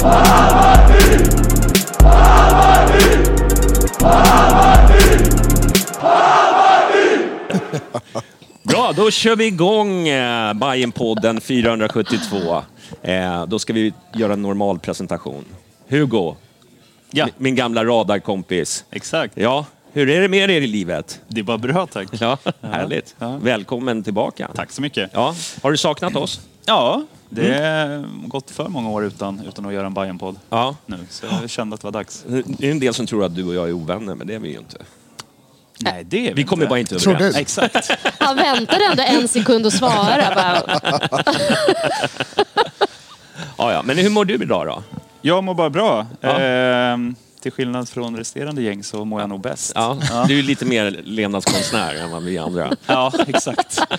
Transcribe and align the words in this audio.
Bra, 8.62 8.92
då 8.96 9.10
kör 9.10 9.36
vi 9.36 9.46
igång 9.46 10.08
eh, 10.08 10.52
Bajenpodden 10.54 11.40
472. 11.40 12.62
Eh, 13.02 13.46
då 13.46 13.58
ska 13.58 13.72
vi 13.72 13.92
göra 14.14 14.32
en 14.32 14.42
normal 14.42 14.78
presentation. 14.78 15.44
Hugo, 15.88 16.36
Ja, 17.10 17.26
mi- 17.26 17.32
min 17.38 17.54
gamla 17.54 17.84
radarkompis. 17.84 18.84
exakt. 18.90 19.32
Ja, 19.36 19.66
hur 19.92 20.10
är 20.10 20.20
det 20.20 20.28
med 20.28 20.50
er 20.50 20.60
i 20.60 20.66
livet? 20.66 21.20
Det 21.28 21.42
var 21.42 21.58
bra 21.58 21.86
tack. 21.86 22.08
Ja, 22.20 22.38
härligt. 22.62 23.14
ja. 23.18 23.36
Välkommen 23.42 24.02
tillbaka. 24.02 24.48
Tack 24.54 24.70
så 24.72 24.82
mycket. 24.82 25.10
Ja, 25.14 25.34
har 25.62 25.70
du 25.70 25.76
saknat 25.76 26.16
oss? 26.16 26.40
Ja, 26.70 27.02
det 27.28 27.52
har 27.60 28.28
gått 28.28 28.50
för 28.50 28.68
många 28.68 28.90
år 28.90 29.04
utan, 29.04 29.40
utan 29.48 29.66
att 29.66 29.72
göra 29.72 29.86
en 29.86 29.94
Bajen-podd 29.94 30.36
Ja. 30.50 30.76
nu. 30.86 30.98
Så 31.10 31.26
jag 31.40 31.50
kände 31.50 31.74
att 31.74 31.80
det 31.80 31.86
var 31.86 31.92
dags. 31.92 32.24
Det 32.26 32.66
är 32.66 32.70
en 32.70 32.80
del 32.80 32.94
som 32.94 33.06
tror 33.06 33.24
att 33.24 33.34
du 33.34 33.44
och 33.44 33.54
jag 33.54 33.68
är 33.68 33.72
ovänner, 33.72 34.14
men 34.14 34.26
det 34.26 34.34
är 34.34 34.38
vi 34.38 34.48
ju 34.52 34.58
inte. 34.58 34.76
Nej, 35.80 36.04
det 36.04 36.28
är 36.28 36.34
Vi 36.34 36.44
kommer 36.44 36.66
bara 36.66 36.78
inte 36.78 36.98
Tror 36.98 37.14
överens. 37.14 37.34
du? 37.34 37.40
Exakt. 37.40 37.90
Han 38.18 38.36
väntade 38.36 38.84
ändå 38.90 39.02
en 39.02 39.28
sekund 39.28 39.66
att 39.66 39.72
svara. 39.72 40.34
Bara, 40.34 40.80
Ja, 43.58 43.72
ja. 43.72 43.82
Men 43.84 43.98
hur 43.98 44.10
mår 44.10 44.24
du 44.24 44.34
idag 44.34 44.66
då? 44.66 44.82
Jag 45.22 45.44
mår 45.44 45.54
bara 45.54 45.70
bra. 45.70 46.06
Ja. 46.20 46.38
Ehm, 46.40 47.14
till 47.40 47.52
skillnad 47.52 47.88
från 47.88 48.16
resterande 48.16 48.62
gäng 48.62 48.82
så 48.84 49.04
mår 49.04 49.20
jag 49.20 49.28
nog 49.28 49.40
bäst. 49.40 49.72
Ja, 49.74 49.96
Du 50.28 50.38
är 50.38 50.42
lite 50.42 50.64
mer 50.64 51.00
levnadskonstnär 51.04 51.94
än 51.94 52.10
vad 52.10 52.22
vi 52.22 52.38
andra. 52.38 52.72
Ja, 52.86 53.12
exakt. 53.26 53.80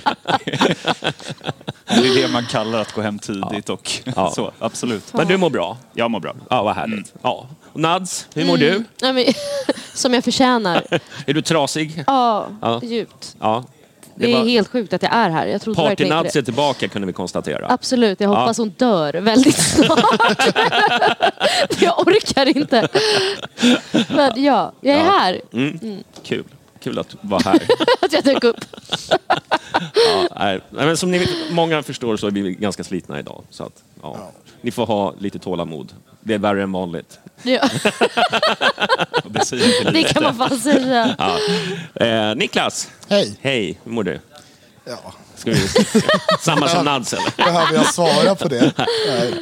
det 1.88 2.08
är 2.08 2.22
det 2.22 2.28
man 2.34 2.46
kallar 2.46 2.80
att 2.82 2.94
gå 2.94 3.02
hem 3.02 3.20
tidigt 3.20 3.70
och 3.70 3.92
Ja. 4.16 4.32
så, 4.36 4.52
absolut. 4.60 5.14
Men 5.14 5.28
du 5.28 5.38
mår 5.38 5.50
bra? 5.50 5.78
Jag 5.94 6.12
mår 6.12 6.20
bra. 6.20 6.36
Ja, 6.50 6.64
vad 6.64 6.76
härligt. 6.76 7.14
Ja. 7.22 7.48
Och 7.74 7.80
Nads, 7.80 8.28
hur 8.34 8.46
mår 8.46 8.58
du? 8.58 8.84
nej, 9.02 9.14
men, 9.14 9.26
som 9.94 10.14
jag 10.14 10.24
förtjänar. 10.24 10.84
Är 11.26 11.34
du 11.34 11.42
trasig? 11.42 12.04
Ja, 12.08 12.48
Ja. 12.62 12.80
djupt. 12.84 13.36
Ja. 13.40 13.64
Det 14.22 14.34
är 14.34 14.44
helt 14.46 14.68
sjukt 14.68 14.94
att 14.94 15.04
jag 15.04 15.14
är 15.14 15.30
här. 15.30 15.48
Jag 15.48 15.62
trodde 15.62 15.82
Party-Nads 15.82 16.26
inte 16.26 16.40
är 16.40 16.44
tillbaka 16.44 16.88
kunde 16.88 17.06
vi 17.06 17.14
konstatera. 17.14 17.68
Absolut, 17.70 18.20
jag 18.22 18.30
hoppas 18.30 18.58
hon 18.58 18.70
dör 18.70 19.14
väldigt 19.14 19.58
snart. 19.64 20.56
Jag 21.82 22.00
orkar 22.08 22.58
inte. 22.58 22.88
Men 24.10 24.44
ja, 24.44 24.72
jag 24.82 24.96
är 24.96 25.00
Ja. 25.06 25.12
här. 25.20 25.42
Mm. 25.54 26.04
Kul. 26.24 26.44
Kul 26.84 27.00
att 27.00 27.16
vara 27.22 27.42
här. 27.46 27.60
Att 28.02 28.14
jag 28.14 28.24
dök 28.24 28.44
upp. 28.44 28.66
Ja, 29.08 30.28
nej. 30.40 30.60
Nej, 30.70 30.86
men 30.86 30.98
som 30.98 31.12
ni 31.12 31.18
vet, 31.18 31.30
många 31.52 31.84
förstår 31.84 32.18
så 32.18 32.28
är 32.28 32.32
vi 32.32 32.54
ganska 32.54 32.84
slitna 32.84 33.20
idag. 33.20 33.44
Så 33.50 33.64
att, 33.64 33.84
ja. 34.02 34.32
Ni 34.62 34.72
får 34.72 34.86
ha 34.86 35.14
lite 35.20 35.40
tålamod. 35.40 35.94
Det 36.24 36.34
är 36.34 36.38
värre 36.38 36.64
än 36.64 36.72
vanligt. 36.72 37.20
Ja, 37.44 37.70
Det, 39.24 39.92
det 39.92 40.04
kan 40.04 40.24
man 40.24 40.36
fan 40.36 40.60
säga. 40.60 41.16
Eh, 41.96 42.36
Niklas, 42.36 42.90
Hej. 43.10 43.38
hej. 43.42 43.80
Hur 43.84 43.92
mår 43.92 44.04
du? 44.04 44.20
Ja, 44.86 45.14
Ska 45.36 45.52
vi... 45.52 45.68
Samma 46.42 46.68
som 46.68 46.86
Nads 46.86 47.14
eller? 47.14 47.34
behöver 47.38 47.74
jag 47.74 47.94
svara 47.94 48.36
på 48.36 48.48
det? 48.48 48.74
Nej. 49.08 49.34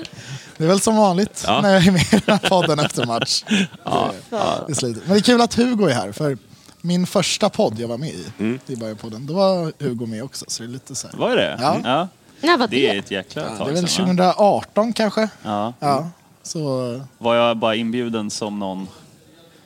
Det 0.58 0.64
är 0.64 0.68
väl 0.68 0.80
som 0.80 0.96
vanligt 0.98 1.44
Ja. 1.48 1.62
när 1.62 1.74
jag 1.74 1.88
är 1.88 1.92
med 1.92 2.02
i 2.02 2.22
den 2.26 2.40
här 2.42 2.50
podden 2.50 2.80
efter 2.80 3.06
match. 3.06 3.44
Det 3.48 4.72
är 4.72 4.74
slutet. 4.74 5.04
Men 5.06 5.14
det 5.14 5.20
är 5.20 5.22
kul 5.24 5.42
att 5.42 5.54
Hugo 5.56 5.86
är 5.88 5.94
här, 5.94 6.12
för 6.12 6.38
min 6.82 7.08
första 7.08 7.50
podd 7.50 7.80
jag 7.80 7.88
var 7.88 7.98
med 7.98 8.10
i, 8.10 8.26
Mm. 8.40 8.60
i 8.68 8.96
podden, 8.96 9.26
då 9.28 9.34
var 9.34 9.72
Hugo 9.84 10.06
med 10.06 10.24
också. 10.24 10.46
Så 10.48 10.64
det 10.64 10.70
är 10.70 10.72
lite 10.72 10.96
så 10.96 11.08
här. 11.08 11.18
Var 11.18 11.36
det 11.36 11.58
Ja. 11.62 11.78
ja. 11.84 12.08
När 12.42 12.58
var 12.58 12.68
Det 12.68 12.88
är 12.88 12.94
det? 12.94 13.00
ett 13.00 13.12
jäkla 13.12 13.42
Det 13.42 13.48
är 13.50 13.58
tag 13.58 13.66
väl 13.66 13.88
sedan, 13.88 14.16
va? 14.16 14.34
2018 14.34 14.94
kanske? 14.94 15.30
Ja. 15.44 15.74
Ja. 15.80 16.10
Så, 16.44 17.02
Var 17.18 17.36
jag 17.36 17.58
bara 17.58 17.76
inbjuden 17.76 18.30
som 18.30 18.60
någon 18.60 18.88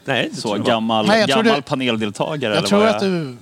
Nej, 0.06 0.30
så 0.36 0.48
jag 0.48 0.66
gammal, 0.66 1.08
Nej, 1.08 1.20
jag 1.20 1.30
gammal 1.30 1.46
det- 1.56 1.62
paneldeltagare? 1.62 2.52
jag 2.54 2.58
eller 2.58 2.68
tror 2.68 2.80
var 2.80 2.88
att 2.88 3.00
du 3.00 3.38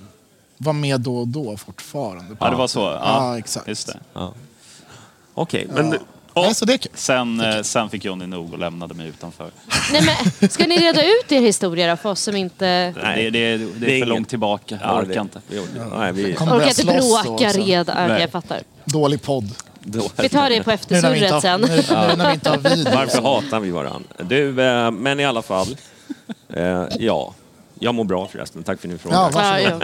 var 0.58 0.72
med 0.72 1.00
då 1.00 1.16
och 1.18 1.28
då 1.28 1.56
fortfarande. 1.56 2.36
Ja, 2.40 2.50
det 2.50 2.56
var 2.56 2.66
så? 2.66 2.80
Ja, 2.80 3.00
Ja, 3.04 3.38
exakt. 3.38 3.68
Just 3.68 3.86
det. 3.86 3.98
Okej, 5.34 5.66
men... 5.70 5.94
Nej, 6.34 6.54
så 6.54 6.64
det 6.64 6.72
är. 6.74 6.80
Sen, 6.94 7.40
eh, 7.40 7.62
sen 7.62 7.88
fick 7.90 8.04
Johnny 8.04 8.26
nog 8.26 8.52
och 8.52 8.58
lämnade 8.58 8.94
mig 8.94 9.08
utanför. 9.08 9.50
Nej, 9.92 10.02
men, 10.40 10.48
ska 10.50 10.66
ni 10.66 10.76
reda 10.78 11.02
ut 11.02 11.32
er 11.32 11.40
historia 11.40 11.90
då, 11.90 11.96
för 11.96 12.10
oss 12.10 12.20
som 12.20 12.36
inte 12.36 12.94
Nej. 13.02 13.30
Det, 13.30 13.30
det, 13.30 13.56
det 13.56 13.64
är 13.64 13.68
Det 13.80 13.94
är 13.96 14.00
för 14.00 14.06
långt 14.06 14.28
tillbaka. 14.28 14.78
Jag 14.82 14.96
orkar 14.98 15.08
det- 15.14 15.20
inte. 15.20 15.40
Nej, 15.98 16.12
vi... 16.12 16.32
Kommer 16.34 16.52
orkar 16.52 16.58
börja 16.58 16.68
inte 16.68 16.82
slåss 16.82 17.24
då 17.24 17.30
bråka 17.36 17.48
redan? 17.48 18.20
Jag 18.20 18.30
fattar. 18.30 18.62
Dålig 18.84 19.22
podd. 19.22 19.50
Vi 20.16 20.28
tar 20.28 20.50
det 20.50 20.62
på 20.62 20.70
eftersurret 20.70 21.42
sen. 21.42 21.60
nu, 21.60 21.68
nu 21.76 22.16
när 22.16 22.26
vi 22.28 22.34
inte 22.34 22.50
har 22.50 22.58
video. 22.76 22.94
Varför 22.94 23.22
hatar 23.22 23.60
vi 23.60 23.70
varandra? 23.70 24.08
Du, 24.18 24.62
eh, 24.64 24.90
men 24.90 25.20
i 25.20 25.24
alla 25.24 25.42
fall. 25.42 25.76
Eh, 26.54 26.84
ja, 26.98 27.34
jag 27.78 27.94
mår 27.94 28.04
bra 28.04 28.28
förresten. 28.28 28.62
Tack 28.62 28.80
för 28.80 28.88
din 28.88 28.98
fråga. 28.98 29.16
Ja, 29.16 29.60
Ja, 29.60 29.60
ja. 29.60 29.80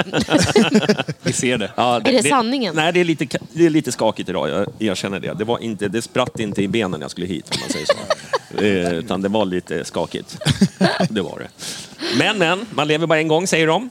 Vi 1.23 1.33
ser 1.33 1.59
det. 1.59 1.71
Ja, 1.77 1.97
Är 1.97 2.01
det 2.23 2.29
sanningen? 2.29 2.75
Nej, 2.77 2.93
det 2.93 3.01
är, 3.01 3.05
lite, 3.05 3.39
det 3.53 3.67
är 3.67 3.71
lite 3.71 3.93
skakigt 3.93 4.29
idag. 4.29 4.49
Jag 4.49 4.67
erkänner 4.79 5.21
det. 5.21 5.35
Det, 5.35 5.45
var 5.45 5.59
inte, 5.59 5.89
det 5.89 6.03
spratt 6.03 6.41
inte 6.41 6.63
i 6.63 6.69
benen 6.69 6.91
när 6.91 7.05
jag 7.05 7.11
skulle 7.11 7.27
hit, 7.27 7.51
om 7.55 7.61
man 7.61 7.71
säger 7.71 7.87
så. 7.87 8.65
eh, 8.65 8.99
utan 8.99 9.23
det 9.23 9.29
var 9.29 9.45
lite 9.45 9.85
skakigt. 9.85 10.39
Det 11.11 11.21
var 11.23 11.39
det. 11.39 11.49
Men, 12.19 12.39
men, 12.39 12.67
man 12.71 12.89
lever 12.89 13.07
bara 13.07 13.19
en 13.19 13.29
gång, 13.29 13.47
säger 13.47 13.67
de. 13.67 13.91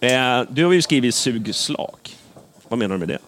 Eh, 0.00 0.42
du 0.50 0.64
har 0.64 0.72
ju 0.72 0.82
skrivit 0.82 1.14
sugslag. 1.14 1.96
Vad 2.68 2.78
menar 2.78 2.94
du 2.94 2.98
med 2.98 3.08
det? 3.08 3.18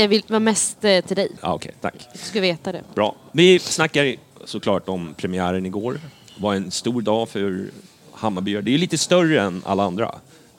Jag 0.00 0.08
vill 0.08 0.22
vara 0.28 0.40
mest 0.40 0.84
eh, 0.84 1.00
till 1.04 1.16
dig. 1.16 1.28
Ja, 1.40 1.54
Okej, 1.54 1.74
tack. 1.80 1.94
Du 2.12 2.18
ska 2.18 2.40
veta 2.40 2.72
det. 2.72 2.82
Bra. 2.94 3.14
Vi 3.32 3.58
snackar 3.58 4.14
såklart 4.44 4.88
om 4.88 5.14
premiären 5.16 5.66
igår. 5.66 6.00
Det 6.36 6.42
var 6.42 6.54
en 6.54 6.70
stor 6.70 7.02
dag 7.02 7.28
för 7.28 7.70
Hammarbyare. 8.12 8.62
Det 8.62 8.74
är 8.74 8.78
lite 8.78 8.98
större 8.98 9.40
än 9.40 9.62
alla 9.66 9.82
andra 9.84 10.14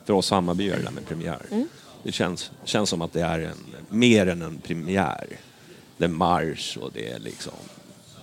för 0.06 0.14
oss 0.14 0.32
Hammarbyare 0.32 0.78
det 0.78 0.84
där 0.84 0.92
med 0.92 1.08
premiär. 1.08 1.38
Det 2.04 2.12
känns, 2.12 2.52
känns 2.64 2.90
som 2.90 3.02
att 3.02 3.14
det 3.14 3.22
är 3.22 3.40
en, 3.40 3.58
mer 3.90 4.28
än 4.28 4.42
en 4.42 4.58
premiär. 4.58 5.28
Det 5.98 6.04
är 6.06 6.10
marsch 6.10 6.78
och 6.78 6.92
det 6.94 7.12
är 7.12 7.20
liksom... 7.20 7.54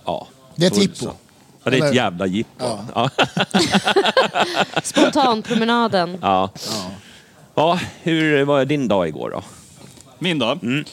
Ja. 0.04 0.26
Det 0.54 0.66
är 0.66 0.70
ett 0.70 0.78
jippo. 0.82 1.06
Ja, 1.62 1.70
det 1.70 1.70
är 1.70 1.72
ett 1.76 1.82
Eller- 1.82 1.94
jävla 1.94 2.26
jippo. 2.26 2.64
Ja. 2.64 2.84
Ja. 2.94 3.10
Spontanpromenaden. 4.82 6.18
Ja. 6.22 6.50
Ja, 7.54 7.80
hur 8.02 8.44
var 8.44 8.64
din 8.64 8.88
dag 8.88 9.08
igår 9.08 9.30
då? 9.30 9.42
Min 10.18 10.38
dag? 10.38 10.84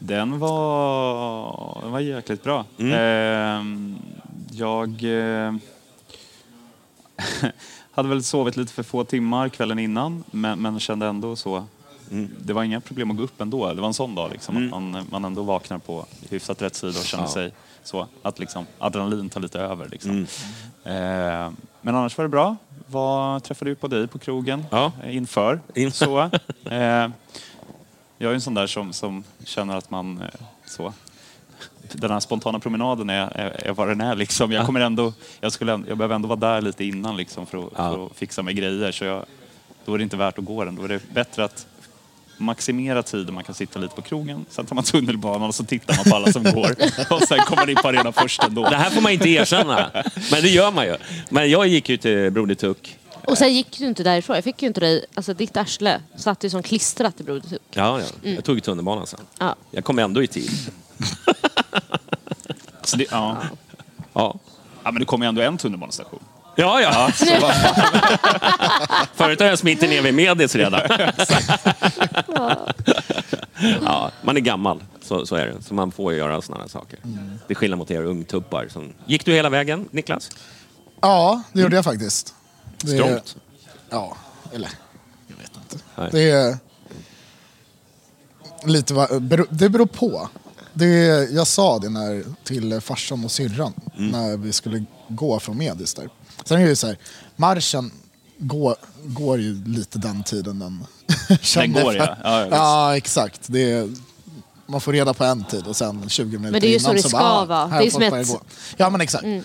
Mm. 0.00 0.06
Den 0.30 0.38
var, 0.38 1.78
den 1.82 1.92
var 1.92 2.00
jäkligt 2.00 2.42
bra. 2.42 2.64
Mm. 2.78 2.92
Ehm, 2.98 3.98
jag 4.52 4.88
eh, 5.04 5.54
hade 7.90 8.08
väl 8.08 8.22
sovit 8.24 8.56
lite 8.56 8.72
för 8.72 8.82
få 8.82 9.04
timmar 9.04 9.48
kvällen 9.48 9.78
innan 9.78 10.24
men, 10.30 10.58
men 10.62 10.80
kände 10.80 11.06
ändå 11.06 11.36
så. 11.36 11.64
Mm. 12.10 12.30
Det 12.40 12.52
var 12.52 12.62
inga 12.64 12.80
problem 12.80 13.10
att 13.10 13.16
gå 13.16 13.22
upp 13.22 13.40
ändå. 13.40 13.72
Det 13.74 13.80
var 13.80 13.88
en 13.88 13.94
sån 13.94 14.14
dag 14.14 14.30
liksom, 14.32 14.56
att 14.56 14.70
man, 14.70 15.06
man 15.10 15.24
ändå 15.24 15.42
vaknar 15.42 15.78
på 15.78 16.06
hyfsat 16.30 16.62
rätt 16.62 16.74
sida 16.74 16.98
och 16.98 17.04
känner 17.04 17.24
Ja. 17.24 17.28
sig 17.30 17.52
så. 17.82 18.06
Att 18.22 18.38
liksom, 18.38 18.66
adrenalin 18.78 19.28
tar 19.28 19.40
lite 19.40 19.60
över. 19.60 19.88
Liksom. 19.88 20.10
Mm. 20.10 20.26
Ehm, 20.84 21.56
men 21.80 21.94
annars 21.96 22.18
var 22.18 22.22
det 22.24 22.28
bra. 22.28 22.56
Var, 22.86 23.40
träffade 23.40 23.70
ut 23.70 23.80
på 23.80 23.88
dig 23.88 24.06
på 24.06 24.18
krogen 24.18 24.64
Ja. 24.70 24.92
eh, 25.04 25.16
inför. 25.16 25.60
In- 25.74 25.92
Så. 25.92 26.20
Eh, 26.70 27.08
jag 28.22 28.30
är 28.30 28.34
en 28.34 28.40
sån 28.40 28.54
där 28.54 28.66
som, 28.66 28.92
som 28.92 29.24
känner 29.44 29.76
att 29.76 29.90
man 29.90 30.22
eh, 30.22 30.28
så 30.66 30.92
den 31.92 32.10
här 32.10 32.20
spontana 32.20 32.58
promenaden 32.58 33.10
är, 33.10 33.36
är, 33.36 33.66
är 33.66 33.72
vad 33.72 33.88
den 33.88 34.00
är. 34.00 34.14
Liksom. 34.14 34.52
Jag, 34.52 34.66
kommer 34.66 34.80
ändå, 34.80 35.12
jag, 35.40 35.52
skulle, 35.52 35.72
jag 35.72 35.98
behöver 35.98 36.14
ändå 36.14 36.28
vara 36.28 36.38
där 36.38 36.62
lite 36.62 36.84
innan 36.84 37.16
liksom, 37.16 37.46
för, 37.46 37.66
att, 37.66 37.76
för 37.76 38.06
att 38.06 38.16
fixa 38.16 38.42
med 38.42 38.56
grejer. 38.56 38.92
Så 38.92 39.04
jag, 39.04 39.24
då 39.84 39.94
är 39.94 39.98
det 39.98 40.04
inte 40.04 40.16
värt 40.16 40.38
att 40.38 40.44
gå 40.44 40.64
den. 40.64 40.76
Då 40.76 40.84
är 40.84 40.88
det 40.88 41.12
bättre 41.14 41.44
att 41.44 41.66
maximera 42.38 43.02
tiden 43.02 43.34
man 43.34 43.44
kan 43.44 43.54
sitta 43.54 43.78
lite 43.78 43.94
på 43.94 44.02
krogen. 44.02 44.44
Sen 44.50 44.66
tar 44.66 44.74
man 44.74 44.84
tunnelbanan 44.84 45.48
och 45.48 45.54
så 45.54 45.64
tittar 45.64 45.96
man 45.96 46.04
på 46.04 46.16
alla 46.16 46.32
som 46.32 46.42
går. 46.42 46.70
Och 47.14 47.22
sen 47.22 47.38
kommer 47.38 47.62
man 47.62 47.70
in 47.70 47.76
på 47.76 47.88
arenan 47.88 48.12
först 48.12 48.44
ändå. 48.44 48.68
Det 48.70 48.76
här 48.76 48.90
får 48.90 49.00
man 49.00 49.12
inte 49.12 49.28
erkänna. 49.28 49.90
Men 50.30 50.42
det 50.42 50.48
gör 50.48 50.70
man 50.70 50.86
ju. 50.86 50.96
Men 51.28 51.50
jag 51.50 51.66
gick 51.66 51.88
ju 51.88 51.96
till 51.96 52.30
Broder 52.30 52.54
Tuck. 52.54 52.96
Och 53.24 53.38
sen 53.38 53.54
gick 53.54 53.78
du 53.78 53.86
inte 53.86 54.02
därifrån. 54.02 54.36
Jag 54.36 54.44
fick 54.44 54.62
ju 54.62 54.68
inte 54.68 54.80
dig, 54.80 55.04
alltså 55.14 55.34
ditt 55.34 55.56
arsle 55.56 56.00
satt 56.16 56.44
ju 56.44 56.50
som 56.50 56.62
klistrat 56.62 57.20
i 57.20 57.24
Broder 57.24 57.48
Tuck. 57.48 57.62
Ja, 57.70 58.00
ja. 58.00 58.06
Jag 58.30 58.44
tog 58.44 58.62
tunnelbanan 58.62 59.06
sen. 59.06 59.20
Ja. 59.38 59.56
Jag 59.70 59.84
kom 59.84 59.98
ändå 59.98 60.22
i 60.22 60.26
tid. 60.26 60.50
Så 62.82 62.96
det, 62.96 63.06
ja. 63.10 63.36
Ja. 64.12 64.38
ja, 64.84 64.90
men 64.90 65.00
det 65.00 65.04
kommer 65.04 65.26
ju 65.26 65.28
ändå 65.28 65.42
en 65.42 65.58
tunnelbanestation. 65.58 66.20
Ja, 66.56 66.80
ja. 66.80 67.10
Förut 69.14 69.40
har 69.40 69.46
jag 69.46 69.58
smitit 69.58 69.90
ner 69.90 70.02
vid 70.02 70.14
Medis 70.14 70.54
redan. 70.54 70.80
ja, 73.84 74.10
man 74.22 74.36
är 74.36 74.40
gammal, 74.40 74.84
så, 75.02 75.26
så 75.26 75.36
är 75.36 75.46
det. 75.46 75.62
Så 75.62 75.74
man 75.74 75.92
får 75.92 76.14
göra 76.14 76.42
sådana 76.42 76.62
här 76.62 76.68
saker. 76.68 76.98
Det 77.46 77.52
är 77.52 77.54
skillnad 77.54 77.78
mot 77.78 77.90
er 77.90 78.04
ungtuppar. 78.04 78.68
Som... 78.68 78.92
Gick 79.06 79.24
du 79.24 79.32
hela 79.32 79.48
vägen, 79.48 79.88
Niklas? 79.90 80.30
Ja, 81.00 81.42
det 81.52 81.60
gjorde 81.60 81.76
jag 81.76 81.84
faktiskt. 81.84 82.34
Det, 82.82 82.90
Strångt. 82.94 83.36
Ja, 83.90 84.16
eller 84.52 84.70
jag 85.28 85.36
vet 85.36 85.50
inte. 85.56 85.84
Nej. 85.96 86.08
Det 86.12 86.30
är 86.30 86.58
lite 88.64 88.94
bero- 88.94 89.46
det 89.50 89.68
beror 89.68 89.86
på. 89.86 90.28
Det, 90.72 90.86
jag 91.30 91.46
sa 91.46 91.78
det 91.78 91.88
när, 91.88 92.24
till 92.44 92.80
farsan 92.80 93.24
och 93.24 93.30
syrran 93.30 93.72
när 93.96 94.36
vi 94.36 94.52
skulle 94.52 94.84
gå 95.08 95.40
från 95.40 95.58
Medis 95.58 95.94
där. 95.94 96.08
Sen 96.44 96.58
är 96.58 96.62
det 96.62 96.68
ju 96.68 96.76
så 96.76 96.86
här, 96.86 96.98
marschen 97.36 97.92
går, 98.38 98.76
går 99.04 99.40
ju 99.40 99.64
lite 99.64 99.98
den 99.98 100.22
tiden 100.22 100.58
den 100.58 100.84
känner 101.40 101.82
går, 101.82 101.94
ja. 101.94 102.16
Ja, 102.24 102.46
ja, 102.50 102.96
exakt. 102.96 103.40
Det 103.46 103.72
är, 103.72 103.88
man 104.66 104.80
får 104.80 104.92
reda 104.92 105.14
på 105.14 105.24
en 105.24 105.44
tid 105.44 105.66
och 105.66 105.76
sen 105.76 106.08
20 106.08 106.24
minuter 106.38 106.50
Men 106.52 106.60
det 106.60 106.66
är 106.66 106.68
ju 106.68 106.74
innan 106.76 106.84
så 106.84 106.92
det 106.92 107.02
ska 107.02 107.18
bara, 107.18 107.32
ah, 107.32 107.44
vara. 107.44 107.78
Det 107.80 107.86
är 107.86 107.90
som 107.90 108.02
ett-. 108.02 108.40
Ja 108.76 108.90
men 108.90 109.00
exakt. 109.00 109.24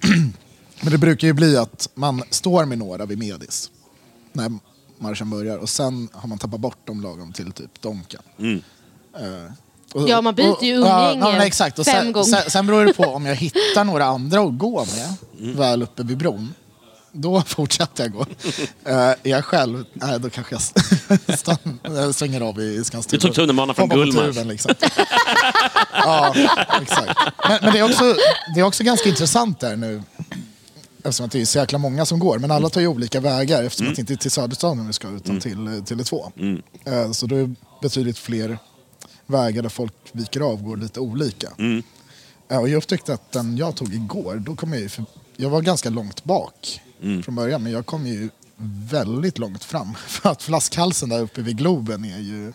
Men 0.82 0.92
det 0.92 0.98
brukar 0.98 1.26
ju 1.28 1.32
bli 1.32 1.56
att 1.56 1.88
man 1.94 2.22
står 2.30 2.64
med 2.64 2.78
några 2.78 3.06
vid 3.06 3.18
Medis 3.18 3.70
när 4.32 4.52
marschen 4.98 5.30
börjar 5.30 5.58
och 5.58 5.68
sen 5.68 6.08
har 6.12 6.28
man 6.28 6.38
tappat 6.38 6.60
bort 6.60 6.86
dem 6.86 7.00
lagom 7.00 7.32
till 7.32 7.52
typ 7.52 7.80
Donken. 7.80 8.22
Eh, 9.18 9.52
och- 9.94 10.08
Ja, 10.08 10.20
man 10.20 10.34
byter 10.34 10.64
ju 10.64 10.78
och- 10.80 10.86
ja, 10.86 11.12
umgänge 11.14 11.36
ja, 11.36 11.44
exakt. 11.46 11.78
Och 11.78 11.84
fem 11.84 12.02
sen, 12.04 12.12
gånger. 12.12 12.26
sen, 12.26 12.50
sen 12.50 12.66
beror 12.66 12.84
det 12.84 12.92
på 12.94 13.04
om 13.04 13.26
jag 13.26 13.34
hittar 13.36 13.84
några 13.84 14.04
andra 14.04 14.40
att 14.40 14.58
gå 14.58 14.84
med 14.96 15.14
väl 15.56 15.82
uppe 15.82 16.02
vid 16.02 16.16
bron. 16.18 16.54
Då 17.14 17.42
fortsätter 17.46 18.04
jag 18.04 18.12
gå. 18.12 18.26
Eh, 18.84 18.96
är 18.98 19.16
jag 19.22 19.44
själv, 19.44 19.84
nej 19.92 20.20
då 20.20 20.30
kanske 20.30 20.54
jag 20.54 20.62
stann, 21.38 22.12
svänger 22.14 22.40
av 22.40 22.60
i 22.60 22.84
Skanstull. 22.84 23.18
Du 23.20 23.26
tog 23.26 23.34
tunnelbanan 23.34 23.74
från 23.74 23.88
Gullmars. 23.88 24.36
liksom. 24.44 24.74
ja, 25.92 26.34
exakt. 26.82 27.20
Men, 27.48 27.58
men 27.62 27.72
det, 27.72 27.78
är 27.78 27.82
också, 27.84 28.16
det 28.54 28.60
är 28.60 28.64
också 28.64 28.84
ganska 28.84 29.08
intressant 29.08 29.60
där 29.60 29.76
nu. 29.76 30.02
Eftersom 31.04 31.26
att 31.26 31.32
det 31.32 31.40
är 31.40 31.44
så 31.44 31.58
jäkla 31.58 31.78
många 31.78 32.06
som 32.06 32.18
går. 32.18 32.38
Men 32.38 32.50
alla 32.50 32.68
tar 32.68 32.80
ju 32.80 32.86
olika 32.86 33.20
vägar 33.20 33.62
eftersom 33.62 33.88
att 33.88 33.94
det 33.96 34.00
inte 34.00 34.12
är 34.12 34.16
till 34.16 34.30
Söderstaden 34.30 34.86
vi 34.86 34.92
ska 34.92 35.08
utan 35.08 35.40
till 35.40 35.66
eh, 35.66 35.70
Tele2. 35.70 36.32
Eh, 36.84 37.10
Så 37.12 37.26
då 37.26 37.36
är 37.36 37.40
det 37.46 37.54
betydligt 37.82 38.18
fler 38.18 38.58
vägar 39.26 39.62
där 39.62 39.68
folk 39.68 39.92
viker 40.12 40.40
av 40.40 40.52
och 40.52 40.62
går 40.64 40.76
lite 40.76 41.00
olika. 41.00 41.48
Eh, 42.50 42.58
Och 42.58 42.68
jag 42.68 42.76
upptäckte 42.78 43.14
att 43.14 43.32
den 43.32 43.56
jag 43.56 43.76
tog 43.76 43.94
igår, 43.94 44.34
då 44.46 44.56
kom 44.56 44.72
jag 44.72 44.82
ju... 44.82 44.88
För, 44.88 45.04
jag 45.36 45.50
var 45.50 45.60
ganska 45.60 45.90
långt 45.90 46.24
bak 46.24 46.80
från 47.24 47.34
början 47.34 47.62
men 47.62 47.72
jag 47.72 47.86
kom 47.86 48.06
ju 48.06 48.28
väldigt 48.90 49.38
långt 49.38 49.64
fram. 49.64 49.94
För 50.08 50.30
att 50.30 50.42
flaskhalsen 50.42 51.08
där 51.08 51.20
uppe 51.20 51.42
vid 51.42 51.56
Globen 51.58 52.04
är 52.04 52.18
ju... 52.18 52.52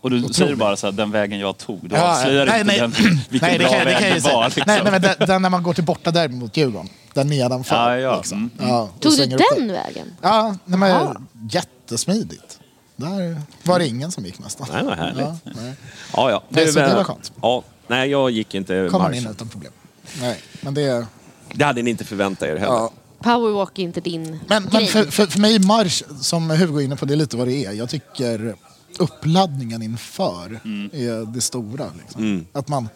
Och 0.00 0.10
du 0.10 0.22
säger 0.28 0.54
bara 0.54 0.76
så 0.76 0.86
här, 0.86 0.92
den 0.92 1.10
vägen 1.10 1.38
jag 1.38 1.58
tog. 1.58 1.88
Du 1.88 1.96
Ja, 1.96 2.12
avslöjar 2.18 2.46
nej, 2.46 2.60
inte 2.60 2.72
nej. 2.72 2.80
Den, 2.80 2.90
vilken 3.28 3.48
Nej, 3.48 3.58
det 3.58 3.64
bra 3.64 3.72
kan, 3.72 3.78
det 3.78 3.84
väg 3.84 4.14
ju 4.14 4.20
det 4.20 4.32
var. 4.32 4.44
Liksom. 4.44 4.62
Nej, 4.66 4.80
nej, 4.82 4.92
men 4.92 5.02
den, 5.02 5.14
den 5.26 5.42
när 5.42 5.50
man 5.50 5.62
går 5.62 5.74
till 5.74 5.84
borta 5.84 6.10
där 6.10 6.28
mot 6.28 6.56
Djurgården. 6.56 6.88
Där 7.18 7.24
nedanför. 7.24 7.76
Ja, 7.76 7.96
ja. 7.98 8.16
Liksom. 8.16 8.50
Mm. 8.58 8.70
Ja, 8.70 8.80
och 8.94 9.00
Tog 9.00 9.12
du 9.16 9.26
den 9.26 9.72
vägen? 9.72 10.06
Ja, 10.22 10.56
nej, 10.64 10.78
men, 10.78 10.90
Ja. 10.90 11.16
jättesmidigt. 11.50 12.60
Där 12.96 13.42
var 13.64 13.78
det 13.78 13.86
ingen 13.86 14.12
som 14.12 14.24
gick 14.24 14.38
nästan. 14.38 14.66
Nej, 14.72 14.84
vad 14.84 14.96
härligt. 14.96 15.18
Ja, 15.20 15.38
nej. 15.44 15.74
Ja, 16.16 16.30
ja. 16.30 16.42
Nej, 16.48 16.68
så 16.72 16.78
det 16.80 16.94
var 16.94 17.04
skönt. 17.04 17.32
Ja, 17.42 17.62
nej, 17.86 18.10
jag 18.10 18.30
gick 18.30 18.54
inte 18.54 18.88
Kom 18.90 19.02
man 19.02 19.10
marsch. 19.10 19.20
in 19.22 19.30
utan 19.30 19.48
problem. 19.48 19.72
Nej, 20.20 20.40
men 20.60 20.74
det... 20.74 21.06
Det 21.54 21.64
hade 21.64 21.82
ni 21.82 21.90
inte 21.90 22.04
förväntat 22.04 22.42
er 22.48 22.56
heller. 22.56 22.72
Ja. 22.72 22.90
Powerwalk 23.22 23.78
är 23.78 23.82
inte 23.82 24.00
din 24.00 24.40
Men, 24.46 24.62
grej. 24.62 24.70
men 24.72 24.86
för, 24.86 25.04
för, 25.10 25.26
för 25.26 25.40
mig 25.40 25.58
marsch, 25.58 26.02
som 26.20 26.50
Hugo 26.50 26.80
är 26.80 26.84
inne 26.84 26.96
på, 26.96 27.04
det 27.06 27.14
är 27.14 27.16
lite 27.16 27.36
vad 27.36 27.46
det 27.48 27.64
är. 27.64 27.72
Jag 27.72 27.88
tycker 27.88 28.54
uppladdningen 28.98 29.82
inför 29.82 30.60
är 30.92 31.32
det 31.34 31.40
stora. 31.40 31.86
Liksom. 31.98 32.46
Att 32.52 32.68
man, 32.68 32.88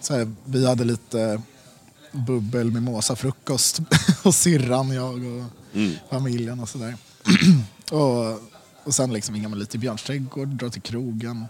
så 0.00 0.14
här, 0.16 0.32
vi 0.44 0.66
hade 0.66 0.84
lite 0.84 1.42
bubbel, 2.12 2.70
mimosa, 2.70 3.16
frukost 3.16 3.80
och 4.22 4.34
syrran, 4.34 4.90
jag 4.94 5.14
och 5.14 5.44
familjen 6.10 6.60
och 6.60 6.68
sådär. 6.68 6.94
och, 7.90 8.40
och 8.84 8.94
sen 8.94 9.12
liksom 9.12 9.42
med 9.42 9.58
lite 9.58 9.76
i 9.76 9.80
Björns 9.80 10.02
trädgård, 10.02 10.48
dra 10.48 10.70
till 10.70 10.82
krogen. 10.82 11.44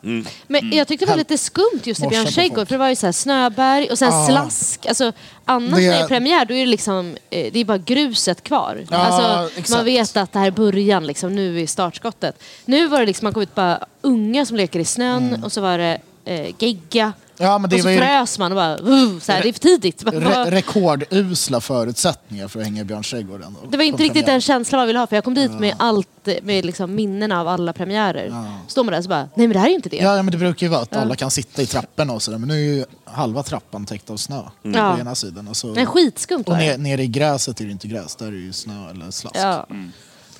Men 0.46 0.70
jag 0.72 0.88
tyckte 0.88 1.04
det 1.06 1.10
var 1.10 1.16
lite 1.16 1.38
skumt 1.38 1.80
just 1.84 2.00
i 2.00 2.04
Morsa 2.04 2.10
Björn 2.10 2.24
på 2.26 2.32
trädgård 2.32 2.68
för 2.68 2.74
det 2.74 2.78
var 2.78 2.88
ju 2.88 2.96
så 2.96 3.06
här 3.06 3.12
snöberg 3.12 3.86
och 3.90 3.98
sen 3.98 4.12
Ja. 4.12 4.26
slask. 4.28 4.86
Alltså, 4.86 5.12
annars 5.44 5.70
Det- 5.70 5.76
när 5.80 5.92
det 5.92 5.98
är 5.98 6.08
premiär 6.08 6.44
då 6.44 6.54
är 6.54 6.60
det 6.60 6.66
liksom, 6.70 7.16
eh, 7.30 7.52
det 7.52 7.58
är 7.60 7.64
bara 7.64 7.78
gruset 7.78 8.42
kvar. 8.42 8.84
Ja, 8.90 8.96
alltså, 8.96 9.58
exakt. 9.58 9.70
man 9.78 9.84
vet 9.84 10.16
att 10.16 10.32
det 10.32 10.38
här 10.38 10.46
är 10.46 10.50
början, 10.50 11.06
liksom, 11.06 11.34
nu 11.34 11.60
är 11.60 11.66
startskottet. 11.66 12.42
Nu 12.64 12.88
var 12.88 13.00
det 13.00 13.06
liksom, 13.06 13.26
man 13.26 13.32
kom 13.32 13.42
ut 13.42 13.54
bara 13.54 13.84
unga 14.02 14.46
som 14.46 14.56
leker 14.56 14.80
i 14.80 14.84
snön 14.84 15.44
och 15.44 15.52
så 15.52 15.60
var 15.60 15.78
det 15.78 15.98
eh, 16.24 16.54
gegga. 16.58 17.12
Ja, 17.40 17.58
men 17.58 17.70
det 17.70 17.76
och 17.76 17.80
så 17.82 17.86
var 17.88 17.92
ju- 17.92 17.98
frös 17.98 18.38
man 18.38 18.52
och 18.52 18.56
bara, 18.56 18.78
uh, 18.78 19.18
så 19.20 19.32
här, 19.32 19.42
det 19.42 19.48
är 19.48 19.52
för 19.52 19.60
tidigt. 19.60 20.04
Man 20.04 20.14
Re 20.14 20.50
rekordusla 20.50 21.60
förutsättningar 21.60 22.48
för 22.48 22.58
att 22.60 22.64
hänga 22.66 22.80
i 22.80 22.84
Björns 22.84 23.10
trädgård. 23.10 23.42
ändå, 23.42 23.60
Det 23.70 23.76
var 23.76 23.84
inte 23.84 24.02
riktigt 24.02 24.12
premiär. 24.24 24.32
den 24.32 24.40
känslan 24.40 24.78
man 24.78 24.86
ville 24.86 24.98
ha 24.98 25.06
för 25.06 25.16
jag 25.16 25.24
kom 25.24 25.34
dit 25.34 25.50
med 25.52 25.74
allt, 25.78 26.08
med 26.42 26.64
liksom 26.64 26.94
minnena 26.94 27.40
av 27.40 27.48
alla 27.48 27.72
premiärer. 27.72 28.32
Står 28.68 28.84
man 28.84 28.92
där 28.94 29.02
så 29.02 29.08
bara, 29.08 29.20
nej 29.34 29.46
men 29.46 29.50
det 29.52 29.58
här 29.58 29.66
är 29.66 29.70
ju 29.70 29.76
inte 29.76 29.88
det. 29.88 29.96
Ja, 29.96 30.16
ja, 30.16 30.22
men 30.22 30.32
det 30.32 30.38
brukar 30.38 30.66
ju 30.66 30.70
vara 30.70 30.82
att 30.82 30.96
alla 30.96 31.16
kan 31.16 31.30
sitta 31.30 31.62
i 31.62 31.66
trapporna 31.66 32.12
och 32.12 32.22
sådär. 32.22 32.38
Men 32.38 32.48
nu 32.48 32.54
är 32.54 32.74
ju 32.76 32.84
halva 33.04 33.42
trappan 33.42 33.86
täckt 33.86 34.10
av 34.10 34.16
snö 34.16 34.42
Ja. 34.62 34.92
på 34.94 35.00
ena 35.00 35.14
sidan. 35.14 35.48
Och, 35.48 35.56
så, 35.56 35.66
Men 35.66 35.86
skitskumt 35.86 36.42
och 36.46 36.52
var 36.52 36.58
ner, 36.58 36.70
det. 36.72 36.78
nere 36.78 37.02
i 37.02 37.06
gräset 37.06 37.60
är 37.60 37.64
det 37.64 37.70
inte 37.72 37.88
gräs, 37.88 38.16
där 38.16 38.26
är 38.26 38.30
det 38.32 38.36
ju 38.38 38.52
snö 38.52 38.90
eller 38.90 39.10
slask. 39.10 39.36
Ja. 39.38 39.66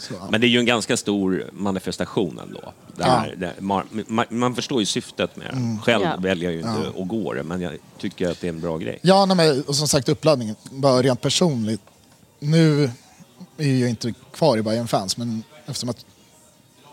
Så, 0.00 0.14
ja. 0.14 0.28
Men 0.30 0.40
det 0.40 0.46
är 0.46 0.48
ju 0.48 0.58
en 0.58 0.66
ganska 0.66 0.96
stor 0.96 1.50
manifestation 1.52 2.38
ändå. 2.38 2.72
Det 2.96 3.04
här, 3.04 3.34
det, 3.36 3.54
man, 3.60 4.04
man, 4.06 4.26
man 4.28 4.54
förstår 4.54 4.80
ju 4.80 4.86
syftet 4.86 5.36
med 5.36 5.46
det. 5.46 5.78
Själv 5.82 6.04
Ja. 6.04 6.16
väljer 6.18 6.44
jag 6.50 6.52
ju 6.52 6.58
inte 6.58 7.00
att 7.02 7.08
gå 7.08 7.32
det, 7.34 7.42
men 7.42 7.60
jag 7.60 7.76
tycker 7.98 8.30
att 8.30 8.40
det 8.40 8.46
är 8.46 8.52
en 8.52 8.60
bra 8.60 8.78
grej. 8.78 8.98
Ja, 9.02 9.24
nej, 9.26 9.36
men, 9.36 9.62
och 9.62 9.76
som 9.76 9.88
sagt 9.88 10.08
uppladdningen, 10.08 10.56
bara 10.70 11.02
rent 11.02 11.20
personligt. 11.20 11.80
Nu 12.38 12.90
är 13.58 13.74
jag 13.76 13.90
inte 13.90 14.14
kvar 14.32 14.58
i 14.58 14.62
Bayern 14.62 14.88
fans 14.88 15.16
men 15.16 15.42
eftersom 15.66 15.88
att 15.88 16.04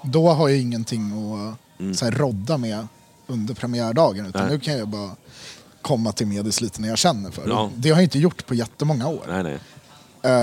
då 0.03 0.29
har 0.29 0.49
jag 0.49 0.59
ingenting 0.59 1.11
att 1.11 1.97
så 1.97 2.05
här, 2.05 2.11
rodda 2.11 2.57
med 2.57 2.87
under 3.27 3.53
premiärdagen. 3.53 4.25
Utan 4.25 4.41
Nej. 4.41 4.51
nu 4.51 4.59
kan 4.59 4.77
jag 4.77 4.87
bara 4.87 5.11
komma 5.81 6.11
till 6.11 6.27
Medis 6.27 6.61
lite 6.61 6.81
när 6.81 6.89
jag 6.89 6.97
känner 6.97 7.31
för 7.31 7.43
det. 7.43 7.49
Ja. 7.49 7.71
Det 7.75 7.89
har 7.89 7.95
jag 7.97 8.03
inte 8.03 8.19
gjort 8.19 8.45
på 8.47 8.55
jättemånga 8.55 9.07
år. 9.07 9.25
Nej, 9.27 9.43
nej. 9.43 9.59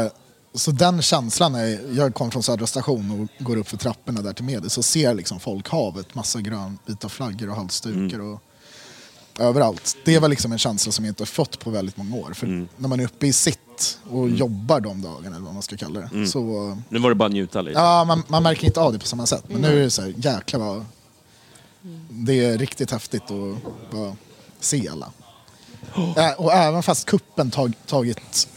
Eh, 0.04 0.10
Så 0.54 0.70
den 0.70 1.02
känslan, 1.02 1.54
är, 1.54 1.96
jag 1.96 2.14
kom 2.14 2.30
från 2.30 2.42
Södra 2.42 2.66
station 2.66 3.28
och 3.38 3.44
går 3.44 3.56
upp 3.56 3.68
för 3.68 3.76
trapporna 3.76 4.22
där 4.22 4.32
till 4.32 4.44
Medis 4.44 4.78
och 4.78 4.84
ser 4.84 5.14
liksom 5.14 5.40
folkhavet, 5.40 6.14
massa 6.14 6.40
grönvita 6.40 7.08
flaggor 7.08 7.50
och 7.50 7.56
halsdukar 7.56 8.18
och 8.20 8.40
överallt. 9.38 9.96
Det 10.04 10.18
var 10.18 10.28
liksom 10.28 10.52
en 10.52 10.58
känsla 10.58 10.92
som 10.92 11.04
jag 11.04 11.10
inte 11.10 11.20
har 11.20 11.26
fått 11.26 11.58
på 11.58 11.70
väldigt 11.70 11.96
många 11.96 12.16
år. 12.16 12.32
För 12.34 12.66
när 12.76 12.88
man 12.88 13.00
är 13.00 13.04
uppe 13.04 13.26
i 13.26 13.32
sitt 13.32 13.98
och 14.10 14.30
jobbar 14.30 14.80
de 14.80 15.02
dagarna, 15.02 15.36
eller 15.36 15.44
vad 15.44 15.54
man 15.54 15.62
ska 15.62 15.76
kalla 15.76 16.00
det, 16.00 16.26
så 16.26 16.40
Nu 16.88 16.98
var 16.98 17.08
det 17.08 17.14
bara 17.14 17.26
att 17.26 17.32
njuta 17.32 17.60
lite. 17.62 17.78
ja, 17.78 18.04
man, 18.04 18.22
man 18.28 18.42
märker 18.42 18.66
inte 18.66 18.80
av 18.80 18.92
det 18.92 18.98
på 18.98 19.06
samma 19.06 19.26
sätt. 19.26 19.44
Men 19.48 19.60
nu 19.60 19.78
är 19.78 19.82
det 19.82 19.90
så 19.90 20.02
här, 20.02 20.14
jäklar 20.16 20.60
vad... 20.60 20.84
Det 22.08 22.44
är 22.44 22.58
riktigt 22.58 22.90
häftigt 22.90 23.22
att 23.30 23.90
bara 23.92 24.16
se 24.60 24.88
alla. 24.88 25.12
Ä- 26.16 26.34
Och 26.38 26.52
även 26.52 26.82
fast 26.82 27.06
kuppen 27.06 27.50
tag, 27.50 27.72
tagit 27.86 28.48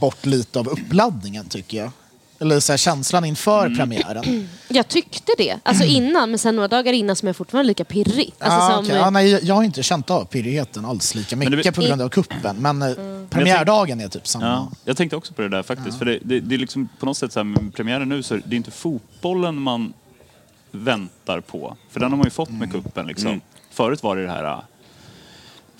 bort 0.00 0.26
lite 0.26 0.58
av 0.58 0.68
uppladdningen 0.68 1.48
tycker 1.48 1.78
jag. 1.78 1.90
Eller 2.38 2.60
så 2.60 2.72
här, 2.72 2.76
känslan 2.76 3.24
inför 3.24 3.76
premiären. 3.76 4.48
Jag 4.68 4.88
tyckte 4.88 5.32
det. 5.38 5.58
Alltså 5.62 5.84
innan, 5.84 6.30
men 6.30 6.38
sen 6.38 6.56
några 6.56 6.68
dagar 6.68 6.92
innan 6.92 7.16
som 7.16 7.28
är 7.28 7.32
fortfarande 7.32 7.66
lika 7.66 7.84
pirrig. 7.84 8.34
Alltså 8.38 8.58
ah, 8.60 8.82
som, 8.82 8.96
ja, 8.96 9.10
nej, 9.10 9.40
jag 9.42 9.54
har 9.54 9.62
inte 9.62 9.82
känt 9.82 10.10
av 10.10 10.24
pirrigheten 10.24 10.84
alls 10.84 11.14
lika 11.14 11.36
det- 11.36 11.50
mycket 11.56 11.74
på 11.74 11.80
grund 11.82 12.02
av 12.02 12.08
kuppen. 12.08 12.56
Men 12.58 12.82
eh, 12.82 12.94
premiärdagen 13.30 14.00
är 14.00 14.08
typ 14.08 14.26
samma. 14.26 14.46
Ja, 14.46 14.70
jag 14.84 14.96
tänkte 14.96 15.16
också 15.16 15.34
på 15.34 15.42
det 15.42 15.48
där 15.48 15.62
faktiskt. 15.62 15.98
För 15.98 16.04
det, 16.04 16.18
det, 16.22 16.40
det 16.40 16.54
är 16.54 16.58
liksom 16.58 16.88
på 16.98 17.06
något 17.06 17.16
sätt 17.16 17.32
så 17.32 17.38
här 17.38 17.44
med 17.44 17.74
premiären 17.74 18.08
nu 18.08 18.22
så 18.22 18.34
är 18.34 18.42
det 18.44 18.56
inte 18.56 18.70
fotbollen 18.70 19.56
man 19.60 19.92
väntar 20.70 21.40
på. 21.40 21.76
För 21.90 22.00
den 22.00 22.10
har 22.10 22.16
man 22.16 22.26
ju 22.26 22.30
fått 22.30 22.50
med 22.50 22.72
kuppen 22.72 23.06
liksom. 23.06 23.40
Förut 23.70 24.02
var 24.02 24.16
det 24.16 24.22
det 24.22 24.30
här, 24.30 24.62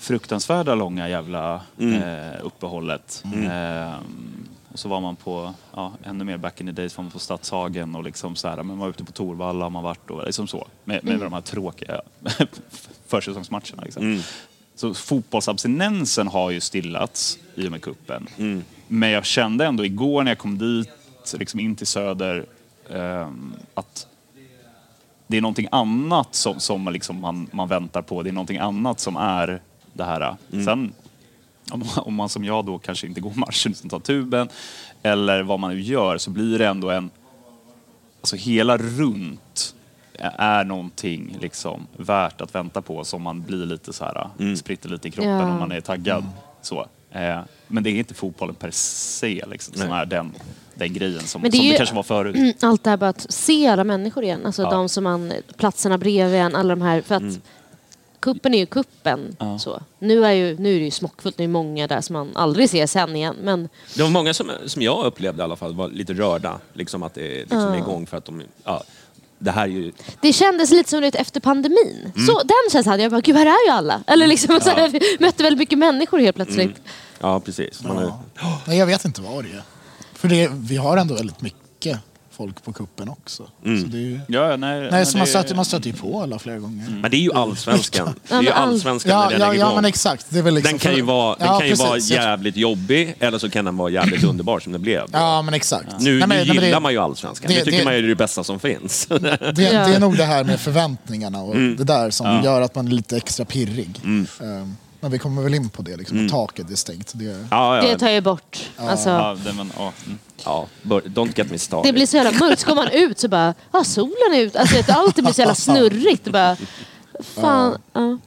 fruktansvärda 0.01 0.75
långa 0.75 1.09
jävla 1.09 1.61
eh, 1.79 2.45
uppehållet. 2.45 3.23
Eh, 3.35 3.93
och 4.71 4.79
så 4.79 4.89
var 4.89 5.01
man 5.01 5.15
på, 5.15 5.53
ja, 5.75 5.93
ännu 6.03 6.23
mer 6.23 6.37
back 6.37 6.61
in 6.61 6.67
the 6.67 6.73
days, 6.73 6.97
var 6.97 7.03
man 7.03 7.11
på 7.11 7.19
Stadshagen 7.19 7.95
och 7.95 8.03
liksom 8.03 8.35
så 8.35 8.47
här, 8.47 8.55
men 8.55 8.67
man 8.67 8.77
var 8.77 8.89
ute 8.89 9.03
på 9.03 9.11
Torvalla 9.11 9.65
har 9.65 9.69
man 9.69 9.83
varit 9.83 10.09
och 10.09 10.25
liksom 10.25 10.47
så. 10.47 10.67
Med, 10.83 11.03
med 11.03 11.19
de 11.19 11.33
här 11.33 11.41
tråkiga 11.41 12.01
försäsongsmatcherna. 13.07 13.83
Liksom. 13.83 14.21
Så 14.75 14.93
fotbollsabstinensen 14.93 16.27
har 16.27 16.51
ju 16.51 16.59
stillats 16.59 17.37
i 17.55 17.67
och 17.67 17.71
med 17.71 17.81
kuppen. 17.81 18.27
Men 18.87 19.09
jag 19.09 19.25
kände 19.25 19.65
ändå 19.65 19.85
igår 19.85 20.23
när 20.23 20.31
jag 20.31 20.37
kom 20.37 20.57
dit, 20.57 20.89
liksom 21.37 21.59
in 21.59 21.75
till 21.75 21.87
Söder, 21.87 22.45
ehm, 22.89 23.53
att 23.73 24.07
det 25.27 25.37
är 25.37 25.41
någonting 25.41 25.67
annat 25.71 26.35
som, 26.35 26.59
som 26.59 26.87
liksom 26.93 27.21
man, 27.21 27.49
man 27.51 27.67
väntar 27.67 28.01
på. 28.01 28.23
Det 28.23 28.29
är 28.29 28.33
någonting 28.33 28.57
annat 28.57 28.99
som 28.99 29.15
är 29.15 29.61
det 29.93 30.03
här. 30.03 30.35
Sen 30.65 30.93
om, 31.71 31.83
om 31.95 32.13
man 32.15 32.29
som 32.29 32.43
jag 32.45 32.65
då 32.65 32.79
kanske 32.79 33.07
inte 33.07 33.21
går 33.21 33.31
matchen 33.35 33.71
utan 33.71 33.89
tar 33.89 33.99
tuben 33.99 34.49
eller 35.03 35.43
vad 35.43 35.59
man 35.59 35.71
nu 35.75 35.81
gör 35.81 36.17
så 36.17 36.29
blir 36.29 36.59
det 36.59 36.67
ändå 36.67 36.89
en... 36.89 37.09
Alltså 38.21 38.35
hela 38.35 38.77
runt 38.77 39.75
är 40.37 40.63
någonting 40.63 41.37
liksom 41.41 41.87
värt 41.97 42.41
att 42.41 42.55
vänta 42.55 42.81
på 42.81 43.03
som 43.03 43.21
man 43.21 43.41
blir 43.41 43.65
lite 43.65 43.93
så 43.93 44.05
här, 44.05 44.55
spritter 44.55 44.89
lite 44.89 45.07
i 45.07 45.11
kroppen 45.11 45.29
Ja. 45.31 45.51
om 45.51 45.59
man 45.59 45.71
är 45.71 45.81
taggad. 45.81 46.25
Så. 46.61 46.87
Eh, 47.11 47.39
men 47.67 47.83
det 47.83 47.89
är 47.89 47.93
inte 47.93 48.13
fotbollen 48.13 48.55
per 48.55 48.71
se 48.71 49.43
liksom, 49.49 49.73
som 49.73 49.91
är 49.91 50.05
den, 50.05 50.31
den 50.75 50.93
grejen 50.93 51.21
som, 51.21 51.41
Men 51.41 51.51
det 51.51 51.57
som 51.57 51.65
ju- 51.65 51.71
det 51.71 51.77
kanske 51.77 51.95
var 51.95 52.03
förut. 52.03 52.55
Allt 52.63 52.83
det 52.83 52.89
här 52.89 52.97
bara 52.97 53.09
att 53.09 53.31
se 53.31 53.67
alla 53.67 53.83
människor 53.83 54.23
igen. 54.23 54.45
Alltså 54.45 54.63
de 54.69 54.89
som 54.89 55.03
man, 55.03 55.33
platserna 55.57 55.97
bredvid 55.97 56.39
en, 56.39 56.55
alla 56.55 56.69
de 56.75 56.81
här. 56.81 57.01
För 57.01 57.15
att 57.15 57.39
kuppen 58.21 58.53
är 58.53 58.57
ju 58.57 58.65
kuppen. 58.65 59.35
Så. 59.59 59.81
Nu, 59.99 60.25
är 60.25 60.31
ju, 60.31 60.57
nu 60.57 60.75
är 60.75 60.79
det 60.79 60.85
ju 60.85 60.91
smockfullt, 60.91 61.37
det 61.37 61.43
är 61.43 61.47
många 61.47 61.87
där 61.87 62.01
som 62.01 62.13
man 62.13 62.31
aldrig 62.35 62.69
ser 62.69 62.87
sen 62.87 63.15
igen. 63.15 63.35
Men 63.41 63.69
Det 63.95 64.03
var 64.03 64.09
många 64.09 64.33
som, 64.33 64.51
som 64.65 64.81
jag 64.81 65.05
upplevde 65.05 65.41
i 65.41 65.43
alla 65.43 65.55
fall 65.55 65.73
var 65.73 65.89
lite 65.89 66.13
rörda. 66.13 66.59
Liksom 66.73 67.03
att 67.03 67.13
det 67.13 67.39
liksom 67.39 67.73
är 67.73 67.77
igång 67.77 68.07
för 68.07 68.17
att 68.17 68.25
de... 68.25 68.41
Ja, 68.63 68.83
det 69.39 69.51
här 69.51 69.63
är 69.63 69.67
ju... 69.67 69.91
det 70.21 70.33
kändes 70.33 70.71
lite 70.71 70.89
som 70.89 71.01
det 71.01 71.15
efter 71.15 71.39
pandemin. 71.39 72.11
Så 72.27 72.43
den 72.43 72.71
känslan 72.71 72.91
hade 72.91 73.03
jag 73.03 73.11
bara, 73.11 73.21
gud 73.21 73.35
här 73.35 73.45
är 73.45 73.67
ju 73.67 73.71
alla. 73.71 74.03
Eller 74.07 74.27
liksom 74.27 74.59
så 74.61 74.69
här, 74.69 74.87
vi 74.89 75.17
mötte 75.19 75.43
väldigt 75.43 75.59
mycket 75.59 75.79
människor 75.79 76.19
helt 76.19 76.35
plötsligt. 76.35 76.81
Ja, 77.19 77.39
precis. 77.39 77.83
Man 77.83 77.97
är, 77.97 78.13
Nej, 78.67 78.77
jag 78.77 78.85
vet 78.85 79.05
inte 79.05 79.21
vad 79.21 79.43
det 79.43 79.49
är. 79.51 79.63
För 80.13 80.27
det, 80.27 80.49
vi 80.53 80.77
har 80.77 80.97
ändå 80.97 81.15
väldigt 81.15 81.41
mycket 81.41 81.99
folk 82.41 82.63
på 82.63 82.73
kuppen 82.73 83.09
också. 83.09 83.43
Så 83.63 83.69
det 83.87 83.97
är 83.97 84.01
ju, 84.01 84.19
Ja, 84.27 84.57
nej, 84.57 84.87
nej, 84.91 85.05
så 85.05 85.17
man 85.17 85.25
det- 85.25 85.29
stöter, 85.29 85.55
man 85.55 85.65
stöter 85.65 85.87
ju 85.87 85.93
på 85.93 86.21
alla 86.21 86.39
flera 86.39 86.59
gånger. 86.59 86.89
men 87.01 87.11
det 87.11 87.17
är 87.17 87.21
ju 87.21 87.33
allsvenskan. 87.33 88.13
Det 88.27 88.33
är 88.35 88.41
ju 88.41 88.49
allsvenskan 88.49 89.11
Ja, 89.11 89.23
när 89.23 89.29
den 89.31 89.39
ja, 89.41 89.53
är 89.53 89.57
ja 89.57 89.75
men 89.75 89.85
exakt. 89.85 90.25
Det 90.29 90.39
är 90.39 90.43
väl 90.43 90.53
liksom 90.53 90.71
Den 90.71 90.79
kan 90.79 90.95
ju 90.95 91.01
vara, 91.01 91.35
den 91.35 91.47
Ja, 91.47 91.59
kan 91.59 91.67
ju 91.67 91.73
vara. 91.73 91.89
Jag- 91.97 91.99
jävligt 92.23 92.57
jobbig 92.57 93.15
eller 93.19 93.37
så 93.37 93.49
kan 93.49 93.65
den 93.65 93.77
vara 93.77 93.89
jävligt 93.89 94.23
underbar 94.31 94.59
som 94.59 94.73
det 94.73 94.79
blev. 94.79 95.03
Ja, 95.11 95.41
men 95.41 95.53
exakt. 95.53 95.99
Nu, 95.99 96.19
Nej, 96.19 96.27
men- 96.27 96.37
nu 96.47 96.53
gillar 96.53 96.67
det, 96.69 96.79
man 96.79 96.91
ju 96.91 96.97
allsvenskan. 96.99 97.47
det- 97.51 97.57
Det, 97.59 97.65
tycker 97.65 97.77
det- 97.77 97.83
man 97.85 97.93
är 97.93 98.01
det 98.01 98.15
bästa 98.15 98.43
som 98.43 98.59
finns. 98.59 99.05
Det, 99.09 99.19
det 99.55 99.65
är 99.67 99.99
nog 99.99 100.17
det 100.17 100.25
här 100.25 100.43
med 100.43 100.59
förväntningarna 100.59 101.41
och 101.41 101.55
Mm. 101.55 101.75
det 101.77 101.83
där 101.83 102.09
som 102.09 102.41
gör 102.43 102.61
att 102.61 102.75
man 102.75 102.87
är 102.87 102.91
lite 102.91 103.17
extra 103.17 103.45
pirrig. 103.45 103.99
Ehm, 104.03 104.75
men 105.01 105.11
vi 105.11 105.19
kommer 105.19 105.41
väl 105.41 105.53
in 105.53 105.69
på 105.69 105.81
det, 105.81 105.97
liksom, 105.97 106.25
att 106.25 106.31
taket 106.31 106.71
är 106.71 106.75
stängt. 106.75 107.11
Det, 107.15 107.47
ja, 107.51 107.81
Det 107.81 107.87
ja, 107.91 107.97
tar 107.97 108.09
ju 108.09 108.21
bort. 108.21 108.69
Alltså, 108.77 109.09
Ja, 109.09 109.37
det, 109.45 109.53
men, 109.53 109.71
ja, 109.77 109.91
mm. 110.05 110.19
ja, 110.45 110.67
bör- 110.81 111.01
don't 111.01 111.31
get 111.37 111.51
me 111.51 111.57
started. 111.57 111.89
Det 111.89 111.93
blir 111.93 112.05
så 112.05 112.17
jävla 112.17 112.39
mörkt. 112.45 112.61
Så 112.61 112.67
går 112.67 112.75
man 112.75 112.87
ut 112.91 113.19
så 113.19 113.27
bara, 113.27 113.53
ja 113.71 113.83
solen 113.83 114.33
är 114.33 114.39
ut. 114.41 114.55
Alltså 114.55 114.75
vet, 114.75 114.89
allt 114.89 115.15
blir 115.15 115.33
så 115.33 115.41
jävla 115.41 115.55
snurrigt. 115.55 116.27
Och 116.27 116.33
bara, 116.33 116.57
fan. 117.23 117.77
Ja. 117.93 118.17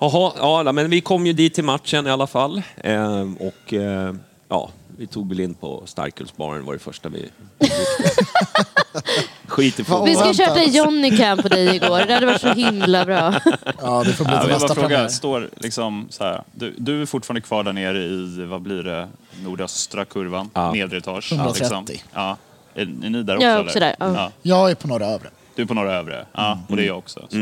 Jaha, 0.00 0.32
ja, 0.64 0.72
men 0.72 0.90
vi 0.90 1.00
kom 1.00 1.26
ju 1.26 1.32
dit 1.32 1.54
till 1.54 1.64
matchen 1.64 2.06
i 2.06 2.10
alla 2.10 2.26
fall. 2.26 2.62
Ehm, 2.76 3.34
och 3.36 3.74
eh, 3.74 4.14
ja, 4.48 4.70
vi 4.96 5.06
tog 5.06 5.28
väl 5.28 5.40
in 5.40 5.54
på 5.54 5.82
starkölsbaren 5.86 6.64
var 6.64 6.72
det 6.72 6.78
första 6.78 7.08
vi... 7.08 7.28
Skit 9.58 9.80
i 9.80 9.82
Vi 9.82 9.84
fotboll. 9.84 10.08
ska 10.14 10.20
Oväntat. 10.24 10.36
köpa 10.46 10.62
Johnny 10.62 11.16
Cam 11.16 11.38
på 11.38 11.48
dig 11.48 11.76
igår. 11.76 12.04
Det 12.06 12.14
hade 12.14 12.26
varit 12.26 12.40
så 12.40 12.52
himla 12.52 13.04
bra. 13.04 13.34
ja, 13.82 14.02
det 14.06 14.12
får 14.12 14.24
bli 14.24 14.34
Ja, 14.34 14.40
till 14.42 14.50
nästa 14.50 14.74
fråga, 14.74 15.08
står 15.08 15.48
liksom 15.56 16.06
så 16.10 16.24
här, 16.24 16.42
du, 16.52 16.74
du 16.78 17.02
är 17.02 17.06
fortfarande 17.06 17.40
kvar 17.40 17.64
där 17.64 17.72
nere 17.72 17.98
i, 17.98 18.44
vad 18.44 18.62
blir 18.62 18.82
det, 18.82 19.08
nordöstra 19.44 20.04
kurvan, 20.04 20.50
Ja. 20.54 20.72
nedre 20.72 20.98
etage? 20.98 21.32
130. 21.32 21.84
Liksom. 21.88 22.08
Ja. 22.14 22.36
Är, 22.74 22.80
är 22.82 23.10
ni 23.10 23.22
där 23.22 23.34
också? 23.36 23.44
Jag 23.46 23.52
är 23.52 23.56
eller? 23.58 23.64
också 23.64 23.80
där, 23.80 23.94
ja. 23.98 24.12
Ja. 24.16 24.30
Jag 24.42 24.70
är 24.70 24.74
på 24.74 24.88
några 24.88 25.06
övre. 25.06 25.28
Du 25.54 25.62
är 25.62 25.66
på 25.66 25.74
norra 25.74 25.94
övre? 25.94 26.26
Ja, 26.32 26.58
och 26.68 26.76
det 26.76 26.82
är 26.82 26.86
jag 26.86 26.98
också. 26.98 27.26
Så, 27.28 27.36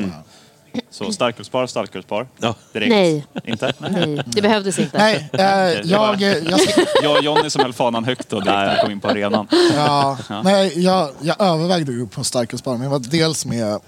så 0.90 1.12
starkölspar, 1.12 1.66
starkölspar? 1.66 2.28
Ja. 2.38 2.54
Direkt? 2.72 2.90
Nej. 2.90 3.26
Inte? 3.44 3.72
Nej. 3.78 4.22
Det 4.26 4.42
behövdes 4.42 4.78
inte. 4.78 4.98
Nej, 4.98 5.28
eh, 5.32 5.40
jag, 5.90 6.20
jag, 6.20 6.60
ska, 6.60 6.84
Jag 7.02 7.18
och 7.18 7.24
Jonny 7.24 7.50
som 7.50 7.62
höll 7.62 7.72
fanan 7.72 8.04
högt 8.04 8.28
då 8.28 8.40
direkt 8.40 8.56
när 8.56 8.74
vi 8.74 8.80
kom 8.80 8.90
in 8.90 9.00
på 9.00 9.08
arenan. 9.08 9.48
ja, 9.74 10.18
nej, 10.44 10.82
jag, 10.84 11.10
jag 11.20 11.40
övervägde 11.40 11.92
att 11.92 11.98
gå 11.98 12.06
på 12.06 12.20
en 12.20 12.24
starkölsbar, 12.24 12.72
men 12.72 12.82
jag 12.82 12.90
var 12.90 12.98
dels 12.98 13.46
med 13.46 13.80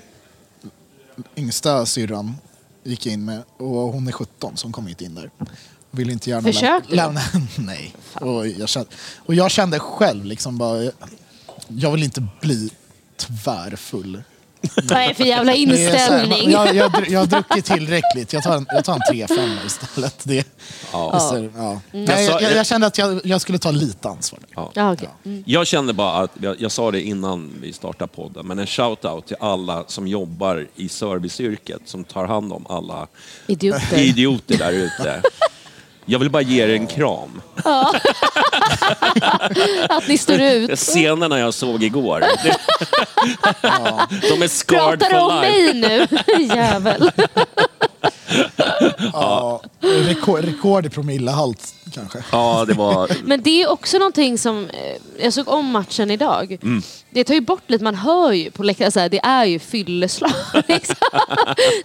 yngsta 1.37 1.87
syrran 1.87 2.35
gick 2.83 3.07
jag 3.07 3.13
in 3.13 3.25
med 3.25 3.43
och 3.57 3.69
hon 3.69 4.09
är 4.09 4.13
17 4.13 4.57
som 4.57 4.73
kom 4.73 4.87
hit 4.87 5.01
in 5.01 5.15
där. 5.15 5.31
Vill 5.91 6.11
inte 6.11 6.31
gärna 6.31 6.53
Försökte 6.53 6.91
du? 6.91 6.97
lämna. 6.97 7.21
Nej. 7.59 7.95
Och 8.15 8.47
jag, 8.47 8.69
kände, 8.69 8.89
och 9.27 9.35
jag 9.35 9.51
kände 9.51 9.79
själv 9.79 10.25
liksom 10.25 10.59
bara, 10.59 10.83
jag, 10.83 10.93
jag 11.69 11.93
vill 11.93 12.03
inte 12.03 12.27
bli 12.41 12.71
tvärfull. 13.17 14.23
Vad 14.77 14.99
är 14.99 15.09
det 15.09 15.15
för 15.15 15.25
jävla 15.25 15.55
inställning? 15.55 16.51
jag, 16.51 16.75
jag, 16.75 17.09
jag 17.09 17.21
har 17.21 17.27
druckit 17.27 17.65
tillräckligt. 17.65 18.33
Jag 18.33 18.43
tar 18.43 18.57
en, 18.57 18.67
jag 18.69 18.85
tar 18.85 18.95
en 18.95 19.01
3-5 19.15 19.49
istället. 19.67 20.15
Det, 20.23 20.47
Ja. 20.93 21.21
Så, 21.21 21.35
ja. 21.57 21.81
Mm. 21.93 22.05
Nej, 22.05 22.25
Jag 22.25 22.33
sa- 22.33 22.41
jag, 22.41 22.53
jag 22.57 22.67
kände 22.67 22.87
att 22.87 22.99
jag, 22.99 23.21
jag 23.25 23.41
skulle 23.41 23.59
ta 23.59 23.71
lite 23.71 24.09
ansvar. 24.09 24.41
Ja, 24.55 24.93
okej. 24.93 25.09
Mm. 25.25 25.43
Jag 25.47 25.67
kände 25.67 25.93
bara 25.93 26.13
att, 26.23 26.31
jag, 26.41 26.61
jag 26.61 26.73
sa 26.73 26.91
det 26.91 27.03
innan 27.03 27.53
vi 27.63 27.73
startade 27.73 28.09
podden, 28.15 28.47
men 28.47 28.59
en 28.59 28.67
shout-out 28.67 29.21
till 29.27 29.37
alla 29.41 29.85
som 29.87 30.07
jobbar 30.09 30.67
i 30.77 30.89
serviceyrket, 30.89 31.81
som 31.85 32.05
tar 32.05 32.25
hand 32.27 32.53
om 32.53 32.67
alla 32.69 33.07
Idioter. 33.47 33.99
idioter 33.99 34.59
där 34.59 34.73
ute. 34.73 35.23
Jag 36.11 36.19
vill 36.19 36.31
bara 36.31 36.43
ge 36.43 36.63
er 36.65 36.69
en 36.69 36.87
kram. 36.87 37.43
Att 39.89 40.09
ni 40.09 40.19
står 40.19 40.41
ut. 40.41 40.79
Scenerna 40.79 41.39
jag 41.39 41.55
såg 41.55 41.83
igår. 41.83 42.21
De 44.31 44.43
är 44.43 44.49
scarred 44.49 45.01
Pratar 45.01 45.15
du 45.15 45.21
om 45.21 45.31
for 45.31 45.43
life. 45.43 45.75
mig 45.75 45.75
nu? 45.75 46.07
Jävel. 46.57 47.11
Ja, 49.13 49.63
rekord, 49.81 50.45
rekord 50.45 50.87
i 50.87 50.89
promillehalt 50.89 51.75
kanske. 51.95 52.25
Ja, 52.33 52.65
det 52.69 52.75
var... 52.75 53.11
Men 53.25 53.43
det 53.43 53.63
är 53.63 53.71
också 53.71 53.99
någonting 53.99 54.39
som, 54.39 54.65
eh, 54.65 55.23
jag 55.25 55.33
såg 55.33 55.49
om 55.49 55.67
matchen 55.67 56.11
idag. 56.11 56.59
Mm. 56.63 56.83
Det 57.11 57.25
tar 57.25 57.35
ju 57.35 57.41
bort 57.41 57.63
lite, 57.71 57.85
man 57.85 57.95
hör 57.95 58.33
ju 58.33 58.51
på 58.51 58.63
läktaren, 58.63 58.93
så 58.93 59.01
här, 59.01 59.09
det 59.09 59.21
är 59.25 59.45
ju 59.45 59.59
fylleslag. 59.59 60.33
Liksom. 60.69 60.97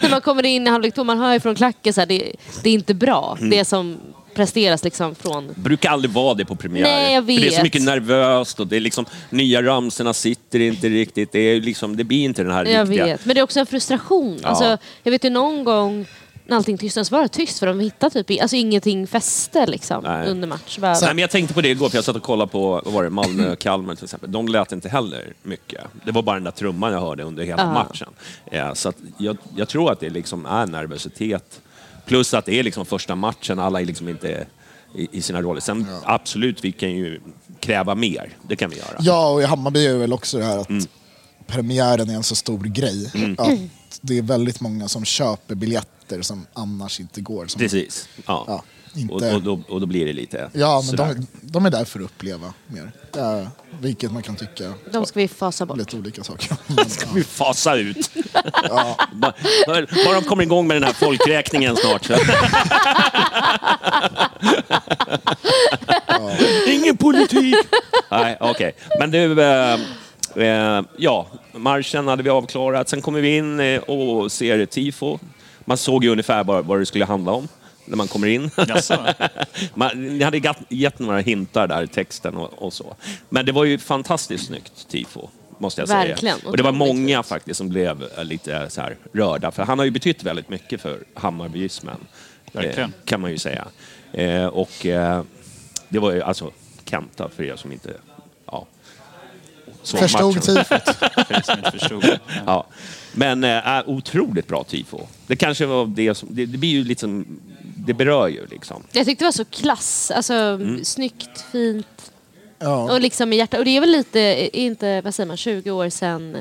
När 0.02 0.10
man 0.10 0.22
kommer 0.22 0.46
in 0.46 0.68
i 0.68 0.70
halvlek 0.70 0.98
man 0.98 1.20
hör 1.20 1.34
ju 1.34 1.40
från 1.40 1.56
klacken, 1.56 1.94
så 1.94 2.02
här, 2.02 2.06
det, 2.06 2.34
det 2.64 2.70
är 2.70 2.74
inte 2.74 2.94
bra. 2.94 3.38
Mm. 3.40 3.50
Det 3.50 3.66
som 3.66 3.98
presteras 4.36 4.84
liksom 4.84 5.16
från... 5.16 5.54
brukar 5.56 5.90
aldrig 5.90 6.12
vara 6.12 6.34
det 6.34 6.46
på 6.46 6.56
premiär. 6.56 6.84
Nej, 6.84 7.14
jag 7.14 7.24
För 7.26 7.28
det 7.32 7.48
är 7.48 7.50
så 7.50 7.56
vet. 7.56 7.64
mycket 7.64 7.82
nervöst 7.82 8.60
och 8.60 8.68
det 8.68 8.76
är 8.76 8.80
liksom, 8.80 9.06
nya 9.30 9.64
ramserna 9.64 10.14
sitter 10.14 10.60
inte 10.60 10.90
riktigt. 10.90 11.32
Det, 11.32 11.40
är 11.40 11.62
liksom, 11.62 11.98
det 11.98 12.04
blir 12.04 12.24
inte 12.24 12.44
den 12.44 12.52
här 12.52 12.66
Jag 12.66 12.90
riktiga... 12.90 13.06
vet, 13.06 13.26
men 13.26 13.36
det 13.36 13.40
är 13.42 13.44
också 13.44 13.60
en 13.60 13.66
frustration. 13.66 14.40
Ja. 14.42 14.48
Alltså, 14.50 14.78
jag 15.04 15.12
vet 15.12 15.26
ju 15.26 15.30
någon 15.30 15.64
gång 15.64 16.06
när 16.48 16.56
allting 16.58 16.78
tystnade 16.78 17.06
så 17.06 17.16
var 17.16 17.22
det 17.22 17.28
tyst 17.28 17.60
för 17.60 17.68
de 17.68 17.80
hittade 17.80 18.24
typ 18.24 18.42
alltså 18.42 18.56
ingenting 18.56 19.08
fäste 19.08 19.66
liksom 19.68 20.04
Nej. 20.04 20.28
under 20.28 20.48
match. 20.48 20.78
Bara, 20.78 20.92
Nej, 20.94 21.02
men 21.08 21.18
jag 21.18 21.30
tänkte 21.30 21.54
på 21.54 21.62
det 21.62 21.70
igår, 21.70 21.90
för 21.90 21.98
jag 21.98 22.06
satt 22.06 22.16
och 22.16 22.24
kollade 22.24 22.52
på 22.52 22.82
vad 22.86 22.94
var 22.94 23.04
det, 23.04 23.10
Malmö-Kalmar 23.10 23.96
till 23.96 24.04
exempel. 24.04 24.32
De 24.32 24.48
lät 24.48 24.72
inte 24.72 24.90
heller 24.90 25.34
mycket. 25.44 25.82
Det 26.06 26.12
var 26.12 26.22
bara 26.22 26.36
den 26.36 26.44
där 26.44 26.52
trumman 26.52 26.94
jag 26.94 27.00
hörde 27.00 27.24
under 27.24 27.44
hela 27.44 27.62
Ja. 27.64 27.74
matchen. 27.74 28.08
Ja, 28.52 28.76
så 28.76 28.94
jag, 29.18 29.38
jag 29.56 29.68
tror 29.70 29.92
att 29.92 30.00
det 30.00 30.10
liksom 30.10 30.46
är 30.46 30.66
nervositet. 30.66 31.62
Plus 32.06 32.34
att 32.34 32.46
det 32.46 32.60
är 32.60 32.64
liksom 32.64 32.86
första 32.86 33.16
matchen, 33.16 33.60
alla 33.60 33.82
är 33.82 33.86
liksom 33.86 34.10
inte 34.10 34.48
i, 34.96 35.08
i 35.12 35.22
sina 35.22 35.42
roller. 35.42 35.62
Sen 35.62 35.86
absolut, 36.04 36.64
vi 36.66 36.72
kan 36.72 36.92
ju 36.92 37.22
kräva 37.60 37.96
mer. 37.96 38.30
Det 38.48 38.56
kan 38.56 38.70
vi 38.70 38.78
göra. 38.78 38.98
Ja, 39.00 39.30
och 39.30 39.42
i 39.42 39.46
Hammarby 39.46 39.86
är 39.86 39.92
det 39.94 39.98
väl 40.00 40.14
också 40.14 40.38
det 40.38 40.46
här 40.46 40.58
att 40.58 40.70
Mm. 40.70 40.86
premiären 41.48 42.10
är 42.10 42.14
en 42.16 42.24
så 42.24 42.36
stor 42.36 42.60
grej. 42.64 43.12
Att 43.38 44.00
det 44.02 44.18
är 44.18 44.22
väldigt 44.22 44.62
många 44.62 44.88
som 44.88 45.06
köper 45.06 45.56
biljetter 45.56 46.22
som 46.22 46.46
annars 46.54 47.00
inte 47.00 47.22
går. 47.22 47.48
Som, 47.48 47.60
Precis. 47.60 48.10
Ja. 48.26 48.46
Ja, 48.48 48.64
inte- 48.96 49.14
och, 49.14 49.34
och, 49.36 49.42
då, 49.42 49.60
och 49.70 49.80
då 49.80 49.86
blir 49.86 50.06
det 50.06 50.14
lite 50.14 50.50
Ja, 50.54 50.84
men 50.88 50.96
de, 50.96 51.28
de 51.42 51.66
är 51.66 51.70
där 51.70 51.86
för 51.86 52.00
att 52.00 52.06
uppleva 52.06 52.54
mer. 52.68 52.92
Ja, 53.16 53.48
vilket 53.80 54.12
man 54.12 54.24
kan 54.24 54.36
tycka 54.36 54.74
de 54.92 55.06
ska 55.06 55.20
vi 55.20 55.28
fasa 55.28 55.66
bort. 55.66 55.78
lite 55.78 55.96
olika 55.98 56.24
saker. 56.24 56.56
Men, 56.68 56.86
vi 57.16 57.24
fasa 57.24 57.76
ut. 57.76 58.10
bara, 58.70 59.34
bara 59.68 59.86
bara 60.06 60.16
de 60.16 60.24
kommer 60.24 60.44
igång 60.44 60.68
med 60.68 60.76
den 60.76 60.84
här 60.84 60.94
folkräkningen 60.94 61.76
snart. 61.76 62.06
Så. 62.06 62.14
Ingen 66.68 66.98
politik. 66.98 67.56
Nej, 68.12 68.38
okej. 68.40 68.76
Men 69.00 69.12
du, 69.12 69.42
eh, 69.42 69.74
eh, 70.36 70.82
ja, 70.98 71.28
marschen 71.52 72.08
hade 72.08 72.24
vi 72.24 72.30
avklarat. 72.30 72.90
Sen 72.90 73.02
kommer 73.02 73.22
vi 73.22 73.38
in 73.38 73.60
eh, 73.60 73.80
och 73.82 74.32
ser 74.32 74.66
tifo. 74.66 75.20
Man 75.66 75.78
såg 75.78 76.04
ju 76.04 76.10
ungefär 76.10 76.44
vad, 76.44 76.66
vad 76.66 76.80
det 76.80 76.86
skulle 76.86 77.06
handla 77.06 77.32
om 77.32 77.48
när 77.86 77.98
man 77.98 78.08
kommer 78.08 78.28
in. 78.28 78.52
Man, 79.74 80.18
ni 80.18 80.24
hade 80.24 80.38
gett, 80.38 80.58
gett 80.70 81.00
några 81.00 81.20
hintar 81.20 81.68
där 81.68 81.84
i 81.84 81.88
texten 81.88 82.36
och, 82.36 82.54
och 82.54 82.74
så. 82.74 82.96
Men 83.30 83.46
det 83.46 83.52
var 83.52 83.64
ju 83.66 83.78
fantastiskt 83.78 84.46
snyggt 84.46 84.88
tifo. 84.90 85.30
Måste 85.58 85.82
jag 85.82 85.88
Verkligen. 85.88 86.38
säga. 86.38 86.50
Och 86.50 86.58
det 86.58 86.64
var 86.64 86.72
många 86.72 87.24
faktiskt 87.24 87.58
som 87.58 87.70
blev 87.70 88.04
eh, 88.18 88.26
lite 88.26 88.70
så 88.70 88.82
här 88.82 88.98
rörda. 89.14 89.52
För 89.52 89.64
han 89.64 89.80
har 89.80 89.86
ju 89.86 89.92
betytt 89.92 90.24
väldigt 90.24 90.50
mycket 90.50 90.82
för 90.82 91.04
Hammarbyismen. 91.14 91.98
Verkligen. 92.52 92.90
Eh, 92.90 92.96
kan 93.06 93.22
man 93.22 93.32
ju 93.32 93.38
säga. 93.38 93.68
Eh, 94.14 94.46
och 94.46 94.86
eh, 94.86 95.24
det 95.90 96.00
var 96.00 96.12
ju 96.12 96.22
alltså 96.22 96.52
Kenta 96.86 97.30
för 97.30 97.44
er 97.44 97.56
som 97.56 97.72
inte... 97.72 97.94
Ja, 98.46 98.68
såg 99.84 100.00
Förstod 100.00 100.36
matchen. 100.36 100.56
tifot. 100.56 101.72
Förstod. 101.72 102.20
Ja. 102.46 102.68
Men 103.14 103.44
äh, 103.44 103.82
otroligt 103.86 104.48
bra 104.48 104.64
tifo. 104.64 105.00
Det 105.28 105.36
kanske 105.36 105.66
var 105.66 105.86
det 105.86 106.16
som... 106.16 106.30
Det, 106.32 106.46
det 106.46 106.58
blir 106.58 106.70
ju 106.70 106.84
liksom... 106.84 107.40
Det 107.86 107.94
berör 107.94 108.28
ju 108.28 108.46
liksom. 108.48 108.84
Jag 108.92 109.06
tyckte 109.06 109.24
det 109.24 109.28
var 109.28 109.32
så 109.32 109.46
klass, 109.46 110.12
alltså 110.12 110.34
Mm. 110.34 110.86
snyggt, 110.86 111.46
fint 111.52 112.12
Ja. 112.60 112.92
och 112.94 113.02
liksom 113.02 113.34
i 113.34 113.36
hjärtat. 113.36 113.60
Och 113.60 113.66
det 113.66 113.72
är 113.78 113.80
väl 113.82 113.92
lite, 113.92 114.50
inte, 114.54 115.02
vad 115.02 115.16
säger 115.16 115.28
man, 115.28 115.38
20 115.38 115.72
år 115.72 115.90
sedan 115.90 116.38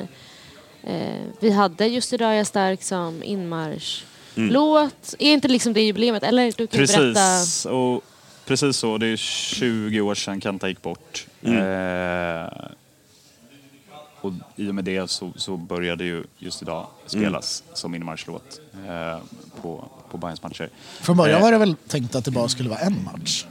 eh, 0.83 1.21
vi 1.41 1.51
hade 1.51 1.87
Just 1.87 2.13
idag 2.13 2.31
är 2.31 2.35
jag 2.35 2.47
stark 2.47 2.83
som 2.83 3.23
inmarschlåt. 3.23 5.15
Är 5.19 5.33
inte 5.33 5.49
liksom 5.49 5.73
det 5.73 5.81
jubileet? 5.83 6.23
Eller 6.23 6.53
du 6.57 6.67
kan 6.67 6.81
ju 6.81 6.87
berätta. 6.87 7.13
Precis, 7.15 7.67
och 7.67 8.05
precis 8.45 8.77
så. 8.77 8.99
Det 8.99 9.07
är 9.07 9.17
20 9.17 10.01
år 10.01 10.15
sedan 10.15 10.41
Kenta 10.41 10.69
gick 10.69 10.83
bort. 10.83 11.27
Eh, 11.43 12.47
och 14.21 14.33
I 14.57 14.69
och 14.71 14.75
med 14.75 14.85
det 14.85 15.11
så, 15.11 15.33
så 15.37 15.57
började 15.57 16.05
ju 16.05 16.25
just 16.39 16.63
idag 16.63 16.87
spelas 17.07 17.63
som 17.75 17.95
inmarschlåt 17.95 18.61
eh, 18.89 19.19
på, 19.63 19.89
på 20.13 20.19
Bayerns 20.19 20.43
matcher. 20.43 20.71
Från 21.01 21.17
början 21.17 21.39
Eh, 21.39 21.43
var 21.43 21.53
det 21.53 21.59
väl 21.59 21.77
tänkt 21.89 22.15
att 22.15 22.25
det 22.25 22.31
bara 22.31 22.49
skulle 22.49 22.69
vara 22.69 22.81
en 22.81 23.05
match. 23.05 23.47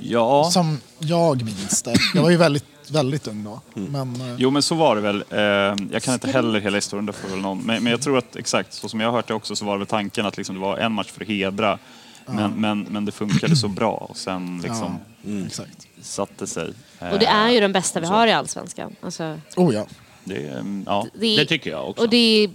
Ja, 0.00 0.50
Som 0.52 0.80
jag 0.98 1.44
minns 1.44 1.82
det. 1.82 1.94
Jag 2.14 2.22
var 2.22 2.30
ju 2.30 2.36
väldigt, 2.36 2.90
väldigt 2.90 3.26
ung 3.26 3.44
då. 3.44 3.60
Men, 3.74 4.20
eh, 4.20 4.34
jo 4.38 4.50
men 4.50 4.62
så 4.62 4.74
var 4.74 4.96
det 4.96 5.02
väl. 5.02 5.24
Eh, 5.30 5.86
jag 5.92 6.02
kan 6.02 6.14
inte 6.14 6.30
heller 6.30 6.60
hela 6.60 6.76
historien, 6.76 7.06
det 7.06 7.12
får 7.12 7.28
väl 7.28 7.38
någon. 7.38 7.58
Men, 7.58 7.82
men 7.82 7.90
jag 7.90 8.02
tror 8.02 8.18
att 8.18 8.36
exakt 8.36 8.72
så 8.72 8.88
som 8.88 9.00
jag 9.00 9.08
har 9.08 9.12
hört 9.12 9.28
det 9.28 9.34
också 9.34 9.56
så 9.56 9.64
var 9.64 9.72
det 9.72 9.78
väl 9.78 9.86
tanken 9.86 10.26
att 10.26 10.36
liksom 10.36 10.54
det 10.54 10.60
var 10.60 10.78
en 10.78 10.92
match 10.92 11.10
för 11.10 11.22
att 11.22 11.28
hedra. 11.28 11.78
Men, 12.26 12.52
men, 12.52 12.86
men 12.90 13.04
det 13.04 13.12
funkade 13.12 13.56
så 13.56 13.68
bra 13.68 13.92
och 13.92 14.16
sen 14.16 14.60
liksom 14.62 14.98
exakt. 15.46 15.86
satte 16.02 16.46
sig. 16.46 16.72
Och 16.98 17.18
det 17.18 17.26
är 17.26 17.50
ju 17.50 17.60
den 17.60 17.72
bästa 17.72 18.00
vi 18.00 18.06
har 18.06 18.26
i 18.26 18.32
Allsvenskan. 18.32 18.96
Alltså, 19.00 19.38
Oh 19.56 19.74
ja. 19.74 19.86
Det, 20.24 20.48
mm, 20.48 20.84
ja. 20.86 21.06
det 21.14 21.36
Det 21.36 21.46
tycker 21.46 21.70
jag 21.70 21.88
också. 21.88 22.02
Och 22.02 22.10
det 22.10 22.44
är 22.44 22.50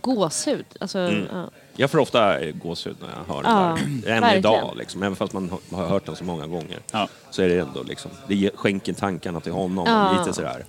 gåshud. 0.00 0.66
Alltså, 0.80 0.98
ja. 0.98 1.50
Jag 1.76 1.90
får 1.90 1.98
ofta 1.98 2.40
eh, 2.40 2.54
gåshud 2.54 2.96
när 3.00 3.08
jag 3.08 3.34
hör 3.34 3.42
Ja, 3.44 3.50
det 3.50 4.06
där. 4.06 4.14
Än 4.14 4.20
verkligen. 4.22 4.38
idag, 4.38 4.72
liksom. 4.76 5.02
även 5.02 5.16
fast 5.16 5.32
man 5.32 5.50
har- 5.70 5.76
har 5.78 5.86
hört 5.88 6.06
den 6.06 6.16
så 6.16 6.24
många 6.24 6.46
gånger. 6.46 6.78
Ja. 6.92 7.08
Så 7.30 7.42
är 7.42 7.48
det 7.48 7.58
ändå 7.58 7.82
liksom, 7.82 8.10
det 8.28 8.34
ger- 8.34 8.50
skänker 8.56 8.92
tankarna 8.92 9.40
till 9.40 9.52
honom. 9.52 9.84
Ja. 9.86 10.18
Lite 10.18 10.32
sådär. 10.32 10.64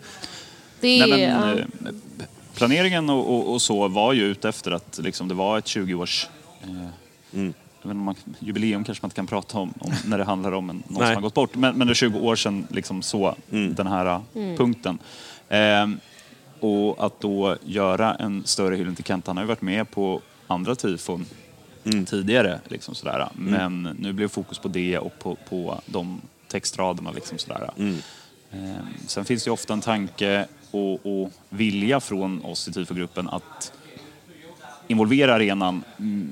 Det 0.79 0.99
är, 0.99 1.07
Nej, 1.07 1.27
men, 1.27 1.57
ja. 1.85 1.89
eh, 1.89 1.95
planeringen 2.55 3.09
och, 3.09 3.35
och, 3.35 3.53
och 3.53 3.61
så 3.61 3.87
var 3.87 4.13
ju 4.13 4.23
ute 4.23 4.49
efter 4.49 4.71
att 4.71 4.99
liksom, 5.03 5.27
det 5.27 5.33
var 5.33 5.57
ett 5.57 5.65
20-års... 5.65 6.27
Eh, 6.63 6.69
Mm. 7.33 7.53
jag 7.81 7.89
vet 7.89 7.95
inte 7.95 7.99
om 7.99 8.05
man, 8.05 8.15
jubileum 8.39 8.83
kanske 8.83 9.01
man 9.03 9.07
inte 9.07 9.15
kan 9.15 9.27
prata 9.27 9.57
om, 9.59 9.73
om 9.79 9.93
när 10.05 10.17
det 10.17 10.23
handlar 10.23 10.51
om 10.51 10.69
en, 10.69 10.75
någon 10.87 10.97
Nej. 10.99 11.07
som 11.07 11.15
har 11.15 11.21
gått 11.21 11.33
bort. 11.33 11.55
Men, 11.55 11.77
men 11.77 11.87
det 11.87 11.93
är 11.93 11.95
20 11.95 12.19
år 12.19 12.35
sedan 12.35 12.67
liksom 12.69 13.01
så, 13.01 13.35
Mm. 13.51 13.73
den 13.75 13.87
här 13.87 14.05
eh, 14.05 14.21
punkten. 14.57 14.97
Ehm, 15.49 15.99
och 16.59 17.05
att 17.05 17.19
då 17.19 17.55
göra 17.65 18.15
en 18.15 18.43
större 18.45 18.75
hyllning 18.75 18.95
till 18.95 19.05
Kent, 19.05 19.27
han 19.27 19.37
har 19.37 19.43
ju 19.43 19.47
varit 19.47 19.61
med 19.61 19.91
på 19.91 20.21
andra 20.47 20.75
tifon 20.75 21.25
Mm. 21.93 22.05
tidigare. 22.05 22.59
Liksom 22.67 22.95
sådär. 22.95 23.29
Men 23.33 23.83
nu 23.99 24.13
blev 24.13 24.27
fokus 24.27 24.59
på 24.59 24.67
det 24.67 24.97
och 24.97 25.19
på, 25.19 25.37
på 25.49 25.81
de 25.85 26.21
textraderna. 26.47 27.11
Liksom 27.11 27.37
sådär. 27.37 27.69
Mm. 27.77 27.97
Ehm, 28.51 28.75
Sen 29.07 29.25
finns 29.25 29.43
det 29.43 29.51
ofta 29.51 29.73
en 29.73 29.81
tanke 29.81 30.47
och, 30.71 31.05
och 31.05 31.31
vilja 31.49 31.99
från 31.99 32.45
oss 32.45 32.67
i 32.67 32.71
TIFO-gruppen 32.71 33.29
att 33.29 33.71
involvera 34.87 35.35
arenan 35.35 35.83
mm, 35.99 36.29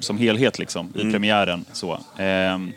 som 0.00 0.18
helhet 0.18 0.58
liksom, 0.58 0.92
i 0.94 1.12
premiären. 1.12 1.64
Så. 1.72 1.98
Ehm, 2.18 2.72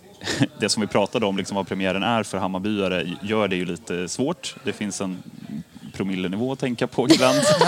det 0.60 0.68
som 0.68 0.80
vi 0.80 0.86
pratade 0.86 1.26
om, 1.26 1.36
liksom, 1.36 1.54
vad 1.56 1.68
premiären 1.68 2.02
är 2.02 2.22
för 2.22 2.38
Hammarbyare, 2.38 3.16
gör 3.22 3.48
det 3.48 3.56
ju 3.56 3.64
lite 3.64 4.08
svårt. 4.08 4.56
Det 4.64 4.72
finns 4.72 5.00
en 5.00 5.22
promillenivå 6.00 6.52
att 6.52 6.58
tänka 6.58 6.86
på 6.86 7.08
ibland. 7.10 7.38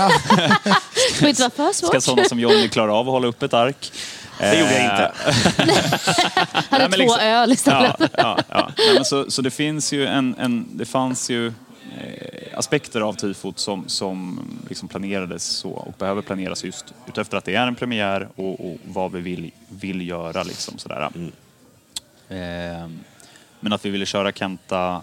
Det 0.95 1.15
får 1.15 1.29
inte 1.29 1.43
vara 1.43 1.51
för 1.51 1.73
Ska 1.73 2.01
sådana 2.01 2.29
som 2.29 2.41
Johnny 2.41 2.69
klara 2.69 2.95
av 2.95 3.09
att 3.09 3.13
hålla 3.13 3.27
upp 3.27 3.43
ett 3.43 3.55
ark? 3.55 3.93
Det 4.39 4.59
gjorde 4.59 4.73
jag 4.73 4.85
inte. 4.85 5.13
Hade 6.71 6.79
Nej, 6.79 6.81
men 6.81 6.91
två 6.91 6.97
liksom- 6.97 7.21
öl 7.21 7.53
istället. 7.53 7.95
Ja, 7.99 8.09
ja, 8.17 8.39
ja. 8.49 8.71
Nej, 8.79 8.95
men 8.95 9.05
så, 9.05 9.31
så 9.31 9.43
det 9.43 9.51
finns 9.51 9.93
ju 9.93 10.07
en, 10.07 10.35
en 10.39 10.69
det 10.73 10.85
fanns 10.85 11.31
ju 11.31 11.47
eh, 11.47 11.53
aspekter 12.59 13.01
av 13.01 13.13
tifot 13.13 13.59
som, 13.59 13.85
som 13.89 14.41
liksom 14.69 14.89
planerades 14.89 15.45
så 15.45 15.71
och 15.71 15.95
behöver 15.99 16.23
planeras 16.23 16.65
just 16.65 16.95
utefter 17.09 17.37
att 17.37 17.45
det 17.45 17.55
är 17.55 17.67
en 17.67 17.75
premiär 17.75 18.29
och, 18.37 18.67
och 18.67 18.77
vad 18.85 19.13
vi 19.13 19.21
vill, 19.21 19.51
vill 19.69 20.09
göra 20.09 20.43
liksom 20.43 20.79
sådär. 20.79 21.11
Eh, 22.29 22.89
men 23.61 23.73
att 23.73 23.85
vi 23.85 23.91
ville 23.91 24.07
köra 24.07 24.33
Kenta 24.33 24.93
eh, 24.95 25.01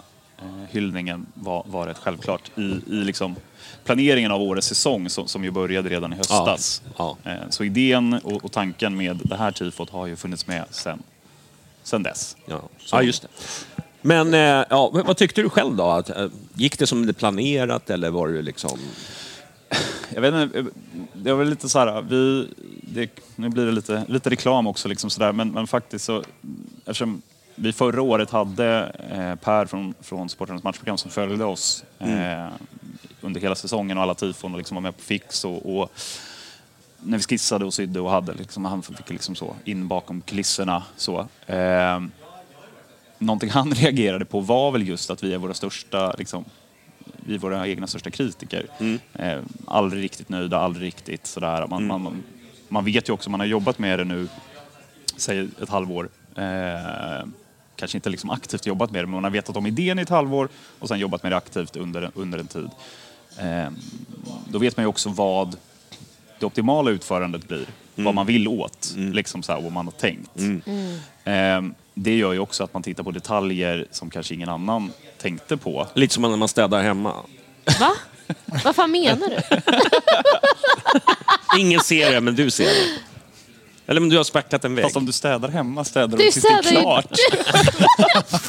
hyllningen 0.70 1.26
var, 1.34 1.64
var 1.66 1.86
rätt 1.86 1.98
självklart 1.98 2.50
i, 2.56 2.62
i 2.62 3.04
liksom 3.04 3.36
planeringen 3.84 4.30
av 4.32 4.42
årets 4.42 4.66
säsong 4.66 5.08
som, 5.10 5.28
som 5.28 5.44
ju 5.44 5.50
började 5.50 5.88
redan 5.88 6.12
i 6.12 6.16
höstas. 6.16 6.82
Ja, 6.96 7.16
Eh, 7.24 7.32
Så 7.50 7.64
idén 7.64 8.20
och, 8.24 8.44
och 8.44 8.52
tanken 8.52 8.96
med 8.96 9.20
det 9.24 9.36
här 9.36 9.50
tifot 9.52 9.90
har 9.90 10.06
ju 10.06 10.16
funnits 10.16 10.46
med 10.46 10.64
sen, 10.70 11.02
sen 11.82 12.02
dess. 12.02 12.36
Ja, 12.46 12.62
ja 12.92 13.02
just 13.02 13.22
det. 13.22 13.28
Men 14.02 14.34
eh, 14.34 14.64
ja, 14.70 14.90
vad 14.92 15.16
tyckte 15.16 15.42
du 15.42 15.48
själv 15.50 15.76
då? 15.76 15.84
Att, 15.84 16.10
eh, 16.10 16.26
gick 16.54 16.78
det 16.78 16.86
som 16.86 17.06
det 17.06 17.12
planerat 17.12 17.90
eller 17.90 18.10
var 18.10 18.28
det 18.28 18.42
liksom... 18.42 18.78
Jag 20.14 20.20
vet 20.20 20.34
inte, 20.34 20.64
det 21.12 21.32
var 21.32 21.44
lite 21.44 21.68
så 21.68 21.78
här, 21.78 22.02
vi, 22.02 22.48
det, 22.82 23.10
nu 23.36 23.48
blir 23.48 23.66
det 23.66 23.72
lite, 23.72 24.04
lite 24.08 24.30
reklam 24.30 24.66
också 24.66 24.88
liksom 24.88 25.10
sådär, 25.10 25.32
men, 25.32 25.50
men 25.50 25.66
faktiskt 25.66 26.04
så, 26.04 26.22
eftersom 26.78 27.22
vi 27.54 27.72
förra 27.72 28.02
året 28.02 28.30
hade 28.30 28.92
eh, 29.10 29.34
Per 29.34 29.66
från, 29.66 29.94
från 30.00 30.28
Sportarnas 30.28 30.62
matchprogram 30.62 30.98
som 30.98 31.10
följde 31.10 31.44
oss 31.44 31.84
eh, 31.98 32.48
under 33.20 33.40
hela 33.40 33.54
säsongen 33.54 33.96
och 33.96 34.02
alla 34.02 34.14
tifon 34.14 34.52
och 34.52 34.58
liksom 34.58 34.74
var 34.74 34.82
med 34.82 34.96
på 34.96 35.02
fix 35.02 35.44
och, 35.44 35.80
och 35.80 35.92
när 37.02 37.18
vi 37.18 37.24
skissade 37.24 37.64
och 37.64 37.74
sydde 37.74 38.00
och 38.00 38.10
hade, 38.10 38.34
liksom, 38.34 38.64
han 38.64 38.82
fick 38.82 39.10
liksom 39.10 39.34
så 39.34 39.56
in 39.64 39.88
bakom 39.88 40.20
kulisserna 40.20 40.82
så. 40.96 41.28
Eh, 41.46 42.00
någonting 43.18 43.50
han 43.54 43.70
reagerade 43.70 44.24
på 44.24 44.40
var 44.40 44.70
väl 44.70 44.88
just 44.88 45.10
att 45.10 45.22
vi 45.22 45.34
är 45.34 45.38
våra 45.38 45.54
största, 45.54 46.14
liksom, 46.18 46.44
vi 47.16 47.34
är 47.34 47.38
våra 47.38 47.68
egna 47.68 47.86
största 47.86 48.10
kritiker. 48.10 48.66
Eh, 49.14 49.38
aldrig 49.66 50.02
riktigt 50.02 50.28
nöjda, 50.28 50.58
aldrig 50.58 50.86
riktigt 50.86 51.26
sådär. 51.26 51.66
Man, 51.66 51.86
man, 51.86 52.02
man, 52.02 52.22
man 52.68 52.84
vet 52.84 53.08
ju 53.08 53.12
också, 53.12 53.30
man 53.30 53.40
har 53.40 53.46
jobbat 53.46 53.78
med 53.78 53.98
det 53.98 54.04
nu, 54.04 54.28
säg 55.16 55.48
ett 55.62 55.68
halvår. 55.68 56.08
Eh, 56.36 57.26
kanske 57.80 57.98
inte 57.98 58.10
liksom 58.10 58.30
aktivt 58.30 58.66
jobbat 58.66 58.90
med 58.90 59.02
det, 59.02 59.06
men 59.06 59.14
man 59.14 59.24
har 59.24 59.30
vetat 59.30 59.56
om 59.56 59.66
idén 59.66 59.98
i 59.98 60.02
ett 60.02 60.08
halvår 60.08 60.48
och 60.78 60.88
sen 60.88 60.98
jobbat 60.98 61.22
med 61.22 61.32
det 61.32 61.36
aktivt 61.36 61.76
under, 61.76 62.10
under 62.14 62.38
en 62.38 62.46
tid. 62.46 62.70
Eh, 63.38 63.70
då 64.48 64.58
vet 64.58 64.76
man 64.76 64.84
ju 64.84 64.88
också 64.88 65.08
vad 65.08 65.56
det 66.38 66.46
optimala 66.46 66.90
utförandet 66.90 67.48
blir. 67.48 67.66
Vad 67.94 68.14
man 68.14 68.26
vill 68.26 68.48
åt, 68.48 68.94
liksom 68.96 69.42
så 69.42 69.52
här, 69.52 69.60
vad 69.60 69.72
man 69.72 69.86
har 69.86 69.92
tänkt. 69.92 70.30
Eh, 71.24 71.62
det 71.94 72.16
gör 72.16 72.32
ju 72.32 72.38
också 72.38 72.64
att 72.64 72.74
man 72.74 72.82
tittar 72.82 73.02
på 73.02 73.10
detaljer 73.10 73.86
som 73.90 74.10
kanske 74.10 74.34
ingen 74.34 74.48
annan 74.48 74.92
tänkte 75.18 75.56
på. 75.56 75.86
Lite 75.94 76.14
som 76.14 76.22
när 76.22 76.36
man 76.36 76.48
städar 76.48 76.82
hemma. 76.82 77.14
Va? 77.80 77.92
Vad 78.64 78.76
fan 78.76 78.90
menar 78.90 79.28
du? 79.28 79.60
Ingen 81.60 81.80
ser 81.80 82.12
det, 82.12 82.20
men 82.20 82.34
du 82.34 82.50
ser 82.50 82.64
det. 82.64 83.09
Eller 83.90 84.00
men 84.00 84.10
du 84.10 84.16
har 84.16 84.24
spacklat 84.24 84.64
en 84.64 84.74
vägg. 84.74 84.84
Fast 84.84 84.96
om 84.96 85.06
du 85.06 85.12
städar 85.12 85.48
hemma 85.48 85.84
städar 85.84 86.08
Du 86.08 86.16
tills 86.16 86.34
det 86.34 86.48
är 86.48 86.62
städar 86.62 86.76
ju- 86.76 86.80
klart. 86.82 87.12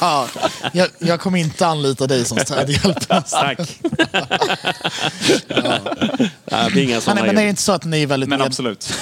Ja, 0.00 0.28
jag, 0.72 0.88
jag 0.98 1.20
kommer 1.20 1.38
inte 1.38 1.66
anlita 1.66 2.06
dig 2.06 2.24
som 2.24 2.38
städhjälp. 2.38 3.08
Tack. 3.08 3.58
ja. 5.48 5.78
det 6.64 6.70
blir 6.72 6.82
inga 6.82 6.92
Men, 6.92 7.00
såna 7.02 7.20
men 7.22 7.38
är 7.38 7.42
det 7.42 7.48
inte 7.48 7.62
så 7.62 7.72
att 7.72 7.84
ni 7.84 8.02
är 8.02 8.06
väldigt 8.06 8.28
Men 8.28 8.38
med, 8.38 8.46
absolut. 8.46 8.94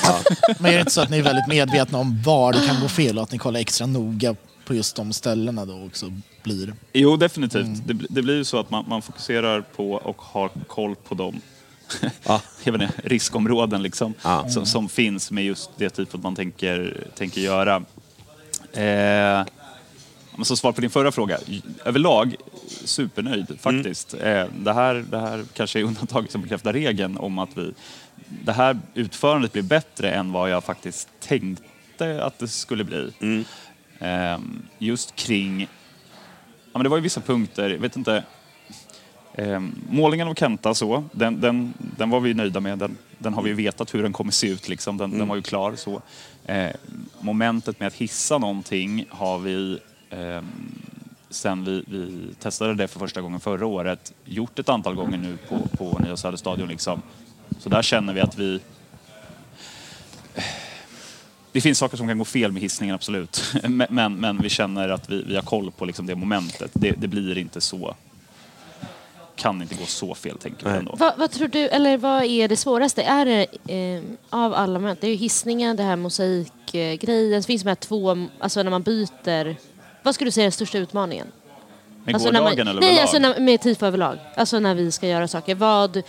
men 0.59 0.71
är 0.73 0.75
det 0.75 0.81
inte 0.81 0.93
så 0.93 1.01
att 1.01 1.11
ni 1.11 1.19
är 1.19 1.23
väldigt 1.23 1.47
medvetna 1.49 1.99
om 1.99 2.23
var 2.23 2.53
det 2.53 2.67
kan 2.67 2.81
gå 2.81 2.89
fel 2.89 3.17
och 3.19 3.23
att 3.25 3.33
ni 3.33 3.39
kollar 3.39 3.61
extra 3.61 3.87
noga 3.87 4.37
på 4.65 4.75
just 4.75 4.97
de 4.97 5.13
ställena 5.13 5.65
då 5.65 5.85
också 5.87 6.13
blir? 6.43 6.75
Jo, 6.93 7.17
definitivt. 7.17 7.67
Det, 7.87 7.95
bli- 7.95 8.07
det 8.11 8.23
blir 8.23 8.35
ju 8.35 8.45
så 8.45 8.59
att 8.61 8.71
man, 8.71 8.85
man 8.89 9.03
fokuserar 9.03 9.61
på 9.77 9.93
och 9.93 10.17
har 10.23 10.51
koll 10.67 10.95
på 10.97 11.15
de 11.15 11.41
Ja. 12.27 12.43
jag 12.65 12.73
vet 12.73 12.83
inte, 12.83 12.95
riskområden 13.05 13.83
liksom, 13.83 14.15
Ja. 14.23 14.49
som, 14.49 14.67
som 14.67 14.89
finns 14.89 15.31
med 15.31 15.45
just 15.45 15.71
det 15.77 15.91
typet 15.91 16.23
man 16.23 16.37
tänker, 16.37 17.07
tänker 17.17 17.41
göra. 17.41 17.77
Eh, 18.73 19.47
men 20.37 20.45
som 20.45 20.57
svar 20.57 20.73
på 20.73 20.81
din 20.81 20.91
förra 20.91 21.13
fråga, 21.13 21.39
överlag 21.85 22.35
supernöjd 22.85 23.59
faktiskt. 23.61 24.15
Eh, 24.15 24.45
det, 24.59 24.73
här, 24.73 24.95
det 25.11 25.19
här 25.19 25.45
kanske 25.55 25.81
är 25.81 25.85
undantaget 25.85 26.31
som 26.31 26.43
bekräftar 26.43 26.73
regeln 26.73 27.17
om 27.19 27.39
att 27.39 27.57
vi 27.57 27.75
det 28.45 28.53
här 28.53 28.79
utförandet 28.95 29.53
blir 29.53 29.63
bättre 29.63 30.11
än 30.13 30.33
vad 30.33 30.51
jag 30.51 30.65
faktiskt 30.65 31.09
tänkte 31.21 32.25
att 32.25 32.39
det 32.39 32.49
skulle 32.49 32.85
bli. 32.85 33.13
Ehm, 33.99 34.63
just 34.79 35.17
kring... 35.17 35.61
Ja, 36.73 36.79
men 36.79 36.83
det 36.83 36.89
var 36.89 36.97
ju 36.97 37.03
vissa 37.03 37.21
punkter, 37.21 37.71
jag 37.71 37.79
vet 37.79 37.97
inte... 37.97 38.25
Ehm, 39.41 39.75
målningen 39.91 40.29
av 40.29 40.35
Kenta 40.35 40.75
så, 40.75 41.05
den, 41.13 41.41
den, 41.41 41.75
den 41.97 42.11
var 42.11 42.21
vi 42.21 42.35
nöjda 42.35 42.61
med. 42.61 42.79
Den, 42.79 42.97
den 43.19 43.35
har 43.35 43.43
vi 43.43 43.53
vetat 43.53 43.95
hur 43.95 44.03
den 44.03 44.13
kommer 44.13 44.33
se 44.33 44.47
ut. 44.47 44.69
Liksom. 44.69 44.97
Den, 44.97 45.19
den 45.19 45.29
var 45.29 45.37
ju 45.37 45.43
klar. 45.43 45.77
så. 45.77 46.03
Ehm, 46.47 46.77
momentet 47.21 47.81
med 47.81 47.87
att 47.87 47.95
hissa 47.95 48.39
någonting 48.39 49.05
har 49.11 49.39
vi 49.39 49.79
ehm, 50.11 50.45
sen 51.31 51.65
vi, 51.65 51.85
vi 51.87 52.35
testade 52.39 52.75
det 52.75 52.89
för 52.89 52.99
första 52.99 53.21
gången 53.21 53.41
förra 53.41 53.67
året 53.67 54.13
gjort 54.25 54.59
ett 54.59 54.69
antal 54.69 54.95
gånger 54.95 55.19
nu 55.19 55.39
på, 55.49 55.59
på 55.77 55.99
Nya 55.99 56.17
Söderstadion. 56.17 56.69
Liksom. 56.69 57.03
Så 57.59 57.69
där 57.69 57.83
känner 57.83 58.13
vi 58.13 58.21
att 58.21 58.39
vi... 58.39 58.61
Det 61.53 61.61
finns 61.61 61.79
saker 61.79 61.97
som 61.97 62.09
kan 62.09 62.19
gå 62.19 62.25
fel 62.25 62.53
med 62.53 62.63
hissningen, 62.63 62.95
absolut. 62.95 63.55
Men, 63.69 63.87
men, 63.91 64.15
men 64.15 64.43
vi 64.43 64.49
känner 64.49 64.89
att 64.89 65.11
vi, 65.11 65.23
vi 65.23 65.35
har 65.35 65.43
koll 65.43 65.71
på 65.71 65.85
liksom 65.85 66.07
det 66.07 66.15
momentet. 66.15 66.71
Det, 66.75 66.91
det 66.91 67.09
blir 67.09 67.39
inte 67.39 67.61
så... 67.61 67.95
Kan 69.41 69.63
inte 69.63 69.75
gå 69.75 69.85
så 69.87 70.15
fel, 70.15 70.39
tänker 70.39 70.67
Nej. 70.69 70.79
ändå. 70.79 70.95
Vad, 70.99 71.13
vad 71.19 71.31
tror 71.31 71.49
du, 71.49 71.59
eller 71.69 71.97
vad 71.99 72.25
är 72.25 72.49
det 72.49 72.57
svåraste? 72.57 73.03
Är 73.03 73.27
det 73.27 73.47
eh, 73.97 74.03
av 74.31 74.55
alla 74.55 74.79
moment? 74.79 75.01
Det 75.01 75.07
är 75.07 75.11
ju 75.11 75.17
hissningen, 75.17 75.77
det 75.77 75.83
här 75.83 75.97
mosaikgrejen. 75.97 77.43
Så 77.43 77.47
finns 77.47 77.63
de 77.63 77.69
här 77.69 77.75
två, 77.75 78.27
alltså 78.39 78.63
när 78.63 78.71
man 78.71 78.83
byter. 78.83 79.57
Vad 80.03 80.15
skulle 80.15 80.29
du 80.29 80.33
säga 80.33 80.43
är 80.43 80.47
den 80.47 80.53
största 80.53 80.79
utmaningen? 80.79 81.27
Med 82.05 82.15
alltså 82.15 82.31
när 82.31 82.41
gårdagen 82.41 82.67
man, 82.67 82.69
eller 82.69 82.81
Nej, 82.81 82.89
överlag? 82.91 83.03
alltså 83.03 83.19
när, 83.19 83.41
med 83.41 83.61
TIFO 83.61 83.87
överlag. 83.87 84.19
Alltså 84.37 84.59
när 84.59 84.75
vi 84.75 84.93
ska 84.93 85.09
göra 85.09 85.29
saker. 85.29 85.55
Vad... 85.55 85.97
Eh, 85.97 86.03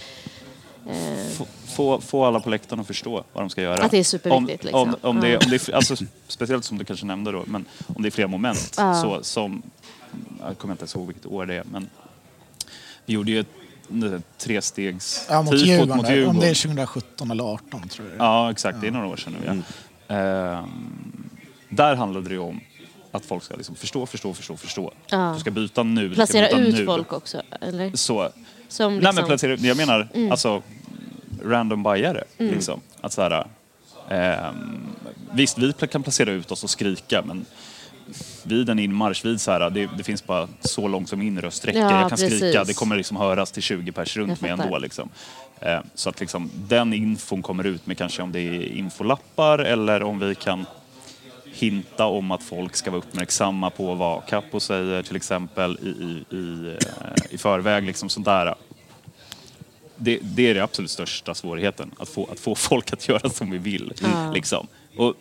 Få- 1.37 1.45
Få, 1.75 2.01
få 2.01 2.25
alla 2.25 2.39
på 2.39 2.49
läktaren 2.49 2.79
att 2.79 2.87
förstå 2.87 3.23
vad 3.33 3.43
de 3.43 3.49
ska 3.49 3.61
göra. 3.61 3.83
Att 3.83 3.91
det 3.91 3.97
är 3.97 4.03
superviktigt, 4.03 4.73
Om, 4.73 4.89
liksom. 4.89 5.09
om, 5.09 5.15
om, 5.15 5.21
det, 5.21 5.37
om 5.37 5.43
det 5.49 5.69
är, 5.69 5.75
alltså, 5.75 5.95
speciellt 6.27 6.65
som 6.65 6.77
du 6.77 6.85
kanske 6.85 7.05
nämnde 7.05 7.31
då, 7.31 7.43
men 7.47 7.65
om 7.95 8.01
det 8.01 8.09
är 8.09 8.11
flera 8.11 8.27
moment. 8.27 8.73
Ja. 8.77 9.01
Så, 9.01 9.23
som, 9.23 9.61
jag 10.47 10.57
kommer 10.57 10.73
inte 10.73 10.81
ens 10.81 10.95
ihåg 10.95 11.07
vilket 11.07 11.25
år 11.25 11.45
det 11.45 11.55
är, 11.55 11.63
men 11.71 11.89
vi 13.05 13.13
gjorde 13.13 13.31
ju 13.31 13.39
ett, 13.39 13.47
trestegs 14.37 15.25
Ja, 15.29 15.41
mot 15.41 15.59
Djurgården. 15.59 15.97
mot 15.97 16.05
där. 16.05 16.11
Om 16.13 16.17
Djurgården. 16.17 16.39
det 16.39 16.47
är 16.49 16.55
2017 16.55 17.31
eller 17.31 17.43
2018 17.43 17.89
tror 17.89 18.07
jag. 18.09 18.17
Ja, 18.25 18.51
exakt. 18.51 18.81
Det 18.81 18.87
är 18.87 18.91
några 18.91 19.07
år 19.07 19.17
sedan 19.17 19.35
nu. 19.41 19.63
Ja. 20.07 20.15
Ehm, 20.15 21.29
där 21.69 21.95
handlade 21.95 22.27
det 22.29 22.33
ju 22.33 22.39
om 22.39 22.61
att 23.11 23.25
folk 23.25 23.43
ska 23.43 23.55
liksom 23.55 23.75
förstå, 23.75 24.05
förstå, 24.05 24.33
förstå, 24.33 24.57
förstå. 24.57 24.91
Ja. 25.07 25.31
Du 25.33 25.39
ska 25.39 25.51
byta 25.51 25.83
nu. 25.83 26.09
du 26.09 26.15
placera 26.15 26.45
byta 26.47 26.59
ut 26.59 26.75
nu. 26.75 26.85
folk 26.85 27.13
också, 27.13 27.41
eller? 27.61 27.91
Så, 27.95 28.29
Som 28.67 28.91
Nej 28.93 29.01
liksom, 29.01 29.15
men 29.15 29.25
placera, 29.25 29.55
jag 29.55 29.77
menar 29.77 30.07
Mm. 30.13 30.31
alltså 30.31 30.61
random 31.43 31.83
bajare. 31.83 32.23
Liksom. 32.37 32.79
Att 33.01 33.13
så 33.13 33.21
här, 33.21 33.47
ehm, 34.09 34.79
visst, 35.31 35.57
vi 35.57 35.73
kan 35.73 36.03
placera 36.03 36.31
ut 36.31 36.51
oss 36.51 36.63
och 36.63 36.69
skrika 36.69 37.21
men 37.25 37.45
vid 38.43 38.69
en 38.69 38.79
inmarsch, 38.79 39.25
vid 39.25 39.41
så 39.41 39.51
här, 39.51 39.69
det, 39.69 39.89
det 39.97 40.03
finns 40.03 40.25
bara 40.25 40.47
så 40.59 40.87
långt 40.87 41.09
som 41.09 41.19
min 41.19 41.41
röst 41.41 41.65
räcker. 41.65 41.79
Ja, 41.79 42.01
jag 42.01 42.09
kan 42.09 42.17
skrika, 42.17 42.39
precis. 42.39 42.67
det 42.67 42.73
kommer 42.73 42.97
liksom 42.97 43.17
höras 43.17 43.51
till 43.51 43.63
20 43.63 43.91
pers 43.91 44.17
runt 44.17 44.41
mig 44.41 44.51
ändå. 44.51 44.77
Liksom. 44.77 45.09
Eh, 45.59 45.79
så 45.93 46.09
att 46.09 46.19
liksom, 46.19 46.51
den 46.55 46.93
infon 46.93 47.41
kommer 47.41 47.63
ut 47.63 47.87
med 47.87 47.97
kanske 47.97 48.21
om 48.21 48.31
det 48.31 48.39
är 48.39 48.63
infolappar 48.63 49.59
eller 49.59 50.03
om 50.03 50.19
vi 50.19 50.35
kan 50.35 50.65
hinta 51.53 52.05
om 52.05 52.31
att 52.31 52.43
folk 52.43 52.75
ska 52.75 52.91
vara 52.91 52.99
uppmärksamma 52.99 53.69
på 53.69 53.95
vad 53.95 54.25
Capo 54.25 54.59
säger 54.59 55.03
till 55.03 55.15
exempel 55.15 55.77
i, 55.81 55.87
i, 55.87 56.37
i, 56.37 56.77
eh, 56.79 57.33
i 57.33 57.37
förväg. 57.37 57.83
Liksom 57.83 58.09
sådär. 58.09 58.55
Det, 59.95 60.19
det 60.21 60.49
är 60.49 60.53
det 60.53 60.59
absolut 60.59 60.91
största 60.91 61.33
svårigheten, 61.33 61.91
att 61.99 62.09
få, 62.09 62.29
att 62.31 62.39
få 62.39 62.55
folk 62.55 62.93
att 62.93 63.07
göra 63.07 63.29
som 63.29 63.51
vi 63.51 63.57
vill. 63.57 63.93
Ja. 64.01 64.31
Liksom. 64.31 64.67
Och 64.97 65.15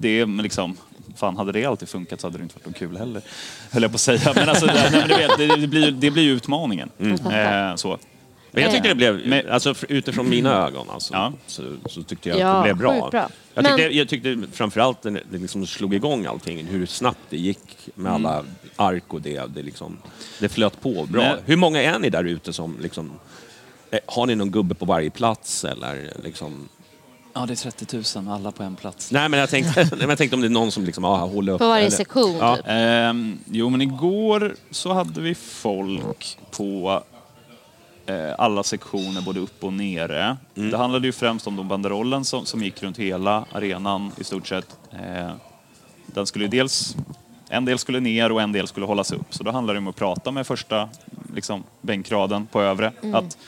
det 0.00 0.08
är 0.20 0.26
men 0.26 0.42
liksom, 0.42 0.76
fan 1.16 1.36
hade 1.36 1.52
det 1.52 1.64
alltid 1.64 1.88
funkat 1.88 2.20
så 2.20 2.26
hade 2.26 2.38
det 2.38 2.42
inte 2.42 2.54
varit 2.54 2.64
någon 2.66 2.74
kul 2.74 2.96
heller. 2.96 3.22
Höll 3.70 3.82
jag 3.82 3.90
på 3.90 3.94
att 3.94 4.00
säga. 4.00 4.32
Men 4.34 4.48
alltså, 4.48 4.66
det, 4.66 4.72
nej, 4.74 4.90
men 4.92 5.08
du 5.08 5.14
vet, 5.16 5.38
det, 5.38 5.56
det, 5.60 5.66
blir, 5.66 5.90
det 5.90 6.10
blir 6.10 6.28
utmaningen. 6.30 6.90
Eh, 7.00 7.74
så. 7.76 7.98
Men 8.50 8.62
jag 8.62 8.72
tyckte 8.72 8.88
det 8.88 8.94
blev, 8.94 9.20
Men- 9.26 9.50
alltså 9.50 9.74
utifrån 9.88 10.28
mina 10.28 10.66
ögon 10.66 10.90
alltså, 10.90 11.14
Ja. 11.14 11.32
så, 11.46 11.62
så 11.86 12.02
tyckte 12.02 12.28
jag 12.28 12.38
Ja, 12.38 12.46
att 12.48 12.64
det 12.64 12.74
blev 12.74 12.76
bra. 12.76 13.10
bra. 13.10 13.28
Jag, 13.54 13.62
Men- 13.62 13.76
tyckte, 13.76 13.96
jag 13.96 14.08
tyckte 14.08 14.38
framförallt 14.52 15.04
när 15.04 15.22
det 15.30 15.38
liksom 15.38 15.66
slog 15.66 15.94
igång 15.94 16.26
allting, 16.26 16.66
hur 16.66 16.86
snabbt 16.86 17.18
det 17.30 17.36
gick 17.36 17.88
med 17.94 18.12
alla 18.12 18.44
ark 18.76 19.04
och 19.14 19.22
det. 19.22 19.54
Det, 19.54 19.62
liksom, 19.62 19.96
det 20.40 20.48
flöt 20.48 20.80
på 20.80 21.06
bra. 21.10 21.22
Nej. 21.22 21.36
Hur 21.44 21.56
många 21.56 21.82
är 21.82 21.98
ni 21.98 22.10
där 22.10 22.24
ute 22.24 22.52
som 22.52 22.76
liksom, 22.80 23.10
eh, 23.90 23.98
har 24.06 24.26
ni 24.26 24.34
någon 24.34 24.50
gubbe 24.50 24.74
på 24.74 24.84
varje 24.84 25.10
plats 25.10 25.64
eller 25.64 26.12
liksom? 26.24 26.68
Ja, 27.40 27.46
det 27.46 27.52
är 27.52 27.70
30 27.70 28.18
000, 28.20 28.28
alla 28.34 28.52
på 28.52 28.62
en 28.62 28.76
plats. 28.76 29.12
Nej 29.12 29.28
men 29.28 29.40
jag 29.40 29.50
tänkte, 29.50 29.80
nej, 29.80 29.88
men 29.98 30.08
jag 30.08 30.18
tänkte 30.18 30.34
om 30.36 30.40
det 30.40 30.46
är 30.46 30.50
någon 30.50 30.72
som 30.72 30.84
liksom, 30.84 31.04
ah, 31.04 31.26
håller 31.26 31.52
upp. 31.52 31.58
På 31.58 31.68
varje 31.68 31.86
eller- 31.86 31.96
sektion, 31.96 32.36
Ja. 32.40 32.56
typ. 32.56 32.64
Ehm, 32.68 33.38
jo, 33.50 33.70
men 33.70 33.80
igår 33.82 34.56
så 34.70 34.92
hade 34.92 35.20
vi 35.20 35.34
folk 35.34 36.38
på 36.50 37.02
eh, 38.06 38.34
alla 38.38 38.62
sektioner, 38.62 39.20
både 39.22 39.40
upp 39.40 39.64
och 39.64 39.72
nere. 39.72 40.36
Det 40.54 40.76
handlade 40.76 41.06
ju 41.06 41.12
främst 41.12 41.46
om 41.46 41.56
de 41.56 41.68
banderollen 41.68 42.24
som, 42.24 42.46
som 42.46 42.62
gick 42.62 42.82
runt 42.82 42.98
hela 42.98 43.44
arenan 43.52 44.12
i 44.16 44.24
stort 44.24 44.46
sett. 44.46 44.76
Eh, 44.92 45.30
den 46.06 46.26
skulle 46.26 46.44
ju 46.44 46.48
dels, 46.50 46.96
en 47.48 47.64
del 47.64 47.78
skulle 47.78 48.00
ner 48.00 48.32
och 48.32 48.40
en 48.42 48.52
del 48.52 48.66
skulle 48.66 48.86
hållas 48.86 49.12
upp. 49.12 49.26
Så 49.34 49.42
då 49.42 49.50
handlade 49.50 49.76
det 49.76 49.78
om 49.78 49.88
att 49.88 49.96
prata 49.96 50.30
med 50.30 50.46
första 50.46 50.88
liksom, 51.34 51.64
bänkraden 51.80 52.46
på 52.46 52.62
övre. 52.62 52.92
Att 53.12 53.38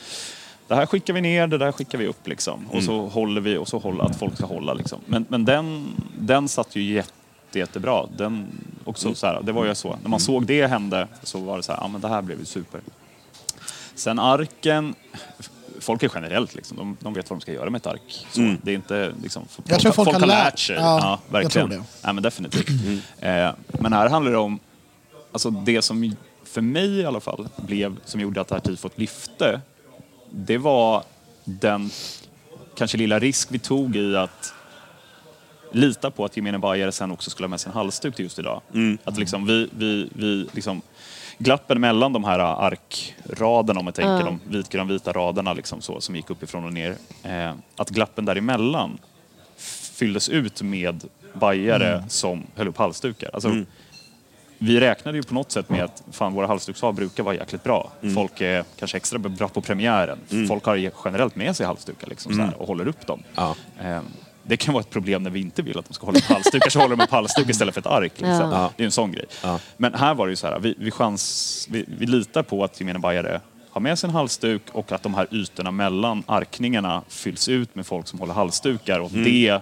det 0.71 0.75
här 0.77 0.85
skickar 0.85 1.13
vi 1.13 1.21
ner, 1.21 1.47
det 1.47 1.57
där 1.57 1.71
skickar 1.71 1.97
vi 1.97 2.07
upp 2.07 2.27
liksom. 2.27 2.67
Och 2.71 2.83
så 2.83 3.07
håller 3.07 3.41
vi 3.41 3.57
och 3.57 3.67
så 3.67 3.77
håller 3.77 4.03
att 4.03 4.15
folk 4.15 4.35
ska 4.37 4.45
hålla 4.45 4.73
liksom. 4.73 4.99
Men, 5.05 5.25
men 5.29 5.45
den, 5.45 5.87
den 6.19 6.47
satt 6.47 6.75
ju 6.75 6.81
jätte, 6.93 7.59
jättebra. 7.59 8.05
Den 8.17 8.47
också 8.85 9.15
så 9.15 9.27
här, 9.27 9.41
det 9.43 9.51
var 9.51 9.65
ju 9.65 9.75
så. 9.75 9.97
När 10.01 10.09
man 10.09 10.19
såg 10.19 10.45
det 10.45 10.67
hända 10.67 11.07
så 11.23 11.39
var 11.39 11.57
det 11.57 11.63
så 11.63 11.71
här, 11.71 11.79
ja 11.81 11.87
men 11.87 12.01
det 12.01 12.07
här 12.07 12.21
blev 12.21 12.39
ju 12.39 12.45
super. 12.45 12.81
Sen 13.95 14.19
arken, 14.19 14.95
folk 15.79 16.03
är 16.03 16.11
generellt 16.15 16.55
liksom, 16.55 16.77
de, 16.77 16.97
de 16.99 17.13
vet 17.13 17.29
vad 17.29 17.39
de 17.39 17.41
ska 17.41 17.51
göra 17.53 17.69
med 17.69 17.79
ett 17.79 17.87
ark. 17.87 18.27
Så 18.31 18.55
Det 18.61 18.71
är 18.71 18.75
inte 18.75 19.13
liksom, 19.23 19.43
Jag 19.65 19.79
tror 19.79 19.91
folk 19.91 20.07
har 20.13 20.19
har 20.19 20.27
lärt- 20.27 20.59
sig. 20.59 20.75
ja, 20.75 20.99
Ja, 21.01 21.19
jag 21.27 21.33
verkligen. 21.33 21.69
tror 21.69 21.77
det. 21.79 21.83
Ja, 22.01 22.13
men 22.13 22.23
definitivt. 22.23 22.69
Eh, 23.19 23.49
men 23.69 23.93
här 23.93 24.09
handlar 24.09 24.31
det 24.31 24.37
om, 24.37 24.59
alltså 25.31 25.49
det 25.49 25.81
som 25.81 26.15
för 26.43 26.61
mig 26.61 26.99
i 26.99 27.05
alla 27.05 27.19
fall 27.19 27.47
blev, 27.57 27.95
som 28.05 28.21
gjorde 28.21 28.41
att 28.41 28.47
det 28.47 28.55
här 28.55 28.59
tifot 28.61 28.97
lyfte, 28.97 29.61
det 30.31 30.57
var 30.57 31.03
den 31.43 31.89
kanske 32.75 32.97
lilla 32.97 33.19
risk 33.19 33.47
vi 33.51 33.59
tog 33.59 33.95
i 33.95 34.15
att 34.15 34.53
lita 35.71 36.11
på 36.11 36.25
att 36.25 36.37
gemene 36.37 36.59
bajare 36.59 36.91
sen 36.91 37.11
också 37.11 37.29
skulle 37.29 37.45
ha 37.45 37.49
med 37.49 37.59
sig 37.59 37.69
en 37.69 37.73
halsduk 37.75 38.15
till 38.15 38.25
just 38.25 38.39
idag. 38.39 38.61
Att 39.03 39.17
liksom 39.17 39.45
vi, 39.45 39.69
vi, 39.71 40.09
vi 40.15 40.47
liksom, 40.51 40.81
glappen 41.37 41.81
mellan 41.81 42.13
de 42.13 42.23
här 42.23 42.39
arkraderna, 42.39 43.79
om 43.79 43.85
jag 43.85 43.95
tänker 43.95 44.11
Ja. 44.11 44.23
de 44.25 44.39
vitgrönvita 44.57 45.11
raderna 45.11 45.53
liksom 45.53 45.81
så, 45.81 46.01
som 46.01 46.15
gick 46.15 46.29
uppifrån 46.29 46.65
och 46.65 46.73
ner, 46.73 46.95
eh, 47.23 47.53
att 47.75 47.89
glappen 47.89 48.25
däremellan 48.25 48.97
fylldes 49.93 50.29
ut 50.29 50.61
med 50.61 51.03
bajare 51.33 52.03
som 52.07 52.43
höll 52.55 52.67
upp 52.67 52.77
halsdukar. 52.77 53.29
Alltså, 53.33 53.49
Vi 54.63 54.79
räknade 54.79 55.17
ju 55.17 55.23
på 55.23 55.33
något 55.33 55.51
sätt 55.51 55.69
med 55.69 55.83
att 55.83 56.03
fan, 56.11 56.33
våra 56.33 56.47
halsdukshav 56.47 56.93
brukar 56.95 57.23
vara 57.23 57.35
jäkligt 57.35 57.63
bra. 57.63 57.91
Folk 58.15 58.41
är 58.41 58.63
kanske 58.79 58.97
extra 58.97 59.19
bra 59.19 59.47
på 59.47 59.61
premiären. 59.61 60.19
Folk 60.47 60.65
har 60.65 60.91
generellt 61.05 61.35
med 61.35 61.55
sig 61.55 61.65
halsdukar 61.65 62.07
liksom, 62.07 62.33
så 62.33 62.41
här, 62.41 62.61
och 62.61 62.67
håller 62.67 62.87
upp 62.87 63.07
dem. 63.07 63.23
Ja. 63.35 63.55
Eh, 63.83 63.99
Det 64.43 64.57
kan 64.57 64.73
vara 64.73 64.81
ett 64.81 64.89
problem 64.89 65.23
när 65.23 65.29
vi 65.29 65.39
inte 65.41 65.61
vill 65.61 65.79
att 65.79 65.85
de 65.87 65.93
ska 65.93 66.05
hålla 66.05 66.17
upp 66.19 66.23
halsdukar, 66.25 66.69
så 66.69 66.79
håller 66.79 66.95
de 66.95 67.03
upp 67.03 67.11
halsduk 67.11 67.49
istället 67.49 67.73
för 67.73 67.81
ett 67.81 67.87
ark. 67.87 68.11
Liksom. 68.15 68.27
Ja. 68.51 68.71
Det 68.77 68.83
är 68.83 68.85
en 68.85 68.91
sån 68.91 69.11
grej. 69.11 69.25
Ja. 69.43 69.59
Men 69.77 69.93
här 69.93 70.13
var 70.13 70.27
det 70.27 70.31
ju 70.31 70.35
så 70.35 70.47
här, 70.47 70.59
vi, 70.59 70.75
vi, 70.77 70.91
chans, 70.91 71.67
vi, 71.71 71.85
vi 71.87 72.05
litar 72.05 72.43
på 72.43 72.63
att 72.63 72.79
gemene 72.79 72.99
bajare 72.99 73.41
har 73.69 73.81
med 73.81 73.99
sig 73.99 74.07
en 74.07 74.13
halsduk 74.13 74.61
och 74.71 74.91
att 74.91 75.03
de 75.03 75.13
här 75.13 75.27
ytorna 75.31 75.71
mellan 75.71 76.23
arkningarna 76.27 77.01
fylls 77.07 77.49
ut 77.49 77.75
med 77.75 77.85
folk 77.85 78.07
som 78.07 78.19
håller 78.19 78.33
halsdukar 78.33 78.99
och 78.99 79.11
det 79.11 79.59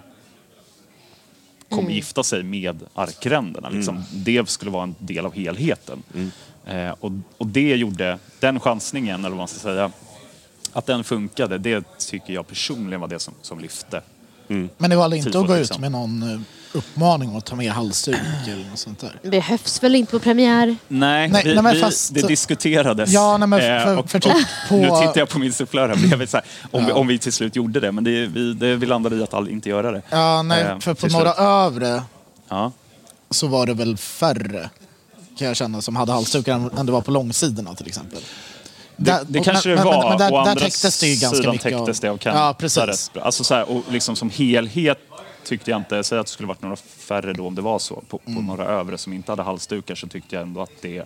kommer 1.70 1.90
gifta 1.90 2.22
sig 2.22 2.42
med 2.42 2.82
arkränderna. 2.94 3.68
Liksom. 3.68 4.04
Det 4.12 4.48
skulle 4.48 4.70
vara 4.70 4.82
en 4.82 4.94
del 4.98 5.26
av 5.26 5.34
helheten. 5.34 6.02
Eh, 6.66 6.90
och, 7.00 7.12
och 7.38 7.46
det 7.46 7.76
gjorde, 7.76 8.18
den 8.40 8.60
chansningen, 8.60 9.20
eller 9.20 9.28
vad 9.28 9.38
man 9.38 9.48
ska 9.48 9.58
säga, 9.58 9.92
att 10.72 10.86
den 10.86 11.04
funkade, 11.04 11.58
det 11.58 11.98
tycker 11.98 12.32
jag 12.32 12.46
personligen 12.46 13.00
var 13.00 13.08
det 13.08 13.18
som, 13.18 13.34
som 13.42 13.60
lyfte. 13.60 14.02
Men 14.76 14.90
det 14.90 14.96
var 14.96 15.14
inte 15.14 15.28
att 15.40 15.46
gå 15.46 15.54
ut 15.54 15.58
liksom. 15.58 15.80
med 15.80 15.92
någon 15.92 16.22
eh, 16.22 16.40
uppmaning 16.72 17.36
att 17.36 17.44
ta 17.44 17.56
med 17.56 17.72
halsduk 17.72 18.16
eller 18.46 18.70
något 18.70 18.78
sånt 18.78 18.98
där. 19.00 19.18
Det 19.22 19.28
behövs 19.30 19.82
väl 19.82 19.94
inte 19.94 20.10
på 20.12 20.18
premiär? 20.18 20.76
Nej, 20.88 21.28
Nej, 21.28 21.42
vi, 21.44 21.54
nej, 21.54 21.62
men 21.62 21.74
vi, 21.74 21.80
fast- 21.80 22.14
det 22.14 22.28
diskuterades. 22.28 23.10
Ja, 23.10 23.36
nej, 23.36 23.48
men 23.48 23.60
Eh, 23.60 23.84
för- 23.84 23.96
och, 23.98 24.10
för 24.10 24.20
typ 24.20 24.32
och, 24.34 24.38
på- 24.68 24.76
Nu 24.76 24.86
tittar 24.88 25.18
jag 25.18 25.28
på 25.28 25.38
min 25.38 25.52
sufflör 25.52 25.88
här 25.88 25.96
bredvid, 25.96 26.30
så 26.30 26.36
här, 26.36 26.46
om, 26.70 26.84
vi, 26.84 26.90
Ja. 26.90 26.96
om 26.96 27.06
vi 27.06 27.18
till 27.18 27.32
slut 27.32 27.56
gjorde 27.56 27.80
det. 27.80 27.92
Men 27.92 28.04
det, 28.04 28.26
vi, 28.26 28.52
det, 28.54 28.76
vi 28.76 28.86
landade 28.86 29.16
i 29.16 29.22
att 29.22 29.48
inte 29.48 29.68
göra 29.68 29.90
det. 29.92 30.02
Ja, 30.10 30.42
nej, 30.42 30.62
Eh, 30.62 30.78
för 30.78 30.94
på 30.94 31.06
några 31.06 31.32
slut. 31.32 31.44
övre 31.46 32.02
Ja. 32.48 32.72
så 33.30 33.46
var 33.46 33.66
det 33.66 33.74
väl 33.74 33.96
färre 33.96 34.70
kan 35.38 35.46
jag 35.46 35.56
känna 35.56 35.80
som 35.82 35.96
hade 35.96 36.12
halsdukar 36.12 36.54
än 36.54 36.70
än 36.78 36.86
det 36.86 36.92
var 36.92 37.00
på 37.00 37.10
långsidorna 37.10 37.74
till 37.74 37.86
exempel. 37.86 38.18
Där- 38.96 39.20
Det 39.28 39.38
och- 39.38 39.44
kanske 39.44 39.68
men, 39.68 39.78
det 39.78 39.84
var. 39.84 39.98
Men, 40.02 40.08
men 40.08 40.18
där, 40.18 40.26
Å 40.28 40.30
där 40.44 40.50
andra 40.50 40.64
täcktes 40.64 41.00
det 41.00 41.06
ju 41.06 41.20
ganska 41.20 41.36
sidan 41.36 41.52
mycket 41.52 41.72
täcktes 41.72 42.00
det 42.00 42.08
av 42.10 42.18
Ja, 42.24 42.54
precis. 42.58 43.10
Alltså 43.22 43.44
så 43.44 43.54
här, 43.54 43.70
och 43.70 43.82
liksom 43.90 44.16
som 44.16 44.30
helhet 44.30 44.98
tyckte 45.44 45.70
jag 45.70 45.80
inte, 45.80 46.04
säg 46.04 46.18
att 46.18 46.26
det 46.26 46.32
skulle 46.32 46.46
varit 46.48 46.62
några 46.62 46.76
färre 46.76 47.32
då 47.32 47.46
om 47.46 47.54
det 47.54 47.62
var 47.62 47.78
så, 47.78 47.94
på, 47.94 48.18
på 48.18 48.30
Mm. 48.30 48.46
några 48.46 48.64
övre 48.64 48.98
som 48.98 49.12
inte 49.12 49.32
hade 49.32 49.42
halsdukar 49.42 49.94
så 49.94 50.06
tyckte 50.06 50.34
jag 50.36 50.42
ändå 50.42 50.60
att 50.62 50.70
det 50.82 51.04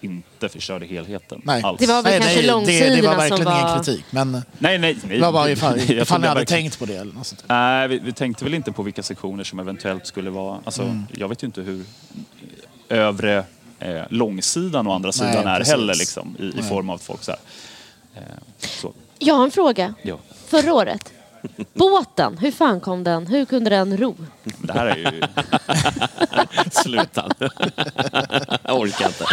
inte 0.00 0.48
förstörde 0.48 0.86
helheten 0.86 1.40
Nej. 1.44 1.62
alls. 1.62 1.80
Det 1.80 1.86
var 1.86 2.02
väl 2.02 2.10
nej, 2.12 2.20
kanske 2.20 2.34
nej, 2.36 2.42
det, 2.42 2.48
det 2.48 2.52
långsidorna 2.52 3.02
var 3.02 3.10
som 3.10 3.18
verkligen 3.18 3.44
var- 3.44 3.60
ingen 3.72 3.84
kritik. 3.84 4.04
Men 4.10 4.32
Nej, 4.32 4.42
nej, 4.58 4.78
nej. 4.78 4.96
det 5.16 5.20
var 5.20 5.32
bara 5.32 5.50
ifall, 5.50 5.78
Jag 5.78 5.90
ifall 5.90 6.20
ni 6.20 6.26
hade 6.26 6.40
verkligen- 6.40 6.62
tänkt 6.62 6.78
på 6.78 6.84
det. 6.86 6.96
Eller 6.96 7.12
något 7.12 7.26
sånt. 7.26 7.44
Nej, 7.46 7.88
vi, 7.88 7.98
vi 7.98 8.12
tänkte 8.12 8.44
väl 8.44 8.54
inte 8.54 8.72
på 8.72 8.82
vilka 8.82 9.02
sektioner 9.02 9.44
som 9.44 9.58
eventuellt 9.58 10.06
skulle 10.06 10.30
vara... 10.30 10.58
Alltså, 10.64 10.82
Mm. 10.82 11.02
Jag 11.12 11.28
vet 11.28 11.42
ju 11.42 11.46
inte 11.46 11.60
hur 11.60 11.84
övre 12.88 13.44
eh, 13.78 14.02
långsidan 14.08 14.86
och 14.86 14.94
andra 14.94 15.06
Nej, 15.06 15.12
sidan 15.12 15.46
är 15.46 15.58
precis. 15.58 15.72
heller 15.74 15.94
liksom, 15.94 16.36
i, 16.38 16.58
i 16.58 16.62
form 16.62 16.90
av 16.90 16.98
folk 16.98 17.22
så 17.22 17.30
här. 17.30 17.40
Eh, 18.14 18.22
så, 18.58 18.92
Jag 19.18 19.34
har 19.34 19.44
en 19.44 19.50
fråga. 19.50 19.94
ja. 20.02 20.18
Förra 20.46 20.74
året. 20.74 21.12
Båten, 21.74 22.38
hur 22.38 22.50
fan 22.52 22.80
kom 22.80 23.04
den? 23.04 23.26
Hur 23.26 23.44
kunde 23.44 23.70
den 23.70 23.96
ro? 23.96 24.16
Det 24.58 24.72
här 24.72 24.86
är 24.86 24.96
ju... 24.96 25.22
Sluta. 26.82 27.28
jag 28.64 28.80
orkar 28.80 29.06
inte. 29.06 29.26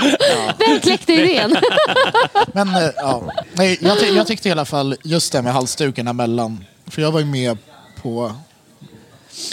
Vem 0.59 0.79
kläckte 0.79 1.13
idén? 1.13 1.55
Men 2.53 2.67
eh, 2.75 2.89
ja, 2.95 3.31
nej, 3.53 3.77
jag, 3.81 3.99
ty- 3.99 4.05
jag 4.15 4.27
tyckte 4.27 4.49
i 4.49 4.51
alla 4.51 4.65
fall 4.65 4.95
just 5.03 5.31
det 5.31 5.41
med 5.41 5.53
halsdukarna 5.53 6.13
mellan. 6.13 6.65
För 6.87 7.01
jag 7.01 7.11
var 7.11 7.19
ju 7.19 7.25
med 7.25 7.57
på 8.01 8.35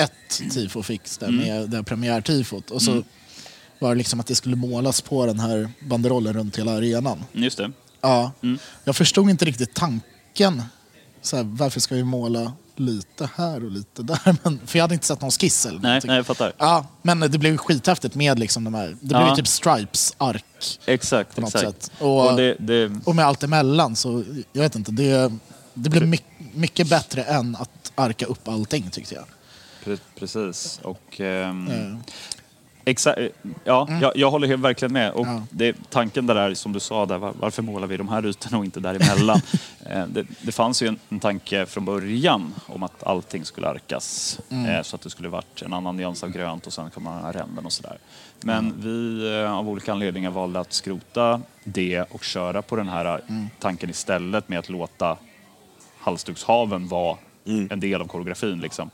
ett 0.01 0.13
tifo-fix 0.51 1.19
där 1.19 1.29
med 1.31 1.71
det 1.71 1.77
här 1.77 1.83
premiärtifot. 1.85 2.71
Och 2.71 2.83
så 2.83 3.03
var 3.79 3.89
det 3.89 3.95
liksom 3.99 4.21
att 4.21 4.27
det 4.27 4.35
skulle 4.35 4.57
målas 4.57 5.01
på 5.01 5.27
den 5.27 5.41
här 5.41 5.71
banderollen 5.81 6.33
runt 6.35 6.59
hela 6.59 6.73
arenan. 6.77 7.25
Just 7.33 7.59
det. 7.59 7.71
Ja, 8.01 8.33
jag 8.85 8.97
förstod 8.97 9.31
inte 9.31 9.45
riktigt 9.45 9.75
tanken. 9.75 10.63
Så 11.27 11.37
här, 11.37 11.45
varför 11.45 11.81
ska 11.81 11.95
vi 11.95 12.05
måla 12.05 12.53
lite 12.77 13.29
här 13.37 13.65
och 13.65 13.71
lite 13.71 14.03
där? 14.03 14.37
Men, 14.43 14.61
för 14.67 14.79
jag 14.79 14.85
hade 14.85 14.95
inte 14.95 15.07
sett 15.07 15.21
någon 15.21 15.31
skiss 15.31 15.67
eller 15.67 15.79
Nej, 15.81 15.89
någonting. 15.89 16.09
nej, 16.09 16.17
jag 16.17 16.27
fattar. 16.27 16.53
Ja, 16.59 16.87
men 17.03 17.21
det 17.21 17.39
blev 17.39 17.57
skithäftigt 17.57 18.15
med 18.15 18.39
liksom 18.39 18.65
de 18.65 18.75
här. 18.75 18.89
Det 19.01 19.07
blev 19.07 19.21
Ja. 19.21 19.31
ju 19.31 19.37
typ 19.37 19.47
stripes-ark. 19.47 20.45
Exakt, 20.87 21.35
På 21.35 21.41
något 21.41 21.55
exakt. 21.55 21.83
sätt. 21.83 21.93
Och- 22.01 22.31
Och, 22.31 22.37
det, 22.37 22.57
det, 22.59 22.91
Och 23.05 23.17
med 23.17 23.25
allt 23.27 23.43
emellan 23.43 23.97
så, 23.97 24.25
jag 24.53 24.63
vet 24.63 24.77
inte, 24.77 24.93
det, 24.93 25.33
det 25.75 25.91
blev 25.91 26.09
my, 26.09 26.19
mycket 26.55 26.89
bättre 26.89 27.23
än 27.23 27.57
att 27.57 27.93
arka 27.95 28.27
upp 28.27 28.49
allting 28.49 28.91
tyckte 28.91 29.15
jag. 29.15 29.25
pre, 29.85 29.97
precis. 30.19 30.81
Och... 30.83 31.21
ehm, 31.21 31.67
Mm. 31.69 31.99
Exa 32.89 33.15
eh, 33.15 33.29
ja, 33.65 33.89
jag, 34.03 34.13
jag 34.17 34.31
håller 34.31 34.57
verkligen 34.57 34.93
med. 34.93 35.13
Och 35.13 35.27
Ja. 35.27 35.43
det, 35.51 35.77
tanken 35.91 36.27
där 36.27 36.37
är, 36.37 36.55
som 36.55 36.73
du 36.73 36.81
sa, 36.81 37.07
där, 37.07 37.19
var- 37.19 37.33
varför 37.41 37.63
målar 37.63 37.87
vi 37.87 37.97
de 37.97 38.09
här 38.09 38.27
ytorna 38.27 38.59
och 38.59 38.65
inte 38.65 38.81
däremellan? 38.81 39.41
eh, 39.91 40.07
det, 40.07 40.27
det 40.43 40.53
fanns 40.53 40.83
ju 40.83 40.87
en, 40.89 40.99
en 41.09 41.21
tanke 41.21 41.67
från 41.67 41.85
början 41.85 42.55
om 42.67 42.83
att 42.83 43.03
allting 43.03 43.45
skulle 43.45 43.69
arkas. 43.69 44.41
Mm. 44.51 44.67
Eh, 44.67 44.83
så 44.83 44.97
att 44.97 45.03
det 45.03 45.11
skulle 45.11 45.29
varit 45.29 45.63
en 45.63 45.73
annan 45.73 45.97
nyans 45.97 46.23
av 46.23 46.31
grönt 46.31 46.67
och 46.67 46.73
sen 46.73 46.91
kommer 46.91 47.11
man 47.11 47.23
ha 47.23 47.33
ränden 47.33 47.67
och 47.67 47.73
sådär. 47.73 47.99
Men 48.41 48.75
vi 48.81 49.29
eh, 49.43 49.53
av 49.59 49.69
olika 49.69 49.93
anledningar 49.93 50.31
valde 50.31 50.61
att 50.61 50.73
skrota 50.73 51.41
det 51.65 52.03
och 52.03 52.25
köra 52.25 52.63
på 52.63 52.77
den 52.77 52.89
här 52.89 53.21
Mm. 53.29 53.47
tanken 53.59 53.91
istället 53.91 54.49
med 54.49 54.59
att 54.59 54.69
låta 54.69 55.17
halsdukshaven 55.99 56.89
vara 56.89 57.17
en 57.71 57.81
del 57.81 58.01
av 58.01 58.07
koreografin. 58.07 58.61
Liksom. 58.61 58.91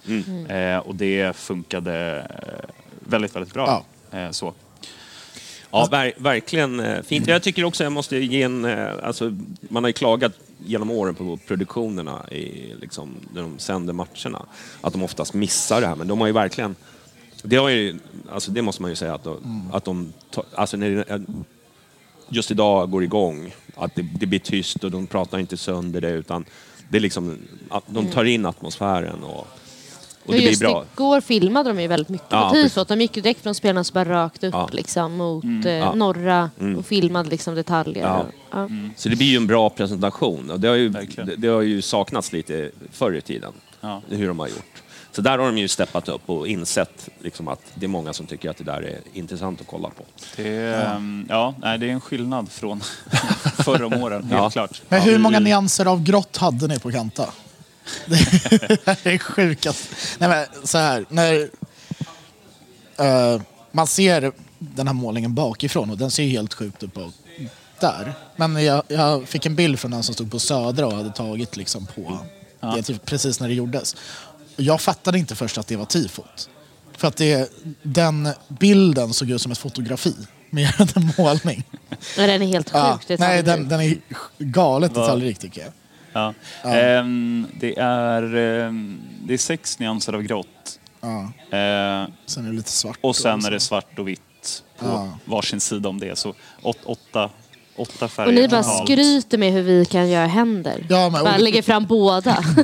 Eh, 0.49 0.77
och 0.79 0.95
det 0.95 1.37
funkade 1.37 2.19
eh, 2.31 2.71
väldigt, 3.05 3.37
väldigt 3.37 3.55
bra. 3.55 3.85
Eh, 4.11 4.31
så. 4.31 4.55
Ja, 5.71 5.89
ver 5.91 6.13
verkligen 6.17 6.81
eh, 6.81 7.03
fint. 7.03 7.27
Jag 7.27 7.43
tycker 7.43 7.65
också 7.65 7.85
jag 7.85 7.93
måste 7.93 8.17
ge 8.17 8.43
en... 8.43 8.65
eh, 8.65 8.91
Alltså, 9.03 9.37
man 9.61 9.85
har 9.85 9.89
ju 9.89 9.93
klagat 9.93 10.33
genom 10.67 10.91
åren 10.91 11.15
på 11.15 11.39
produktionerna 11.47 12.29
i, 12.31 12.75
liksom, 12.81 13.15
när 13.35 13.43
de 13.43 13.59
sänder 13.59 13.93
matcherna. 13.93 14.47
Att 14.81 14.93
de 14.93 15.03
oftast 15.03 15.35
missar 15.35 15.81
det 15.81 15.87
här, 15.87 15.97
men 15.97 16.09
de 16.09 16.21
har 16.21 16.27
ju 16.27 16.33
verkligen... 16.33 16.77
Det, 17.43 17.57
har 17.57 17.69
ju, 17.69 17.99
alltså, 18.33 18.51
det 18.51 18.63
måste 18.63 18.83
man 18.83 18.91
ju 18.91 18.97
säga 18.97 19.15
att 19.15 19.25
de... 19.25 19.71
Att 19.73 19.85
de 19.85 20.13
alltså, 20.55 20.77
när 20.77 20.91
det, 20.91 21.23
just 22.29 22.51
idag 22.51 22.91
går 22.91 23.05
igång, 23.05 23.55
att 23.77 23.95
det, 23.95 24.03
det 24.21 24.27
blir 24.27 24.39
tyst 24.39 24.85
och 24.85 24.91
de 24.91 25.07
pratar 25.07 25.39
inte 25.39 25.57
sönder 25.57 26.01
det 26.01 26.11
utan 26.11 26.45
det 26.89 26.97
är 26.97 27.01
liksom 27.01 27.39
att 27.71 27.85
de 27.87 28.07
tar 28.07 28.25
in 28.25 28.47
atmosfären 28.47 29.23
och, 29.23 29.47
och 30.27 30.33
det 30.33 30.39
blir 30.39 30.49
just 30.49 30.61
bra. 30.61 30.85
igår 30.93 31.21
filmade 31.21 31.71
de 31.71 31.81
ju 31.81 31.87
väldigt 31.89 32.09
mycket 32.09 32.27
Ja, 32.31 32.49
på 32.49 32.55
tifot. 32.55 32.89
De 32.89 33.01
gick 33.01 33.17
ju 33.17 33.23
direkt 33.23 33.43
från 33.43 33.55
spelarna 33.55 33.85
så 33.85 33.93
bara 33.93 34.09
rakt 34.25 34.45
upp 34.45 34.55
Ja. 34.55 34.69
liksom, 34.73 35.17
mot 35.17 35.45
eh, 35.45 35.73
Ja. 35.73 35.95
norra 35.95 36.51
och 36.79 36.87
filmade 36.87 37.31
liksom 37.31 37.55
detaljer. 37.55 38.03
Ja. 38.03 38.19
Och, 38.19 38.27
ja. 38.51 38.69
Så 38.97 39.09
det 39.09 39.17
blir 39.17 39.27
ju 39.27 39.37
en 39.37 39.47
bra 39.47 39.71
presentation 39.71 40.51
och 40.51 40.61
det 40.61 40.69
har 40.69 40.75
ju, 40.75 40.89
det, 40.89 41.37
det 41.37 41.49
har 41.49 41.63
ju 41.63 41.83
saknats 41.83 42.33
lite 42.33 42.71
förr 42.93 43.13
i 43.17 43.21
tiden, 43.21 43.53
Ja. 43.81 44.03
hur 44.09 44.29
de 44.29 44.39
har 44.39 44.49
gjort. 44.49 44.83
Så 45.15 45.23
där 45.23 45.39
har 45.39 45.47
de 45.47 45.59
ju 45.59 45.69
steppat 45.69 46.09
upp 46.09 46.31
och 46.31 46.49
insett 46.49 47.09
liksom, 47.21 47.49
att 47.49 47.61
det 47.75 47.87
är 47.87 47.89
många 47.89 48.13
som 48.13 48.27
tycker 48.27 48.51
att 48.51 48.57
det 48.57 48.65
där 48.65 48.83
är 48.83 48.99
intressant 49.13 49.61
att 49.61 49.67
kolla 49.67 49.89
på. 49.91 50.05
Det, 50.37 50.49
är, 50.49 50.97
ehm, 50.97 51.27
ja. 51.29 51.55
nej, 51.63 51.79
det 51.79 51.87
är 51.89 51.91
en 51.93 52.01
skillnad 52.01 52.51
från 52.53 52.81
förra 53.65 53.87
om 53.87 53.93
åren, 54.03 54.23
helt 54.25 54.33
Ja. 54.43 54.51
klart. 54.51 54.83
Men 54.89 55.01
hur 55.01 55.19
många 55.19 55.41
nyanser 55.41 55.87
av 55.87 56.03
grått 56.03 56.37
hade 56.37 56.67
ni 56.69 56.79
på 56.79 56.91
Kanta? 56.93 57.29
Det 59.03 59.07
är 59.07 59.19
sjukast. 59.19 59.89
Nej 60.19 60.29
men 60.29 60.67
så 60.67 60.79
här, 60.79 61.05
när 61.09 61.49
eh, 62.99 63.41
man 63.73 63.87
ser 63.87 64.33
den 64.59 64.87
här 64.87 64.95
målningen 64.95 65.35
bakifrån 65.35 65.91
och 65.91 65.99
den 65.99 66.11
ser 66.11 66.23
ju 66.23 66.31
helt 66.31 66.55
sjukt 66.55 66.83
ut 66.83 66.95
på 66.95 67.13
där. 67.81 68.15
Men 68.37 68.65
jag, 68.65 68.83
jag 68.89 69.29
fick 69.29 69.47
en 69.47 69.57
bild 69.57 69.79
från 69.79 69.91
den 69.91 70.03
som 70.03 70.15
stod 70.15 70.31
på 70.31 70.39
Södra 70.39 70.87
och 70.87 70.93
hade 70.93 71.11
tagit 71.11 71.57
liksom 71.57 71.87
på 71.87 72.19
det 72.75 72.83
typ 72.83 73.05
precis 73.05 73.41
när 73.41 73.49
det 73.49 73.55
gjordes. 73.55 73.97
Och 74.57 74.63
Jag 74.63 74.81
fattade 74.81 75.19
inte 75.19 75.35
först 75.35 75.59
att 75.59 75.67
det 75.67 75.77
var 75.77 75.85
tifot. 75.85 76.49
För 76.97 77.09
att 77.09 77.17
det, 77.17 77.53
den 77.83 78.29
bilden 78.49 79.13
såg 79.13 79.31
ut 79.31 79.43
som 79.43 79.53
ett 79.53 79.59
fotografi 79.59 80.15
mer 80.51 80.81
än 80.81 80.89
en 81.03 81.13
målning. 81.19 81.65
Men 82.17 82.29
den 82.29 82.43
är 82.43 82.47
helt 82.47 82.71
sjukt 82.71 83.11
Ja, 83.11 83.17
nej, 83.19 83.43
den, 83.43 83.69
den 83.69 83.81
är 83.81 83.97
galet 84.39 84.95
detaljrik 84.95 85.39
tycker 85.39 85.61
jag. 85.61 85.73
Ja. 86.13 86.35
Ehm, 86.65 87.47
det, 87.61 87.79
är, 87.79 88.37
ehm, 88.37 89.01
det 89.25 89.35
är 89.35 89.39
sex 89.39 89.79
nyanser 89.79 90.13
av 90.13 90.23
grått. 90.23 90.79
Ja. 91.01 91.21
Eh, 91.59 92.09
Sen 92.27 92.45
är 92.47 92.51
det 92.51 92.57
lite 92.57 92.71
svart. 92.71 92.99
och 93.01 93.17
sen 93.17 93.35
också. 93.35 93.47
är 93.47 93.51
det 93.51 93.61
svart 93.61 93.99
och 93.99 94.09
vitt 94.09 94.63
på 94.79 94.87
Ja. 94.87 95.19
varsin 95.25 95.61
sida 95.61 95.89
om 95.89 96.01
det. 96.01 96.19
Så 96.19 96.35
åt, 96.63 96.79
åtta, 96.85 97.31
åtta 97.77 98.09
färger 98.09 98.29
Och 98.29 98.35
ni 98.35 98.49
bara 98.49 98.63
totalt. 98.63 98.89
skryter 98.89 99.39
med 99.39 99.53
hur 99.53 99.63
vi 99.63 99.85
kan 99.85 100.09
göra 100.11 100.27
händer. 100.27 100.87
Ja, 100.91 101.09
men- 101.09 101.25
bara 101.25 101.37
lägger 101.37 101.63
fram 101.63 101.87
båda. 101.87 102.45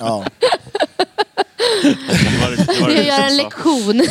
Ja. 0.00 0.24
Det 1.82 2.40
var, 2.40 2.50
det 2.50 2.80
var 2.80 2.88
Jag 2.90 2.96
det 2.98 3.02
gör 3.04 3.20
en 3.22 3.36
lektion. 3.36 4.02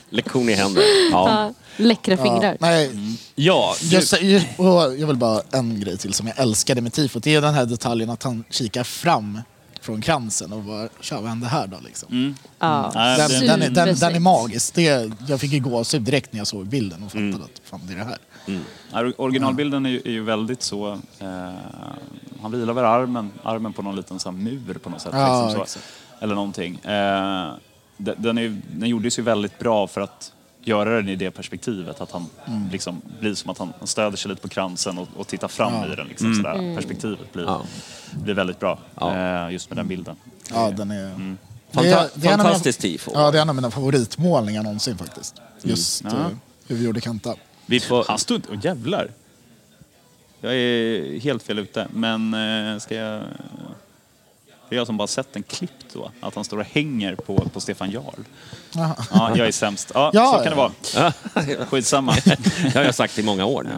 Lektion 0.10 0.48
i 0.48 0.52
händer. 0.54 0.82
Ja. 1.12 1.52
Ja, 1.76 1.84
Läckra 1.84 2.14
ja. 2.14 2.22
fingrar. 2.22 2.56
Nej, 2.60 2.90
ja 3.34 3.74
just, 3.80 4.14
och 4.56 4.66
jag 4.98 5.06
vill 5.06 5.16
bara 5.16 5.42
en 5.52 5.80
grej 5.80 5.96
till 5.96 6.14
som 6.14 6.26
jag 6.26 6.38
älskade 6.38 6.80
med 6.80 6.92
tifot. 6.92 7.22
Det 7.22 7.34
är 7.34 7.40
den 7.40 7.54
här 7.54 7.66
detaljen 7.66 8.10
att 8.10 8.22
han 8.22 8.44
kikar 8.50 8.84
fram 8.84 9.40
från 9.80 10.00
kransen 10.00 10.52
och 10.52 10.62
bara, 10.62 10.88
tja 11.00 11.20
vad 11.20 11.28
hände 11.28 11.46
här 11.46 11.66
då 11.66 11.76
liksom. 11.84 12.08
Mm. 12.12 12.34
Ja. 12.58 12.92
Nej, 12.94 13.18
Den, 13.18 13.46
den, 13.46 13.62
är, 13.62 13.70
den, 13.70 13.96
den 13.96 14.14
är 14.14 14.20
magisk. 14.20 14.74
Det, 14.74 15.10
jag 15.28 15.40
fick 15.40 15.52
ju 15.52 15.60
gåshud 15.60 16.02
direkt 16.02 16.32
när 16.32 16.40
jag 16.40 16.46
såg 16.46 16.66
bilden 16.66 17.02
och 17.02 17.12
fattade 17.12 17.44
att 17.44 17.60
fan 17.64 17.80
det 17.84 17.92
är 17.92 17.96
det 17.96 18.04
här. 18.04 18.18
Ja, 18.92 19.12
Originalbilden 19.16 19.86
är 19.86 19.90
ju, 19.90 20.00
är 20.04 20.10
ju 20.10 20.24
väldigt 20.24 20.62
så... 20.62 20.92
Eh, 21.18 21.50
han 22.42 22.52
vilar 22.52 22.74
väl 22.74 22.84
armen, 22.84 23.30
armen 23.42 23.72
på 23.72 23.82
någon 23.82 23.96
liten 23.96 24.18
här 24.24 24.32
mur 24.32 24.74
på 24.82 24.90
något 24.90 25.00
sätt. 25.00 25.12
Ja, 25.14 25.46
liksom 25.46 25.66
så. 25.66 25.78
Eller 26.24 26.34
någonting. 26.34 26.74
Eh, 26.74 27.52
den, 27.96 28.38
är, 28.38 28.60
den 28.72 28.88
gjordes 28.88 29.18
ju 29.18 29.22
väldigt 29.22 29.58
bra 29.58 29.86
för 29.86 30.00
att 30.00 30.32
göra 30.66 30.96
den 30.96 31.08
i 31.08 31.16
det 31.16 31.30
perspektivet. 31.30 32.00
Att 32.00 32.10
han 32.10 32.26
Mm. 32.46 32.68
liksom 32.72 33.02
blir 33.20 33.34
som 33.34 33.50
att 33.50 33.58
han, 33.58 33.72
stöder 33.84 34.16
sig 34.16 34.28
lite 34.28 34.42
på 34.42 34.48
kransen 34.48 34.98
och, 34.98 35.08
och 35.16 35.26
tittar 35.28 35.48
fram 35.48 35.92
i 35.92 35.96
den. 35.96 36.06
Liksom, 36.08 36.34
sådär. 36.34 36.76
Perspektivet 36.76 37.32
blir, 37.32 37.44
Ja. 37.44 37.62
blir 38.24 38.34
väldigt 38.34 38.60
bra. 38.60 38.78
Ja. 39.00 39.16
Eh, 39.46 39.52
just 39.52 39.70
med 39.70 39.76
den 39.76 39.88
bilden. 39.88 40.16
Ja, 40.52 40.70
den 40.70 40.90
är... 40.90 41.36
Fanta- 41.72 42.08
det 42.14 42.28
en 42.28 42.40
av 42.40 42.44
fantastiskt 42.44 42.82
mina, 42.82 42.92
tifo. 42.92 43.10
Ja, 43.14 43.30
det 43.30 43.38
är 43.38 43.42
en 43.42 43.48
av 43.48 43.54
mina 43.54 43.70
favoritmålningar 43.70 44.62
någonsin 44.62 44.98
faktiskt. 44.98 45.34
Just 45.62 46.04
Ja. 46.04 46.10
eh, 46.10 46.26
hur 46.66 46.76
vi 46.76 46.84
gjorde 46.84 47.00
Kanta. 47.00 47.34
Vi 47.66 47.80
får, 47.80 48.04
Han 48.08 48.18
stod 48.18 48.36
inte... 48.36 48.48
Åh 48.52 48.58
jävlar! 48.62 49.10
Jag 50.40 50.54
är 50.54 51.20
helt 51.20 51.42
fel 51.42 51.58
ute, 51.58 51.88
men 51.92 52.34
eh, 52.34 52.78
ska 52.78 52.94
jag... 52.94 53.22
Det 54.68 54.74
är 54.74 54.76
jag 54.76 54.86
som 54.86 54.96
bara 54.96 55.06
sett 55.08 55.36
en 55.36 55.42
klipp 55.42 55.70
då, 55.92 56.10
att 56.20 56.34
han 56.34 56.44
står 56.44 56.58
och 56.58 56.64
hänger 56.64 57.14
på, 57.14 57.36
på 57.52 57.60
Stefan 57.60 57.90
Jarl. 57.90 58.20
Jaha. 58.72 58.96
Ja, 59.12 59.36
jag 59.36 59.46
är 59.46 59.52
sämst. 59.52 59.90
Ja, 59.94 60.10
Ja, 60.14 60.32
så 60.38 60.44
kan 60.44 60.50
det 60.50 60.56
vara. 60.56 61.12
Skitsamma. 61.66 62.14
det 62.62 62.74
har 62.74 62.82
jag 62.84 62.94
sagt 62.94 63.18
i 63.18 63.22
många 63.22 63.44
år 63.44 63.62
nu. 63.62 63.70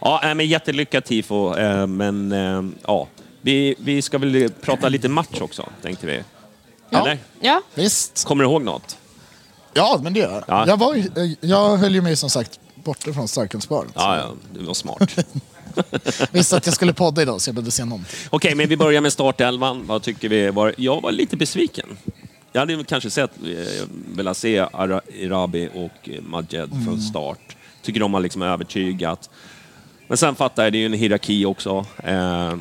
Ja, 0.00 0.20
nej, 0.22 0.34
men 0.34 0.46
jättelyckat 0.46 1.04
tifo, 1.04 1.56
eh, 1.56 1.86
men 1.86 2.32
eh, 2.32 2.62
ja. 2.86 3.06
Vi, 3.40 3.74
vi 3.78 4.02
ska 4.02 4.18
väl 4.18 4.50
prata 4.60 4.88
lite 4.88 5.08
match 5.08 5.40
också, 5.40 5.68
tänkte 5.82 6.06
vi. 6.06 6.22
Eller? 6.90 7.18
Ja, 7.40 7.62
Visst. 7.74 8.24
Kommer 8.24 8.44
du 8.44 8.50
ihåg 8.50 8.62
något? 8.62 8.96
Ja, 9.74 10.00
men 10.02 10.12
det 10.12 10.20
gör 10.20 10.32
jag. 10.32 10.44
Ja. 10.48 10.64
Jag, 10.68 10.76
var, 10.76 10.94
ju- 10.94 11.36
jag 11.40 11.76
höll 11.76 11.94
ju 11.94 12.00
mig 12.00 12.16
som 12.16 12.30
sagt 12.30 12.60
borta 12.74 13.12
från 13.12 13.28
starkölsbaret. 13.28 13.90
Ja, 13.94 14.16
ja, 14.16 14.30
det 14.60 14.64
var 14.66 14.74
smart. 14.74 15.16
Visste 16.30 16.56
att 16.56 16.66
jag 16.66 16.74
skulle 16.74 16.92
podda 16.92 17.22
idag 17.22 17.40
så 17.40 17.48
jag 17.48 17.54
behövde 17.54 17.70
se 17.70 17.84
någonting. 17.84 18.16
Okej, 18.30 18.54
men 18.54 18.68
vi 18.68 18.76
börjar 18.76 19.00
med 19.00 19.12
startelvan. 19.12 19.86
Vad 19.86 20.02
tycker 20.02 20.28
vi? 20.28 20.50
Var, 20.50 20.74
jag 20.78 21.00
var 21.00 21.12
lite 21.12 21.36
besviken. 21.36 21.96
Jag 22.52 22.60
hade 22.60 22.84
kanske 22.84 23.10
sett, 23.10 23.30
eh, 23.44 23.84
velat 24.14 24.36
se 24.36 24.58
Ara- 24.58 25.00
Irabi 25.14 25.68
och 25.74 26.08
eh, 26.08 26.22
Majed 26.22 26.70
från 26.84 27.00
start. 27.00 27.56
Tycker 27.82 28.00
de 28.00 28.14
har 28.14 28.20
liksom 28.20 28.42
övertygat. 28.42 29.30
Men 30.08 30.16
sen 30.18 30.34
fattar 30.34 30.64
jag, 30.64 30.72
det 30.72 30.78
är 30.78 30.80
ju 30.80 30.86
en 30.86 30.92
hierarki 30.92 31.44
också. 31.44 31.86
Eh, 32.04 32.54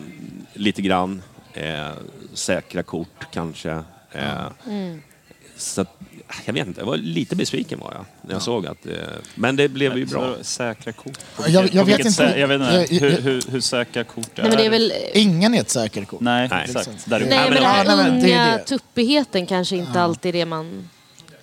lite 0.54 0.82
grann. 0.82 1.22
Eh, 1.54 1.92
säkra 2.34 2.84
kort 2.84 3.26
kanske. 3.34 3.72
Eh, 4.12 4.46
Så 5.58 5.82
att, 5.82 6.00
jag 6.46 6.54
vet 6.54 6.68
inte, 6.68 6.82
jag 6.82 6.86
var 6.88 6.98
lite 6.98 7.36
besviken 7.36 7.80
var 7.80 7.94
jag 7.94 8.06
när 8.22 8.34
jag 8.34 8.42
såg 8.42 8.68
att... 8.68 8.86
Eh, 8.86 8.92
men 9.36 9.56
det 9.56 9.68
blev 9.70 9.98
ju 9.98 10.06
bra. 10.06 10.36
Säkra 10.42 10.92
kort. 10.92 11.18
Jag- 11.48 11.74
jag 11.74 11.86
vet 11.86 12.00
inte. 12.00 12.10
sä- 12.24 12.38
Jag 12.38 12.48
vet 12.48 12.62
inte. 12.62 12.74
Jag- 12.74 12.92
jag- 12.92 13.00
hur, 13.10 13.22
hur, 13.22 13.44
hur 13.52 13.60
säkra 13.62 14.04
kort 14.04 14.30
Nej 14.36 14.48
men 14.50 14.58
det 14.58 14.66
är 14.66 14.70
väl... 14.70 14.94
Ingen 15.14 15.54
är 15.54 15.62
ett 15.62 15.70
säkert 15.70 16.08
kort. 16.08 16.20
Nej, 16.22 16.48
Nej. 16.52 16.64
exakt. 16.68 16.90
Där 17.06 17.20
är 17.22 17.26
Nej 17.30 17.50
men 17.50 17.62
det 17.62 17.68
här 17.68 17.86
är 17.86 18.10
unga 18.10 18.58
det. 18.58 18.64
tuppigheten 18.64 19.46
kanske 19.46 19.76
inte 19.76 20.02
alltid 20.02 20.36
är 20.36 20.40
det 20.40 20.46
man 20.46 20.90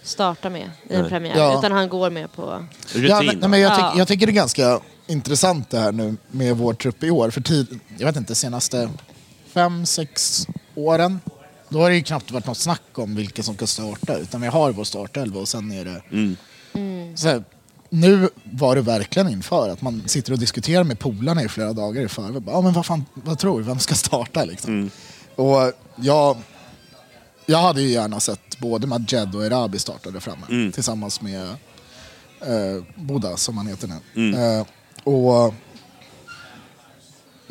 startar 0.02 0.50
med 0.50 0.70
i 0.90 0.94
en 0.94 1.08
premiär. 1.08 1.36
Ja. 1.38 1.58
Utan 1.58 1.72
han 1.72 1.88
går 1.88 2.10
med 2.10 2.32
på... 2.32 2.66
Rutin. 2.94 3.06
Ja, 3.10 3.22
men, 3.22 3.38
nej, 3.38 3.48
men 3.48 3.60
jag, 3.60 3.72
Ja. 3.72 3.90
tyck, 3.90 4.00
jag 4.00 4.08
tycker 4.08 4.26
det 4.26 4.32
är 4.32 4.34
ganska 4.34 4.80
intressant 5.06 5.70
det 5.70 5.78
här 5.78 5.92
nu 5.92 6.16
med 6.30 6.56
vår 6.56 6.74
trupp 6.74 7.02
i 7.02 7.10
år. 7.10 7.30
För 7.30 7.40
tid, 7.40 7.80
jag 7.98 8.06
vet 8.06 8.16
inte, 8.16 8.34
senaste 8.34 8.90
fem, 9.54 9.86
sex 9.86 10.46
åren 10.74 11.20
då 11.72 11.78
har 11.82 11.90
det 11.90 11.96
ju 11.96 12.02
knappt 12.02 12.30
varit 12.30 12.46
något 12.46 12.58
snack 12.58 12.82
om 12.94 13.14
vilka 13.14 13.42
som 13.42 13.54
ska 13.54 13.66
starta. 13.66 14.18
Utan 14.18 14.40
vi 14.40 14.46
har 14.46 14.72
vår 14.72 14.84
startelva 14.84 15.40
och 15.40 15.48
sen 15.48 15.72
är 15.72 15.84
det... 15.84 16.02
Mm. 16.12 16.36
Så 17.16 17.28
här, 17.28 17.44
nu 17.90 18.28
var 18.44 18.76
det 18.76 18.82
verkligen 18.82 19.28
inför 19.28 19.68
att 19.68 19.82
man 19.82 20.02
sitter 20.06 20.32
och 20.32 20.38
diskuterar 20.38 20.84
med 20.84 20.98
polarna 20.98 21.42
i 21.42 21.48
flera 21.48 21.72
dagar 21.72 22.02
i 22.02 22.08
förväg. 22.08 22.42
Ja, 22.46 22.60
men 22.60 22.72
vad, 22.72 22.86
fan, 22.86 23.04
vad 23.14 23.38
tror 23.38 23.58
du? 23.58 23.64
Vem 23.64 23.78
ska 23.78 23.94
starta? 23.94 24.44
Liksom. 24.44 24.72
Mm. 24.72 24.90
Och 25.36 25.72
jag, 25.96 26.36
jag 27.46 27.58
hade 27.58 27.82
ju 27.82 27.88
gärna 27.88 28.20
sett 28.20 28.58
både 28.58 28.86
Majed 28.86 29.34
och 29.34 29.44
Erabi 29.46 29.78
starta 29.78 30.10
där 30.10 30.20
framme 30.20 30.46
Mm. 30.48 30.72
tillsammans 30.72 31.20
med 31.20 31.42
eh, 32.40 32.84
Boda 32.96 33.36
som 33.36 33.56
han 33.56 33.66
heter 33.66 33.88
nu. 33.88 33.96
Mm. 34.14 34.58
Eh, 34.60 34.66
och 35.04 35.54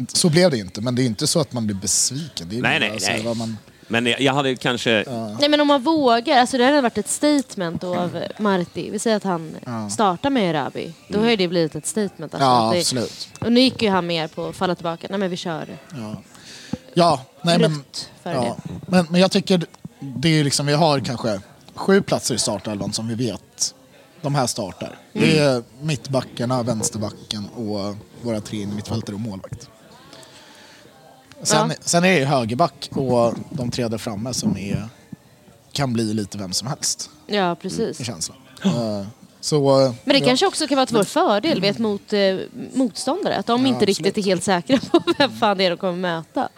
så 0.08 0.30
blev 0.30 0.52
det 0.52 0.58
inte, 0.58 0.82
men 0.82 0.96
det 0.96 1.02
är 1.04 1.06
inte 1.06 1.28
så 1.28 1.40
att 1.40 1.54
man 1.54 1.66
blir 1.66 1.76
besviken. 1.76 2.50
Det 2.50 2.58
är 2.58 2.62
Nej, 2.62 2.80
bara 2.80 2.90
nej, 2.90 3.00
nej. 3.02 3.24
vad 3.24 3.38
man, 3.38 3.58
Men 3.92 4.14
jag 4.20 4.34
hade 4.34 4.56
kanske... 4.56 5.04
Nej 5.40 5.50
men 5.50 5.62
om 5.62 5.68
man 5.68 5.82
vågar, 5.82 6.38
alltså 6.40 6.58
det 6.58 6.66
hade 6.66 6.82
varit 6.82 6.98
ett 6.98 7.10
statement 7.10 7.82
då 7.82 7.96
av 7.96 8.24
Marti. 8.40 8.90
Vi 8.92 9.00
säger 9.00 9.18
att 9.18 9.24
han 9.24 9.56
startar 9.92 10.30
med 10.30 10.50
Erabi. 10.56 10.94
Då 11.08 11.20
har 11.20 11.30
ju 11.30 11.36
det 11.36 11.48
blivit 11.48 11.76
ett 11.76 11.88
statement. 11.88 12.34
Alltså 12.34 12.48
Ja, 12.48 12.68
att 12.68 12.74
det, 12.74 12.80
absolut. 12.80 13.30
Och 13.42 13.52
nu 13.52 13.60
gick 13.60 13.82
ju 13.82 13.90
han 13.90 14.08
mer 14.08 14.28
på 14.28 14.46
att 14.46 14.56
falla 14.56 14.76
tillbaka. 14.76 15.08
Nej 15.10 15.20
men 15.20 15.30
vi 15.30 15.38
kör 15.38 15.78
Ja, 16.94 17.26
nej, 17.42 17.60
men, 17.60 17.84
ja. 18.24 18.58
men, 18.88 19.08
men 19.10 19.22
jag 19.22 19.32
tycker 19.32 19.66
det 20.00 20.40
är 20.40 20.44
liksom, 20.44 20.66
vi 20.66 20.74
har 20.74 21.00
kanske 21.00 21.42
sju 21.76 22.02
platser 22.02 22.36
i 22.36 22.40
startelvan 22.40 22.94
som 22.94 23.08
vi 23.08 23.16
vet 23.16 23.76
de 24.22 24.36
här 24.36 24.48
startar. 24.48 24.98
Det 25.14 25.40
är 25.40 25.64
mittbackarna, 25.82 26.64
vänsterbacken 26.64 27.48
och 27.56 27.96
våra 28.22 28.42
tre 28.42 28.66
mittfältare 28.66 29.16
och 29.16 29.22
målvakt. 29.22 29.70
Sen, 31.44 31.70
Ja. 31.70 31.76
sen 31.82 32.04
är 32.04 32.10
det 32.12 32.20
ju 32.20 32.26
högerback 32.26 32.90
och 32.92 33.34
de 33.50 33.72
tre 33.72 33.88
där 33.88 33.98
framme 33.98 34.34
som 34.34 34.58
är, 34.58 34.90
kan 35.72 35.94
bli 35.94 36.14
lite 36.14 36.38
vem 36.38 36.54
som 36.54 36.68
helst 36.68 37.10
Ja 37.28 37.56
precis. 37.56 38.02
i 38.02 38.04
känslan. 38.04 38.38
Eh, 38.66 39.06
Så, 39.40 39.82
eh, 39.86 39.94
Men 40.04 40.14
det 40.14 40.20
ja. 40.20 40.26
kanske 40.26 40.46
också 40.48 40.68
kan 40.68 40.76
vara 40.76 40.86
till 40.86 40.96
vår 40.98 41.04
fördel 41.04 41.62
vet, 41.62 41.80
mot 41.80 42.14
eh, 42.14 42.38
motståndare. 42.74 43.36
Att 43.38 43.46
de 43.46 43.62
Ja, 43.62 43.68
inte 43.68 43.86
riktigt 43.86 44.18
är 44.18 44.22
helt 44.22 44.44
säkra 44.44 44.78
på 44.92 45.02
vem 45.18 45.32
fan 45.32 45.58
det 45.58 45.66
är 45.66 45.70
de 45.70 45.78
kommer 45.78 45.98
möta. 45.98 46.50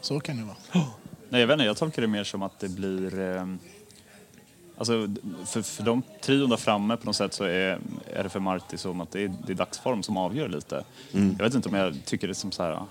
Så 0.00 0.20
kan 0.20 0.36
det 0.36 0.42
vara. 0.44 0.84
Nej, 1.28 1.40
jag 1.40 1.46
vet 1.46 1.54
inte, 1.54 1.64
jag 1.64 1.76
tolkar 1.76 2.02
det 2.02 2.08
mer 2.08 2.24
som 2.24 2.42
att 2.42 2.60
det 2.60 2.68
blir... 2.68 3.20
Eh, 3.36 3.46
alltså, 4.78 5.08
för, 5.46 5.62
för 5.62 5.82
de 5.82 6.02
trion 6.20 6.50
där 6.50 6.56
framme 6.56 6.96
på 6.96 7.06
något 7.06 7.16
sätt 7.16 7.34
så 7.34 7.44
är, 7.44 7.78
är 8.14 8.22
det 8.22 8.28
för 8.28 8.40
Marti 8.40 8.78
som 8.78 9.00
att 9.00 9.10
det 9.12 9.22
är, 9.24 9.32
det 9.46 9.52
är 9.52 9.56
dagsform 9.56 10.02
som 10.02 10.16
avgör 10.16 10.48
lite. 10.48 10.84
Jag 11.12 11.44
vet 11.44 11.54
inte 11.54 11.68
om 11.68 11.74
jag 11.74 11.96
tycker 12.04 12.28
det 12.28 12.34
som 12.34 12.52
så 12.52 12.62
här, 12.62 12.82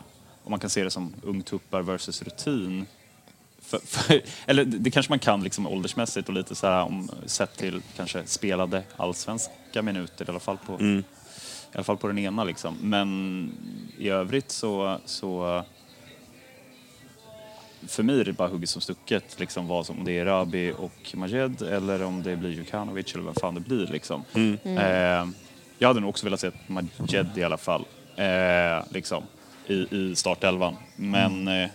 om 0.47 0.51
man 0.51 0.59
kan 0.59 0.69
se 0.69 0.83
det 0.83 0.91
som 0.91 1.13
ungtuppar 1.23 1.81
versus 1.81 2.21
rutin. 2.21 2.85
För, 3.61 3.79
för, 3.79 4.21
eller 4.45 4.65
det 4.65 4.91
kanske 4.91 5.11
man 5.11 5.19
kan 5.19 5.43
liksom 5.43 5.67
åldersmässigt 5.67 6.29
och 6.29 6.35
lite 6.35 6.55
så 6.55 6.67
här 6.67 6.83
om, 6.83 7.11
sett 7.25 7.57
till 7.57 7.81
kanske 7.95 8.25
spelade 8.25 8.83
allsvenska 8.97 9.81
minuter 9.81 10.25
i 10.25 10.29
alla 10.29 10.39
fall 10.39 10.57
på, 10.65 10.81
i 10.81 11.03
alla 11.73 11.83
fall 11.83 11.97
på 11.97 12.07
den 12.07 12.17
ena 12.17 12.43
liksom. 12.43 12.77
Men 12.81 13.51
i 13.97 14.09
övrigt 14.09 14.51
så, 14.51 14.97
så 15.05 15.63
för 17.87 18.03
mig 18.03 18.19
är 18.19 18.25
det 18.25 18.33
bara 18.33 18.49
hugget 18.49 18.69
som 18.69 18.81
stucket 18.81 19.39
liksom 19.39 19.67
vad 19.67 19.85
som, 19.85 19.99
om 19.99 20.05
det 20.05 20.19
är 20.19 20.25
Rabi 20.25 20.73
och 20.77 21.15
Majed 21.15 21.61
eller 21.61 22.03
om 22.03 22.23
det 22.23 22.35
blir 22.35 22.49
Jukanovic 22.49 23.13
eller 23.13 23.23
vem 23.23 23.35
fan 23.35 23.55
det 23.55 23.61
blir 23.61 23.87
liksom. 23.87 24.23
Eh, 24.63 25.27
jag 25.77 25.87
hade 25.87 25.99
nog 25.99 26.09
också 26.09 26.25
velat 26.25 26.39
se 26.39 26.51
Majed 26.67 27.37
i 27.37 27.43
alla 27.43 27.57
fall, 27.57 27.85
eh, 28.15 28.91
liksom, 28.91 29.23
i, 29.67 29.87
i 29.95 30.15
startelvan. 30.15 30.75
Men 30.95 31.47
eh, 31.47 31.69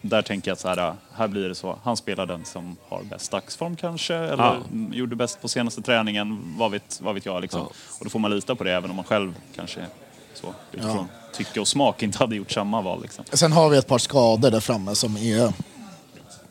där 0.00 0.22
tänker 0.22 0.50
jag 0.50 0.52
att 0.52 0.60
så 0.60 0.68
här, 0.68 0.94
här 1.14 1.28
blir 1.28 1.48
det 1.48 1.54
så, 1.54 1.78
han 1.82 1.96
spelar 1.96 2.26
den 2.26 2.44
som 2.44 2.76
har 2.88 3.02
bäst 3.02 3.30
dagsform 3.30 3.76
kanske, 3.76 4.14
eller 4.14 4.44
Ja. 4.44 4.56
mm, 4.72 4.92
gjorde 4.92 5.16
bäst 5.16 5.42
på 5.42 5.48
senaste 5.48 5.82
träningen, 5.82 6.54
vad 6.58 6.70
vet, 6.70 7.00
vad 7.02 7.14
vet 7.14 7.26
jag 7.26 7.42
liksom. 7.42 7.60
Ja. 7.60 7.66
Och 7.98 8.04
då 8.04 8.10
får 8.10 8.18
man 8.18 8.30
lita 8.30 8.54
på 8.54 8.64
det 8.64 8.72
även 8.72 8.90
om 8.90 8.96
man 8.96 9.04
själv 9.04 9.34
kanske 9.56 9.80
så, 10.34 10.54
utifrån 10.72 11.08
tycke 11.32 11.60
och 11.60 11.68
smak 11.68 12.02
inte 12.02 12.18
hade 12.18 12.36
gjort 12.36 12.50
samma 12.52 12.80
val 12.82 13.02
liksom. 13.02 13.24
Sen 13.32 13.52
har 13.52 13.68
vi 13.68 13.76
ett 13.78 13.86
par 13.86 13.98
skador 13.98 14.50
där 14.50 14.60
framme 14.60 14.94
som 14.94 15.16
är... 15.16 15.52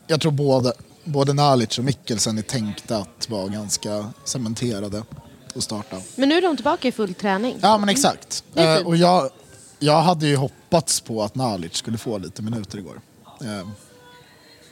Jag 0.06 0.20
tror 0.20 0.32
både, 0.32 0.72
både 1.04 1.32
Nalic 1.32 1.78
och 1.78 1.84
Mikkelsen 1.84 2.38
är 2.38 2.42
tänkta 2.42 2.96
att 2.96 3.30
vara 3.30 3.48
ganska 3.48 4.06
cementerade 4.24 5.02
och 5.54 5.62
starta. 5.62 5.96
Men 6.16 6.28
nu 6.28 6.34
är 6.34 6.42
de 6.42 6.56
tillbaka 6.56 6.88
i 6.88 6.92
full 6.92 7.14
träning. 7.14 7.56
Ja 7.62 7.78
men 7.78 7.88
exakt. 7.88 8.44
Eh, 8.54 8.74
fint. 8.76 8.86
och 8.86 8.96
jag, 8.96 9.30
jag 9.78 10.02
hade 10.02 10.26
ju 10.26 10.36
hoppats 10.36 11.00
på 11.00 11.22
att 11.22 11.34
Nalic 11.34 11.74
skulle 11.74 11.98
få 11.98 12.18
lite 12.18 12.42
minuter 12.42 12.78
igår. 12.78 13.00
Eh, 13.40 13.68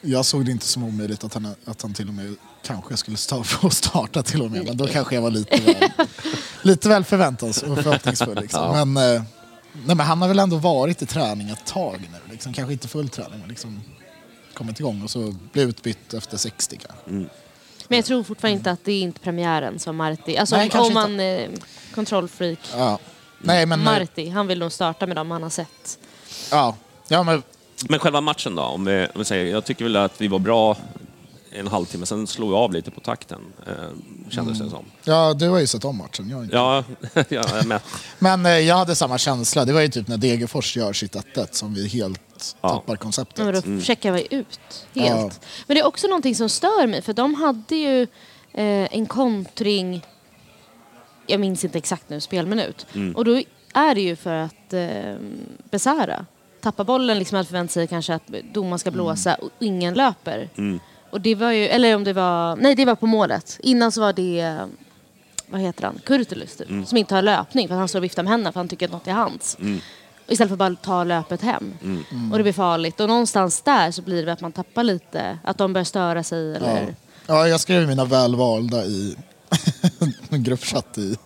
jag 0.00 0.24
såg 0.24 0.44
det 0.44 0.50
inte 0.50 0.66
som 0.66 0.84
omöjligt 0.84 1.24
att 1.24 1.34
han, 1.34 1.54
att 1.64 1.82
han 1.82 1.94
till 1.94 2.08
och 2.08 2.14
med 2.14 2.36
kanske 2.62 2.96
skulle 2.96 3.16
få 3.44 3.70
starta 3.70 4.22
till 4.22 4.42
och 4.42 4.50
med. 4.50 4.64
Men 4.64 4.76
då 4.76 4.86
kanske 4.86 5.14
jag 5.14 5.22
var 5.22 5.30
lite 5.30 5.60
väl, 5.60 5.90
lite 6.62 6.88
väl 6.88 7.04
förväntansfull 7.04 7.70
och 7.70 7.78
förhoppningsfull. 7.78 8.40
Liksom. 8.40 8.90
Men, 8.90 9.14
eh, 9.16 9.22
nej, 9.72 9.96
men 9.96 10.00
han 10.00 10.20
har 10.22 10.28
väl 10.28 10.38
ändå 10.38 10.56
varit 10.56 11.02
i 11.02 11.06
träning 11.06 11.50
ett 11.50 11.66
tag 11.66 12.08
nu. 12.12 12.32
Liksom. 12.32 12.52
Kanske 12.52 12.72
inte 12.72 12.88
full 12.88 13.08
träning 13.08 13.40
men 13.40 13.48
liksom 13.48 13.80
kommit 14.54 14.80
igång 14.80 15.02
och 15.02 15.10
så 15.10 15.34
blev 15.52 15.68
utbytt 15.68 16.14
efter 16.14 16.36
60 16.36 16.76
kanske. 16.76 17.10
Men 17.88 17.96
jag 17.98 18.04
tror 18.04 18.22
fortfarande 18.22 18.58
inte 18.58 18.70
att 18.70 18.84
det 18.84 18.92
är 18.92 19.02
inte 19.02 19.20
premiären 19.20 19.78
som 19.78 19.96
Marti. 19.96 20.36
Alltså 20.36 20.56
Nej, 20.56 20.64
om, 20.64 20.70
kanske 20.70 20.88
om 20.88 20.94
man 20.94 21.20
eh, 21.20 21.48
kontrollfreak. 21.94 22.58
Ja. 22.72 22.98
Nej, 23.42 23.66
men, 23.66 23.78
eh, 23.80 23.84
Marti, 23.84 24.28
han 24.30 24.46
vill 24.46 24.58
nog 24.58 24.72
starta 24.72 25.06
med 25.06 25.16
dem 25.16 25.30
han 25.30 25.42
har 25.42 25.50
sett. 25.50 25.98
ja. 26.50 26.76
Ja, 27.08 27.22
men 27.22 27.42
Men 27.88 27.98
själva 27.98 28.20
matchen 28.20 28.54
då? 28.54 28.62
Om 28.62 28.84
vi, 28.84 29.04
om 29.14 29.18
vi 29.18 29.24
säger, 29.24 29.52
jag 29.52 29.64
tycker 29.64 29.84
väl 29.84 29.96
att 29.96 30.20
vi 30.20 30.28
var 30.28 30.38
bra 30.38 30.76
en 31.54 31.66
halvtimme, 31.68 32.06
sen 32.06 32.26
slog 32.26 32.50
vi 32.50 32.56
av 32.56 32.72
lite 32.72 32.90
på 32.90 33.00
takten, 33.00 33.40
eh, 33.66 33.72
kändes 34.30 34.58
det 34.58 34.70
som. 34.70 34.84
ja, 35.04 35.34
du 35.34 35.48
har 35.48 35.58
ju 35.58 35.66
sett 35.66 35.84
om 35.84 35.96
matchen. 35.96 36.30
Jag 36.30 36.42
inte. 36.44 36.56
Ja, 36.56 36.84
ja 37.14 37.24
jag 37.28 37.50
är 37.58 37.64
med. 37.66 37.80
Men 38.18 38.46
eh, 38.46 38.52
jag 38.58 38.76
hade 38.76 38.94
samma 38.94 39.18
känsla. 39.18 39.64
Det 39.64 39.72
var 39.72 39.80
ju 39.80 39.88
typ 39.88 40.08
när 40.08 40.16
Degerfors 40.16 40.76
gör 40.76 40.92
sitt 40.92 41.16
1 41.16 41.54
som 41.54 41.74
vi 41.74 41.88
helt 41.88 42.56
Ja. 42.60 42.68
tappar 42.68 42.92
Ja, 42.92 42.96
konceptet. 42.96 43.44
men 43.44 43.54
då 43.78 43.84
checkar 43.84 44.12
vi 44.12 44.26
ut 44.30 44.60
helt. 44.94 45.06
Ja. 45.16 45.30
Men 45.66 45.74
det 45.74 45.80
är 45.80 45.86
också 45.86 46.06
någonting 46.06 46.34
som 46.34 46.48
stör 46.48 46.86
mig 46.86 47.02
för 47.02 47.12
de 47.12 47.34
hade 47.34 47.76
ju 47.76 48.02
eh, 48.52 48.94
en 48.94 49.06
kontring, 49.06 50.06
jag 51.26 51.40
minns 51.40 51.64
inte 51.64 51.78
exakt 51.78 52.08
nu, 52.08 52.20
spelminut. 52.20 52.86
Och 53.14 53.24
då 53.24 53.42
är 53.74 53.94
det 53.94 54.00
ju 54.00 54.16
för 54.16 54.34
att 54.34 54.72
eh, 54.72 55.14
Besara 55.70 56.26
tappar 56.60 56.84
bollen, 56.84 57.18
liksom 57.18 57.36
hade 57.36 57.46
förväntat 57.46 57.72
sig 57.72 57.86
kanske 57.86 58.14
att 58.14 58.26
domaren 58.54 58.78
ska 58.78 58.90
blåsa 58.90 59.34
och 59.34 59.50
ingen 59.58 59.94
löper. 59.94 60.48
Och 61.10 61.20
det 61.20 61.34
var 61.34 61.50
ju, 61.50 61.64
eller 61.64 61.96
om 61.96 62.04
det 62.04 62.12
var, 62.12 62.56
nej 62.56 62.74
det 62.74 62.84
var 62.84 62.94
på 62.94 63.06
målet. 63.06 63.58
Innan 63.62 63.92
så 63.92 64.00
var 64.00 64.12
det, 64.12 64.58
vad 65.46 65.60
heter 65.60 65.84
han, 65.84 66.00
Kurtulus 66.04 66.56
typ, 66.56 66.68
som 66.88 66.98
inte 66.98 67.14
har 67.14 67.22
löpning 67.22 67.68
för 67.68 67.74
att 67.74 67.78
han 67.78 67.88
står 67.88 68.00
och 68.00 68.04
viftar 68.04 68.22
med 68.22 68.30
händerna 68.30 68.52
för 68.52 68.60
han 68.60 68.68
tycker 68.68 68.86
att 68.86 68.92
något 68.92 69.06
är 69.08 69.12
hans. 69.12 69.58
Istället 70.28 70.48
för 70.48 70.54
att 70.54 70.58
bara 70.58 70.74
ta 70.74 71.04
löpet 71.04 71.42
hem. 71.42 71.74
Och 72.32 72.38
det 72.38 72.42
blir 72.42 72.52
farligt. 72.52 73.00
Och 73.00 73.08
någonstans 73.08 73.62
där 73.62 73.90
så 73.90 74.02
blir 74.02 74.26
det 74.26 74.32
att 74.32 74.40
man 74.40 74.52
tappar 74.52 74.84
lite, 74.84 75.38
att 75.44 75.58
de 75.58 75.72
börjar 75.72 75.84
störa 75.84 76.22
sig 76.22 76.56
eller... 76.56 76.94
Ja, 77.26 77.48
jag 77.48 77.60
skrev 77.60 77.88
mina 77.88 78.04
välvalda 78.04 78.84
i 78.84 79.16
en 80.30 80.42
gruppchatt 80.44 80.98
i 80.98 81.16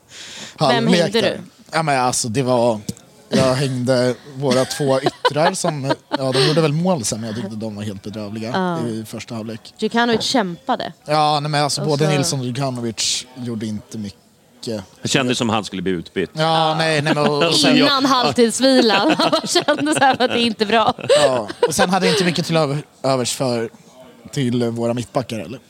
Vem 0.59 0.69
halvlek 0.75 1.01
hängde 1.01 1.21
där. 1.21 1.31
du? 1.31 1.41
Ja, 1.73 1.83
men 1.83 2.01
alltså 2.01 2.29
det 2.29 2.43
var... 2.43 2.81
Jag 3.29 3.55
hängde 3.55 4.15
våra 4.37 4.65
två 4.65 5.01
yttrar 5.01 5.55
som... 5.55 5.93
Ja, 6.19 6.33
de 6.33 6.47
gjorde 6.49 6.61
väl 6.61 6.73
mål 6.73 7.05
sen, 7.05 7.21
men 7.21 7.27
jag 7.31 7.37
tyckte 7.37 7.57
de 7.57 7.77
var 7.77 7.83
helt 7.83 8.03
bedrövliga 8.03 8.79
i 8.89 9.05
första 9.07 9.35
halvlek. 9.35 9.75
Djukanovic 9.79 10.23
kämpade. 10.23 10.93
Ja, 11.07 11.41
nej, 11.41 11.51
men 11.51 11.65
alltså 11.65 11.81
Och 11.81 11.87
både 11.87 12.05
så- 12.05 12.11
Nilsson 12.11 12.41
och 12.41 12.47
Djukanovic 12.47 13.27
gjorde 13.37 13.67
inte 13.67 13.99
mycket. 13.99 14.21
Det 15.03 15.09
kändes 15.09 15.39
som 15.39 15.49
han 15.49 15.65
skulle 15.65 15.83
bli 15.83 15.93
utbytt. 15.93 16.31
Ja, 16.33 16.75
nej, 16.79 17.03
nej, 17.03 17.15
men, 17.15 17.27
och, 17.49 17.55
sen, 17.55 17.77
Innan 17.77 18.05
halvtidsvilan. 18.05 19.09
Man 19.19 19.31
bara 19.31 19.47
kände 19.47 19.95
så 19.95 20.01
här 20.01 20.13
att 20.13 20.19
det 20.31 20.39
är 20.41 20.47
inte 20.47 20.67
bra. 20.67 20.95
ja, 21.09 21.49
och 21.69 21.75
sen 21.75 21.91
hade 21.91 22.07
jag 22.07 22.15
inte 22.15 22.25
mycket 22.25 22.47
till 22.47 22.57
över, 22.57 22.83
övers 23.03 23.35
för 23.37 23.71
till 24.33 24.65
våra 24.65 24.95
mittbackar 24.95 25.39
heller. 25.39 25.61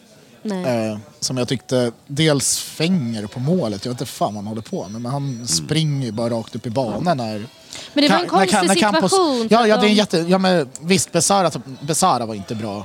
Eh, 0.52 0.98
som 1.20 1.36
jag 1.36 1.48
tyckte 1.48 1.92
dels 2.06 2.58
fänger 2.58 3.26
på 3.26 3.40
målet. 3.40 3.84
Jag 3.84 3.92
vet 3.92 4.00
inte 4.00 4.12
fan 4.12 4.26
vad 4.34 4.44
han 4.44 4.46
håller 4.46 4.62
på 4.62 4.88
med. 4.88 5.00
Men 5.00 5.12
han 5.12 5.46
springer 5.46 6.06
ju 6.06 6.12
bara 6.12 6.30
rakt 6.30 6.54
upp 6.56 6.66
i 6.66 6.70
banan 6.70 7.16
när... 7.16 7.46
Men 7.92 8.02
det 8.04 8.08
var 8.08 8.18
en 8.18 8.26
Ka- 8.26 8.36
när- 8.38 8.46
konstig 8.46 8.68
när 8.68 8.74
Campos- 8.74 9.08
situation. 9.08 9.48
för 9.48 9.54
Ja, 9.54 9.62
att 9.62 9.68
ja, 9.68 9.76
det 9.76 9.80
är 9.80 9.82
de- 9.82 9.88
en 9.88 9.94
jätte... 9.94 10.18
Ja, 10.18 10.38
men 10.38 10.68
visst, 10.80 11.12
Besara, 11.12 11.50
Besara 11.80 12.26
var 12.26 12.34
inte 12.34 12.54
bra. 12.54 12.74
Nej, 12.74 12.84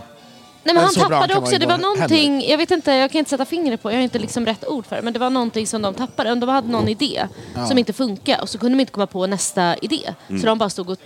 men 0.64 0.76
Men 0.76 0.84
han 0.84 0.94
så 0.94 1.00
bra 1.00 1.10
tappade 1.10 1.34
kan 1.34 1.44
också, 1.44 1.58
det 1.58 1.66
var 1.66 1.78
vara 1.78 1.82
någonting, 1.94 2.42
jag 2.50 2.58
vet 2.58 2.72
inte, 2.72 2.92
jag 2.92 3.12
kan 3.12 3.20
inte 3.20 3.30
sätta 3.30 3.46
fingret 3.46 3.82
på, 3.82 3.92
jag 3.92 3.96
har 3.98 4.04
inte 4.04 4.20
liksom 4.20 4.46
rätt 4.46 4.66
ord 4.68 4.86
för 4.86 4.96
det, 4.96 5.02
men 5.02 5.14
det 5.14 5.20
var 5.20 5.30
någonting 5.30 5.68
som 5.68 5.82
de 5.82 5.94
tappade. 5.94 6.36
De 6.36 6.50
hade 6.50 6.68
någon 6.68 6.88
idé 6.88 7.28
som 7.68 7.78
inte 7.78 7.94
funkade 7.94 8.42
och 8.42 8.50
så 8.50 8.58
kunde 8.58 8.78
de 8.78 8.80
inte 8.82 8.92
komma 8.92 9.08
på 9.08 9.28
nästa 9.28 9.76
idé. 9.78 10.14
Så 10.28 10.46
de 10.46 10.58
bara 10.58 10.70
stod 10.70 10.90
och, 10.90 10.98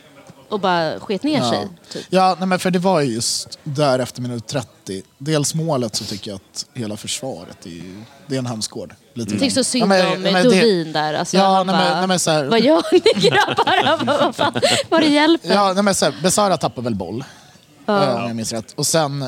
och 0.49 0.59
bara 0.59 0.99
sket 0.99 1.23
ner 1.23 1.37
Ja, 1.39 1.49
sig. 1.49 1.67
Typ. 1.91 2.05
ja 2.09 2.35
nej, 2.39 2.47
men 2.47 2.59
för 2.59 2.71
det 2.71 2.79
var 2.79 3.01
ju 3.01 3.13
just 3.13 3.59
där 3.63 3.99
efter 3.99 4.21
minut 4.21 4.47
30. 4.47 4.67
Dels 5.17 5.53
målet 5.55 5.95
så 5.95 6.03
tycker 6.03 6.31
jag 6.31 6.35
att 6.35 6.65
hela 6.73 6.97
försvaret 6.97 7.65
är 7.65 7.69
ju... 7.69 8.03
Det 8.27 8.35
är 8.35 8.39
en 8.39 8.45
hönsgård. 8.45 8.93
Lite 9.13 9.31
Jag 9.33 9.39
tycker 9.39 9.53
så 9.55 9.63
synd 9.63 9.83
Ja, 9.83 9.87
men- 9.87 10.17
om 10.17 10.25
ja, 10.25 10.31
det- 10.31 10.43
Dovin 10.43 10.91
där. 10.93 11.13
Alltså, 11.13 11.37
Ja, 11.37 11.63
nej, 11.63 11.75
bara, 11.75 11.97
nej, 11.99 12.07
men 12.07 12.19
så 12.19 12.31
här- 12.31 12.45
Vad 12.45 12.61
gör 12.61 12.83
ni 12.91 12.99
grabbar? 13.29 14.05
Vad 14.05 14.35
fan, 14.35 14.53
var 14.89 14.99
det 15.01 15.07
hjälpen? 15.07 15.51
Ja, 15.51 15.73
nej, 15.73 15.83
men 15.83 15.95
så 15.95 16.05
här, 16.05 16.15
Besara 16.23 16.57
tappar 16.57 16.81
väl 16.81 16.95
boll. 16.95 17.23
eh, 17.87 17.95
Om 17.95 18.27
jag 18.27 18.35
minns 18.35 18.51
rätt. 18.53 18.73
Och 18.77 18.87
sen 18.87 19.25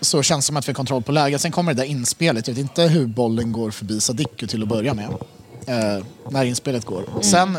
så 0.00 0.22
känns 0.22 0.44
det 0.44 0.46
som 0.46 0.56
att 0.56 0.68
vi 0.68 0.70
har 0.72 0.74
kontroll 0.74 1.02
på 1.02 1.12
läget. 1.12 1.40
Sen 1.40 1.52
kommer 1.52 1.74
det 1.74 1.82
där 1.82 1.88
inspelet. 1.88 2.48
Jag 2.48 2.54
vet 2.54 2.60
inte 2.60 2.82
hur 2.82 3.06
bollen 3.06 3.52
går 3.52 3.70
förbi 3.70 4.00
Sadiku 4.00 4.46
till 4.46 4.62
att 4.62 4.68
börja 4.68 4.94
med. 4.94 5.08
Eh, 5.66 6.04
när 6.30 6.44
inspelet 6.44 6.84
går. 6.84 7.04
Mm. 7.10 7.22
Sen 7.22 7.58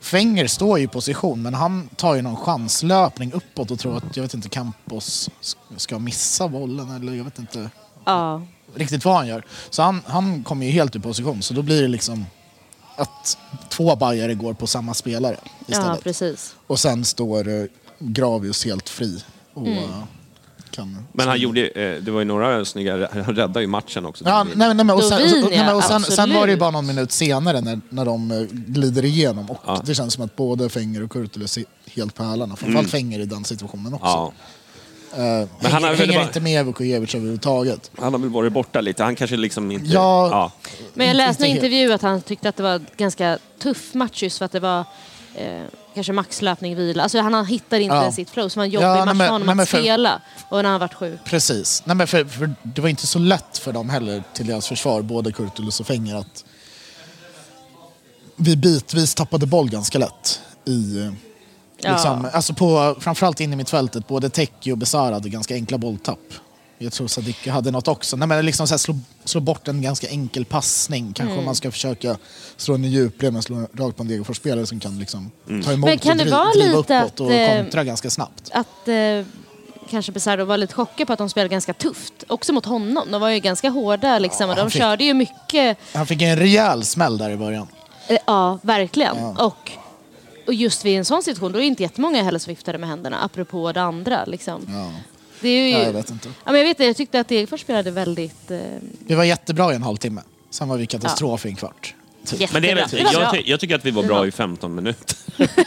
Fenger 0.00 0.46
står 0.46 0.78
ju 0.78 0.84
i 0.84 0.88
position 0.88 1.42
men 1.42 1.54
han 1.54 1.88
tar 1.96 2.14
ju 2.14 2.22
någon 2.22 2.36
chanslöpning 2.36 3.32
uppåt 3.32 3.70
och 3.70 3.78
tror 3.78 3.96
att, 3.96 4.16
jag 4.16 4.22
vet 4.22 4.34
inte, 4.34 4.48
Campos 4.48 5.30
ska 5.76 5.98
missa 5.98 6.48
bollen 6.48 6.90
eller 6.90 7.12
jag 7.14 7.24
vet 7.24 7.38
inte 7.38 7.70
Ja. 8.04 8.42
riktigt 8.74 9.04
vad 9.04 9.16
han 9.16 9.26
gör. 9.26 9.44
Så 9.70 9.82
han, 9.82 10.02
han 10.06 10.44
kommer 10.44 10.66
ju 10.66 10.72
helt 10.72 10.96
ur 10.96 11.00
position 11.00 11.42
så 11.42 11.54
då 11.54 11.62
blir 11.62 11.82
det 11.82 11.88
liksom 11.88 12.26
att 12.96 13.38
två 13.68 13.96
bajare 13.96 14.34
går 14.34 14.54
på 14.54 14.66
samma 14.66 14.94
spelare 14.94 15.36
ja, 15.42 15.50
istället. 15.66 16.02
precis. 16.04 16.54
Och 16.66 16.80
sen 16.80 17.04
står 17.04 17.48
eh, 17.48 17.64
Gravius 17.98 18.64
helt 18.64 18.88
fri. 18.88 19.24
Och, 19.54 19.66
Mm. 19.66 19.84
Kan... 20.78 21.06
Men 21.12 21.28
han 21.28 21.38
gjorde, 21.40 21.68
eh, 21.68 22.02
det 22.02 22.10
var 22.10 22.18
ju 22.20 22.24
några 22.24 22.64
snygga, 22.64 23.08
han 23.12 23.24
räddade 23.24 23.60
ju 23.60 23.66
matchen 23.66 24.06
också. 24.06 24.24
Ja, 24.24 24.46
nej, 24.54 24.74
nej, 24.74 24.90
och 24.94 25.04
sen, 25.04 25.18
Dovin, 25.20 25.44
och, 25.44 25.50
nej, 25.50 25.72
och 25.74 25.84
sen, 25.84 26.02
sen 26.02 26.34
var 26.34 26.46
det 26.46 26.52
ju 26.52 26.58
bara 26.58 26.70
någon 26.70 26.86
minut 26.86 27.12
senare 27.12 27.60
när, 27.60 27.80
när 27.88 28.04
de 28.04 28.30
eh, 28.30 28.40
glider 28.50 29.04
igenom 29.04 29.50
och 29.50 29.58
Ja. 29.66 29.82
det 29.84 29.94
känns 29.94 30.14
som 30.14 30.24
att 30.24 30.36
både 30.36 30.68
Fenger 30.68 31.02
och 31.02 31.10
Kurtulus 31.10 31.56
är 31.58 31.64
helt 31.94 32.14
på 32.14 32.24
hälarna. 32.24 32.56
Framförallt 32.56 32.90
Fenger 32.90 33.18
i 33.20 33.24
den 33.24 33.44
situationen 33.44 33.94
också. 33.94 34.06
Ja, 34.06 34.32
Eh, 35.12 35.20
Men 35.20 35.48
han 35.62 35.72
hänger 35.72 35.88
väl 35.88 35.96
hänger 35.98 36.12
bara- 36.18 36.22
inte 36.26 36.40
med 36.40 36.66
Vukojevic 36.66 37.14
överhuvudtaget. 37.14 37.90
han 37.98 38.12
har 38.12 38.20
väl 38.20 38.30
varit 38.30 38.52
borta 38.52 38.80
lite. 38.80 39.02
Han 39.04 39.16
kanske 39.16 39.36
liksom 39.36 39.70
inte... 39.70 39.86
Ja. 39.86 40.28
ja. 40.30 40.52
Men 40.94 41.06
jag 41.06 41.16
läste 41.16 41.44
en 41.44 41.50
inte 41.50 41.60
helt. 41.62 41.72
intervju 41.72 41.92
att 41.92 42.02
han 42.02 42.20
tyckte 42.22 42.48
att 42.48 42.56
det 42.56 42.62
var 42.62 42.72
en 42.74 42.86
ganska 42.96 43.38
tuff 43.62 43.94
match 43.94 44.22
just 44.22 44.38
för 44.38 44.44
att 44.44 44.52
det 44.52 44.60
var 44.60 44.84
eh, 45.34 45.62
kanske 45.94 46.12
maxlöpning, 46.12 46.76
vila. 46.76 47.02
Alltså 47.02 47.20
han 47.20 47.46
hittar 47.46 47.80
inte 47.80 47.96
Ja. 47.96 48.12
sitt 48.12 48.30
flow. 48.30 48.48
Så 48.48 48.60
en 48.60 48.70
jobbig 48.70 48.86
Ja, 48.86 49.04
match 49.04 49.16
för 49.18 49.28
honom 49.28 49.60
att 49.60 49.68
spela. 49.68 50.20
Och 50.48 50.62
när 50.62 50.70
han 50.70 50.80
varit 50.80 50.94
sjuk. 50.94 51.20
Precis. 51.24 51.82
Nej, 51.84 51.96
men 51.96 52.06
för, 52.06 52.24
för 52.24 52.54
det 52.62 52.80
var 52.80 52.88
inte 52.88 53.06
så 53.06 53.18
lätt 53.18 53.58
för 53.58 53.72
dem 53.72 53.90
heller 53.90 54.22
till 54.32 54.46
deras 54.46 54.66
försvar, 54.68 55.02
både 55.02 55.32
Kurtulus 55.32 55.80
och 55.80 55.86
Fenger, 55.86 56.16
att 56.16 56.44
vi 58.36 58.56
bitvis 58.56 59.14
tappade 59.14 59.46
boll 59.46 59.70
ganska 59.70 59.98
lätt. 59.98 60.40
I, 60.64 60.98
eh, 60.98 61.12
Ja. 61.80 61.92
liksom, 61.92 62.28
alltså 62.32 62.54
på, 62.54 62.96
framförallt 63.00 63.40
in 63.40 63.52
i 63.52 63.56
mittfältet, 63.56 64.08
både 64.08 64.30
Teki 64.30 64.72
och 64.72 64.78
Besara 64.78 65.14
hade 65.14 65.28
ganska 65.28 65.54
enkla 65.54 65.78
bolltapp. 65.78 66.18
Jag 66.80 66.92
tror 66.92 67.08
Sadiki 67.08 67.50
hade 67.50 67.70
något 67.70 67.88
också. 67.88 68.16
Nej, 68.16 68.28
men 68.28 68.46
liksom 68.46 68.66
så 68.68 68.72
här, 68.74 68.78
slå, 68.78 68.98
slå 69.24 69.40
bort 69.40 69.68
en 69.68 69.82
ganska 69.82 70.08
enkel 70.08 70.44
passning. 70.44 71.04
Kanske 71.12 71.22
Mm. 71.32 71.38
om 71.38 71.44
man 71.44 71.54
ska 71.54 71.70
försöka 71.70 72.16
slå 72.56 72.74
en 72.74 72.84
i 72.84 72.88
djupled 72.88 73.32
men 73.32 73.42
slå 73.42 73.56
rakt 73.74 73.96
på 73.96 74.02
en 74.02 74.08
Degerfors-spelare 74.08 74.66
som 74.66 74.80
kan 74.80 74.98
liksom 74.98 75.30
Mm. 75.48 75.62
ta 75.62 75.72
emot 75.72 75.88
Men 75.90 75.98
kan 75.98 76.10
och 76.12 76.16
det 76.18 76.24
dri- 76.24 76.30
vara 76.30 76.50
driva 76.52 76.66
lite 76.66 76.78
uppåt 76.78 76.90
att, 77.12 77.20
och 77.20 77.32
eh, 77.32 77.62
kontra 77.62 77.84
ganska 77.84 78.10
snabbt. 78.10 78.50
Att 78.52 78.88
eh, 78.88 79.24
kanske 79.90 80.12
Besardo 80.12 80.44
var 80.44 80.56
lite 80.56 80.74
chockad 80.74 81.06
på 81.06 81.12
att 81.12 81.18
de 81.18 81.28
spelade 81.30 81.48
ganska 81.48 81.72
tufft. 81.74 82.12
Också 82.28 82.52
mot 82.52 82.64
honom. 82.64 83.08
De 83.10 83.20
var 83.20 83.28
ju 83.28 83.38
ganska 83.40 83.68
hårda 83.70 84.18
liksom. 84.18 84.50
och 84.50 84.56
de 84.56 84.70
fick- 84.70 84.80
körde 84.82 85.04
ju 85.04 85.14
mycket. 85.14 85.78
Han 85.94 86.06
fick 86.06 86.22
en 86.22 86.36
rejäl 86.36 86.84
smäll 86.84 87.18
där 87.18 87.30
i 87.30 87.36
början. 87.36 87.66
Eh, 88.08 88.18
ja, 88.26 88.58
verkligen. 88.62 89.16
Ja. 89.16 89.44
Och, 89.44 89.72
och 90.46 90.54
just 90.54 90.84
vid 90.84 90.98
en 90.98 91.04
sån 91.04 91.22
situation, 91.22 91.52
då 91.52 91.58
är 91.58 91.60
det 91.60 91.66
inte 91.66 91.82
jättemånga 91.82 92.22
heller 92.22 92.38
som 92.38 92.50
viftade 92.50 92.78
med 92.78 92.88
händerna. 92.88 93.16
Apropå 93.24 93.72
det 93.72 93.82
andra 93.82 94.24
liksom. 94.24 94.62
Ja. 94.68 94.90
Det 95.40 95.48
är 95.48 95.66
ju... 95.66 95.70
Ja, 95.70 95.82
jag 95.82 95.92
vet 95.92 96.10
inte. 96.10 96.28
Ja, 96.28 96.52
men 96.52 96.60
jag 96.60 96.68
vet 96.68 96.78
det, 96.78 96.84
jag 96.86 96.96
tyckte 96.96 97.20
att 97.20 97.28
Degerfors 97.28 97.60
spelade 97.60 97.90
väldigt... 97.90 98.50
Eh, 98.50 98.58
Vi 99.06 99.14
var 99.14 99.24
jättebra 99.24 99.72
i 99.72 99.76
en 99.76 99.82
halvtimme. 99.82 100.22
Sen 100.50 100.68
var 100.68 100.76
vi 100.76 100.86
katastrof 100.86 101.46
i 101.46 101.48
en 101.48 101.56
kvart. 101.56 101.94
Typ. 102.26 102.52
Men 102.52 102.62
det 102.62 102.70
är 102.70 102.74
väl, 102.74 102.84
jag, 102.92 103.12
bra. 103.14 103.30
ty, 103.32 103.42
jag 103.46 103.60
tycker 103.60 103.74
att 103.74 103.84
vi 103.86 103.90
var 103.90 104.02
bra 104.02 104.26
i 104.26 104.30
15 104.30 104.74
minuter. 104.74 105.16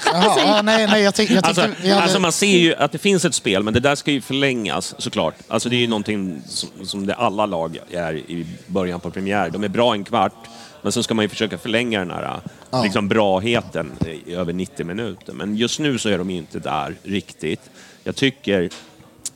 Jaha, 0.06 0.40
ja, 0.46 0.62
nej, 0.64 0.88
nej, 0.88 1.02
jag, 1.04 1.16
tyck, 1.16 1.30
jag 1.32 1.44
tyckte 1.46 1.64
Alltså, 1.64 1.84
hade... 1.88 2.02
alltså 2.02 2.20
man 2.20 2.32
ser 2.32 2.58
ju 2.58 2.76
att 2.76 2.92
det 2.92 2.98
finns 2.98 3.26
ett 3.26 3.36
spel, 3.36 3.64
men 3.64 3.74
det 3.74 3.80
där 3.80 3.96
ska 3.96 4.12
ju 4.12 4.22
förlängas 4.22 4.96
såklart. 4.98 5.36
Alltså 5.48 5.70
det 5.70 5.76
är 5.76 5.80
ju 5.80 5.88
någonting 5.88 6.42
som, 6.48 6.70
som 6.86 7.06
det 7.06 7.14
alla 7.16 7.46
lag 7.46 7.78
är 7.92 8.14
i 8.14 8.46
början 8.68 9.00
på 9.00 9.12
premiär. 9.12 9.50
De 9.50 9.64
är 9.64 9.68
bra 9.68 9.94
en 9.94 10.04
kvart, 10.04 10.48
men 10.82 10.92
så 10.92 11.04
ska 11.04 11.14
man 11.14 11.26
ju 11.26 11.30
försöka 11.30 11.58
förlänga 11.58 12.00
den 12.00 12.12
här 12.12 12.42
Ja. 12.72 12.84
liksom, 12.84 13.08
braheten 13.08 13.92
i 14.26 14.34
över 14.34 14.54
90 14.54 14.86
minuter. 14.86 15.34
Men 15.34 15.56
just 15.56 15.80
nu 15.80 15.98
så 15.98 16.10
är 16.10 16.18
de 16.18 16.30
ju 16.32 16.38
inte 16.38 16.60
där 16.60 16.96
riktigt. 17.04 17.62
Jag 18.04 18.16
tycker 18.16 18.70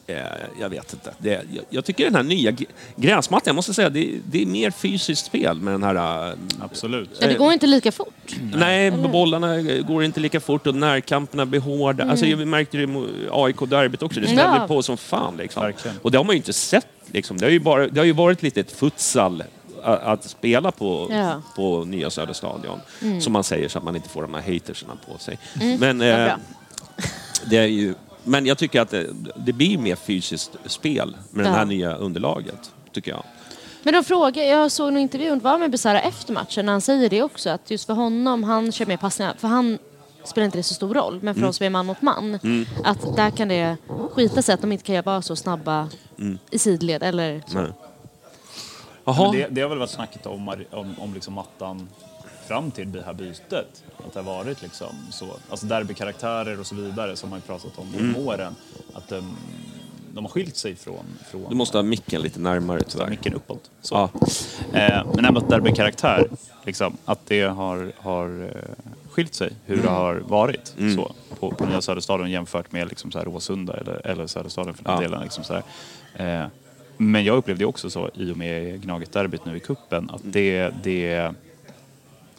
Eh, 0.07 0.15
jag 0.59 0.69
vet 0.69 0.93
inte. 0.93 1.13
Det, 1.17 1.29
jag, 1.29 1.65
jag 1.69 1.85
tycker 1.85 2.03
den 2.05 2.15
här 2.15 2.23
nya 2.23 2.51
gr- 2.51 2.65
gräsmattan, 2.95 3.43
jag 3.45 3.55
måste 3.55 3.73
säga, 3.73 3.89
det, 3.89 4.13
det 4.31 4.41
är 4.41 4.45
mer 4.45 4.71
fysiskt 4.71 5.25
spel 5.25 5.59
med 5.61 5.73
den 5.73 5.83
här... 5.83 6.27
eh, 6.29 6.33
Absolut. 6.61 7.09
men 7.19 7.29
det 7.29 7.35
går 7.35 7.53
inte 7.53 7.67
lika 7.67 7.91
fort. 7.91 8.35
Nej, 8.53 8.91
bollarna 8.91 9.61
går 9.61 10.03
inte 10.03 10.19
lika 10.19 10.39
fort 10.39 10.67
och 10.67 10.75
närkamperna 10.75 11.45
blir 11.45 11.59
hårda. 11.59 12.09
Alltså, 12.09 12.25
jag 12.25 12.47
märkte 12.47 12.77
det 12.77 12.83
i 12.83 12.87
AIK-derbyt 13.31 14.01
också. 14.03 14.19
Det 14.19 14.25
smällde 14.27 14.57
Ja. 14.59 14.67
på 14.67 14.83
som 14.83 14.97
fan. 14.97 15.37
Liksom. 15.37 15.63
Verkligen. 15.63 15.97
Och 16.01 16.11
det 16.11 16.17
har 16.17 16.25
man 16.25 16.33
ju 16.35 16.37
inte 16.37 16.53
sett. 16.53 16.87
Liksom. 17.11 17.37
Det, 17.37 17.45
har 17.45 17.51
ju 17.51 17.59
bara, 17.59 17.87
det 17.87 17.99
har 17.99 18.05
ju 18.05 18.11
varit 18.13 18.43
lite 18.43 18.59
ett 18.59 18.71
futsal 18.71 19.43
att, 19.83 20.23
spela 20.23 20.71
på, 20.71 21.07
Ja. 21.11 21.41
på 21.55 21.85
nya 21.85 22.09
Söderstadion. 22.09 22.79
Som 23.21 23.33
man 23.33 23.43
säger 23.43 23.69
så 23.69 23.77
att 23.77 23.83
man 23.83 23.95
inte 23.95 24.09
får 24.09 24.21
de 24.21 24.33
här 24.33 24.41
hatersarna 24.53 24.93
på 25.11 25.17
sig. 25.17 25.37
Men, 25.79 25.99
vad 25.99 26.27
eh, 26.27 26.33
det 27.45 27.57
är 27.57 27.65
ju, 27.65 27.93
men 28.25 28.45
jag 28.45 28.57
tycker 28.57 28.81
att 28.81 28.89
det, 28.89 29.07
det 29.35 29.53
blir 29.53 29.77
mer 29.77 29.95
fysiskt 29.95 30.51
spel 30.65 31.17
med 31.31 31.45
det 31.45 31.49
Ja. 31.49 31.55
här 31.55 31.65
nya 31.65 31.95
underlaget. 31.95 32.71
Tycker 32.91 33.11
jag. 33.11 33.23
Men 33.83 33.93
de 33.93 34.03
frågar, 34.03 34.43
jag 34.43 34.71
såg 34.71 34.87
en 34.87 34.97
intervju 34.97 35.39
var 35.39 35.57
med 35.57 35.71
Besara 35.71 36.01
efter 36.01 36.33
matchen 36.33 36.65
när 36.65 36.71
han 36.71 36.81
säger 36.81 37.09
det 37.09 37.23
också. 37.23 37.49
Att 37.49 37.71
just 37.71 37.85
för 37.85 37.93
honom, 37.93 38.43
han 38.43 38.71
kör 38.71 38.85
mer 38.85 38.97
passningar. 38.97 39.35
För 39.37 39.47
han 39.47 39.77
spelar 40.23 40.45
inte 40.45 40.57
det 40.57 40.63
så 40.63 40.73
stor 40.73 40.93
roll. 40.93 41.19
Men 41.23 41.33
för 41.33 41.39
Mm. 41.39 41.49
oss 41.49 41.57
som 41.57 41.65
är 41.65 41.69
man 41.69 41.85
mot 41.85 42.01
man. 42.01 42.39
Att 42.83 43.15
där 43.15 43.29
kan 43.31 43.47
det 43.47 43.77
skita 44.11 44.41
sig 44.41 44.53
att 44.53 44.61
de 44.61 44.71
inte 44.71 44.83
kan 44.83 45.03
vara 45.03 45.21
så 45.21 45.35
snabba 45.35 45.89
i 46.51 46.59
sidled. 46.59 47.03
Eller 47.03 47.43
så. 47.47 47.53
Nej. 47.53 47.63
Men 47.63 47.73
Jaha. 49.15 49.31
det, 49.31 49.47
det 49.51 49.61
har 49.61 49.69
väl 49.69 49.77
varit 49.77 49.89
snacket 49.89 50.25
om, 50.25 50.49
om, 50.71 50.95
om 50.99 51.13
liksom 51.13 51.33
mattan 51.33 51.89
fram 52.47 52.71
till 52.71 52.91
det 52.91 53.03
här 53.05 53.13
bytet. 53.13 53.83
Att 54.07 54.13
det 54.13 54.19
har 54.19 54.37
varit 54.43 54.61
liksom 54.61 54.95
så. 55.11 55.25
Alltså 55.49 55.65
derbykaraktärer 55.65 56.59
och 56.59 56.65
så 56.67 56.75
vidare 56.75 57.15
som 57.15 57.29
man 57.29 57.39
ju 57.39 57.43
pratat 57.47 57.77
om 57.77 57.87
Mm. 57.87 57.99
genom 58.07 58.27
åren. 58.27 58.55
Att 58.93 59.07
de, 59.07 59.37
de 60.13 60.23
har 60.25 60.29
skilt 60.31 60.55
sig 60.57 60.75
från, 60.75 61.05
från 61.31 61.49
Du 61.49 61.55
måste 61.55 61.77
ha 61.77 61.83
micken 61.83 62.21
lite 62.21 62.39
närmare 62.39 62.81
tyvärr. 62.83 63.09
micken 63.09 63.33
uppåt. 63.33 63.69
Så. 63.81 63.95
Ja. 63.95 64.09
Eh, 64.79 65.05
men 65.15 65.25
ändå 65.25 65.39
att 65.41 65.49
derbykaraktär, 65.49 66.29
liksom, 66.63 66.97
att 67.05 67.19
det 67.25 67.41
har, 67.41 67.91
har 67.97 68.43
eh, 68.43 68.85
skilt 69.09 69.33
sig 69.33 69.51
hur 69.65 69.81
det 69.81 69.89
har 69.89 70.15
varit 70.15 70.73
Mm. 70.79 70.95
så, 70.95 71.11
på, 71.39 71.51
på 71.51 71.65
Nya 71.65 71.81
Söderstaden 71.81 72.31
jämfört 72.31 72.71
med 72.71 72.87
liksom, 72.89 73.11
så 73.11 73.17
här, 73.17 73.25
Råsunda 73.25 73.73
eller, 73.77 74.07
eller 74.07 74.27
Söderstaden 74.27 74.73
för 74.73 74.83
den 74.83 74.93
Ja. 74.93 74.99
delen. 75.01 75.21
Liksom, 75.23 75.43
så 75.43 75.53
här. 75.53 76.43
Eh, 76.43 76.47
men 76.97 77.23
jag 77.23 77.37
upplevde 77.37 77.65
också 77.65 77.89
så 77.89 78.09
i 78.13 78.31
och 78.31 78.37
med 78.37 78.81
Gnaget-derbyt 78.83 79.45
nu 79.45 79.57
i 79.57 79.59
kuppen 79.59 80.09
att 80.09 80.21
det, 80.23 80.73
det 80.83 81.31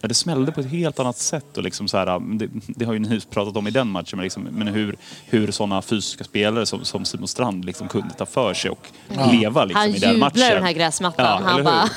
Ja, 0.07 0.09
det 0.09 0.14
smällde 0.14 0.52
på 0.52 0.61
ett 0.61 0.70
helt 0.70 1.00
annat 1.00 1.18
sätt. 1.18 1.57
Och 1.57 1.62
liksom 1.62 1.88
så 1.88 1.96
här, 1.98 2.38
det, 2.38 2.48
det 2.66 2.84
har 2.84 2.92
ju 2.92 2.98
ni 2.98 3.20
pratat 3.20 3.57
om 3.57 3.66
i 3.66 3.70
den 3.70 3.88
matchen, 3.88 4.16
men, 4.16 4.22
liksom, 4.22 4.42
men 4.42 4.68
hur, 4.68 4.96
hur 5.26 5.50
sådana 5.50 5.82
fysiska 5.82 6.24
spelare 6.24 6.66
som, 6.66 6.84
som 6.84 7.04
Simon 7.04 7.28
Strand 7.28 7.64
liksom 7.64 7.88
kunde 7.88 8.14
ta 8.14 8.26
för 8.26 8.54
sig 8.54 8.70
och 8.70 8.88
leva 9.32 9.64
liksom, 9.64 9.80
Han 9.80 9.94
i 9.94 9.98
den 9.98 10.18
matchen. 10.18 10.36
jublar 10.38 10.54
den 10.54 10.64
här 10.64 10.72
gräsmattan. 10.72 11.42
han 11.42 11.54
eller 11.54 11.64
bara... 11.64 11.88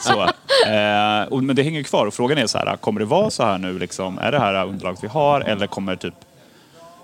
så, 0.00 0.22
eh, 0.70 1.32
och, 1.32 1.44
men 1.44 1.56
det 1.56 1.62
hänger 1.62 1.82
kvar 1.82 2.06
och 2.06 2.14
frågan 2.14 2.38
är 2.38 2.46
så 2.46 2.58
här, 2.58 2.76
kommer 2.76 3.00
det 3.00 3.06
vara 3.06 3.30
så 3.30 3.44
här 3.44 3.58
nu 3.58 3.78
liksom? 3.78 4.18
Är 4.18 4.32
det 4.32 4.38
här 4.38 4.66
underlaget 4.66 5.04
vi 5.04 5.08
har 5.08 5.40
eller 5.40 5.66
kommer 5.66 5.96
typ 5.96 6.14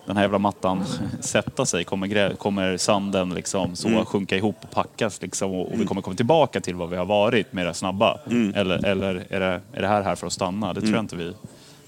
den 0.07 0.16
här 0.16 0.24
jävla 0.24 0.38
mattan 0.38 0.84
sätta 1.20 1.66
sig? 1.66 1.84
Kommer, 1.84 2.07
grä, 2.07 2.32
kommer 2.38 2.76
sanden 2.76 3.34
liksom 3.34 3.76
så 3.76 3.88
Mm. 3.88 4.05
sjunka 4.05 4.36
ihop 4.36 4.57
och 4.62 4.70
packas 4.70 5.22
liksom 5.22 5.50
och, 5.55 5.72
och 5.72 5.80
vi 5.80 5.84
kommer 5.86 6.03
komma 6.03 6.16
tillbaka 6.16 6.61
till 6.61 6.74
vad 6.74 6.90
vi 6.90 6.96
har 6.96 7.05
varit 7.05 7.53
med 7.53 7.66
det 7.66 7.74
snabba? 7.74 8.18
Mm. 8.26 8.55
Eller, 8.55 8.84
eller 8.86 9.26
är, 9.30 9.40
det, 9.40 9.61
är 9.72 9.80
det 9.82 9.88
här 9.88 10.03
här 10.03 10.14
för 10.14 10.26
att 10.26 10.32
stanna? 10.32 10.72
Det 10.72 10.80
tror 10.80 10.92
jag 10.94 11.03
inte 11.03 11.16
vi 11.16 11.32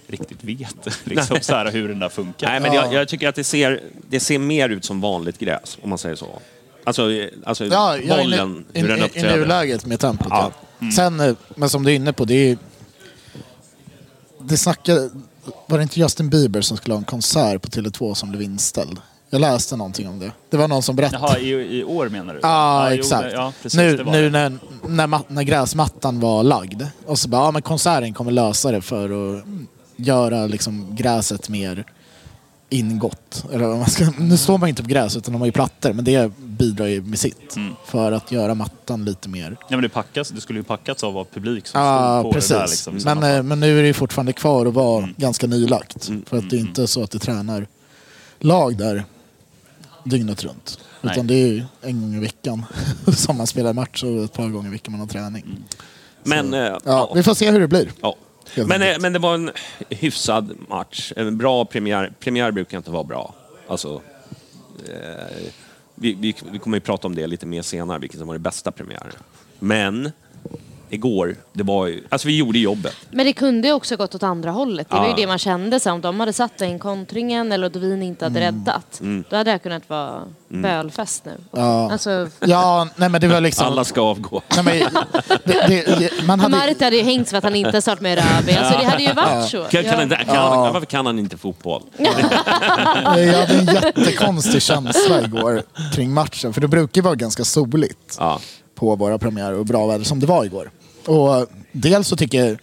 riktigt 0.07 0.45
vet 0.45 0.89
liksom, 1.05 1.37
så 1.41 1.55
här, 1.55 1.73
hur 1.73 1.89
den 1.89 1.99
där 1.99 2.09
funkar. 2.09 2.47
Nej, 2.49 2.61
men 2.61 2.73
Ja. 2.73 2.85
jag, 2.85 2.95
jag 2.95 3.09
tycker 3.09 3.29
att 3.29 3.35
det 3.35 3.45
ser, 3.45 3.83
det 4.09 4.21
ser 4.21 4.39
mer 4.39 4.69
ut 4.69 4.85
som 4.85 5.01
vanligt 5.01 5.39
gräs, 5.39 5.79
om 5.83 5.89
man 5.89 5.99
säger 5.99 6.17
så. 6.17 6.39
Alltså, 6.85 7.09
alltså 7.45 7.65
Ja, 7.67 7.97
ja, 7.99 8.17
bollen, 8.17 8.65
i, 8.73 8.81
hur 8.81 8.89
den 8.89 8.99
i, 8.99 9.01
i 9.03 9.05
uppträder. 9.05 9.37
nuläget 9.39 9.87
med 9.87 10.01
tempot. 10.01 10.27
Ja. 10.31 10.53
Ja. 10.79 10.91
Sen, 10.97 11.21
eh, 11.21 11.35
men 11.57 11.69
som 11.69 11.83
du 11.85 11.91
är 11.91 11.95
inne 11.97 12.13
på, 12.13 12.25
det 12.25 12.35
är... 12.51 12.59
Det 14.41 14.57
snackade... 14.57 15.11
Var 15.67 15.79
det 15.79 15.83
inte 15.83 16.01
Justin 16.01 16.31
Bieber 16.31 16.61
som 16.61 16.77
skulle 16.77 16.95
ha 16.95 16.99
en 16.99 17.05
konsert 17.05 17.63
på 17.63 17.69
Tele2 17.69 18.15
som 18.15 18.31
blev 18.31 18.43
inställd? 18.43 18.99
Jag 19.31 19.41
läste 19.41 19.77
någonting 19.77 20.09
om 20.09 20.19
det. 20.19 20.33
Det 20.51 20.57
var 20.57 20.69
någon 20.69 20.83
som 20.83 20.97
berättade. 20.97 21.23
Jaha, 21.29 21.39
i, 21.39 21.79
i 21.79 21.85
år 21.85 22.09
menar 22.09 22.35
du? 22.35 22.41
Ja, 22.43 22.91
jo, 22.91 22.97
exakt. 22.97 23.23
det- 23.23 23.33
ja, 23.33 23.53
precis, 23.63 23.79
nu 23.79 24.05
nu 24.05 24.31
när, 24.31 24.59
när, 24.89 25.21
när 25.33 25.43
gräsmattan 25.43 26.21
var 26.21 26.43
lagd 26.43 26.83
och 27.07 27.19
så 27.19 27.29
bara, 27.29 27.45
ja 27.45 27.51
men 27.51 27.63
konserten 27.63 28.15
kommer 28.15 28.31
lösa 28.33 28.71
det 28.73 28.81
för 28.83 29.37
att 29.39 29.45
göra 29.97 30.47
liksom 30.47 30.97
gräset 30.97 31.49
mer 31.49 31.85
ingått. 32.71 33.45
Eller 33.53 33.85
ska, 33.85 34.11
nu 34.19 34.37
står 34.37 34.59
man 34.59 34.69
inte 34.69 34.83
på 34.83 34.89
gräs 34.89 35.17
utan 35.17 35.33
de 35.33 35.39
har 35.41 35.47
ju 35.47 35.53
plattor 35.53 35.93
men 35.93 36.05
det 36.05 36.33
bidrar 36.39 36.87
ju 36.87 37.03
med 37.03 37.19
sitt. 37.19 37.57
Mm. 37.57 37.75
För 37.87 38.13
att 38.13 38.33
göra 38.33 38.55
mattan 38.55 39.05
lite 39.05 39.29
mer... 39.29 39.57
Ja, 39.61 39.67
men 39.77 39.83
det, 39.83 39.89
packas, 39.89 40.29
det 40.29 40.41
skulle 40.41 40.59
ju 40.59 40.63
packats 40.63 41.05
av 41.05 41.19
av 41.19 41.25
publik 41.35 41.67
som 41.67 41.81
Ja, 41.81 42.21
stod 42.21 42.31
på 42.33 42.35
precis. 42.35 42.51
det 42.51 42.91
där. 42.91 42.95
Liksom, 42.95 43.19
men, 43.21 43.37
eh, 43.37 43.43
men 43.43 43.61
nu 43.61 43.79
är 43.79 43.83
det 43.83 43.87
ju 43.89 43.95
fortfarande 43.95 44.33
kvar 44.33 44.67
att 44.67 44.75
vara 44.75 44.99
Mm. 45.03 45.15
ganska 45.19 45.47
nylagt. 45.47 46.11
För 46.27 46.39
att 46.39 46.51
det 46.51 46.57
är 46.57 46.61
inte 46.61 46.87
så 46.87 47.03
att 47.03 47.11
det 47.11 47.19
tränar 47.19 47.67
lag 48.39 48.77
där 48.77 49.05
dygnet 50.05 50.45
runt. 50.45 50.79
Nej. 51.01 51.13
Utan 51.15 51.27
det 51.27 51.35
är 51.35 51.47
ju 51.47 51.65
en 51.83 52.01
gång 52.01 52.15
i 52.15 52.21
veckan 52.21 52.65
som 53.17 53.37
man 53.37 53.47
spelar 53.47 53.73
match 53.73 54.03
och 54.05 54.25
ett 54.25 54.33
par 54.33 54.49
gånger 54.49 54.69
i 54.69 54.73
veckan 54.73 54.93
man 54.93 55.01
har 55.01 55.07
träning. 55.09 55.43
Mm. 55.47 55.63
Men, 56.23 56.55
eh, 56.55 56.61
Ja, 56.61 56.79
ja, 56.85 57.13
vi 57.15 57.23
får 57.23 57.35
se 57.35 57.51
hur 57.51 57.61
det 57.61 57.69
blir. 57.69 57.91
ja. 58.01 58.17
Men, 58.57 58.83
eh, 58.83 58.97
men 59.01 59.13
det 59.13 59.19
var 59.19 59.35
en 59.35 59.51
hyfsad 59.89 60.57
match. 60.69 61.13
En 61.17 61.39
bra 61.39 61.65
premiär. 61.65 62.13
Premiär 62.21 62.51
brukar 62.51 62.79
inte 62.79 62.91
vara 62.91 63.05
bra. 63.05 63.35
Alltså, 63.69 64.03
eh, 64.89 65.49
vi, 65.95 66.15
vi, 66.15 66.35
vi 66.53 66.59
kommer 66.59 66.77
ju 66.77 66.81
prata 66.81 67.07
om 67.07 67.15
det 67.15 67.27
lite 67.27 67.47
mer 67.47 67.63
senare, 67.63 67.99
vilket 67.99 68.19
som 68.19 68.29
var 68.29 68.35
det 68.35 68.41
bästa 68.41 68.71
premiären. 68.71 69.13
Men 69.59 70.13
igår, 70.95 71.37
det 71.53 71.63
var 71.63 71.87
ju... 71.87 72.05
Alltså 72.09 72.29
vi 72.29 72.37
gjorde 72.39 72.59
jobbet. 72.59 72.95
Men 73.11 73.27
det 73.27 73.33
kunde 73.33 73.69
ju 73.69 73.75
också 73.75 73.97
gått 73.97 74.15
åt 74.15 74.23
andra 74.23 74.51
hållet. 74.51 74.87
Det 74.91 74.97
var 74.97 75.09
ju 75.09 75.15
det 75.15 75.27
man 75.27 75.39
kände 75.39 75.81
sen. 75.81 75.93
Om 75.95 76.01
de 76.01 76.21
hade 76.21 76.33
satt 76.33 76.59
den 76.59 76.79
kontringen 76.79 77.53
eller 77.53 77.69
Dovin 77.69 78.03
inte 78.03 78.25
hade 78.25 78.41
Mm. 78.41 78.55
räddat. 78.55 79.01
Då 79.31 79.37
hade 79.37 79.53
det 79.53 79.59
kunnat 79.59 79.89
vara 79.89 80.23
bölfest 80.49 81.25
nu. 81.25 81.37
Ja. 81.51 81.93
Alltså, 81.93 82.29
Ja, 82.41 82.89
nej 82.97 83.09
men 83.09 83.21
det 83.21 83.29
var 83.29 83.41
liksom... 83.41 83.67
Alla 83.67 83.85
ska 83.85 84.01
avgå. 84.01 84.43
Nej, 84.57 84.65
men, 84.65 85.03
det, 85.45 85.99
det, 85.99 86.25
man 86.27 86.41
hade, 86.41 86.57
Marti 86.57 86.83
hade 86.85 86.97
ju 86.97 87.03
hängt 87.03 87.31
för 87.31 87.37
att 87.37 87.45
han 87.45 87.55
inte 87.57 87.83
startat 87.83 88.01
med 88.01 88.19
Rabi. 88.19 88.53
Alltså 88.57 88.79
det 88.79 88.85
hade 88.85 89.03
ju 89.03 89.13
varit 89.13 89.49
så. 89.51 89.65
Kan, 89.65 89.85
kan, 89.85 90.03
inte- 90.03 90.17
kan, 90.17 90.37
han, 90.37 90.73
varför 90.73 90.87
kan 90.87 91.07
han 91.07 91.19
inte 91.19 91.37
fotboll? 91.37 91.83
jag 91.97 92.07
hade 93.17 93.59
en 93.59 93.67
jättekonstig 93.67 94.63
känsla 94.63 95.23
igår 95.25 95.63
kring 95.95 96.13
matchen. 96.13 96.53
För 96.53 96.61
det 96.61 96.69
brukar 96.69 97.01
ju 97.01 97.05
vara 97.05 97.15
ganska 97.15 97.45
soligt 97.45 98.17
Ja. 98.19 98.41
på 98.75 98.97
våra 98.97 99.19
premiärer 99.19 99.59
och 99.59 99.67
bra 99.67 99.87
väder 99.87 100.05
som 100.05 100.21
det 100.21 100.27
var 100.27 100.45
igår. 100.45 100.71
Och 101.07 101.47
dels 101.73 102.09
så 102.09 102.17
tycker 102.17 102.45
jag 102.45 102.59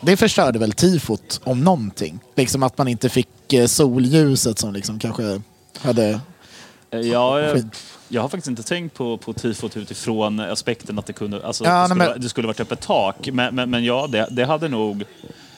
det 0.00 0.16
förstörde 0.16 0.58
väl 0.58 0.72
tifot 0.72 1.40
om 1.44 1.60
någonting. 1.64 2.18
Liksom 2.36 2.62
att 2.62 2.78
man 2.78 2.88
inte 2.88 3.08
fick 3.08 3.52
eh, 3.52 3.66
solljuset 3.66 4.58
som 4.58 4.72
liksom 4.72 4.98
kanske 4.98 5.40
hade... 5.78 6.08
Eh, 6.90 7.00
Ja, 7.00 7.40
jag, 7.40 7.62
jag 8.08 8.22
har 8.22 8.28
faktiskt 8.28 8.48
inte 8.48 8.62
tänkt 8.62 8.94
på, 8.94 9.16
på 9.16 9.32
tifot 9.32 9.76
utifrån 9.76 10.40
aspekten 10.40 10.98
att 10.98 11.06
det 11.06 11.12
kunde, 11.12 11.46
alltså, 11.46 11.64
Ja, 11.64 11.70
det, 11.70 11.76
nej, 11.78 11.86
skulle, 11.88 11.98
men- 11.98 12.06
vara- 12.08 12.18
det 12.18 12.28
skulle 12.28 12.46
varit 12.46 12.60
öppet 12.60 12.80
tak. 12.80 13.28
Men, 13.32 13.54
men, 13.54 13.70
men 13.70 13.84
ja, 13.84 14.06
det, 14.06 14.28
det 14.30 14.44
hade 14.44 14.68
nog... 14.68 15.04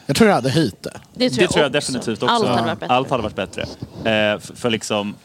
Jag 0.05 0.15
tror 0.15 0.27
jag 0.29 0.35
hade 0.35 0.49
höjt 0.49 0.83
det. 0.83 0.99
Det 1.13 1.29
tror 1.29 1.37
det 1.37 1.41
jag, 1.43 1.51
tror 1.51 1.63
jag 1.63 1.69
också. 1.75 1.91
definitivt 1.91 2.23
också. 2.23 2.35
Allt 2.35 2.47
hade 2.47 2.61
varit 2.63 2.79
bättre. 2.79 2.93
Allt 2.95 3.09
hade 3.09 3.23
varit 3.23 3.35
bättre. 3.35 3.61
Eh, 3.61 4.39
för, 4.39 4.55
för 4.55 4.69
liksom... 4.69 5.15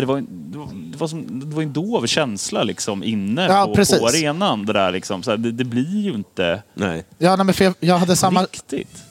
Det 0.00 0.06
var, 0.06 0.24
det, 0.28 0.58
var, 0.58 0.68
det, 0.92 0.98
var 0.98 1.08
som, 1.08 1.40
det 1.40 1.56
var 1.56 1.62
en 1.62 1.72
dov 1.72 2.06
känsla 2.06 2.62
liksom 2.62 3.02
inne 3.02 3.46
Ja, 3.46 3.66
på, 3.66 3.74
precis. 3.74 3.98
på 3.98 4.06
arenan. 4.06 4.66
Det, 4.66 4.72
där, 4.72 4.92
liksom. 4.92 5.22
så 5.22 5.30
här, 5.30 5.38
det, 5.38 5.52
det 5.52 5.64
blir 5.64 6.00
ju 6.00 6.14
inte 6.14 6.62
Nej. 6.74 7.04
Ja, 7.18 7.36
nej, 7.36 7.46
men 7.46 7.54
för 7.54 7.64
jag, 7.64 7.74
jag 7.80 7.98
hade 7.98 8.16
samma... 8.16 8.42
riktigt. 8.42 9.04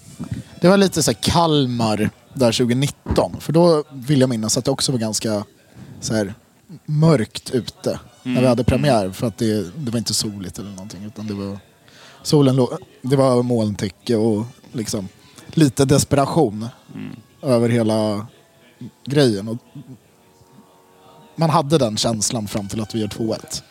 Det 0.62 0.68
var 0.68 0.78
lite 0.78 1.04
så 1.04 1.12
här 1.12 1.18
Kalmar 1.22 2.10
där 2.34 2.52
2019. 2.52 3.36
För 3.40 3.54
då 3.54 3.84
vill 3.92 4.20
jag 4.22 4.30
minnas 4.30 4.58
att 4.58 4.66
det 4.66 4.72
också 4.72 4.92
var 4.92 5.00
ganska 5.00 5.44
så 6.02 6.14
här, 6.14 6.34
mörkt 6.86 7.50
ute. 7.50 8.00
När 8.24 8.42
vi 8.42 8.48
hade 8.48 8.64
premiär. 8.64 9.10
För 9.10 9.28
att 9.28 9.38
det, 9.38 9.78
det 9.78 9.92
var 9.92 9.98
inte 9.98 10.14
soligt 10.14 10.60
eller 10.60 10.70
någonting. 10.70 11.04
Utan 11.06 11.28
det 11.28 11.34
var, 11.34 11.58
solen 12.24 12.56
låg, 12.56 12.70
det 13.02 13.16
var 13.16 13.44
molntäcke 13.44 14.16
och 14.16 14.46
liksom 14.72 15.08
lite 15.48 15.86
desperation 15.86 16.68
över 17.42 17.70
hela 17.70 18.28
grejen. 19.06 19.48
Och 19.48 19.58
man 21.38 21.50
hade 21.50 21.78
den 21.78 21.98
känslan 21.98 22.48
fram 22.48 22.68
till 22.68 22.82
att 22.82 22.96
vi 22.96 23.00
gör 23.00 23.08
2-1. 23.08 23.62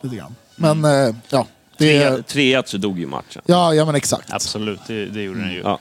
Lite 0.00 0.16
grann. 0.16 0.34
Men 0.56 0.84
eh, 0.84 1.14
ja. 1.30 1.46
Det, 1.78 2.22
Tre- 2.22 2.56
3-1 2.56 2.62
så 2.66 2.76
dog 2.76 2.98
ju 2.98 3.06
matchen. 3.06 3.42
ja, 3.46 3.74
ja, 3.74 3.84
men 3.84 3.94
exakt. 3.94 4.32
Absolut, 4.32 4.80
det, 4.86 5.06
det 5.06 5.22
gjorde 5.22 5.40
den 5.40 5.52
ju. 5.52 5.60
Ja. 5.60 5.80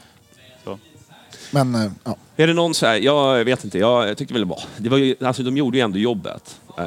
Men 1.51 1.75
eh, 1.75 1.91
ja. 2.03 2.17
Är 2.35 2.47
det 2.47 2.53
någon 2.53 2.73
så 2.73 2.85
här, 2.85 2.95
jag 2.95 3.45
vet 3.45 3.63
inte, 3.63 3.77
jag, 3.77 4.17
tyckte 4.17 4.33
väl 4.33 4.41
det 4.41 4.47
var, 4.47 4.61
det 4.77 4.89
var 4.89 4.97
ju, 4.97 5.15
alltså 5.21 5.43
de 5.43 5.57
gjorde 5.57 5.77
ju 5.77 5.83
ändå 5.83 5.97
jobbet. 5.99 6.59
Eh, 6.77 6.83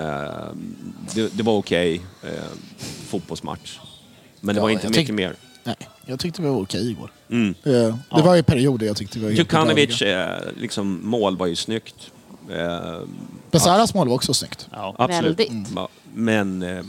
det, 1.15 1.37
det 1.37 1.43
var 1.43 1.53
okej, 1.57 2.01
eh, 2.23 2.31
fotbollsmatch. 3.09 3.79
Men 4.41 4.55
det 4.55 4.59
Ja, 4.59 4.63
var 4.63 4.71
inte 4.71 4.89
mycket 4.89 5.09
tyck- 5.09 5.13
mer. 5.13 5.35
Nej, 5.65 5.77
jag 6.07 6.21
tyckte 6.21 6.43
vi 6.43 6.49
var 6.49 6.63
okej 6.63 6.91
igår. 6.91 7.11
Mm. 7.31 7.55
Det, 7.63 7.99
det 8.17 8.23
var 8.23 8.37
i 8.37 8.43
perioder 8.43 8.87
jag 8.87 8.97
tyckte 8.97 9.19
vi 9.19 9.25
var 9.25 9.31
helt 9.31 9.39
Djukanovic 9.39 10.03
eh, 10.03 10.39
liksom, 10.57 11.01
mål 11.09 11.37
var 11.37 11.47
ju 11.47 11.57
snyggt. 11.57 12.13
Besaras 13.51 13.95
mål 13.95 14.09
var 14.09 14.15
också 14.15 14.35
snyggt. 14.35 14.69
Ja. 14.73 14.95
absolut. 14.99 15.41
Väldigt. 15.41 15.69
Ja, 15.77 15.89
Men 16.15 16.63
eh, 16.63 16.83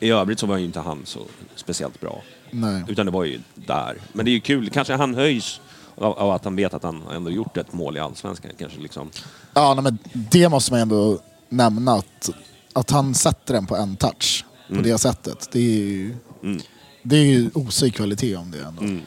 i 0.00 0.10
övrigt 0.10 0.38
så 0.38 0.46
var 0.46 0.56
ju 0.56 0.64
inte 0.64 0.80
han 0.80 1.02
så 1.04 1.20
speciellt 1.56 2.00
bra. 2.00 2.22
Nej. 2.50 2.82
Utan 2.88 3.06
det 3.06 3.12
var 3.12 3.24
ju 3.24 3.40
där. 3.54 3.98
Men 4.12 4.24
det 4.24 4.30
är 4.30 4.32
ju 4.32 4.40
kul, 4.40 4.70
kanske 4.70 4.94
han 4.94 5.14
höjs 5.14 5.60
av, 5.96 6.18
av 6.18 6.30
att 6.30 6.44
han 6.44 6.56
vet 6.56 6.74
att 6.74 6.82
han 6.82 7.02
ändå 7.12 7.30
gjort 7.30 7.56
ett 7.56 7.72
mål 7.72 7.96
i 7.96 8.00
Allsvenskan. 8.00 8.50
Kanske 8.58 8.80
liksom. 8.80 9.10
Ja, 9.54 9.74
nej, 9.74 9.82
men 9.82 9.98
det 10.12 10.48
måste 10.48 10.72
man 10.72 10.80
ändå 10.80 11.18
nämna 11.48 11.92
att, 11.92 12.30
att 12.72 12.90
han 12.90 13.14
sätter 13.14 13.54
den 13.54 13.66
på 13.66 13.76
en 13.76 13.96
touch 13.96 14.44
på 14.68 14.74
det 14.74 14.98
sättet. 14.98 15.48
Det 15.52 15.58
är 15.58 15.62
ju, 15.84 16.16
Mm. 16.42 16.60
det 17.02 17.16
är 17.16 17.24
ju 17.24 17.50
osig 17.54 17.94
kvalitet 17.94 18.36
om 18.36 18.50
det 18.50 18.58
ändå. 18.64 18.82
Mm. 18.82 19.00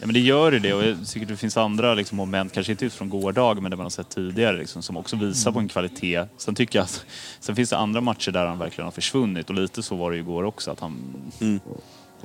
Ja, 0.00 0.06
men 0.06 0.14
det 0.14 0.20
gör 0.20 0.52
ju 0.52 0.58
det 0.58 0.74
och 0.74 0.84
jag 0.84 0.96
tycker 1.08 1.26
det 1.26 1.36
finns 1.36 1.56
andra 1.56 1.94
liksom, 1.94 2.16
moment, 2.16 2.52
kanske 2.52 2.72
inte 2.72 2.84
utifrån 2.86 3.08
gårdagen 3.08 3.62
men 3.62 3.70
det 3.70 3.76
man 3.76 3.84
har 3.84 3.90
sett 3.90 4.08
tidigare 4.08 4.56
liksom, 4.58 4.82
som 4.82 4.96
också 4.96 5.16
visar 5.16 5.52
på 5.52 5.58
en 5.58 5.68
kvalitet. 5.68 6.24
Sen 6.36 6.54
tycker 6.54 6.78
jag 6.78 6.84
att 6.84 7.04
sen 7.40 7.56
finns 7.56 7.70
det 7.70 7.76
andra 7.76 8.00
matcher 8.00 8.30
där 8.30 8.46
han 8.46 8.58
verkligen 8.58 8.84
har 8.84 8.92
försvunnit 8.92 9.48
och 9.50 9.54
lite 9.56 9.82
så 9.82 9.96
var 9.96 10.10
det 10.10 10.16
ju 10.16 10.22
igår 10.22 10.44
också 10.44 10.70
att 10.70 10.80
han 10.80 10.92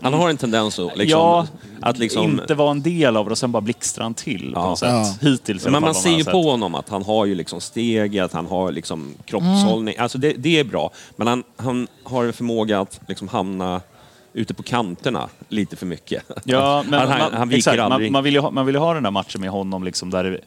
Han 0.02 0.14
har 0.14 0.30
en 0.30 0.38
tendens 0.38 0.80
att 0.80 0.98
liksom... 0.98 1.20
ja, 1.20 1.48
att 1.82 1.98
liksom 1.98 2.32
inte 2.32 2.54
vara 2.56 2.72
en 2.72 2.82
del 2.82 3.18
av 3.18 3.26
det 3.26 3.32
och 3.32 3.38
sen 3.38 3.52
bara 3.52 3.62
blixtrar 3.62 4.04
han 4.04 4.14
till 4.14 4.54
på 4.54 4.60
Ja. 4.60 4.66
något 4.70 4.80
sätt. 4.80 4.90
Ja. 4.90 5.16
Hittills 5.30 5.66
Men 5.68 5.82
man 5.82 5.96
ser 5.96 6.18
ju 6.18 6.24
på 6.24 6.42
honom 6.42 6.76
att 6.76 6.90
han 6.90 7.04
har 7.04 7.26
ju 7.26 7.36
liksom 7.36 7.62
steget, 7.62 8.34
han 8.34 8.46
har 8.46 8.72
liksom 8.72 9.14
kroppshållning. 9.26 9.96
Alltså 9.98 10.18
det, 10.18 10.34
det 10.34 10.60
är 10.60 10.64
bra. 10.64 10.92
Men 11.16 11.28
han, 11.28 11.44
han 11.58 11.88
har 12.04 12.24
en 12.26 12.34
förmåga 12.34 12.80
att 12.80 13.00
liksom 13.08 13.28
hamna 13.28 13.82
ute 14.34 14.54
på 14.54 14.64
kanterna 14.64 15.30
lite 15.50 15.76
för 15.76 15.86
mycket. 15.86 16.24
Ja, 16.44 16.84
men 16.88 17.00
han, 17.00 17.20
man, 17.20 17.34
han 17.34 17.50
viker 17.50 17.58
exakt, 17.58 17.80
aldrig. 17.80 18.12
man, 18.12 18.14
man, 18.14 18.24
vill 18.24 18.34
ju 18.34 18.40
ha, 18.40 18.52
man 18.52 18.66
vill 18.66 18.76
ju 18.76 18.80
ha 18.82 18.94
den 18.94 19.04
där 19.04 19.12
matchen 19.12 19.42
med 19.42 19.50
honom 19.50 19.84
liksom 19.84 20.10
där 20.10 20.24
det, 20.24 20.40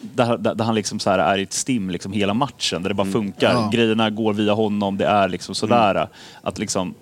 där, 0.00 0.38
där, 0.38 0.54
där 0.54 0.64
han 0.64 0.74
liksom 0.74 1.00
så 1.00 1.10
här 1.10 1.18
är 1.18 1.38
i 1.38 1.42
ett 1.42 1.52
stim 1.52 1.90
liksom 1.90 2.12
hela 2.12 2.34
matchen, 2.34 2.82
där 2.82 2.88
det 2.88 2.94
bara 2.94 3.02
Mm. 3.02 3.12
funkar. 3.12 3.52
Ja. 3.52 3.70
Grejerna 3.72 4.10
går 4.10 4.32
via 4.32 4.52
honom, 4.52 4.96
det 4.96 5.06
är 5.06 5.28
liksom 5.28 5.54
sådär. 5.54 6.08
Att 6.42 6.58
liksom, 6.58 6.94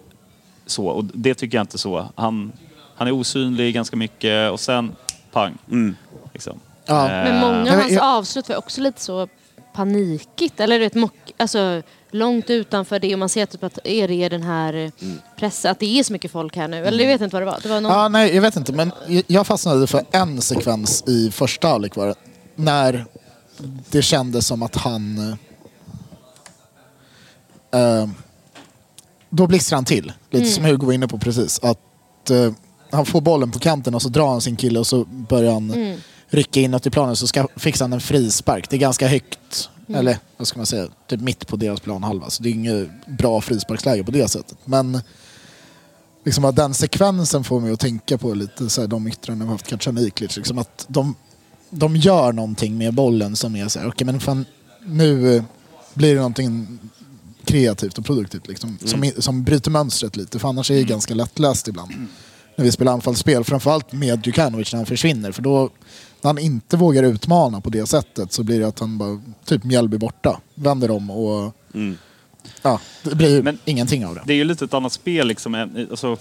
så, 0.67 0.87
och 0.87 1.05
det 1.05 1.35
tycker 1.35 1.59
jag 1.59 1.63
inte 1.63 1.79
så. 1.79 2.09
Han, 2.15 2.53
han 2.97 3.09
är 3.09 3.13
osynlig 3.13 3.75
ganska 3.75 3.97
mycket 3.97 4.53
och 4.53 4.61
sen 4.61 4.93
pang. 5.33 5.55
Mm. 5.71 5.97
Liksom. 6.33 6.61
Ja. 6.87 7.05
Eh, 7.05 7.11
Men 7.11 7.41
många 7.41 7.59
av 7.59 7.65
men 7.65 7.81
hans 7.81 7.99
avslut 7.99 8.49
var 8.49 8.57
också 8.57 8.81
lite 8.81 9.01
så 9.01 9.29
panikigt. 9.75 10.61
Eller 10.61 10.79
du 10.79 10.85
vet, 10.85 10.95
mock, 10.95 11.33
alltså, 11.37 11.83
långt 12.11 12.51
utanför 12.51 12.99
det 12.99 13.13
och 13.13 13.19
man 13.19 13.29
ser 13.29 13.47
typ 13.47 13.65
att 13.65 13.79
är 13.85 14.09
det 14.09 14.29
den 14.29 14.43
här 14.43 14.73
Mm. 14.75 15.19
pressen, 15.39 15.71
att 15.71 15.81
det 15.81 15.99
är 15.99 16.03
så 16.03 16.13
mycket 16.13 16.31
folk 16.31 16.57
här 16.57 16.69
nu. 16.69 16.87
Eller 16.87 17.05
jag 17.05 17.13
vet 17.13 17.21
inte 17.21 17.37
vad 17.37 17.43
det 17.43 17.47
var. 17.47 17.59
Det 17.63 17.69
var 17.69 17.81
någon... 17.81 17.93
Ja, 17.93 18.09
nej, 18.09 18.35
jag 18.35 18.43
vet 18.43 18.57
inte. 18.57 18.73
Men 18.73 18.93
jag 19.27 19.47
fastnade 19.47 19.87
för 19.87 20.05
en 20.11 20.41
sekvens 20.41 21.05
i 21.07 21.31
första 21.31 21.69
halvlek 21.69 21.97
var 21.97 22.07
det. 22.07 22.15
När 22.57 23.05
det 23.91 24.03
kändes 24.03 24.47
som 24.47 24.63
att 24.63 24.77
han... 24.77 25.19
eh, 27.73 27.81
eh, 27.81 28.09
då 29.31 29.47
blixtrar 29.47 29.77
han 29.77 29.85
till. 29.85 30.13
Lite 30.31 30.47
som 30.47 30.65
Hugo 30.65 30.87
var 30.87 30.93
inne 30.93 31.09
på 31.09 31.19
precis. 31.19 31.61
Att 31.63 32.31
eh, 32.31 32.53
han 32.91 33.07
får 33.07 33.21
bollen 33.21 33.51
på 33.51 33.59
kanten 33.59 33.95
och 33.95 34.03
så 34.03 34.09
drar 34.09 34.29
han 34.29 34.41
sin 34.41 34.57
kille 34.57 34.79
och 34.79 34.87
så 34.87 35.05
börjar 35.05 35.53
han 35.53 35.97
rycka 36.29 36.61
inåt 36.61 36.87
i 36.87 36.91
planen 36.91 37.17
så 37.17 37.27
ska, 37.27 37.47
fixar 37.57 37.85
han 37.85 37.93
en 37.93 38.01
frispark. 38.01 38.71
Det 38.71 38.77
är 38.77 38.81
ganska 38.81 39.09
högt, 39.09 39.71
eller 39.95 40.19
vad 40.37 40.49
ska 40.49 40.59
man 40.59 40.67
säga, 40.67 40.89
typ 41.07 41.21
mitt 41.21 41.47
på 41.47 41.57
deras 41.57 41.81
planhalva. 41.81 42.31
Så 42.31 42.43
det 42.43 42.49
är 42.49 42.53
inget 42.53 42.89
bra 43.07 43.41
frisparksläge 43.41 44.05
på 44.05 44.11
det 44.11 44.29
sättet. 44.29 44.59
Men 44.65 45.01
liksom 46.25 46.45
att 46.45 46.57
den 46.57 46.75
sekvensen 46.75 47.45
får 47.45 47.61
mig 47.61 47.73
att 47.73 47.81
tänka 47.81 48.19
på 48.19 48.35
lite 48.35 48.69
så 48.69 48.81
här, 48.81 48.89
de 48.89 49.07
yttranden 49.09 49.47
vi 49.47 49.51
har 49.51 49.55
haft 49.55 49.67
Kacaniklic. 49.67 50.37
Liksom 50.37 50.59
att 50.59 50.85
de, 50.89 51.15
de 51.71 51.97
gör 51.97 52.33
någonting 52.33 52.79
med 52.79 52.95
bollen 52.95 53.37
som 53.37 53.57
är 53.57 53.69
så 53.69 53.79
här, 53.79 53.89
okej 53.89 54.05
men 54.07 54.21
fan 54.21 54.45
nu 54.87 55.37
eh, 55.37 55.43
blir 55.95 56.11
det 56.11 56.17
någonting 56.17 56.79
kreativt 57.45 57.99
och 57.99 58.05
produktivt 58.05 58.49
liksom, 58.49 58.79
som, 58.85 59.05
i- 59.05 59.15
som 59.23 59.45
bryter 59.45 59.71
mönstret 59.71 60.17
lite. 60.17 60.39
För 60.39 60.49
annars 60.49 60.71
är 60.71 60.75
det 60.75 60.83
ganska 60.85 61.15
lättläst 61.15 61.69
ibland. 61.69 61.93
När 62.57 62.65
vi 62.65 62.73
spelar 62.73 62.93
anfallsspel, 62.93 63.45
framförallt 63.45 63.93
med 63.93 64.27
Djukanovic 64.27 64.73
när 64.73 64.77
han 64.79 64.87
försvinner. 64.87 65.33
För 65.33 65.43
då, 65.43 65.71
när 66.23 66.29
han 66.29 66.39
inte 66.39 66.77
vågar 66.77 67.03
utmana 67.03 67.61
på 67.61 67.71
det 67.71 67.87
sättet 67.87 68.33
så 68.33 68.43
blir 68.43 68.61
det 68.61 68.69
att 68.69 68.79
han 68.79 68.99
bara, 68.99 69.21
typ 69.45 69.65
Mjällby 69.65 69.99
borta, 69.99 70.41
vänder 70.55 70.91
om 70.91 71.11
och 71.11 71.53
ja, 72.63 72.81
det 73.03 73.15
blir 73.15 73.43
Men- 73.43 73.59
ingenting 73.65 74.07
av 74.07 74.15
det. 74.15 74.23
Det 74.27 74.33
är 74.33 74.37
ju 74.37 74.45
lite 74.45 74.65
ett 74.65 74.75
annat 74.75 74.93
spel 74.93 75.27
liksom. 75.29 75.55
eh, 75.55 75.67
Alltså, 75.91 76.17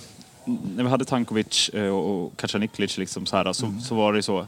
när 0.75 0.83
vi 0.83 0.89
hade 0.89 1.05
Tankovic 1.05 1.69
eh, 1.73 1.83
och 1.87 2.37
Kacaniklic 2.37 2.97
liksom 2.97 3.25
så, 3.25 3.37
här, 3.37 3.53
så, 3.53 3.73
så 3.83 3.95
var 3.95 4.13
det 4.13 4.23
så. 4.23 4.45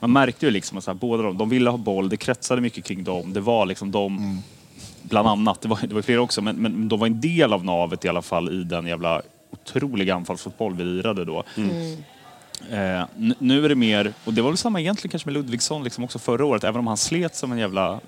Man 0.00 0.12
märkte 0.12 0.46
ju 0.46 0.52
liksom 0.52 0.78
att 0.78 0.84
så 0.84 0.90
här, 0.90 0.98
båda 0.98 1.22
de, 1.22 1.38
de 1.38 1.48
ville 1.48 1.70
ha 1.70 1.76
boll, 1.76 2.08
det 2.08 2.16
kretsade 2.16 2.60
mycket 2.60 2.84
kring 2.84 3.04
dem. 3.04 3.32
Det 3.32 3.40
var 3.40 3.66
liksom 3.66 3.90
de, 3.90 4.42
bland 5.02 5.28
annat, 5.28 5.60
det 5.60 5.68
var, 5.68 5.78
det 5.88 5.94
var 5.94 6.02
flera 6.02 6.20
också, 6.20 6.42
men, 6.42 6.56
men 6.56 6.88
de 6.88 6.98
var 7.00 7.06
en 7.06 7.20
del 7.20 7.52
av 7.52 7.64
navet 7.64 8.04
i 8.04 8.08
alla 8.08 8.22
fall 8.22 8.60
i 8.60 8.64
den 8.64 8.86
jävla 8.86 9.22
otroliga 9.52 10.14
anfallsfotboll 10.14 10.74
vi 10.74 10.84
lirade 10.84 11.24
då. 11.24 11.44
Eh, 12.70 13.04
nu 13.38 13.64
är 13.64 13.68
det 13.68 13.74
mer, 13.74 14.12
och 14.24 14.34
det 14.34 14.42
var 14.42 14.50
väl 14.50 14.56
samma 14.56 14.80
egentligen 14.80 15.10
kanske 15.10 15.28
med 15.28 15.34
Ludvigsson 15.34 15.84
liksom 15.84 16.04
också 16.04 16.18
förra 16.18 16.44
året, 16.44 16.64
även 16.64 16.78
om 16.78 16.86
han 16.86 16.96
slet 16.96 17.36
som 17.36 17.52
en 17.52 17.58
jävla 17.58 18.00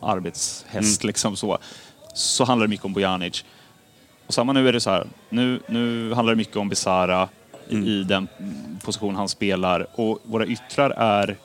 arbetshäst 0.00 1.04
liksom 1.04 1.36
så, 1.36 1.58
så 2.14 2.44
handlar 2.44 2.66
det 2.66 2.70
mycket 2.70 2.86
om 2.86 2.92
Bojanic. 2.92 3.44
Och 4.26 4.34
samma 4.34 4.52
nu 4.52 4.68
är 4.68 4.72
det 4.72 4.80
så 4.80 4.90
här, 4.90 5.06
nu, 5.28 5.60
nu 5.68 6.12
handlar 6.14 6.32
det 6.32 6.36
mycket 6.36 6.56
om 6.56 6.68
Besara 6.68 7.28
i, 7.68 7.76
i 7.76 8.04
den 8.04 8.28
mm, 8.38 8.78
position 8.84 9.16
han 9.16 9.28
spelar 9.28 9.86
och 9.94 10.18
våra 10.22 10.46
yttrar 10.46 10.90
är 10.90 11.36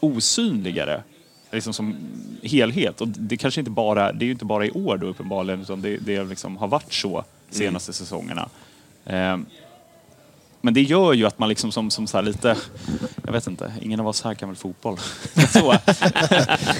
osynligare 0.00 1.02
liksom 1.50 1.72
som 1.72 1.96
helhet. 2.42 3.00
Och 3.00 3.08
det 3.08 3.36
kanske 3.36 3.60
inte 3.60 3.70
bara, 3.70 4.12
det 4.12 4.24
är 4.24 4.26
ju 4.26 4.32
inte 4.32 4.44
bara 4.44 4.66
i 4.66 4.70
år 4.70 4.96
då 4.96 5.06
uppenbarligen, 5.06 5.60
utan 5.60 5.82
det, 5.82 5.96
det 5.96 6.24
liksom 6.24 6.56
har 6.56 6.68
varit 6.68 6.92
så 6.92 7.24
senaste 7.50 7.92
säsongerna. 7.92 8.48
Eh, 9.04 9.38
men 10.60 10.74
det 10.74 10.82
gör 10.82 11.12
ju 11.12 11.26
att 11.26 11.38
man 11.38 11.48
liksom 11.48 11.72
som, 11.72 11.90
som 11.90 12.06
så 12.06 12.16
här 12.16 12.22
lite, 12.24 12.56
jag 13.24 13.32
vet 13.32 13.46
inte, 13.46 13.72
ingen 13.82 14.00
av 14.00 14.08
oss 14.08 14.22
här 14.22 14.34
kan 14.34 14.48
väl 14.48 14.56
fotboll? 14.56 14.96
så. 15.48 15.70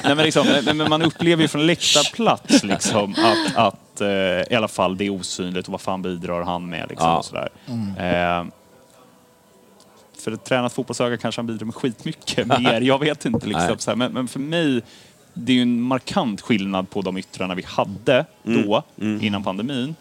Nej, 0.05 0.15
men, 0.15 0.17
liksom, 0.17 0.47
men 0.65 0.77
man 0.91 1.03
upplever 1.03 1.43
ju 1.43 1.49
från 1.49 1.67
läktarplats 1.67 2.65
liksom 2.65 3.15
att, 3.19 3.57
att 3.57 4.01
eh, 4.01 4.09
i 4.53 4.55
alla 4.57 4.69
fall 4.69 4.97
det 4.97 5.05
är 5.05 5.11
osynligt 5.11 5.67
och 5.67 5.73
vad 5.73 5.81
fan 5.81 6.03
bidrar 6.03 6.43
han 6.43 6.69
med 6.69 6.89
liksom 6.89 7.09
Ja. 7.09 7.19
och 7.19 7.25
sådär. 7.25 7.49
Eh, 7.99 8.45
för 10.19 10.33
ett 10.33 10.45
tränat 10.45 10.73
fotbollsöga 10.73 11.17
kanske 11.17 11.39
han 11.39 11.47
bidrar 11.47 11.65
med 11.65 11.75
skitmycket 11.75 12.47
mer. 12.61 12.81
Jag 12.81 12.99
vet 12.99 13.25
inte. 13.25 13.47
Liksom, 13.47 13.79
så. 13.79 13.97
Men, 13.97 14.13
men 14.13 14.29
för 14.29 14.41
mig, 14.41 14.83
det 15.35 15.53
är 15.53 15.57
ju 15.57 15.63
en 15.63 15.81
markant 15.81 16.41
skillnad 16.41 16.91
på 16.91 17.03
de 17.03 17.17
yttrarna 17.19 17.55
vi 17.55 17.63
hade 17.63 18.25
då, 18.43 18.83
innan 18.97 19.43
pandemin, 19.43 19.95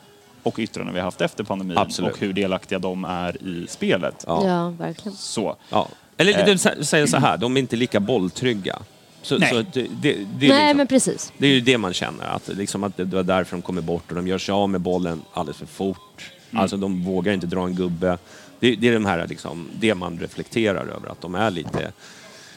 och 0.44 0.60
yttrarna 0.60 0.92
vi 0.92 0.98
har 1.00 1.06
haft 1.06 1.22
efter 1.22 1.44
pandemin 1.44 1.78
Absolut. 1.78 2.12
och 2.14 2.20
hur 2.20 2.34
delaktiga 2.34 2.80
de 2.80 3.06
är 3.06 3.44
i 3.44 3.66
spelet. 3.70 4.24
Ja. 4.28 4.48
Ja, 4.48 4.70
verkligen. 4.70 5.18
Så. 5.18 5.56
Ja. 5.70 5.88
Eller 6.18 6.40
Eh. 6.40 6.46
du 6.46 6.54
sä- 6.54 6.84
säger 6.84 7.06
så 7.08 7.18
här, 7.18 7.38
de 7.38 7.56
är 7.58 7.60
inte 7.62 7.76
lika 7.76 8.00
bolltrygga. 8.00 8.80
Så, 9.22 9.38
Nej. 9.38 9.50
så 9.50 9.56
det, 9.56 9.66
det, 9.74 9.88
det, 10.02 10.12
är 10.12 10.18
Nej, 10.50 10.50
liksom, 10.50 10.78
men 10.78 10.88
precis. 10.88 11.34
det 11.38 11.48
är 11.48 11.52
ju 11.52 11.62
det 11.62 11.78
man 11.78 11.94
känner, 11.94 12.26
att, 12.26 12.48
liksom 12.48 12.84
att 12.84 12.98
det 12.98 13.04
var 13.04 13.24
därför 13.24 13.56
de 13.58 13.62
kommer 13.62 13.82
bort 13.82 14.10
och 14.10 14.16
de 14.16 14.28
gör 14.28 14.38
sig 14.38 14.54
av 14.54 14.70
med 14.70 14.82
bollen 14.82 15.22
alldeles 15.34 15.58
för 15.58 15.66
fort. 15.66 16.32
Mm. 16.52 16.62
Alltså 16.62 16.78
de 16.78 17.04
vågar 17.04 17.34
inte 17.34 17.48
dra 17.48 17.66
en 17.66 17.76
gubbe. 17.76 18.18
Det, 18.60 18.76
det 18.76 18.88
är 18.88 18.94
de 18.94 19.06
här, 19.06 19.28
liksom, 19.28 19.70
det 19.80 19.96
man 19.96 20.20
reflekterar 20.20 20.86
över, 20.86 21.10
att 21.12 21.22
de 21.22 21.36
är 21.36 21.52
lite... 21.52 21.92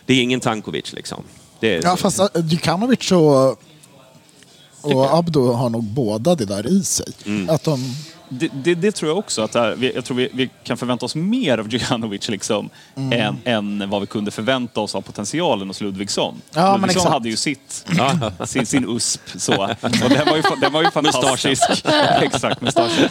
Det 0.06 0.14
är 0.14 0.22
ingen 0.22 0.40
Tankovic 0.40 0.92
liksom. 0.92 1.22
Det 1.60 1.74
är 1.76 1.82
Ja, 1.82 1.90
så. 1.90 1.96
fast 1.96 2.20
äh, 2.20 2.46
Djukanovic 2.46 3.12
och, 3.12 3.62
och 4.82 5.14
Abdo 5.18 5.52
har 5.52 5.68
nog 5.70 5.84
båda 5.84 6.34
det 6.34 6.44
där 6.44 6.66
i 6.66 6.82
sig. 6.84 7.06
Att 7.48 7.64
de, 7.64 7.94
Det, 8.28 8.50
det, 8.64 8.74
det 8.74 8.92
tror 8.92 9.10
jag 9.10 9.18
också. 9.18 9.42
Att 9.42 9.54
här, 9.54 9.90
jag 9.94 10.04
tror 10.04 10.16
vi, 10.16 10.28
vi 10.32 10.50
kan 10.64 10.76
förvänta 10.76 11.06
oss 11.06 11.14
mer 11.14 11.58
av 11.58 11.68
Djukanovic 11.68 12.28
liksom, 12.28 12.70
Mm. 12.96 13.12
än, 13.44 13.80
än 13.80 13.90
vad 13.90 14.00
vi 14.00 14.06
kunde 14.06 14.30
förvänta 14.30 14.80
oss 14.80 14.94
av 14.94 15.00
potentialen 15.00 15.68
hos 15.68 15.80
Ludvigsson. 15.80 16.42
Ja, 16.54 16.70
men 16.72 16.80
Ludvigsson 16.80 17.12
hade 17.12 17.28
ju 17.28 17.36
sitt, 17.36 17.86
sin, 18.44 18.66
sin 18.66 18.96
USP. 18.96 19.20
Så. 19.36 19.64
Och 19.64 20.08
den 20.10 20.26
var 20.28 20.36
ju, 20.36 20.42
den 20.60 20.72
var 20.72 20.82
ju 20.82 20.90
fantastisk. 20.94 21.62
exakt, 22.20 22.60
mustaschen. 22.60 23.08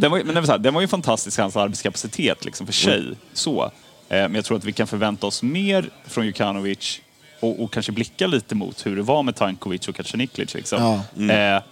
Den 0.00 0.10
var, 0.10 0.18
men 0.24 0.34
det 0.34 0.40
var 0.40 0.46
så 0.46 0.52
här, 0.52 0.58
den 0.58 0.74
var 0.74 0.80
ju 0.80 0.88
fantastisk, 0.88 1.38
hans 1.38 1.56
arbetskapacitet 1.56 2.44
liksom, 2.44 2.66
för 2.66 2.72
sig. 2.74 3.04
Så. 3.32 3.62
Eh, 3.64 3.70
Men 4.08 4.34
jag 4.34 4.44
tror 4.44 4.56
att 4.56 4.64
vi 4.64 4.72
kan 4.72 4.86
förvänta 4.86 5.26
oss 5.26 5.42
mer 5.42 5.90
från 6.06 6.26
Djukanovic 6.26 7.00
och, 7.40 7.62
och 7.64 7.72
kanske 7.72 7.92
blicka 7.92 8.26
lite 8.26 8.54
mot 8.54 8.86
hur 8.86 8.96
det 8.96 9.02
var 9.02 9.22
med 9.22 9.36
Tankovic 9.36 9.88
och 9.88 9.94
Kacaniklic. 9.96 10.54
Liksom. 10.54 11.00
Eh, 11.30 11.62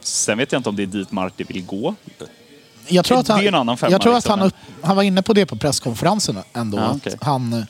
sen 0.00 0.38
vet 0.38 0.52
jag 0.52 0.58
inte 0.58 0.68
om 0.68 0.76
det 0.76 0.82
är 0.82 0.86
dit 0.86 1.12
Marti 1.12 1.44
vill 1.48 1.64
gå. 1.66 1.94
jag 2.88 3.04
tror 3.04 3.18
att 3.18 3.26
Det 3.26 3.32
är 3.32 3.36
han, 3.36 3.46
en 3.46 3.54
annan 3.54 3.76
femma, 3.76 3.90
jag 3.92 4.00
tror 4.00 4.12
att 4.12 4.16
liksom, 4.24 4.38
han, 4.38 4.48
upp, 4.48 4.54
han 4.82 4.96
var 4.96 5.02
inne 5.02 5.22
på 5.22 5.32
det 5.32 5.46
på 5.46 5.56
presskonferensen 5.56 6.38
ändå. 6.52 6.78
Ja, 6.78 6.82
att 6.84 6.96
okej. 6.96 7.16
han, 7.20 7.66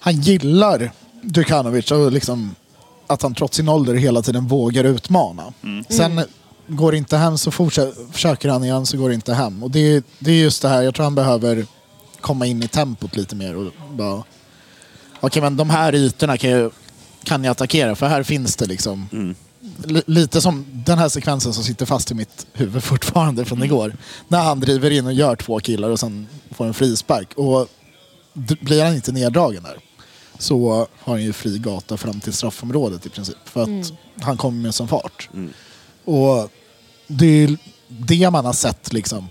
han 0.00 0.20
gillar 0.20 0.92
Djukanovic 1.22 1.90
och 1.90 2.12
liksom 2.12 2.54
att 3.06 3.22
han 3.22 3.34
trots 3.34 3.56
sin 3.56 3.68
ålder 3.68 3.94
hela 3.94 4.22
tiden 4.22 4.46
vågar 4.48 4.84
utmana. 4.84 5.52
Mm. 5.62 5.84
Sen 5.88 6.20
går 6.66 6.92
det 6.92 6.98
inte 6.98 7.16
hem 7.16 7.38
så 7.38 7.50
fortsätter, 7.50 8.12
försöker 8.12 8.48
han 8.48 8.64
igen 8.64 8.86
så 8.86 8.96
går 8.96 9.08
det 9.08 9.14
inte 9.14 9.34
hem. 9.34 9.62
Och 9.62 9.70
det, 9.70 9.78
är- 9.96 10.02
det 10.18 10.30
är 10.30 10.34
just 10.42 10.62
det 10.62 10.68
här, 10.68 10.82
jag 10.82 10.94
tror 10.94 11.04
han 11.04 11.14
behöver 11.14 11.66
komma 12.20 12.46
in 12.46 12.62
i 12.62 12.68
tempot 12.68 13.16
lite 13.16 13.36
mer 13.36 13.56
och 13.56 13.72
bara... 13.92 14.22
Okej 15.26 15.42
men 15.42 15.56
de 15.56 15.70
här 15.70 15.94
ytorna 15.94 16.36
kan 16.38 16.50
jag, 16.50 16.72
kan 17.24 17.44
jag 17.44 17.50
attackera 17.52 17.94
för 17.96 18.06
här 18.06 18.22
finns 18.22 18.56
det 18.56 18.66
liksom... 18.66 19.08
Li- 19.84 20.02
Lite 20.06 20.40
som 20.40 20.64
den 20.86 20.98
här 20.98 21.08
sekvensen 21.08 21.52
som 21.54 21.64
sitter 21.64 21.86
fast 21.86 22.10
i 22.10 22.14
mitt 22.14 22.46
huvud 22.52 22.82
fortfarande 22.84 23.44
från 23.44 23.62
igår. 23.62 23.96
När 24.28 24.40
han 24.42 24.60
driver 24.60 24.90
in 24.90 25.06
och 25.06 25.12
gör 25.12 25.36
två 25.36 25.60
killar 25.60 25.90
och 25.90 26.00
sen 26.00 26.26
får 26.50 26.66
en 26.66 26.74
frispark. 26.74 27.32
Och 27.36 27.68
blir 28.60 28.84
han 28.84 28.94
inte 28.94 29.12
neddragen 29.12 29.62
där 29.62 29.78
så 30.38 30.72
har 31.00 31.12
han 31.12 31.22
ju 31.22 31.32
fri 31.32 31.58
gata 31.58 31.96
fram 31.96 32.20
till 32.20 32.32
straffområdet 32.32 33.06
i 33.06 33.08
princip. 33.08 33.36
För 33.44 33.62
att 33.62 33.92
han 34.22 34.36
kommer 34.36 34.62
med 34.62 34.74
sån 34.74 34.88
fart. 34.88 35.28
Och 36.04 36.50
det 37.06 37.26
är 37.26 37.48
ju 37.48 37.56
det 37.88 38.30
man 38.30 38.44
har 38.44 38.52
sett 38.52 38.92
liksom 38.92 39.28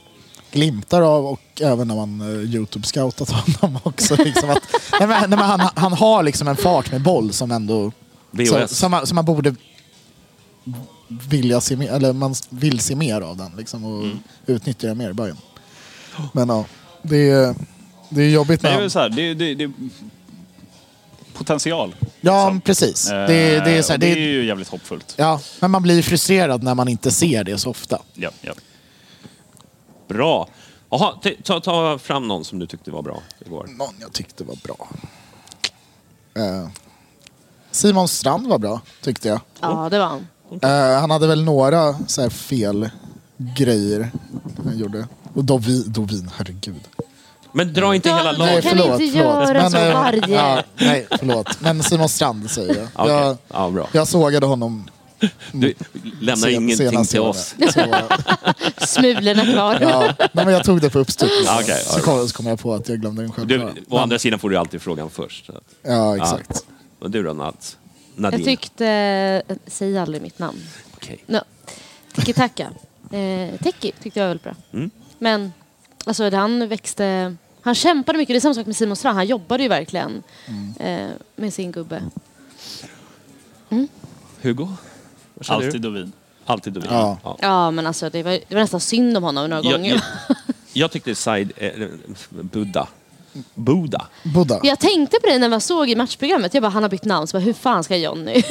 glimtar 0.53 1.01
av 1.01 1.25
och 1.25 1.61
även 1.61 1.87
när 1.87 1.95
man 1.95 2.21
uh, 2.21 2.55
Youtube-scoutat 2.55 3.31
honom 3.59 3.79
också. 3.83 4.15
Liksom 4.15 4.49
att, 4.49 4.63
nej, 4.99 5.07
men, 5.07 5.29
nej, 5.29 5.29
men 5.29 5.39
han, 5.39 5.69
han 5.75 5.93
har 5.93 6.23
liksom 6.23 6.47
en 6.47 6.55
fart 6.55 6.91
med 6.91 7.01
boll 7.01 7.33
som 7.33 7.51
ändå... 7.51 7.91
Så, 8.49 8.67
som, 8.67 8.91
man, 8.91 9.07
som 9.07 9.15
man 9.15 9.25
borde 9.25 9.55
vilja 11.07 11.61
se 11.61 11.75
mer, 11.75 11.91
eller 11.91 12.13
man 12.13 12.35
vill 12.49 12.79
se 12.79 12.95
mer 12.95 13.21
av 13.21 13.37
den 13.37 13.51
liksom, 13.57 13.85
och 13.85 14.05
utnyttja 14.45 14.87
den 14.87 14.97
mer 14.97 15.09
i 15.09 15.13
början. 15.13 15.37
Men 16.33 16.49
ja, 16.49 16.65
det 17.01 17.29
är, 17.29 17.55
det 18.09 18.21
är 18.21 18.29
jobbigt 18.29 18.63
när 18.63 18.69
det 18.69 18.75
är 18.75 18.81
väl 18.81 18.91
så 18.91 18.99
här, 18.99 19.09
det, 19.09 19.33
det, 19.33 19.55
det, 19.55 19.71
potential. 21.33 21.95
Ja, 22.21 22.45
liksom. 22.45 22.61
precis. 22.61 23.09
Eh, 23.09 23.27
Det, 23.27 23.59
det, 23.59 23.71
är 23.71 23.81
så 23.81 23.93
här, 23.93 23.97
det, 23.97 24.11
är 24.11 24.17
ju 24.17 24.45
jävligt 24.45 24.69
hoppfullt. 24.69 25.13
ja, 25.17 25.39
men 25.59 25.71
man 25.71 25.83
blir 25.83 26.01
frustrerad 26.01 26.63
när 26.63 26.75
man 26.75 26.87
inte 26.87 27.11
ser 27.11 27.43
det 27.43 27.57
så 27.57 27.69
ofta. 27.69 28.01
Ja, 28.13 28.29
ja. 28.41 28.53
Bra. 30.13 30.47
Jaha, 30.89 31.13
ta, 31.43 31.59
ta 31.59 31.97
fram 31.97 32.27
någon 32.27 32.45
som 32.45 32.59
du 32.59 32.67
tyckte 32.67 32.91
var 32.91 33.01
bra 33.01 33.21
igår. 33.45 33.67
Någon 33.77 33.93
jag 34.01 34.13
tyckte 34.13 34.43
var 34.43 34.55
bra. 34.63 34.87
Eh, 36.35 36.67
Simon 37.71 38.07
Strand 38.07 38.47
var 38.47 38.57
bra, 38.59 38.81
tyckte 39.01 39.27
jag. 39.27 39.39
Ja, 39.61 39.87
det 39.91 39.99
var 39.99 40.05
han. 40.05 40.27
Eh, 40.61 40.99
han 41.01 41.11
hade 41.11 41.27
väl 41.27 41.43
några 41.43 41.95
så 42.07 42.21
här 42.21 42.29
fel 42.29 42.89
grejer 43.37 44.11
han 44.65 44.77
gjorde. 44.77 45.07
Och 45.33 45.43
Dovin, 45.43 45.83
Dovin 45.87 46.29
herregud. 46.37 46.81
Men 47.51 47.73
dra 47.73 47.95
inte 47.95 48.09
Ja, 48.09 48.17
hela 48.17 48.31
nej, 48.31 48.39
laget. 48.39 48.63
kan 48.63 48.79
inte 48.91 49.03
göra 49.17 49.69
så 49.69 49.77
eh, 49.77 49.93
varje- 49.93 50.35
Ja, 50.35 50.63
nej, 50.75 51.07
förlåt. 51.19 51.61
Men 51.61 51.83
Simon 51.83 52.09
Strand 52.09 52.51
säger 52.51 52.75
jag. 52.75 52.87
Okej. 52.95 53.13
Jag, 53.13 53.37
Ja, 53.47 53.69
bra. 53.69 53.87
jag 53.91 54.07
sågade 54.07 54.45
honom 54.45 54.89
Du 55.51 55.73
lämnar 56.21 56.35
sen- 56.35 56.49
ingenting 56.63 56.77
senast 56.89 57.11
till 57.11 57.19
oss. 57.19 57.55
Smulorna 58.77 59.45
kvar. 59.53 59.77
ja, 59.81 60.13
nej, 60.19 60.45
men 60.45 60.53
jag 60.53 60.63
tog 60.63 60.81
det 60.81 60.89
på 60.89 60.99
uppstuds. 60.99 61.31
Ja, 61.45 61.59
okej, 61.61 61.83
ja, 61.87 61.91
så, 61.93 61.99
kom, 62.01 62.27
så 62.27 62.35
kom 62.37 62.45
jag 62.47 62.59
på 62.59 62.73
att 62.73 62.89
jag 62.89 62.99
glömde 63.01 63.21
den 63.21 63.31
själv. 63.31 63.47
Du, 63.47 63.73
å 63.89 63.97
andra 63.97 64.19
sidan 64.19 64.39
får 64.39 64.49
du 64.49 64.57
alltid 64.57 64.81
frågan 64.81 65.09
först. 65.09 65.45
så 65.45 65.53
Ja, 65.81 66.17
exakt. 66.17 66.65
Och 66.99 67.11
du 67.11 67.23
då, 67.23 67.33
Nads? 67.33 67.77
Nadine? 68.15 68.39
Jag 68.39 68.45
tyckte... 68.45 69.43
Säg 69.67 69.97
aldrig 69.97 70.21
mitt 70.21 70.39
namn. 70.39 70.57
Okej. 70.95 71.23
No. 71.27 71.39
Tiki 72.15 72.33
Taka. 72.33 72.63
Eh, 73.11 73.59
Teki 73.63 73.91
tyckte 74.03 74.19
jag 74.19 74.25
var 74.25 74.27
väldigt 74.29 74.43
bra. 74.43 74.53
Mm. 74.73 74.89
Men 75.19 75.53
alltså 76.05 76.29
han 76.29 76.67
växte 76.67 77.35
Han 77.61 77.75
kämpade 77.75 78.17
mycket. 78.17 78.33
Det 78.33 78.37
är 78.37 78.39
samma 78.39 78.53
sak 78.53 78.65
med 78.65 78.75
Simon 78.75 78.95
Strand. 78.95 79.15
Han 79.17 79.25
jobbade 79.27 79.63
ju 79.63 79.69
verkligen 79.69 80.23
Mm. 80.47 80.73
eh, 80.79 81.09
med 81.35 81.53
sin 81.53 81.71
gubbe. 81.71 82.03
Hugo? 84.41 84.67
Känner 85.43 85.57
Alltid 85.65 85.81
du? 85.81 85.89
Dovin. 85.89 86.11
Alltid 86.45 86.73
Dovin. 86.73 86.89
Ja. 86.91 87.17
Ja. 87.23 87.37
Ja, 87.41 87.71
men 87.71 87.87
alltså 87.87 88.09
det 88.09 88.23
var, 88.23 88.31
det 88.31 88.55
var 88.55 88.61
nästan 88.61 88.79
synd 88.79 89.17
om 89.17 89.23
honom 89.23 89.49
några 89.49 89.63
Jag, 89.63 89.71
gånger. 89.73 89.89
jag, 90.27 90.37
jag 90.73 90.91
tyckte 90.91 91.15
Said... 91.15 91.51
Eh, 91.57 91.69
Buddha. 92.29 92.87
Buddha. 93.55 94.05
Buddha. 94.23 94.59
Jag 94.63 94.79
tänkte 94.79 95.17
på 95.21 95.27
det 95.27 95.37
när 95.37 95.49
jag 95.49 95.61
såg 95.61 95.89
i 95.89 95.95
matchprogrammet. 95.95 96.53
Jag 96.53 96.63
bara, 96.63 96.69
han 96.69 96.83
har 96.83 96.89
bytt 96.89 97.05
namn. 97.05 97.27
Så 97.27 97.37
bara, 97.37 97.43
hur 97.43 97.53
fan 97.53 97.83
ska 97.83 97.97
Johnny 97.97 98.33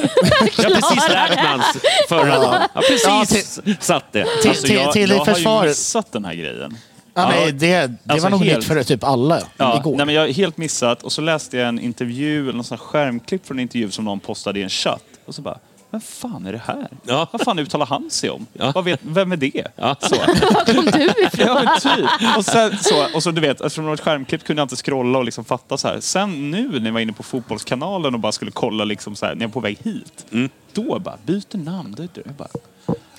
Jag 0.57 0.69
har 0.69 0.81
precis 0.81 1.09
lärt 1.09 1.35
mig 1.35 1.45
hans 1.45 1.65
förra 2.09 2.39
dagen. 2.39 2.61
Jag 2.73 2.81
har 2.81 2.87
precis 3.25 3.59
satt 3.85 4.11
det. 4.11 4.25
Till- 4.41 4.49
Alltså, 4.49 4.65
till- 4.67 4.75
jag, 4.75 4.91
till 4.93 5.09
jag 5.09 5.17
har 5.17 5.25
försvar- 5.25 5.63
ju 5.63 5.69
missat 5.69 6.11
den 6.11 6.25
här 6.25 6.33
grejen. 6.33 6.77
Ja, 7.13 7.29
men 7.29 7.57
det 7.57 7.87
det 7.87 7.97
Alltså 8.07 8.23
var 8.25 8.29
nog 8.29 8.41
helt- 8.45 8.57
nytt 8.59 8.67
för 8.67 8.83
typ 8.83 9.03
alla 9.03 9.41
Ja, 9.57 9.79
igår. 9.79 9.97
nej, 9.97 10.05
men 10.05 10.15
jag 10.15 10.21
har 10.21 10.27
helt 10.27 10.57
missat 10.57 11.03
och 11.03 11.11
så 11.11 11.21
läste 11.21 11.57
jag 11.57 11.67
en 11.67 11.79
intervju, 11.79 12.43
eller 12.43 12.53
någon 12.53 12.63
sån 12.63 12.77
här 12.77 12.85
skärmklipp 12.85 13.47
från 13.47 13.57
en 13.57 13.61
intervju 13.61 13.91
som 13.91 14.05
någon 14.05 14.19
postade 14.19 14.59
i 14.59 14.63
en 14.63 14.69
chatt. 14.69 15.03
Och 15.25 15.35
så 15.35 15.41
bara, 15.41 15.57
vem 15.93 16.01
fan 16.01 16.45
är 16.45 16.51
det 16.51 16.61
här? 16.65 16.87
Ja. 17.05 17.27
Vad 17.31 17.41
fan 17.41 17.59
uttalar 17.59 17.85
han 17.85 18.09
sig 18.09 18.29
om? 18.29 18.45
Ja. 18.53 18.71
Vad 18.75 18.83
vet, 18.83 18.99
vem 19.03 19.31
är 19.31 19.37
det? 19.37 19.67
Ja. 19.75 19.95
Så. 19.99 20.15
Var 20.15 20.73
kom 20.73 20.85
du 20.85 21.05
ifrån? 21.25 21.47
Ja 21.47 21.61
men 21.63 21.79
typ. 21.97 22.37
Och, 22.37 22.45
sen, 22.45 22.77
så, 22.77 23.05
och 23.15 23.23
så 23.23 23.31
du 23.31 23.41
vet, 23.41 23.61
eftersom 23.61 23.83
det 23.83 23.87
var 23.87 23.93
ett 23.95 24.01
skärmklipp 24.01 24.43
kunde 24.43 24.59
jag 24.59 24.65
inte 24.65 24.75
scrolla 24.75 25.17
och 25.19 25.25
liksom 25.25 25.45
fatta 25.45 25.77
så 25.77 25.87
här. 25.87 25.99
Sen 25.99 26.51
nu 26.51 26.69
när 26.79 26.85
jag 26.85 26.93
var 26.93 26.99
inne 26.99 27.13
på 27.13 27.23
fotbollskanalen 27.23 28.13
och 28.13 28.19
bara 28.19 28.31
skulle 28.31 28.51
kolla 28.51 28.83
liksom 28.83 29.15
så 29.15 29.25
här, 29.25 29.35
när 29.35 29.41
jag 29.41 29.49
är 29.49 29.53
på 29.53 29.59
väg 29.59 29.77
hit. 29.83 30.25
Då 30.73 30.99
bara, 30.99 31.17
byter 31.25 31.57
namn. 31.57 31.95
Då, 31.97 32.03
jag 32.25 32.33
bara, 32.35 32.49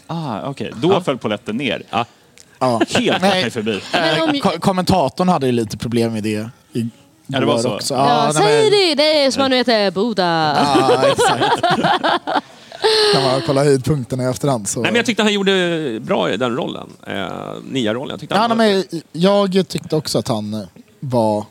ah 0.07 0.49
okej. 0.49 0.72
Då 0.77 1.01
föll 1.01 1.18
polletten 1.18 1.57
ner. 1.57 1.83
Ja. 1.91 2.05
Ja. 2.59 2.81
Helt 2.89 3.22
Nej. 3.22 3.43
mig 3.43 3.51
förbi. 3.51 3.81
Ko- 4.43 4.61
Kommentatorn 4.61 5.29
hade 5.29 5.47
ju 5.47 5.53
lite 5.53 5.77
problem 5.79 6.12
med 6.12 6.22
det. 6.22 6.49
i- 6.72 6.89
Ja, 7.27 7.41
det 7.41 7.47
var 7.47 7.59
så. 7.59 7.75
Också. 7.75 7.95
Ja, 7.95 8.25
nej, 8.25 8.35
säg 8.35 8.62
men- 8.62 8.70
det! 8.70 8.95
Det 8.95 9.25
är 9.25 9.31
som 9.31 9.43
han 9.43 9.51
nu 9.51 9.57
heter, 9.57 9.91
Boda. 9.91 10.57
Ja, 10.79 11.03
exakt. 11.09 11.64
Kan 13.12 13.22
man 13.22 13.43
kolla 13.47 13.64
höjdpunkterna 13.64 14.22
i 14.22 14.26
efterhand 14.26 14.68
så... 14.68 14.80
Nej, 14.80 14.93
men 14.93 14.97
jag 14.97 15.07
tyckte 15.07 15.22
han 15.22 15.32
gjorde 15.32 16.01
bra 16.03 16.32
i 16.32 16.37
den 16.37 16.57
rollen. 16.57 16.89
Eh, 17.07 17.26
Nia-rollen. 17.70 18.11
Jag 18.11 18.20
tyckte 18.20 18.35
ja, 18.35 18.41
han 18.41 18.57
men 18.57 18.85
jag 19.12 19.68
tyckte 19.68 19.97
också 19.97 20.18
att 20.18 20.28
han 20.28 20.55
eh, 20.55 20.61
var 21.01 21.45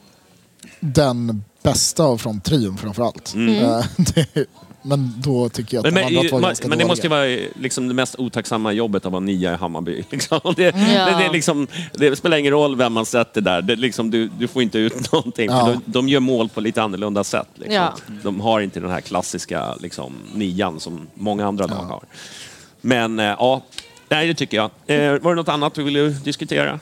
den 0.80 1.44
bästa 1.64 2.04
av 2.04 2.18
från 2.18 2.42
trion 2.42 2.78
framförallt. 2.78 3.34
Eh, 3.36 3.86
det, 3.98 4.46
men 4.84 5.14
då 5.18 5.50
tycker 5.50 5.78
jag 5.78 5.88
att. 5.88 5.94
Men, 5.94 6.04
de 6.04 6.08
andra 6.08 6.22
men, 6.24 6.32
var 6.32 6.40
man, 6.42 6.50
ganska 6.50 6.68
men 6.68 6.78
det 6.78 6.86
måste 6.86 7.08
ju 7.08 7.10
dåliga. 7.10 7.38
vara 7.40 7.50
liksom 7.62 7.88
det 7.88 7.94
mest 7.94 8.16
otacksamma 8.20 8.72
jobbet 8.72 9.06
att 9.06 9.12
vara 9.12 9.20
nia 9.20 9.54
i 9.54 9.56
Hammarby. 9.56 10.04
Liksom. 10.10 10.40
Det, 10.56 10.64
Ja. 10.64 10.72
det, 10.72 11.16
det, 11.20 11.26
är 11.26 11.32
liksom, 11.34 11.68
det 11.94 12.16
spelar 12.16 12.38
ingen 12.38 12.52
roll 12.52 12.76
vem 12.76 12.94
man 12.94 13.06
sätter 13.06 13.42
där. 13.42 13.62
Det, 13.62 13.74
är 13.74 13.78
liksom, 13.78 14.12
du, 14.12 14.28
du 14.28 14.48
får 14.48 14.62
inte 14.62 14.78
ut 14.80 15.12
någonting. 15.12 15.50
Ja. 15.50 15.66
För 15.66 15.74
de, 15.74 15.82
de 15.86 16.10
gör 16.10 16.20
mål 16.20 16.50
på 16.50 16.62
lite 16.62 16.84
annorlunda 16.84 17.24
sätt. 17.24 17.48
Liksom. 17.56 17.74
Ja. 17.76 17.94
De 18.24 18.42
har 18.42 18.62
inte 18.62 18.80
den 18.80 18.90
här 18.92 19.02
klassiska 19.02 19.76
liksom, 19.80 20.14
nian 20.34 20.80
som 20.80 21.08
många 21.14 21.48
andra 21.48 21.66
lag 21.66 21.76
har. 21.84 22.04
Men 22.82 23.20
eh, 23.20 23.26
ja, 23.26 23.62
nej, 24.10 24.28
det 24.28 24.34
tycker 24.34 24.58
jag. 24.58 24.72
Eh, 24.88 25.20
var 25.20 25.30
det 25.32 25.36
något 25.36 25.50
annat 25.50 25.74
du 25.74 25.84
ville 25.84 26.08
diskutera? 26.10 26.80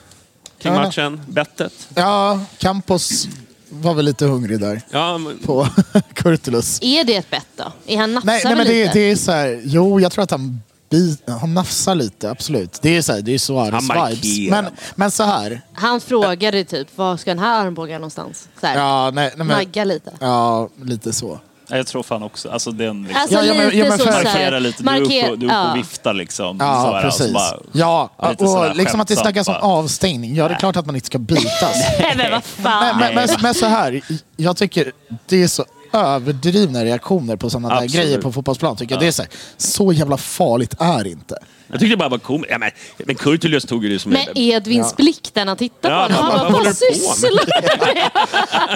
Kring 0.60 0.74
Ja. 0.74 0.82
matchen? 0.84 1.22
Bettet? 1.28 1.88
Ja, 1.96 2.40
Campos 2.58 3.28
var 3.72 3.94
väl 3.94 4.06
lite 4.06 4.26
hungrig 4.26 4.60
där 4.60 4.82
Ja, 4.90 5.18
men, 5.18 5.38
på 5.38 5.68
Kurtulus. 6.14 6.80
Är 6.82 7.04
det 7.04 7.16
ett 7.16 7.30
bett 7.30 7.48
då? 7.56 7.64
Är 7.88 7.98
han 7.98 8.14
nafsar 8.14 8.28
Nej, 8.28 8.42
nej 8.46 8.56
men 8.56 8.68
det, 8.68 8.84
lite? 8.84 8.94
det 8.94 9.12
är 9.12 9.16
så 9.16 9.32
här, 9.32 9.62
jo 9.64 10.00
jag 10.00 10.12
tror 10.12 10.24
att 10.24 10.32
han, 10.32 10.62
bi, 10.90 11.18
han 11.28 11.54
nafsar 11.54 11.96
lite, 11.96 12.30
absolut. 12.32 12.80
Det 12.82 12.98
är 12.98 13.02
så 13.02 13.14
här, 13.14 13.22
det 13.22 13.34
är 13.34 13.38
Suarez 13.38 13.74
Han 13.74 13.86
markerar 13.86 14.10
vibes. 14.22 14.52
Men, 14.52 14.66
men 14.96 15.12
så 15.12 15.24
här, 15.24 15.62
Han 15.74 16.02
frågade 16.02 16.64
typ, 16.64 16.98
var 16.98 17.18
ska 17.18 17.30
den 17.32 17.40
här 17.40 17.66
armbågen 17.66 18.02
någonstans? 18.02 18.48
Så 18.62 18.68
här, 18.68 18.78
ja, 18.78 19.12
nej, 19.14 19.34
nej, 19.36 19.48
men, 19.48 19.58
Nagga 19.58 19.84
lite. 19.84 20.12
ja 20.20 20.70
liksom 20.84 21.14
så. 21.14 21.40
Ja, 21.72 21.78
Jag 21.78 21.88
tror 21.88 22.04
fan 22.04 22.24
också, 22.24 22.50
alltså 22.50 22.72
den 22.72 23.04
liksom. 23.04 23.22
Alltså 23.22 23.36
Ja, 23.46 23.54
men- 23.54 23.66
lite 23.66 23.78
ja, 23.78 23.90
men 23.90 23.98
så, 23.98 24.04
för- 24.06 24.12
så 24.12 24.18
här, 24.18 24.24
markera 24.24 24.60
lite, 24.60 24.84
du 24.84 24.90
är 24.90 25.02
uppe, 25.02 25.10
marker- 25.10 25.32
och- 25.32 25.40
du 25.40 25.46
är 25.46 25.50
uppe 25.50 25.56
ja. 25.56 25.72
och 25.72 25.78
viftar 25.78 26.14
liksom. 26.14 26.58
Ja, 26.60 26.82
så 26.84 26.96
här, 26.96 27.08
och 27.08 27.14
så 27.14 27.20
precis. 27.20 27.34
bara- 27.34 27.58
ja, 27.72 28.10
sådär 28.40 28.70
och 28.70 28.76
liksom 28.76 29.00
att 29.02 29.08
det 29.08 29.16
snackas 29.16 29.48
om 29.48 29.56
avstängning. 29.62 30.36
Ja, 30.36 30.48
det 30.48 30.54
är 30.54 30.60
klart 30.60 30.76
att 30.76 30.86
man 30.86 30.96
inte 30.96 31.06
ska 31.08 31.18
bitas. 31.18 31.76
Nej 32.00 32.14
men 32.18 32.32
vad 32.32 32.44
fan. 32.44 32.98
men, 33.00 33.16
men, 33.16 33.28
men, 33.30 33.42
men 33.42 33.54
så 33.54 33.66
här, 33.66 34.02
jag 34.38 34.58
tycker 34.58 34.92
det 35.28 35.44
är 35.44 35.48
så 35.48 35.66
överdrivna 35.94 36.86
reaktioner 36.86 37.36
på 37.36 37.50
sådana 37.50 37.80
där 37.80 37.88
grejer 37.88 38.22
på 38.22 38.32
fotbollsplan. 38.32 38.76
Tycker 38.76 38.94
jag. 38.96 39.02
Det 39.02 39.08
är 39.08 39.12
så, 39.12 39.22
här, 39.22 39.32
så 39.58 39.94
jävla 39.94 40.18
farligt 40.18 40.74
är 40.80 41.08
inte. 41.08 41.36
Jag 41.72 41.80
tyckte 41.80 41.94
det 41.94 41.98
bara 41.98 42.10
var 42.10 42.18
komiskt. 42.18 42.52
Ja, 42.52 42.58
men, 42.58 42.72
men 42.98 43.16
Kurtulus 43.16 43.66
tog 43.66 43.84
ju 43.86 43.90
det 43.94 44.00
som 44.00 44.12
Med 44.12 44.28
Edvins 44.36 44.96
blick 44.96 45.32
när 45.34 45.46
han 45.46 45.58
tittar 45.58 45.90
på 45.90 45.96
Ja, 45.96 46.02
honom. 46.02 46.18
vad- 46.18 46.40
Han 46.40 46.52
bara, 46.52 46.52
vad 46.52 46.62
du 46.62 46.64
på 46.64 46.64
med?" 46.64 46.76
sysslar 46.76 47.44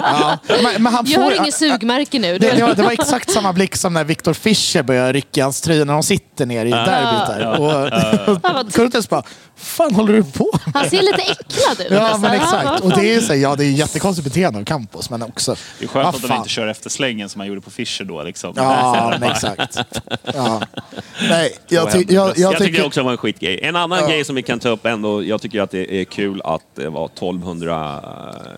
Ja, 0.02 0.38
men, 0.62 0.82
men 0.82 0.92
han 0.92 1.04
Jag 1.08 1.20
har 1.20 1.30
får, 1.30 1.40
inget 1.40 1.54
sugmärke 1.54 2.18
nu. 2.18 2.38
det, 2.38 2.50
det, 2.50 2.62
var, 2.62 2.74
det 2.74 2.82
var 2.82 2.90
exakt 2.92 3.30
samma 3.30 3.52
blick 3.52 3.76
som 3.76 3.94
när 3.94 4.04
Victor 4.04 4.32
Fischer 4.32 4.82
börjar 4.82 5.12
rycka 5.12 5.42
hans 5.44 5.60
tröja 5.60 5.84
när 5.84 5.92
de 5.92 6.02
sitter 6.02 6.46
ner 6.46 6.66
i 6.66 6.70
derbyt 6.70 7.26
där. 7.26 7.60
Och, 7.60 8.64
och 8.64 8.72
Kurtulus 8.72 9.08
bara, 9.08 9.22
fan 9.56 9.94
håller 9.94 10.12
du 10.12 10.22
på 10.24 10.50
med? 10.64 10.74
Han 10.74 10.90
ser 10.90 11.02
lite 11.02 11.22
äcklad 11.22 11.80
ut. 11.80 11.86
Ja 11.90 12.18
men 12.18 12.30
exakt. 12.32 12.80
Och 12.84 12.90
det 12.90 13.14
är, 13.14 13.20
så, 13.20 13.34
ja, 13.34 13.56
det 13.56 13.64
är 13.64 13.70
jättekonstigt 13.70 14.24
beteende 14.24 14.58
av 14.58 14.64
Campos 14.64 15.10
men 15.10 15.22
också... 15.22 15.56
Det 15.78 15.84
är 15.84 15.88
skönt 15.88 16.14
att 16.16 16.22
de 16.22 16.32
inte 16.32 16.48
kör 16.48 16.66
efter 16.66 16.90
slängen 16.90 17.28
som 17.28 17.38
man 17.38 17.46
gjorde 17.46 17.60
på 17.60 17.70
Fischer 17.70 18.04
då. 18.04 18.22
Liksom. 18.22 18.52
Ja, 18.56 19.16
men 19.20 19.30
exakt. 19.30 19.78
Ja. 20.34 20.60
Nej, 21.28 21.56
jag, 21.68 21.92
ty, 21.92 22.04
jag, 22.08 22.26
Jag, 22.28 22.52
jag 22.52 22.58
tycker... 22.58 22.85
också 22.86 23.02
var 23.02 23.12
en 23.12 23.18
skitgrej. 23.18 23.60
En 23.62 23.76
annan 23.76 23.98
Ja. 23.98 24.08
grej 24.08 24.24
som 24.24 24.36
vi 24.36 24.42
kan 24.42 24.58
ta 24.60 24.68
upp 24.68 24.86
ändå, 24.86 25.24
jag 25.24 25.42
tycker 25.42 25.60
att 25.60 25.70
det 25.70 26.00
är 26.00 26.04
kul 26.04 26.42
att 26.44 26.62
det 26.74 26.88
var 26.88 27.06
1200 27.08 28.02
eh, 28.34 28.50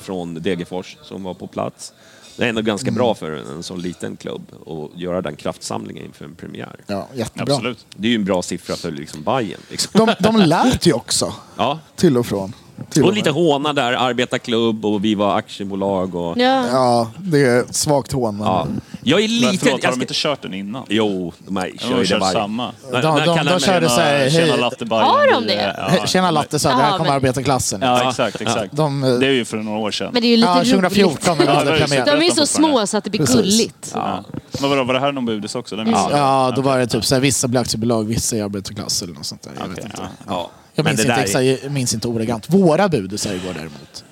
från 0.00 0.34
Degerfors 0.34 0.96
som 1.02 1.22
var 1.22 1.34
på 1.34 1.46
plats. 1.46 1.92
Det 2.36 2.44
är 2.44 2.48
ändå 2.48 2.62
ganska 2.62 2.88
Mm. 2.88 2.98
bra 2.98 3.14
för 3.14 3.30
en 3.32 3.62
sån 3.62 3.80
liten 3.80 4.16
klubb 4.16 4.42
att 4.66 5.00
göra 5.00 5.22
den 5.22 5.36
kraftsamlingen 5.36 6.04
inför 6.04 6.24
en 6.24 6.34
premiär. 6.34 6.76
Ja, 6.86 7.08
jättebra. 7.14 7.54
Absolut. 7.54 7.86
Det 7.96 8.06
är 8.06 8.10
ju 8.10 8.14
en 8.16 8.24
bra 8.24 8.42
siffra 8.42 8.76
för 8.76 8.90
liksom 8.90 9.22
Bayern. 9.22 9.60
Liksom. 9.70 10.06
De, 10.06 10.14
de 10.20 10.36
lät 10.36 10.86
ju 10.86 10.92
också, 10.92 11.32
Ja. 11.56 11.78
till 11.96 12.16
och 12.18 12.26
från. 12.26 12.52
Och 12.78 12.96
med. 12.96 13.14
lite 13.14 13.30
håna 13.30 13.72
där, 13.72 13.92
arbetarklubb 13.92 14.84
och 14.86 15.04
vi 15.04 15.14
var 15.14 15.36
aktiebolag. 15.38 16.14
Och, 16.14 16.38
Ja. 16.38 16.66
Ja, 16.72 17.10
det 17.18 17.40
är 17.40 17.64
svagt 17.70 18.12
hån. 18.12 18.36
Men... 18.36 18.46
ja. 18.46 18.66
Jag 19.06 19.20
är 19.20 19.28
Men 19.28 19.36
lite... 19.50 19.58
förlåt, 19.64 19.72
har 19.82 19.88
jag 19.88 19.92
de 19.92 19.94
ska- 19.94 20.00
inte 20.02 20.14
kört 20.14 20.42
den 20.42 20.54
innan? 20.54 20.84
Jo, 20.88 21.32
de 21.38 21.56
här 21.56 21.70
De 21.72 21.78
kör 21.78 21.98
ju 21.98 22.04
kört 22.06 22.20
varje... 22.20 22.32
samma. 22.32 22.70
De- 22.92 23.00
de- 23.00 23.24
kan 23.24 23.36
de 23.36 23.44
den- 23.44 23.60
körde 23.60 23.88
så 23.88 24.00
här, 24.00 24.30
Tjena 24.30 24.56
latte 24.56 24.84
Bajen. 24.84 25.08
Har 25.08 25.32
de 25.32 25.46
det? 25.46 25.76
Ja, 26.00 26.06
Tjena 26.06 26.30
Latte 26.30 26.58
sa, 26.58 26.68
det 26.68 26.74
här 26.74 26.82
Ja, 26.90 26.90
kommer 26.90 27.04
men- 27.10 27.16
arbetarklassen. 27.16 27.80
Ja, 27.82 28.08
exakt, 28.10 28.40
exakt. 28.40 28.76
De, 28.76 29.00
Det 29.20 29.26
är 29.26 29.30
ju 29.30 29.44
för 29.44 29.56
några 29.56 29.78
år 29.78 29.90
sedan. 29.90 30.10
Men 30.12 30.22
det 30.22 30.28
är 30.28 30.30
ju 30.30 30.36
lite 30.36 30.48
ja, 30.48 30.64
2014 30.64 31.36
när 31.38 31.44
vi 31.44 31.44
Ja, 31.44 31.52
hade 31.58 31.64
det 31.70 31.76
är 31.76 31.76
ju 31.76 31.82
roligt. 31.84 32.06
De 32.06 32.10
är 32.10 32.30
så 32.30 32.36
fortfarande. 32.46 32.46
små 32.46 32.86
så 32.86 32.96
att 32.96 33.04
det 33.04 33.10
blir 33.10 33.20
Precis. 33.20 33.36
gulligt. 33.36 33.90
Ja. 33.94 34.24
Men 34.60 34.70
vadå, 34.70 34.84
var 34.84 34.94
det 34.94 35.00
här 35.00 35.12
någon 35.12 35.26
budis 35.26 35.54
också? 35.54 35.76
Den 35.76 35.90
jag. 35.90 36.08
Ja, 36.12 36.52
då 36.56 36.62
var 36.62 36.78
det 36.78 36.86
typ 36.86 37.04
så 37.04 37.14
här, 37.14 37.22
vissa 37.22 37.48
blir 37.48 37.60
aktiebolag, 37.60 38.04
vissa 38.08 38.36
är 38.36 38.42
arbetarklass 38.44 39.02
eller 39.02 39.14
något 39.14 39.26
sånt 39.26 39.42
där. 39.42 39.52
Jag 39.60 39.68
vet 39.68 39.84
inte. 39.84 40.02
ja. 40.28 40.50
Ja. 40.74 40.82
Jag 40.82 40.84
Men 40.84 40.90
minns 40.90 41.00
inte, 41.00 41.14
där 41.14 41.22
exakt, 41.22 41.62
jag 41.64 41.72
minns 41.72 41.94
inte 41.94 42.08
ordagrant. 42.08 42.50
Våra 42.50 42.88
budisar 42.88 43.34
igår 43.34 43.54
däremot. 43.54 44.04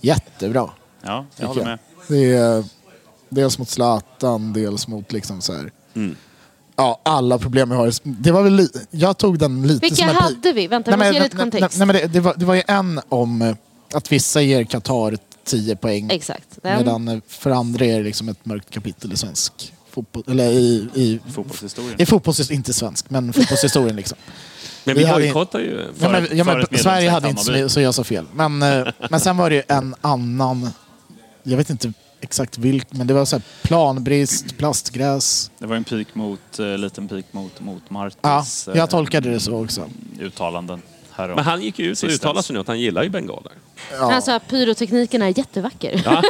Jättebra. 0.00 0.70
Ja, 1.02 1.26
jag 1.36 1.46
håller 1.46 1.60
jag. 1.60 1.66
med. 1.68 1.78
Det 2.08 2.32
är 2.36 2.64
dels 3.28 3.58
mot 3.58 3.68
Zlatan, 3.68 4.52
dels 4.52 4.88
mot 4.88 5.12
liksom 5.12 5.40
så 5.40 5.52
här. 5.52 5.72
Mm. 5.94 6.16
Ja, 6.76 7.00
alla 7.02 7.38
problem 7.38 7.70
vi 7.70 7.76
har. 7.76 7.92
Det 8.02 8.30
var 8.32 8.42
väl 8.42 8.52
li- 8.54 8.68
jag 8.90 9.18
tog 9.18 9.38
den 9.38 9.66
lite 9.66 9.80
Vilka 9.80 9.96
som 9.96 10.08
en... 10.08 10.14
hade 10.14 10.52
vi? 10.52 10.66
Vänta, 10.66 10.90
jag 10.90 10.98
måste 10.98 11.14
ge 11.14 11.20
lite 11.22 11.36
nej, 11.36 11.42
kontext. 11.50 11.78
nej, 11.78 11.86
men 11.86 11.96
det, 11.96 12.06
det, 12.06 12.20
var, 12.20 12.34
det 12.36 12.44
var 12.44 12.54
ju 12.54 12.62
en 12.68 13.00
om 13.08 13.42
eh, 13.42 13.56
att 13.94 14.12
vissa 14.12 14.42
ger 14.42 14.64
Qatar 14.64 15.18
10 15.44 15.76
poäng. 15.76 16.10
Exakt. 16.10 16.58
Den. 16.62 16.78
Medan 16.78 17.22
för 17.28 17.50
andra 17.50 17.84
är 17.84 17.98
det 17.98 18.04
liksom 18.04 18.28
ett 18.28 18.44
mörkt 18.46 18.70
kapitel 18.70 19.12
i 19.12 19.16
svensk 19.16 19.72
fotboll. 19.90 20.22
Eller 20.26 20.50
i, 20.50 20.88
i, 20.94 21.20
Fotbollshistorien. 21.34 22.02
i 22.02 22.06
fotbollshistorien, 22.06 22.58
inte 22.58 22.72
svensk, 22.72 23.10
men 23.10 23.32
fotbollshistorien 23.32 23.96
liksom. 23.96 24.18
Men 24.84 24.94
Vi 24.96 25.04
vi 25.04 25.10
bojkottar 25.12 25.58
ju... 25.58 25.92
Ja, 26.00 26.08
men, 26.08 26.26
För- 26.26 26.34
ja, 26.34 26.44
men, 26.44 26.54
ett 26.60 26.70
medlemskap 26.70 26.80
Sverige 26.80 27.10
hade 27.10 27.28
inte 27.28 27.42
så, 27.42 27.68
så 27.68 27.80
jag 27.80 27.94
sa 27.94 28.04
fel. 28.04 28.26
Men, 28.34 28.62
eh, 28.62 28.86
men 29.10 29.20
sen 29.20 29.36
var 29.36 29.50
det 29.50 29.56
ju 29.56 29.62
en 29.68 29.94
annan, 30.00 30.70
jag 31.42 31.56
vet 31.56 31.70
inte 31.70 31.92
exakt 32.20 32.58
vilk, 32.58 32.86
men 32.90 33.06
det 33.06 33.14
var 33.14 33.24
så 33.24 33.36
här 33.36 33.42
planbrist, 33.62 34.56
plastgräs. 34.58 35.50
Det 35.58 35.66
var 35.66 35.76
en 35.76 35.84
pik 35.84 36.14
mot, 36.14 36.58
eh, 36.58 36.66
liten 36.78 37.08
pik 37.08 37.26
mot, 37.30 37.60
mot 37.60 37.82
Ja, 37.88 37.92
Martins 37.94 38.68
jag 38.74 38.90
tolkade 38.90 39.30
det 39.30 39.40
så 39.40 39.64
också. 39.64 39.80
eh, 39.80 40.26
uttalanden. 40.26 40.82
Härom. 41.18 41.36
Men 41.36 41.44
han 41.44 41.62
gick 41.62 41.78
ju 41.78 41.86
ut 41.90 42.02
och 42.02 42.08
uttalade 42.10 42.42
sig 42.42 42.54
nu 42.54 42.60
att 42.60 42.66
han 42.66 42.80
gillar 42.80 43.02
ju 43.02 43.08
bengaler. 43.08 43.52
Ja, 43.92 44.10
Han 44.10 44.22
sa 44.22 44.34
att 44.34 44.48
pyrotekniken 44.48 45.22
är 45.22 45.38
jättevacker. 45.38 46.02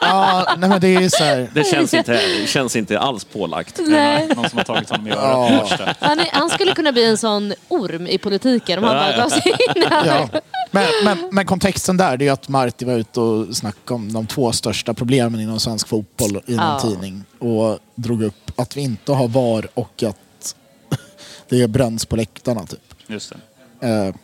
ja 0.00 0.54
nej, 0.58 0.68
men 0.68 0.80
det 0.80 0.94
är 0.94 1.08
så 1.08 1.24
här, 1.24 1.50
Det 1.54 1.64
känns 1.64 1.94
inte, 1.94 2.12
det 2.12 2.46
känns 2.48 2.76
inte 2.76 2.98
alls 2.98 3.24
pålagt. 3.24 3.80
Nej. 3.86 4.28
Någon 4.36 4.48
som 4.50 4.58
har 4.58 4.64
tagit 4.64 4.90
honom 4.90 5.06
i 5.08 5.10
örat. 5.10 5.70
Värsta. 5.70 5.94
Han, 6.00 6.20
är, 6.20 6.28
han 6.32 6.50
skulle 6.50 6.74
kunna 6.74 6.92
bli 6.92 7.04
en 7.04 7.18
sån 7.18 7.54
orm 7.68 8.06
i 8.06 8.18
politiken 8.18 8.78
om 8.78 8.84
han 8.84 8.96
bara 8.96 9.16
gav 9.16 9.28
sig 9.28 9.42
in 9.76 9.82
här. 9.90 10.06
ja. 10.06 10.40
men, 10.70 10.86
men, 11.04 11.18
men 11.32 11.46
kontexten 11.46 11.96
där 11.96 12.16
det 12.16 12.22
är 12.24 12.26
ju 12.26 12.32
att 12.32 12.48
Marti 12.48 12.84
var 12.86 12.94
ute 12.94 13.20
och 13.20 13.56
snackade 13.56 13.94
om 13.94 14.12
de 14.12 14.26
två 14.26 14.52
största 14.52 14.94
problemen 14.94 15.40
inom 15.40 15.60
svensk 15.60 15.88
fotboll 15.88 16.40
i 16.46 16.56
någon 16.56 16.66
Ja. 16.66 16.80
tidning. 16.80 17.24
Och 17.38 17.78
drog 17.94 18.22
upp 18.22 18.50
att 18.60 18.76
vi 18.76 18.80
inte 18.80 19.12
har 19.12 19.28
VAR 19.28 19.68
och 19.74 20.02
att 20.02 20.54
det 21.48 21.68
bränns 21.68 22.06
på 22.06 22.16
läktarna. 22.16 22.66
Typ. 22.66 22.80
Just 23.06 23.30
det. 23.30 23.36
Eh, 23.84 24.14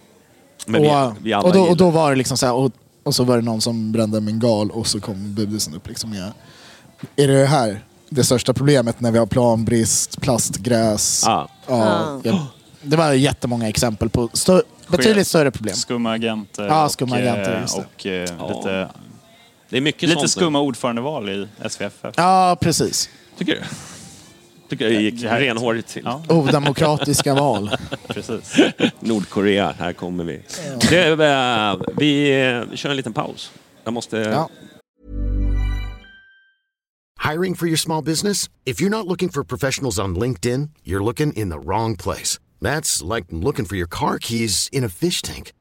Men 0.66 0.82
vi, 0.82 0.88
och, 0.88 1.12
vi 1.22 1.32
alla 1.32 1.48
och, 1.48 1.52
då, 1.54 1.60
och 1.60 1.66
gillar- 1.66 1.76
då 1.78 1.90
var 1.90 2.10
det 2.10 2.16
liksom 2.16 2.36
så 2.36 2.46
här, 2.46 2.52
och 2.54 2.72
Och 3.02 3.14
så 3.14 3.24
var 3.24 3.36
det 3.36 3.42
någon 3.42 3.60
som 3.60 3.92
brände 3.92 4.16
en 4.18 4.26
bengal 4.26 4.70
och 4.70 4.86
så 4.86 5.00
kom 5.00 5.34
budisen 5.34 5.74
upp. 5.74 5.88
Liksom, 5.88 6.14
ja. 6.14 6.26
Är 7.16 7.28
det 7.28 7.46
här 7.46 7.84
det 8.08 8.24
största 8.24 8.52
problemet 8.54 9.00
när 9.00 9.10
vi 9.12 9.18
har 9.18 9.26
planbrist, 9.26 10.20
plastgräs? 10.20 11.22
Ja. 11.26 11.48
Ja, 11.68 12.20
ja. 12.24 12.46
Det 12.82 12.96
var 12.96 13.12
jättemånga 13.12 13.68
exempel 13.68 14.08
på 14.08 14.28
stö- 14.28 14.62
betydligt 14.88 15.26
större 15.26 15.50
problem. 15.50 15.74
Skumma 15.74 16.12
agenter 16.12 16.66
Ja, 16.66 16.84
och, 16.84 16.90
skumma 16.92 17.16
agenter, 17.16 17.54
eh, 17.54 17.60
just 17.60 17.76
det. 17.76 17.82
och 17.82 18.06
eh, 18.06 18.56
lite, 18.56 18.88
Det 19.70 19.76
är 19.76 19.80
mycket 19.80 20.02
lite 20.02 20.12
sånt 20.14 20.22
nu. 20.22 20.28
skumma 20.28 20.60
ordförandeval 20.60 21.28
i 21.28 21.48
SVFF. 21.68 22.14
Ja, 22.16 22.56
precis. 22.60 23.08
Tycker 23.38 23.52
du? 23.52 23.60
Tycker 24.70 24.88
jag 24.90 25.02
gick 25.02 25.20
Det 25.22 25.28
här- 25.28 25.40
renhårigt 25.40 25.88
till. 25.88 26.02
Ja, 26.04 26.22
Odemokratiska 26.28 27.34
val. 27.34 27.70
precis. 28.08 28.56
Nordkorea, 29.00 29.74
här 29.78 29.92
kommer 29.92 30.24
vi. 30.24 30.42
Det, 30.90 31.06
eh, 31.06 31.94
vi 31.96 32.40
eh, 32.70 32.76
kör 32.76 32.90
en 32.90 32.96
liten 32.96 33.12
paus. 33.12 33.52
Jag 33.84 33.92
måste... 33.94 34.16
Ja. 34.16 34.48
Hiring 37.30 37.54
for 37.54 37.66
your 37.66 37.76
small 37.76 38.04
business? 38.04 38.48
If 38.64 38.80
you're 38.80 38.90
not 38.90 39.06
looking 39.06 39.28
for 39.28 39.44
professionals 39.44 39.98
on 39.98 40.14
LinkedIn, 40.18 40.70
you're 40.84 41.04
looking 41.04 41.32
in 41.32 41.50
the 41.50 41.58
wrong 41.58 41.96
place. 41.96 42.38
That's 42.62 43.14
like 43.14 43.26
looking 43.30 43.64
for 43.66 43.76
your 43.76 43.88
car 43.88 44.18
keys 44.18 44.68
in 44.72 44.84
a 44.84 44.88
fish 44.88 45.22
tank. 45.22 45.52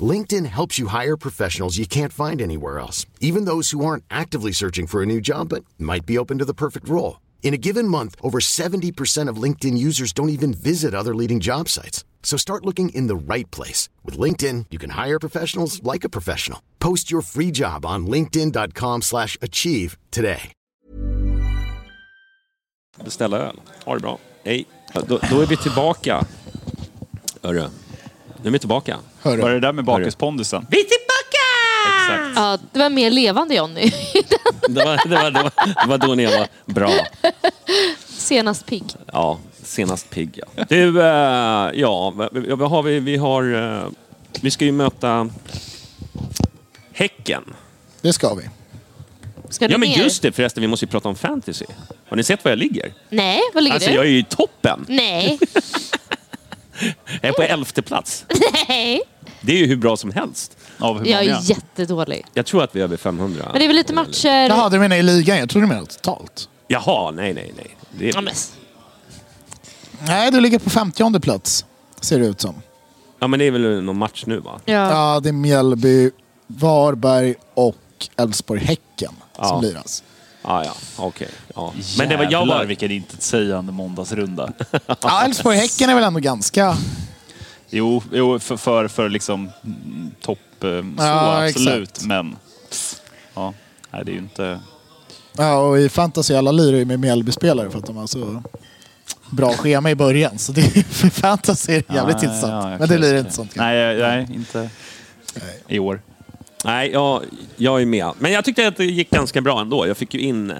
LinkedIn 0.00 0.46
helps 0.46 0.78
you 0.78 0.88
hire 0.88 1.16
professionals 1.16 1.78
you 1.78 1.86
can't 1.86 2.12
find 2.12 2.40
anywhere 2.42 2.78
else, 2.78 3.06
even 3.20 3.44
those 3.46 3.70
who 3.70 3.84
aren't 3.84 4.04
actively 4.10 4.52
searching 4.52 4.86
for 4.86 5.02
a 5.02 5.06
new 5.06 5.20
job 5.20 5.48
but 5.48 5.64
might 5.78 6.04
be 6.06 6.18
open 6.18 6.38
to 6.38 6.44
the 6.44 6.54
perfect 6.54 6.88
role. 6.88 7.18
In 7.46 7.54
a 7.54 7.62
given 7.68 7.86
month, 7.86 8.16
over 8.22 8.40
70% 8.40 9.30
of 9.30 9.42
LinkedIn 9.44 9.78
users 9.78 10.12
don't 10.12 10.30
even 10.30 10.52
visit 10.52 10.94
other 10.94 11.14
leading 11.14 11.38
job 11.38 11.68
sites. 11.68 12.04
So 12.24 12.36
start 12.36 12.66
looking 12.66 12.88
in 12.88 13.06
the 13.06 13.14
right 13.34 13.48
place. 13.52 13.88
With 14.04 14.18
LinkedIn, 14.18 14.66
you 14.72 14.80
can 14.80 14.90
hire 14.90 15.20
professionals 15.20 15.80
like 15.84 16.02
a 16.02 16.08
professional. 16.08 16.58
Post 16.80 17.08
your 17.08 17.22
free 17.22 17.52
job 17.52 17.86
on 17.86 18.06
linkedin.com 18.06 19.02
slash 19.02 19.38
achieve 19.40 19.96
today. 20.10 20.52
beställa 23.04 23.38
öl. 23.38 23.60
Ha 23.84 23.94
det 23.94 24.00
bra. 24.00 24.18
Hej. 24.44 24.66
Då, 24.94 25.18
då 25.30 25.40
är 25.40 25.46
vi 25.46 25.56
tillbaka. 25.56 26.26
Hörru. 27.42 27.68
Nu 28.42 28.48
är 28.48 28.50
vi 28.50 28.58
tillbaka. 28.58 28.98
Hörru. 29.22 29.40
Var 29.40 29.50
det 29.50 29.60
där 29.60 29.72
med 29.72 29.84
bakispondusen? 29.84 30.66
Vi 30.70 30.80
är 30.80 30.84
tillbaka! 30.84 31.05
Exakt. 31.86 32.32
Ja, 32.36 32.58
det 32.72 32.78
var 32.78 32.90
mer 32.90 33.10
levande 33.10 33.54
Jonny. 33.54 33.90
Det 34.68 34.84
var, 34.84 35.08
det, 35.08 35.14
var, 35.16 35.30
det, 35.30 35.42
var, 35.42 35.52
det 35.82 35.88
var 35.88 35.98
då 35.98 36.14
ni 36.14 36.26
var 36.26 36.46
bra. 36.66 36.90
Senast 38.08 38.66
pigg. 38.66 38.84
Ja, 39.12 39.38
senast 39.62 40.10
pigg 40.10 40.30
ja. 40.56 40.64
Du, 40.68 41.00
eh, 41.02 41.70
ja, 41.74 42.10
vad 42.10 42.58
vad 42.58 42.70
har 42.70 42.82
vi? 42.82 43.00
Vi 43.00 43.16
har... 43.16 43.54
eh, 43.82 43.88
vi 44.40 44.50
ska 44.50 44.64
ju 44.64 44.72
möta 44.72 45.28
Häcken. 46.92 47.54
Det 48.00 48.12
ska 48.12 48.34
vi. 48.34 48.48
Ska 49.50 49.68
du 49.68 49.72
Ja 49.74 49.78
men 49.78 49.88
ner? 49.88 49.96
just 49.98 50.22
det 50.22 50.32
förresten, 50.32 50.60
vi 50.60 50.66
måste 50.66 50.84
ju 50.86 50.90
prata 50.90 51.08
om 51.08 51.16
fantasy. 51.16 51.64
Har 52.08 52.16
ni 52.16 52.22
sett 52.22 52.44
var 52.44 52.50
jag 52.52 52.58
ligger? 52.58 52.92
Nej, 53.08 53.40
var 53.54 53.60
ligger 53.60 53.74
Alltså 53.74 53.90
du? 53.90 53.96
jag 53.96 54.04
är 54.04 54.10
ju 54.10 54.18
i 54.18 54.24
toppen. 54.24 54.84
Nej. 54.88 55.38
Jag 57.22 57.24
är 57.28 57.32
på 57.32 57.42
elfte 57.42 57.82
plats. 57.82 58.24
Nej. 58.68 59.00
Det 59.46 59.52
är 59.52 59.56
ju 59.56 59.66
hur 59.66 59.76
bra 59.76 59.96
som 59.96 60.10
helst. 60.10 60.56
Av 60.78 60.98
hur 60.98 61.06
Jag 61.06 61.24
många? 61.26 61.36
är 61.38 61.42
jättedålig. 61.50 62.26
Jag 62.34 62.46
tror 62.46 62.62
att 62.64 62.76
vi 62.76 62.80
är 62.80 62.84
över 62.84 62.96
500. 62.96 63.42
Men 63.52 63.58
det 63.58 63.64
är 63.64 63.68
väl 63.68 63.76
lite 63.76 63.94
matcher... 63.94 64.28
Jaha, 64.48 64.68
du 64.68 64.78
menar 64.78 64.96
i 64.96 65.02
ligan? 65.02 65.38
Jag 65.38 65.48
trodde 65.48 65.66
du 65.66 65.68
menade 65.68 65.86
totalt. 65.86 66.48
Jaha, 66.68 67.10
nej, 67.10 67.34
nej, 67.34 67.52
nej. 67.56 67.76
Det 67.98 68.06
Ja, 68.06 68.18
är... 68.18 68.22
men, 68.22 68.34
Nej, 70.06 70.30
du 70.30 70.40
ligger 70.40 70.58
på 70.58 70.70
50 70.70 71.20
plats. 71.20 71.64
Ser 72.00 72.18
det 72.18 72.26
ut 72.26 72.40
som. 72.40 72.54
ja, 73.20 73.26
men 73.26 73.38
det 73.38 73.44
är 73.44 73.50
väl 73.50 73.82
någon 73.82 73.98
match 73.98 74.24
nu 74.26 74.38
va? 74.38 74.60
ja. 74.64 74.72
Ja, 74.90 75.20
det 75.20 75.28
är 75.28 75.32
Mjällby, 75.32 76.10
Varberg 76.46 77.34
och 77.54 77.76
Elfsborg-Häcken 78.16 79.12
Ja. 79.38 79.44
som 79.48 79.62
liras. 79.62 80.02
Ah, 80.42 80.64
ja, 80.64 80.72
okej. 80.96 81.28
Ja. 81.54 81.72
Men 81.98 82.08
det 82.08 82.16
var, 82.16 82.24
jag 82.24 82.32
Jävlar 82.32 82.58
var... 82.58 82.64
vilken 82.64 82.90
intetsägande 82.90 83.72
måndagsrunda. 83.72 84.52
Ja, 85.02 85.22
Elfsborg-Häcken 85.24 85.90
är 85.90 85.94
väl 85.94 86.04
ändå 86.04 86.20
ganska... 86.20 86.76
Jo, 87.76 88.02
jo 88.12 88.38
för, 88.38 88.56
för, 88.56 88.88
för 88.88 89.08
liksom 89.08 89.50
topp 90.20 90.38
eh, 90.64 90.68
så 90.70 90.84
Ja, 90.98 91.46
absolut. 91.48 91.88
exakt. 91.90 92.06
Men 92.06 92.36
ja, 93.34 93.54
nej, 93.90 94.02
det 94.04 94.10
är 94.10 94.14
ju 94.14 94.18
inte... 94.18 94.60
Ja, 95.38 95.56
och 95.58 95.78
i 95.78 95.88
fantasy 95.88 96.34
alla 96.34 96.52
lirar 96.52 96.76
ju 96.76 96.84
med 96.84 97.00
Mjällby-spelare 97.00 97.70
för 97.70 97.78
att 97.78 97.86
de 97.86 97.96
har 97.96 98.06
så 98.06 98.42
bra 99.30 99.52
schema 99.52 99.90
i 99.90 99.94
början. 99.94 100.38
Så 100.38 100.52
det 100.52 100.60
är, 100.60 100.82
för 100.82 101.08
fantasy 101.08 101.72
är 101.72 101.84
det 101.88 101.94
jävligt 101.94 102.22
Ja, 102.22 102.28
intressant. 102.28 102.52
ja, 102.52 102.68
Men 102.68 102.82
okej, 102.84 102.88
det 102.98 103.06
okej. 103.08 103.18
inte 103.18 103.30
sånt. 103.32 103.54
kanske. 103.54 103.64
Nej, 103.74 103.96
nej, 103.98 104.26
inte 104.34 104.70
i 105.68 105.78
år. 105.78 106.02
Nej, 106.64 106.90
jag, 106.90 107.22
jag 107.56 107.82
är 107.82 107.86
med. 107.86 108.10
Men 108.18 108.32
jag 108.32 108.44
tyckte 108.44 108.68
att 108.68 108.76
det 108.76 108.84
gick 108.84 109.10
ganska 109.10 109.40
bra 109.40 109.60
ändå. 109.60 109.86
Jag 109.86 109.96
fick 109.96 110.14
ju 110.14 110.20
in 110.20 110.50
eh, 110.50 110.56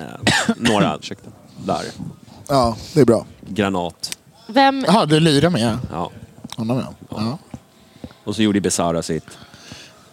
några 0.57 0.97
ursäkta, 1.01 1.31
där. 1.65 1.83
Ja, 2.49 2.77
det 2.95 3.01
är 3.01 3.05
bra. 3.05 3.27
Granat. 3.49 4.19
Vem... 4.49 4.85
Jaha, 4.87 5.07
du 5.07 5.21
lirar 5.21 5.51
med 5.51 5.79
Ja. 5.93 6.11
Honom 6.57 6.79
ja. 6.79 6.95
Ja. 7.11 7.39
Och 8.25 8.37
så 8.37 8.43
gjorde 8.43 8.61
Besara 8.61 9.03
sitt. 9.03 9.27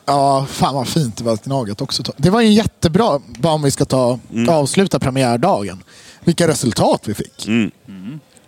Ja, 0.05 0.45
fan 0.49 0.75
vad 0.75 0.87
fint 0.87 1.17
det 1.17 1.23
var 1.23 1.33
att 1.33 1.43
Gnaget 1.43 1.81
också 1.81 2.03
tog. 2.03 2.15
Det 2.17 2.29
var 2.29 2.41
ju 2.41 2.49
jättebra, 2.49 3.19
bara 3.39 3.53
om 3.53 3.61
vi 3.63 3.71
ska 3.71 3.85
ta, 3.85 4.19
Mm. 4.31 4.49
avsluta 4.49 4.99
premiärdagen. 4.99 5.83
Vilka 6.19 6.47
resultat 6.47 7.01
vi 7.07 7.13
fick. 7.13 7.47
Mm. 7.47 7.71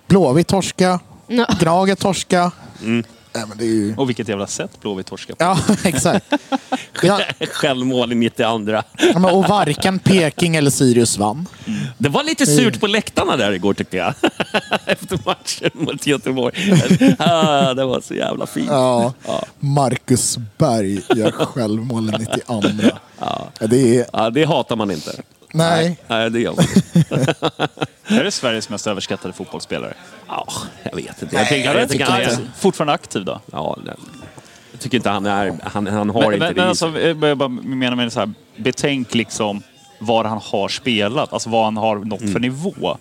Blåvitt 0.08 0.48
torska, 0.48 1.00
Ja. 1.28 1.46
Gnaget 1.60 2.00
torska. 2.00 2.52
Mm. 2.82 3.04
Nej, 3.36 3.44
men 3.48 3.58
det 3.58 3.64
är 3.64 3.68
ju... 3.68 3.96
Och 3.96 4.10
vilket 4.10 4.28
jävla 4.28 4.48
sätt 4.48 4.82
Blåvitt 4.82 5.08
torskade 5.08 5.38
på. 5.38 5.44
Ja, 5.44 5.60
exakt. 5.84 6.34
Ja, 7.04 7.20
Självmål 7.52 8.12
i 8.12 8.16
92. 8.16 8.44
ja, 8.44 8.84
men 9.14 9.26
och 9.26 9.48
varken 9.48 10.00
Peking 10.00 10.56
eller 10.56 10.72
Sirius 10.72 11.18
vann. 11.18 11.48
Det 11.98 12.10
var 12.10 12.24
lite 12.24 12.46
surt 12.46 12.80
på 12.80 12.88
läktarna 12.88 13.38
där 13.38 13.52
igår 13.52 13.74
tyckte 13.74 13.98
jag. 13.98 14.14
Efter 14.86 15.20
matchen 15.26 15.72
mot 15.74 16.08
Göteborg. 16.08 16.56
ah, 17.20 17.74
det 17.74 17.86
var 17.86 18.02
så 18.02 18.14
jävla 18.14 18.48
fint. 18.48 18.68
Ja, 18.70 19.14
Marcus 19.60 20.38
Berg 20.58 21.02
gör 21.16 21.32
självmål 21.32 22.10
i 22.10 22.12
92. 22.20 22.64
Ja. 23.20 23.48
Det 23.60 24.00
är... 24.00 24.06
Ja, 24.14 24.30
det 24.30 24.46
hatar 24.46 24.76
man 24.76 24.92
inte. 24.92 25.12
Nej. 25.58 25.98
Nej, 26.08 26.30
det 26.32 26.40
gör 26.40 26.54
man 26.56 26.66
inte. 26.96 27.36
Är 28.08 28.24
det 28.24 28.32
Sveriges 28.32 28.70
mest 28.70 28.88
överskattade 28.88 29.34
fotbollsspelare? 29.34 29.94
Ja, 30.28 30.48
jag 30.84 30.96
vet 30.96 31.22
inte. 31.22 31.36
Nej, 31.36 31.42
Jag, 31.42 31.48
tänker, 31.48 31.66
jag 31.74 31.82
jag, 31.82 31.90
tycker 31.90 32.06
tycker 32.06 32.12
han 32.12 32.22
inte. 32.22 32.34
är... 32.44 32.60
Fortfarande 32.60 32.94
aktiv 32.94 33.26
då? 33.26 33.42
Ja, 33.52 33.78
nej. 33.86 33.96
jag 34.72 34.80
tycker 34.80 34.98
inte 34.98 35.10
han 35.10 35.26
är... 35.26 35.56
Han, 35.64 35.88
han 35.88 36.10
har 36.10 36.22
Men, 36.22 36.34
inte 36.34 36.40
men, 36.40 36.40
det 36.40 36.56
men 36.56 36.66
i 36.66 36.70
alltså, 36.70 37.00
jag 37.28 37.38
bara 37.38 37.50
menar 37.50 37.96
med 37.96 38.14
så 38.14 38.20
här, 38.20 38.34
betänk 38.58 39.14
liksom 39.14 39.64
var 40.00 40.24
han 40.24 40.40
har 40.44 40.68
spelat, 40.70 41.34
alltså 41.34 41.50
vad 41.50 41.64
han 41.64 41.78
har 41.78 41.96
nått 41.96 42.22
Mm. 42.22 42.34
för 42.34 42.40
nivå. 42.40 42.98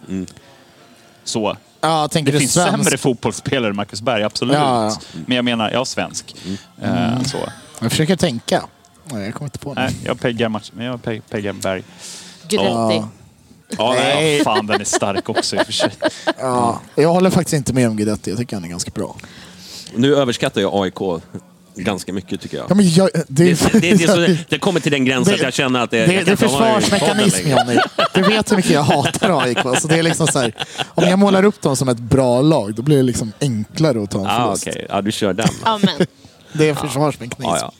Så. 1.25 1.57
Ja, 1.81 2.09
tänker 2.09 2.33
Det 2.33 2.37
du 2.37 2.41
finns 2.41 2.53
svensk? 2.55 2.71
sämre 2.85 2.99
fotbollsspelare 2.99 3.71
än 3.71 3.77
Marcus 3.77 4.03
Berg, 4.03 4.23
absolut. 4.23 4.55
Ja, 4.57 4.85
ja. 4.85 4.97
Men 5.27 5.37
jag 5.37 5.45
menar, 5.45 5.71
ja, 5.71 5.85
svensk. 5.85 6.35
Eh, 6.83 7.23
så. 7.23 7.39
Jag 7.81 7.91
försöker 7.91 8.17
tänka. 8.17 8.63
Nej, 9.05 9.25
jag 9.25 9.35
kommer 9.35 9.47
inte 9.47 9.59
på 9.59 9.75
Nej, 9.75 9.91
det. 10.03 10.07
jag 10.07 10.21
peggar, 10.21 10.49
match, 10.49 10.71
men 10.75 10.87
jag 10.87 11.01
peg- 11.03 11.23
peggar 11.31 11.53
Berg. 11.53 11.83
Gretti. 12.49 12.65
Ja. 12.65 13.09
Ja, 13.79 13.95
nej. 13.99 14.37
Ja, 14.39 14.45
fan, 14.45 14.67
den 14.67 14.81
är 14.81 14.85
stark 14.85 15.29
också 15.29 15.57
i 15.57 15.59
och 15.59 15.65
för 15.67 15.73
sig. 15.73 15.91
Ja, 16.39 16.81
jag 16.95 17.09
håller 17.13 17.31
faktiskt 17.31 17.55
inte 17.55 17.73
med 17.73 17.89
om 17.89 17.97
Guidetti. 17.97 18.31
Jag 18.31 18.39
tycker 18.39 18.57
han 18.57 18.65
är 18.65 18.69
ganska 18.69 18.91
bra. 18.95 19.17
Nu 19.95 20.17
överskattar 20.17 20.61
jag 20.61 20.75
AIK 20.85 21.23
ganska 21.77 22.13
mycket 22.13 22.41
tycker 22.41 22.57
jag. 22.57 22.67
Ja, 22.71 22.75
men 22.75 22.91
jag, 22.91 23.11
det, 23.15 23.25
Det, 23.29 23.51
är- 23.51 23.73
det, 23.73 23.79
det, 23.81 24.05
är 24.05 24.29
så, 24.37 24.43
det 24.49 24.59
kommer 24.59 24.81
till 24.81 24.93
den 24.93 25.05
gränsen 25.05 25.33
Det- 25.33 25.39
att 25.39 25.43
jag 25.45 25.55
känner 25.55 25.81
att 25.81 25.91
det, 25.91 26.07
Det, 26.07 26.23
det 26.25 26.33
är 26.33 26.37
försvarsmekanism. 26.37 27.49
Johnny. 27.49 27.79
Du 28.15 28.23
vet 28.23 28.51
hur 28.53 28.57
mycket 28.57 28.71
jag 28.73 28.83
hatar 28.83 29.43
AIK. 29.43 29.59
Så 29.81 29.89
det 29.89 29.99
är 29.99 30.03
liksom 30.03 30.27
så 30.27 30.39
här, 30.39 30.55
om 30.87 31.05
jag 31.05 31.19
målar 31.19 31.45
upp 31.45 31.63
dem 31.63 31.77
som 31.77 31.89
ett 31.89 31.99
bra 31.99 32.41
lag, 32.43 32.75
då 32.75 32.83
blir 32.83 32.97
det 32.97 33.03
liksom 33.03 33.33
enklare 33.41 34.03
att 34.03 34.11
ta 34.11 34.19
en 34.21 34.27
Ah, 34.27 34.45
förlust. 34.45 34.67
Okej, 34.69 34.87
ja, 34.89 35.01
du 35.03 35.13
kör 35.13 35.33
den. 35.33 35.49
Amen. 35.63 36.07
Det 36.53 36.69
är 36.69 36.75
försvarsmekanism. 36.75 37.43
Ja, 37.51 37.59
ja. 37.61 37.73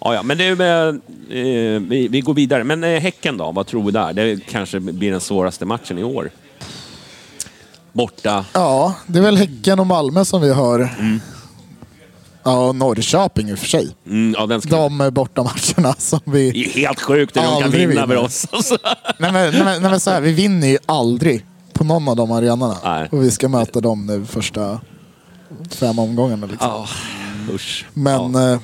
Ja, 0.00 0.14
ja. 0.14 0.22
Men 0.22 0.38
det 0.38 0.44
är, 0.44 0.56
med, 0.56 0.88
eh, 0.88 1.80
vi, 1.88 2.08
vi 2.10 2.20
går 2.20 2.34
vidare. 2.34 2.64
Men 2.64 2.84
eh, 2.84 3.00
Häcken 3.00 3.36
då, 3.36 3.52
vad 3.52 3.66
tror 3.66 3.82
vi 3.84 3.90
där? 3.90 4.12
Det 4.12 4.46
kanske 4.50 4.80
blir 4.80 5.10
den 5.10 5.20
svåraste 5.20 5.64
matchen 5.64 5.98
i 5.98 6.02
år. 6.04 6.30
Borta. 7.92 8.44
Ja, 8.52 8.94
det 9.06 9.18
är 9.18 9.22
väl 9.22 9.36
Häcken 9.36 9.80
och 9.80 9.86
Malmö 9.86 10.24
som 10.24 10.40
vi 10.42 10.52
har. 10.52 10.88
Ja, 12.42 12.68
och 12.68 12.74
Norrköping 12.76 13.48
i 13.50 13.54
och 13.54 13.58
för 13.58 13.66
sig. 13.66 13.88
Mm, 14.06 14.34
ja, 14.38 14.46
den 14.46 14.60
ska... 14.60 14.76
De 14.76 15.10
bortamatcherna 15.12 15.94
som 15.98 16.20
vi... 16.24 16.50
Det 16.50 16.58
är 16.58 16.70
helt 16.70 17.00
sjukt 17.00 17.36
hur 17.36 17.40
de 17.42 17.46
kan 17.54 17.62
Aldrig 17.62 17.88
vinna 17.88 18.06
vinner. 18.06 18.22
oss. 18.24 18.46
Alltså. 18.52 18.76
Nej 19.18 19.32
men, 19.32 19.50
nej, 19.52 19.64
men, 19.64 19.82
nej, 19.82 19.90
men 19.90 20.00
så 20.00 20.10
här, 20.10 20.20
vi 20.20 20.32
vinner 20.32 20.66
ju 20.68 20.78
aldrig 20.86 21.46
på 21.72 21.84
någon 21.84 22.08
av 22.08 22.16
de 22.16 22.30
arenorna. 22.32 22.76
Nej. 22.84 23.08
Och 23.12 23.22
vi 23.22 23.30
ska 23.30 23.48
möta 23.48 23.80
dem 23.80 24.06
nu 24.06 24.26
första 24.26 24.80
fem 25.70 25.98
omgångarna. 25.98 26.46
Liksom. 26.46 26.68
Ja, 26.70 26.86
usch. 27.54 27.86
Men 27.94 28.34
Ja. 28.34 28.58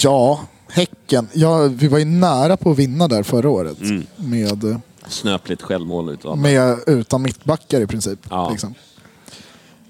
Ja. 0.00 0.40
Häcken. 0.68 1.28
Ja, 1.32 1.68
vi 1.68 1.88
var 1.88 1.98
ju 1.98 2.04
nära 2.04 2.56
på 2.56 2.70
att 2.70 2.78
vinna 2.78 3.08
där 3.08 3.22
förra 3.22 3.48
året. 3.50 3.80
Mm. 3.80 4.06
Med, 4.16 4.80
Snöpligt 5.08 5.62
självmål 5.62 6.10
utav 6.10 6.38
med, 6.38 6.78
utan 6.86 7.22
mittbackar 7.22 7.80
i 7.80 7.86
princip. 7.86 8.18
Ja. 8.30 8.50
Liksom. 8.50 8.74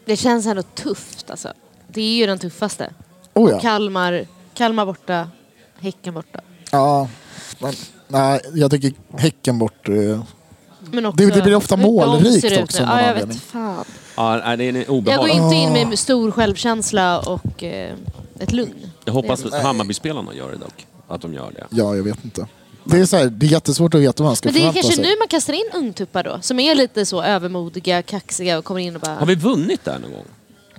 Det 0.04 0.16
känns 0.16 0.46
ändå 0.46 0.62
tufft 0.62 1.30
alltså. 1.30 1.52
Det 1.88 2.00
är 2.00 2.14
ju 2.16 2.26
den 2.26 2.38
tuffaste. 2.38 2.90
Oh, 3.34 3.50
ja. 3.50 3.60
Kalmar, 3.60 4.26
Kalmar 4.54 4.86
borta, 4.86 5.28
Häcken 5.80 6.14
borta. 6.14 6.40
Ja, 6.70 7.08
men, 7.58 7.72
nej, 8.08 8.40
jag 8.54 8.70
tycker 8.70 8.92
Häcken 9.18 9.58
bort. 9.58 9.88
eh, 9.88 9.94
Men 10.92 11.06
också 11.06 11.24
Det- 11.24 11.34
det 11.34 11.42
blir 11.42 11.54
ofta 11.54 11.76
målrikt 11.76 12.62
också 12.62 12.82
Ja, 12.82 13.02
jag 13.02 13.14
vet 13.26 13.36
fan. 13.40 13.84
Ja, 14.16 14.56
det 14.56 14.64
är 14.64 14.68
en 14.68 15.04
Jag 15.04 15.18
går 15.18 15.28
inte 15.28 15.56
in 15.56 15.88
med 15.88 15.98
stor 15.98 16.30
självkänsla 16.30 17.18
och 17.20 17.64
eh, 17.64 17.94
ett 18.38 18.52
lugn. 18.52 18.89
Jag 19.10 19.22
hoppas 19.22 19.44
att 19.44 19.62
Hammarbyspelarna 19.62 20.34
gör 20.34 20.50
det 20.50 20.56
dock. 20.56 20.86
Att 21.08 21.20
de 21.22 21.34
gör 21.34 21.50
det. 21.54 21.66
Ja, 21.70 21.96
jag 21.96 22.02
vet 22.02 22.24
inte. 22.24 22.46
Det 22.84 22.98
är, 22.98 23.06
så 23.06 23.16
här, 23.16 23.26
det 23.26 23.46
är 23.46 23.50
jättesvårt 23.50 23.94
att 23.94 24.00
veta 24.00 24.22
vad 24.22 24.28
man 24.28 24.36
ska 24.36 24.46
Men 24.48 24.54
det 24.54 24.58
är 24.58 24.60
förvänta 24.60 24.80
kanske 24.82 25.02
sig. 25.02 25.04
nu 25.12 25.18
man 25.18 25.28
kastar 25.28 25.52
in 25.52 25.70
ungtuppar 25.74 26.24
då, 26.24 26.38
som 26.42 26.60
är 26.60 26.74
lite 26.74 27.06
så 27.06 27.22
övermodiga, 27.22 28.02
kaxiga 28.02 28.58
och 28.58 28.64
kommer 28.64 28.80
in 28.80 28.94
och 28.94 29.00
bara... 29.00 29.14
Har 29.14 29.26
vi 29.26 29.34
vunnit 29.34 29.84
där 29.84 29.98
någon 29.98 30.10
gång? 30.12 30.24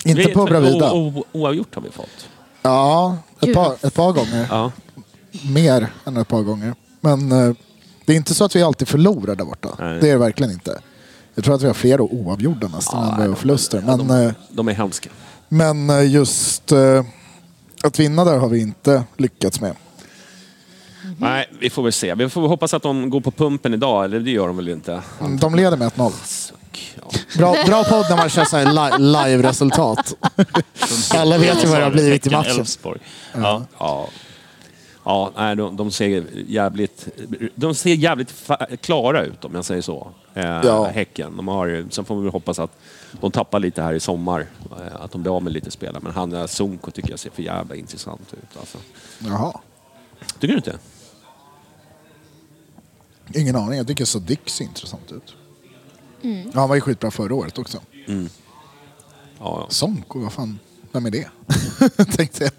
Inte 0.05 0.21
Vi- 0.21 0.34
på 0.34 0.45
Bravida. 0.45 0.91
o- 0.93 1.13
o- 1.17 1.23
Oavgjort 1.32 1.75
har 1.75 1.82
vi 1.82 1.89
fått. 1.89 2.27
Ja, 2.61 3.17
ett 3.39 3.45
Gud. 3.45 3.55
par, 3.55 3.73
ett 3.88 3.93
par 3.93 4.11
gånger. 4.11 4.47
Ja. 4.49 4.71
Mer 5.53 5.88
än 6.05 6.17
ett 6.17 6.27
par 6.27 6.41
gånger. 6.41 6.73
Men 7.01 7.32
eh, 7.32 7.55
det 8.05 8.13
är 8.13 8.17
inte 8.17 8.34
så 8.34 8.43
att 8.43 8.55
vi 8.55 8.63
alltid 8.63 8.88
förlorar 8.88 9.36
där 9.36 9.45
borta. 9.45 9.69
Nej. 9.79 9.99
Det 10.01 10.07
är 10.09 10.11
det 10.11 10.17
verkligen 10.17 10.51
inte. 10.51 10.79
Jag 11.36 11.43
tror 11.43 11.55
att 11.55 11.61
vi 11.61 11.67
har 11.67 11.73
fler 11.73 12.01
oavgjorda 12.01 12.67
nästan 12.67 13.03
än 13.03 13.09
vad 13.09 13.21
vi 13.21 13.27
har 13.27 13.36
förluster. 13.36 13.82
Men, 13.86 14.25
eh, 14.25 14.32
De 14.49 14.67
är 14.67 14.73
hemska. 14.73 15.09
men 15.49 15.89
eh, 15.89 16.11
just 16.11 16.71
eh, 16.71 17.03
att 17.84 17.99
vinna 17.99 18.25
där 18.25 18.38
har 18.38 18.49
vi 18.49 18.61
inte 18.61 19.03
lyckats 19.17 19.61
med. 19.61 19.75
Nej, 21.17 21.49
vi 21.59 21.69
får 21.69 21.84
väl 21.84 21.93
se. 21.93 22.15
Vi 22.15 22.29
får 22.29 22.47
hoppas 22.47 22.73
att 22.73 22.84
de 22.84 23.09
går 23.09 23.21
på 23.21 23.32
pumpen 23.32 23.73
idag, 23.73 24.05
eller 24.05 24.19
det 24.19 24.32
gör 24.32 24.47
de 24.47 24.57
väl 24.57 24.69
inte? 24.69 25.01
Mm, 25.19 25.38
De 25.38 25.55
leder 25.55 25.77
med 25.77 25.91
1-0. 25.91 26.11
Suck. 26.25 26.95
Ja. 27.01 27.11
Bra, 27.38 27.55
bra 27.65 27.84
podd 27.84 28.05
när 28.09 28.17
man 28.17 28.29
kör 28.29 28.45
så 28.45 28.57
här 28.57 28.99
live-resultat. 28.99 30.13
Alla 31.15 31.38
vet 31.38 31.63
ju 31.63 31.67
vad 31.67 31.79
det 31.79 31.84
har 31.84 31.91
blivit 31.91 32.27
i 32.27 32.29
matchen. 32.29 32.65
Ja. 33.36 33.65
Ja, 33.79 34.07
ja 35.03 35.31
nej, 35.35 35.55
de, 35.55 35.77
de 35.77 35.91
ser 35.91 36.25
jävligt, 36.47 37.07
de 37.55 37.75
ser 37.75 37.93
jävligt 37.95 38.49
klara 38.81 39.23
ut 39.25 39.45
om 39.45 39.55
jag 39.55 39.65
säger 39.65 39.81
så. 39.81 40.11
Eh, 40.33 40.43
Ja. 40.63 40.85
Häcken. 40.85 41.37
De 41.37 41.47
har, 41.47 41.85
sen 41.89 42.05
får 42.05 42.21
vi 42.21 42.29
hoppas 42.29 42.59
att 42.59 42.71
de 43.11 43.31
tappar 43.31 43.59
lite 43.59 43.81
här 43.81 43.93
i 43.93 43.99
sommar. 43.99 44.47
Eh, 44.71 44.95
att 45.01 45.11
de 45.11 45.21
blir 45.21 45.35
av 45.35 45.43
med 45.43 45.53
lite 45.53 45.71
spelare. 45.71 45.99
Men 46.03 46.11
han 46.13 46.33
eh, 46.33 46.45
Sonko 46.45 46.91
tycker 46.91 47.09
jag 47.09 47.19
ser 47.19 47.29
för 47.29 47.43
jävla 47.43 47.75
intressant 47.75 48.33
ut. 48.33 48.57
Alltså. 48.59 48.77
Jaha. 49.19 49.59
Tycker 50.39 50.47
du 50.47 50.55
inte? 50.57 50.77
Ingen 53.33 53.55
aning. 53.55 53.77
Jag 53.77 53.87
tycker 53.87 54.05
Sadiq 54.05 54.39
ser 54.49 54.65
intressant 54.65 55.11
ut. 55.11 55.35
Ja, 56.21 56.59
han 56.59 56.69
var 56.69 56.75
ju 56.75 56.81
skitbra 56.81 57.11
förra 57.11 57.35
året 57.35 57.57
också. 57.57 57.77
Ja, 58.05 58.13
ja. 59.39 59.65
Sonko, 59.69 60.19
vad 60.19 60.33
fan. 60.33 60.59
Vem 60.91 61.05
är 61.05 61.11
det? 61.11 61.29
Tänkte 62.17 62.43
jag. 62.43 62.51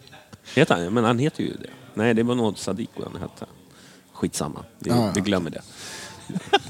Heter 0.54 0.74
han? 0.84 0.94
Men 0.94 1.04
han 1.04 1.18
heter 1.18 1.42
ju 1.42 1.52
det. 1.56 1.70
Nej, 1.94 2.14
det 2.14 2.22
var 2.22 2.34
nog 2.34 2.58
Sadiko 2.58 3.02
han 3.12 3.22
hette. 3.22 3.46
Skitsamma. 4.12 4.64
Vi, 4.78 4.90
Ja, 4.90 4.96
ja. 4.96 5.12
vi 5.14 5.20
glömmer 5.20 5.50
det. 5.50 5.62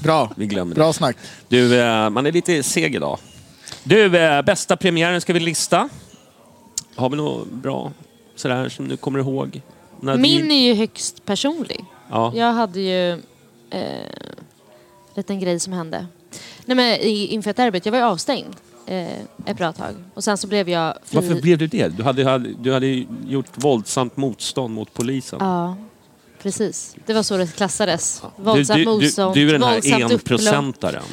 Bra. 0.03 0.31
Vi 0.37 0.45
glömmer 0.47 0.75
Bra 0.75 0.87
det. 0.87 0.93
snack. 0.93 1.17
Du, 1.47 1.79
eh, 1.81 2.09
man 2.09 2.25
är 2.25 2.31
lite 2.31 2.63
seg 2.63 2.95
idag. 2.95 3.17
Du, 3.83 4.17
eh, 4.17 4.41
bästa 4.41 4.77
premiären 4.77 5.21
ska 5.21 5.33
vi 5.33 5.39
lista. 5.39 5.89
Har 6.95 7.09
vi 7.09 7.17
något 7.17 7.47
bra 7.47 7.91
sådär 8.35 8.69
som 8.69 8.87
du 8.87 8.97
kommer 8.97 9.19
ihåg? 9.19 9.61
När 9.99 10.17
Min 10.17 10.51
är 10.51 10.67
ju 10.67 10.73
högst 10.73 11.25
personlig. 11.25 11.85
Ja. 12.09 12.31
Jag 12.35 12.53
hade 12.53 12.79
ju 12.81 13.11
eh, 13.69 14.09
liten 15.15 15.39
grej 15.39 15.59
som 15.59 15.73
hände. 15.73 16.07
Nej, 16.65 16.75
men 16.75 16.85
i, 16.99 17.27
inför 17.27 17.53
derbyt, 17.53 17.85
jag 17.85 17.91
var 17.91 17.99
ju 17.99 18.05
avstängd 18.05 18.55
eh, 18.85 19.19
ett 19.45 19.57
bra 19.57 19.73
tag. 19.73 19.95
Och 20.13 20.23
sen 20.23 20.37
så 20.37 20.47
blev 20.47 20.69
jag 20.69 20.97
fri. 21.03 21.15
Varför 21.15 21.41
blev 21.41 21.57
du 21.57 21.67
det? 21.67 21.87
Du 21.87 22.03
hade, 22.03 22.39
du 22.39 22.73
hade 22.73 22.87
ju 22.87 23.05
gjort 23.27 23.49
våldsamt 23.55 24.17
motstånd 24.17 24.73
mot 24.73 24.93
polisen. 24.93 25.39
Ja, 25.41 25.77
precis. 26.41 26.95
Det 27.05 27.13
var 27.13 27.23
så 27.23 27.37
det 27.37 27.55
klassades. 27.55 28.21
Du, 28.37 28.43
Våldsamt 28.43 28.77
du, 28.77 28.83
du, 28.85 28.91
motstånd, 28.91 29.35
du 29.35 29.49
är 29.49 29.53
den 29.53 29.63
här 29.63 30.11
enprocentaren. 30.13 31.03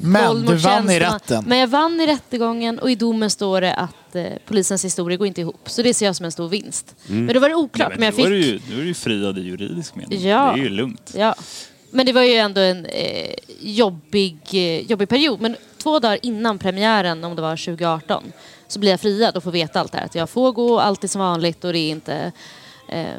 Men 0.00 0.46
du 0.46 0.54
vann 0.54 0.90
i 0.90 1.00
rätten. 1.00 1.44
Men 1.46 1.58
jag 1.58 1.66
vann 1.66 2.00
i 2.00 2.06
rättegången 2.06 2.78
och 2.78 2.90
i 2.90 2.94
domen 2.94 3.30
står 3.30 3.60
det 3.60 3.74
att 3.74 4.16
eh, 4.16 4.24
polisens 4.46 4.84
historia 4.84 5.16
går 5.16 5.26
inte 5.26 5.40
ihop. 5.40 5.60
Så 5.66 5.82
det 5.82 5.94
ser 5.94 6.06
jag 6.06 6.16
som 6.16 6.24
en 6.24 6.32
stor 6.32 6.48
vinst. 6.48 6.94
Mm. 7.08 7.24
Men 7.24 7.34
då 7.34 7.40
var 7.40 7.48
det 7.48 7.54
oklart. 7.54 7.92
Ja, 7.92 7.98
men 7.98 8.06
jag 8.06 8.18
nu, 8.18 8.24
är 8.24 8.30
du 8.30 8.42
fick... 8.42 8.52
ju, 8.52 8.74
nu 8.74 8.80
är 8.80 8.82
du 8.82 8.88
ju 8.88 8.94
friad 8.94 9.38
i 9.38 9.40
juridisk 9.40 9.94
mening. 9.94 10.22
Ja. 10.22 10.52
Det 10.52 10.60
är 10.60 10.64
ju 10.64 10.68
lugnt. 10.68 11.12
Ja. 11.14 11.34
Men 11.90 12.06
det 12.06 12.12
var 12.12 12.22
ju 12.22 12.34
ändå 12.34 12.60
en 12.60 12.86
eh, 12.86 13.34
jobbig, 13.60 14.38
eh, 14.52 14.80
jobbig 14.80 15.08
period. 15.08 15.40
Men 15.40 15.56
två 15.84 15.98
dagar 15.98 16.18
innan 16.22 16.58
premiären, 16.58 17.24
om 17.24 17.36
det 17.36 17.42
var 17.42 17.56
2018, 17.56 18.32
så 18.68 18.78
blir 18.78 18.90
jag 18.90 19.00
friad 19.00 19.36
och 19.36 19.42
får 19.42 19.50
veta 19.50 19.80
allt 19.80 19.92
det 19.92 19.98
här. 19.98 20.04
Att 20.04 20.14
jag 20.14 20.30
får 20.30 20.52
gå 20.52 20.80
alltid 20.80 21.10
som 21.10 21.20
vanligt 21.20 21.64
och 21.64 21.72
det 21.72 21.78
är 21.78 21.90
inte 21.90 22.32
eh, 22.88 23.16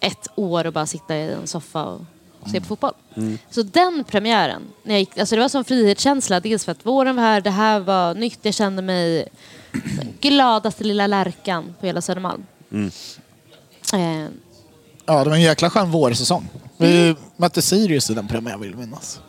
ett 0.00 0.28
år 0.34 0.66
och 0.66 0.72
bara 0.72 0.86
sitta 0.86 1.16
i 1.16 1.32
en 1.32 1.46
soffa 1.46 1.84
och 1.84 2.00
se 2.52 2.60
på 2.60 2.66
fotboll. 2.66 2.92
Så 3.50 3.62
den 3.62 4.04
premiären, 4.04 4.62
när 4.82 4.94
jag 4.94 5.00
gick, 5.00 5.18
alltså 5.18 5.34
det 5.34 5.40
var 5.40 5.48
som 5.48 5.64
frihetskänsla. 5.64 6.40
Dels 6.40 6.64
för 6.64 6.72
att 6.72 6.86
våren 6.86 7.16
var 7.16 7.22
här, 7.22 7.40
det 7.40 7.50
här 7.50 7.80
var 7.80 8.14
nytt. 8.14 8.38
Jag 8.42 8.54
kände 8.54 8.82
mig 8.82 9.28
gladaste 10.20 10.84
lilla 10.84 11.06
lärkan 11.06 11.74
på 11.80 11.86
hela 11.86 12.00
Södermalm. 12.00 12.46
Eh, 13.92 14.26
Ja, 15.06 15.24
det 15.24 15.30
var 15.30 15.36
en 15.36 15.42
jäkla 15.42 15.70
skön 15.70 15.90
vårsäsong. 15.90 16.48
Vi 16.76 17.16
mötte 17.36 17.62
Sirius 17.62 18.10
i 18.10 18.14
den 18.14 18.28
premiären 18.28 18.60
vill 18.60 18.70
jag 18.70 18.78
minnas. 18.78 19.20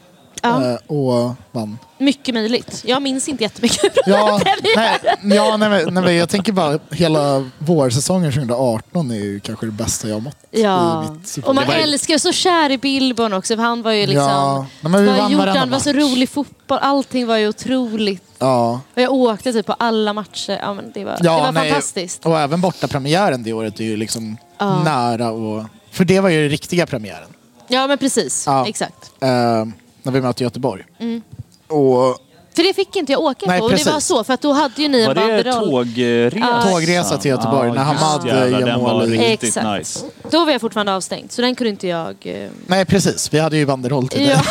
Ja, 0.41 0.63
Eh, 0.71 0.75
och 0.87 1.35
vann. 1.51 1.77
mycket 1.97 2.33
möjligt. 2.35 2.81
Jag 2.85 3.01
minns 3.01 3.29
inte 3.29 3.43
jättemycket 3.43 3.79
från 3.79 3.91
Ja, 4.13 4.39
nej, 4.75 4.99
ja 5.37 5.57
nej, 5.57 5.85
nej, 5.91 6.15
jag 6.15 6.29
tänker 6.29 6.51
bara 6.51 6.79
hela 6.91 7.49
vårsäsongen 7.57 8.31
2018 8.31 9.11
är 9.11 9.15
ju 9.15 9.39
kanske 9.39 9.65
det 9.65 9.71
bästa 9.71 10.07
jag 10.07 10.15
har 10.15 10.21
mått 10.21 10.35
Ja, 10.51 11.03
i 11.05 11.11
mitt 11.11 11.45
och 11.47 11.55
man 11.55 11.63
älskar 11.69 12.17
så 12.17 12.31
kär 12.31 12.69
i 12.71 12.77
Billborn 12.77 13.33
också 13.33 13.55
för 13.55 13.63
han 13.63 13.81
var 13.81 13.91
ju 13.91 14.07
liksom... 14.07 14.23
Ja, 14.25 14.65
nej, 14.81 14.91
men 14.91 15.01
vi 15.01 15.07
vad 15.07 15.17
vann 15.17 15.31
gjorde 15.31 15.41
varenda 15.45 15.59
han? 15.59 15.69
var 15.69 15.79
så 15.79 15.93
rolig 15.93 16.29
fotboll, 16.29 16.79
allting 16.81 17.27
var 17.27 17.37
ju 17.37 17.47
otroligt. 17.47 18.23
Ja, 18.39 18.81
Och 18.95 19.01
jag 19.01 19.11
åkte 19.13 19.53
typ 19.53 19.65
på 19.65 19.73
alla 19.73 20.13
matcher. 20.13 20.59
Ja, 20.61 20.73
men 20.73 20.91
det 20.93 21.05
var, 21.05 21.17
ja 21.21 21.35
det 21.35 21.41
var 21.41 21.51
nej, 21.51 21.69
fantastiskt. 21.71 22.25
Och 22.25 22.39
även 22.39 22.61
borta 22.61 22.87
premiären 22.87 23.43
det 23.43 23.53
året 23.53 23.79
är 23.79 23.83
ju 23.83 23.97
liksom 23.97 24.37
Ja. 24.59 24.83
nära 24.83 25.31
och... 25.31 25.63
För 25.91 26.05
det 26.05 26.19
var 26.19 26.29
ju 26.29 26.41
den 26.41 26.49
riktiga 26.49 26.87
premiären. 26.87 27.29
Ja 27.67 27.87
men 27.87 27.97
precis, 27.97 28.43
Ja. 28.47 28.67
exakt. 28.67 29.11
Eh, 29.21 29.65
när 30.09 30.13
vi 30.13 30.21
mötte 30.21 30.43
Göteborg. 30.43 30.83
Mm. 30.99 31.21
Och 31.67 32.17
För 32.55 32.63
det 32.63 32.73
fick 32.73 32.95
inte 32.95 33.11
jag 33.11 33.21
åka 33.21 33.45
Nej, 33.47 33.59
på. 33.59 33.65
Och 33.65 33.71
det 33.71 33.85
var 33.85 33.99
så, 33.99 34.23
för 34.23 34.33
att 34.33 34.41
då 34.41 34.51
hade 34.53 34.81
ju 34.81 34.87
ni 34.87 35.01
en 35.01 35.07
Var 35.07 35.15
det 35.15 35.21
banderoll. 35.21 35.69
tågresa? 35.69 36.37
Ja. 36.39 36.61
tågresa 36.71 37.17
till 37.17 37.31
Göteborg 37.31 37.71
när 37.71 37.91
just 37.91 38.01
Hamad 38.01 38.27
gör 38.27 38.59
Den 38.65 38.79
var 38.79 38.93
mål. 38.93 39.13
i- 39.13 39.17
riktigt 39.17 39.47
Exakt. 39.49 39.77
nice. 39.77 40.05
Då 40.31 40.45
var 40.45 40.51
jag 40.51 40.61
fortfarande 40.61 40.93
avstängd, 40.95 41.31
så 41.31 41.41
den 41.41 41.55
kunde 41.55 41.69
inte 41.69 41.87
jag... 41.87 42.15
eh, 42.21 42.49
Nej 42.67 42.85
precis, 42.85 43.33
vi 43.33 43.39
hade 43.39 43.57
ju 43.57 43.65
banderoll 43.65 44.07
till 44.07 44.19
det. 44.19 44.25
Ja, 44.25 44.41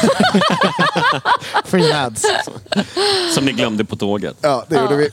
Free 1.65 1.93
ads. 1.93 2.23
Som 3.35 3.45
ni 3.45 3.53
glömde 3.53 3.85
på 3.85 3.97
tåget. 3.97 4.37
Ja, 4.41 4.65
det 4.69 4.77
gjorde 4.81 4.97
vi. 4.97 5.11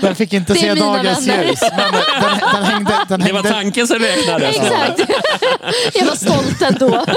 Den 0.00 0.14
fick 0.14 0.32
inte 0.32 0.54
se 0.54 0.74
dagens 0.74 1.28
vänner. 1.28 1.44
ljus. 1.44 1.60
Men 1.76 1.92
den, 1.92 2.38
den 2.54 2.62
hängde... 2.64 2.92
Den 3.08 3.20
Det 3.20 3.32
var 3.32 3.42
hängde 3.42 3.50
tanken 3.50 3.86
som 3.86 3.98
räknades. 3.98 4.56
exakt. 4.56 5.00
jag 5.94 6.06
var 6.06 6.16
stolt 6.16 6.62
ändå. 6.62 7.04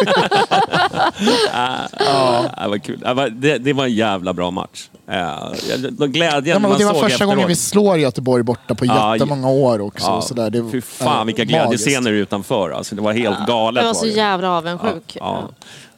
Ja, 1.54 2.46
det 2.64 2.68
var 2.68 2.78
kul. 2.78 3.00
Det 3.00 3.14
var, 3.14 3.30
det, 3.30 3.74
var 3.74 3.84
en 3.86 3.94
jävla 3.94 4.34
bra 4.34 4.52
match. 4.52 4.90
Ja, 5.06 5.54
jag- 5.70 6.12
glädjen 6.14 6.54
ja, 6.54 6.60
man 6.60 6.78
det 6.80 6.86
var 6.86 6.94
såg 6.94 7.02
första 7.10 7.26
gången 7.26 7.48
vi 7.48 7.56
slår 7.56 7.98
Göteborg 7.98 8.44
borta 8.44 8.76
på 8.76 8.86
Ja, 8.86 9.16
jättemånga 9.16 9.50
år 9.50 9.82
också. 9.82 10.06
Ja, 10.06 10.22
så 10.22 10.34
där. 10.34 10.50
Det, 10.50 10.70
fy 10.72 10.82
fan 10.82 11.26
vilka 11.28 11.44
ja, 11.44 11.66
magiskt. 11.66 11.86
glädjescener 11.86 12.12
utanför. 12.12 12.70
Alltså, 12.72 12.96
det 12.96 13.02
var 13.02 13.14
helt 13.14 13.48
galet. 13.48 13.82
Jag 13.84 13.88
var 13.90 13.94
så 13.94 14.06
det. 14.06 14.12
jävla 14.12 14.48
ja, 14.48 14.58
avundsjuk. 14.58 15.18
ja. 15.20 15.50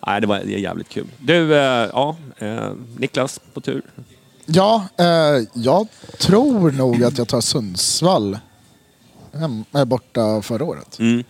Nej, 0.07 0.21
det 0.21 0.27
var 0.27 0.39
det 0.45 0.51
jävligt 0.59 0.89
kul. 0.89 1.07
Du, 1.17 1.55
eh, 1.57 1.89
ja, 1.93 2.15
eh, 2.37 2.47
Niklas 2.97 3.39
på 3.53 3.61
tur. 3.61 3.81
Ja, 4.45 4.85
eh, 4.97 5.05
jag 5.53 5.87
tror 6.19 6.71
nog 6.71 7.03
att 7.03 7.17
jag 7.17 7.27
tar 7.27 7.41
Sundsvall 7.41 8.37
hem, 9.33 9.65
äh, 9.75 9.85
borta 9.85 10.41
förra 10.41 10.63
året. 10.65 10.99
Mm. 10.99 11.23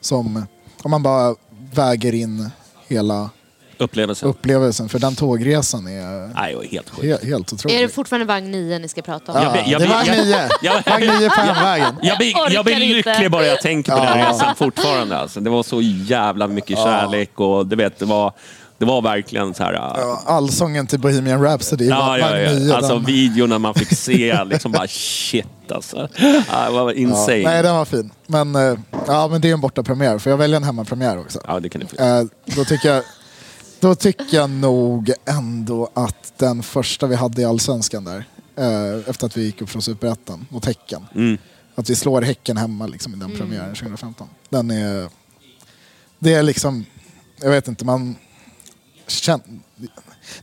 Som, 0.00 0.46
om 0.82 0.90
man 0.90 1.02
bara 1.02 1.34
väger 1.74 2.14
in 2.14 2.50
hela 2.88 3.30
Upplevelsen. 3.78 4.28
upplevelsen. 4.28 4.88
För 4.88 4.98
den 4.98 5.14
tågresan 5.16 5.86
är 5.86 6.34
Nej, 6.34 6.56
det 6.62 6.66
helt 6.68 6.90
sjukt. 6.90 7.22
he, 7.22 7.28
helt 7.28 7.52
otrolig. 7.52 7.76
Är 7.78 7.82
det 7.82 7.88
fortfarande 7.88 8.26
vagn 8.26 8.50
9 8.50 8.78
ni 8.78 8.88
ska 8.88 9.02
prata 9.02 9.32
om? 9.32 9.38
Ja, 9.42 9.56
Jag 9.56 9.68
jag 9.68 9.80
det 9.80 9.86
jag- 9.86 10.26
nio. 10.26 10.48
jag- 10.62 10.82
Vagn 10.90 11.06
nio 11.06 11.28
på 11.30 11.40
hemvägen. 11.40 11.94
Jag 12.02 12.18
blir, 12.18 12.32
jag 12.36 12.46
Orkar 12.46 12.62
blir 12.64 12.76
lycklig 12.76 13.30
bara 13.30 13.46
jag 13.46 13.60
tänker 13.60 13.92
på 13.96 14.04
den 14.04 14.18
resan 14.26 14.54
fortfarande. 14.56 15.16
Alltså. 15.18 15.40
Det 15.40 15.50
var 15.50 15.62
så 15.62 15.80
jävla 15.82 16.46
mycket 16.46 16.76
kärlek 16.78 17.40
och 17.40 17.66
du 17.66 17.76
vet, 17.76 17.98
det 17.98 18.04
var, 18.04 18.32
det 18.82 18.86
var 18.86 19.02
verkligen 19.02 19.54
så 19.54 19.62
här... 19.62 19.72
Ja, 19.72 19.94
Ja, 19.96 20.22
Allsången 20.26 20.86
till 20.86 21.00
Bohemian 21.00 21.42
Rhapsody 21.42 21.88
ja, 21.88 22.00
var 22.00 22.18
ja, 22.18 22.52
nio. 22.52 22.74
Alltså 22.74 22.94
den. 22.94 23.04
videorna 23.04 23.58
man 23.58 23.74
fick 23.74 23.96
se, 23.98 24.44
liksom 24.44 24.72
bara 24.72 24.86
shit 24.88 25.46
alltså. 25.72 26.08
Ja, 26.48 26.64
det 26.66 26.70
var 26.70 26.90
ja, 26.90 26.92
insane. 26.92 27.42
nej, 27.42 27.62
den 27.62 27.74
var 27.74 27.84
fin. 27.84 28.10
Men, 28.26 28.54
eh, 28.54 28.78
ja, 29.06 29.28
men 29.28 29.40
det 29.40 29.48
är 29.48 29.52
en 29.52 29.60
borta 29.60 29.82
premiär 29.82 30.18
för 30.18 30.30
jag 30.30 30.36
väljer 30.36 30.56
en 30.56 30.64
hemmapremiär 30.64 31.18
också. 31.18 31.40
Ja, 31.46 31.60
det 31.60 31.68
kan 31.68 31.80
du 31.80 31.86
få. 31.86 31.96
Eh, 32.02 32.24
då, 32.44 32.64
tycker 32.64 32.88
jag, 32.94 33.04
då 33.80 33.94
tycker 33.94 34.36
jag 34.36 34.50
nog 34.50 35.12
ändå 35.24 35.90
att 35.94 36.32
den 36.36 36.62
första 36.62 37.06
vi 37.06 37.14
hade 37.14 37.42
i 37.42 37.44
Allsvenskan 37.44 38.04
där, 38.04 38.24
eh, 38.56 39.08
efter 39.10 39.26
att 39.26 39.36
vi 39.36 39.44
gick 39.44 39.62
upp 39.62 39.70
från 39.70 39.82
Superettan 39.82 40.46
mot 40.48 40.64
Häcken, 40.64 41.06
Mm. 41.14 41.38
Att 41.74 41.90
vi 41.90 41.94
slår 41.94 42.22
Häcken 42.22 42.56
hemma 42.56 42.86
liksom, 42.86 43.14
i 43.14 43.16
den 43.16 43.36
premiären 43.36 43.74
2015. 43.74 44.28
Den 44.48 44.70
är... 44.70 45.08
Det 46.18 46.34
är 46.34 46.42
liksom... 46.42 46.84
Jag 47.42 47.50
vet 47.50 47.68
inte, 47.68 47.84
man... 47.84 48.16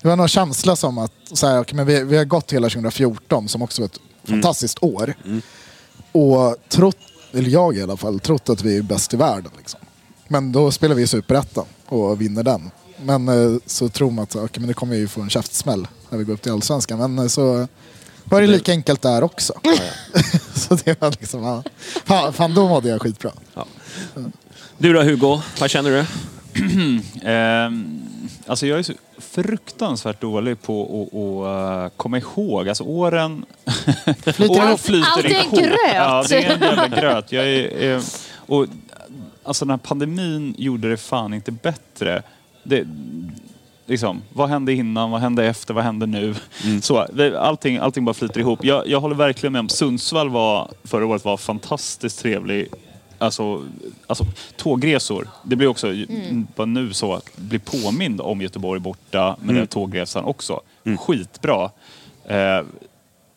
Det 0.01 0.07
var 0.07 0.15
någon 0.15 0.27
känsla 0.27 0.75
som 0.75 0.97
att 0.97 1.11
så 1.33 1.47
här, 1.47 1.59
okay, 1.59 1.75
men 1.75 1.85
vi, 1.85 2.03
vi 2.03 2.17
har 2.17 2.25
gått 2.25 2.53
hela 2.53 2.69
2014 2.69 3.49
som 3.49 3.61
också 3.61 3.81
var 3.81 3.87
ett 3.87 3.99
fantastiskt 4.23 4.83
år. 4.83 5.13
Och 6.11 6.55
trott, 6.69 6.97
eller 7.33 7.49
jag 7.49 7.77
i 7.77 7.81
alla 7.81 7.97
fall, 7.97 8.19
trott 8.19 8.49
att 8.49 8.61
vi 8.61 8.77
är 8.77 8.81
bäst 8.81 9.13
i 9.13 9.17
världen. 9.17 9.51
Liksom. 9.57 9.79
Men 10.27 10.51
då 10.51 10.71
spelar 10.71 10.95
vi 10.95 11.01
i 11.01 11.07
Superettan 11.07 11.65
och 11.85 12.21
vinner 12.21 12.43
den. 12.43 12.71
Men 13.05 13.27
eh, 13.27 13.59
så 13.65 13.89
tror 13.89 14.11
man 14.11 14.23
att 14.23 14.35
okay, 14.35 14.59
men 14.59 14.67
det 14.67 14.73
kommer 14.73 14.95
ju 14.95 15.07
få 15.07 15.21
en 15.21 15.29
käftsmäll 15.29 15.87
när 16.09 16.17
vi 16.17 16.23
går 16.23 16.33
upp 16.33 16.41
till 16.41 16.51
Allsvenskan. 16.51 16.99
Men 16.99 17.19
eh, 17.19 17.27
så 17.27 17.67
var 18.23 18.41
det 18.41 18.47
lika 18.47 18.71
enkelt 18.71 19.01
där 19.01 19.23
också. 19.23 19.53
så 20.53 20.75
det 20.75 21.01
var 21.01 21.11
liksom, 21.11 21.43
ja. 21.43 21.63
fan, 22.05 22.33
fan 22.33 22.53
då 22.53 22.67
mådde 22.67 22.89
jag 22.89 23.01
skitbra. 23.01 23.31
Du 24.77 24.93
då 24.93 25.03
Hugo, 25.03 25.41
vad 25.59 25.69
känner 25.69 25.89
du? 25.89 26.05
Ehm, 27.23 28.08
alltså 28.47 28.67
jag 28.67 28.79
är 28.79 28.83
så 28.83 28.93
fruktansvärt 29.17 30.21
dålig 30.21 30.61
på 30.61 30.83
att, 30.83 31.19
att 31.19 31.91
eh, 31.91 31.97
komma 31.97 32.17
ihåg. 32.17 32.69
Alltså 32.69 32.83
åren... 32.83 33.45
Flyter 34.23 34.49
åren 34.49 34.67
ihop. 34.67 34.79
flyter 34.79 35.07
Allt 35.07 35.25
är 35.25 35.29
en 35.29 35.45
ihop. 35.45 35.59
gröt. 35.59 35.77
Ja, 35.93 36.23
det 36.29 36.45
är 36.45 36.53
en 36.53 36.61
jävla 36.61 36.87
gröt. 36.87 37.31
Jag 37.31 37.47
är, 37.47 37.95
eh, 37.95 38.01
och, 38.35 38.65
alltså 39.43 39.65
den 39.65 39.69
här 39.69 39.77
pandemin 39.77 40.55
gjorde 40.57 40.89
det 40.89 40.97
fan 40.97 41.33
inte 41.33 41.51
bättre. 41.51 42.23
Det, 42.63 42.87
liksom, 43.85 44.21
vad 44.33 44.49
hände 44.49 44.73
innan, 44.73 45.11
vad 45.11 45.21
hände 45.21 45.45
efter, 45.45 45.73
vad 45.73 45.83
hände 45.83 46.05
nu? 46.05 46.35
Så, 46.81 47.05
det, 47.13 47.39
allting, 47.39 47.77
allting 47.77 48.05
bara 48.05 48.13
flyter 48.13 48.39
ihop. 48.39 48.63
Jag, 48.63 48.87
jag 48.87 48.99
håller 48.99 49.15
verkligen 49.15 49.53
med 49.53 49.59
om 49.59 49.69
Sundsvall 49.69 50.29
var, 50.29 50.71
förra 50.83 51.05
året 51.05 51.25
var 51.25 51.37
fantastiskt 51.37 52.19
trevlig. 52.19 52.67
Alltså, 53.19 53.67
alltså 54.07 54.25
tågresor. 54.57 55.27
Det 55.43 55.55
blir 55.55 55.67
också 55.67 55.93
bara 56.55 56.65
nu 56.65 56.93
så 56.93 57.13
att 57.13 57.37
bli 57.37 57.59
påmind 57.59 58.21
om 58.21 58.41
Göteborg 58.41 58.79
borta 58.79 59.35
med 59.41 59.55
den 59.55 59.67
tågresan 59.67 60.23
också. 60.23 60.61
Skitbra. 60.99 61.71
Eh, 62.27 62.61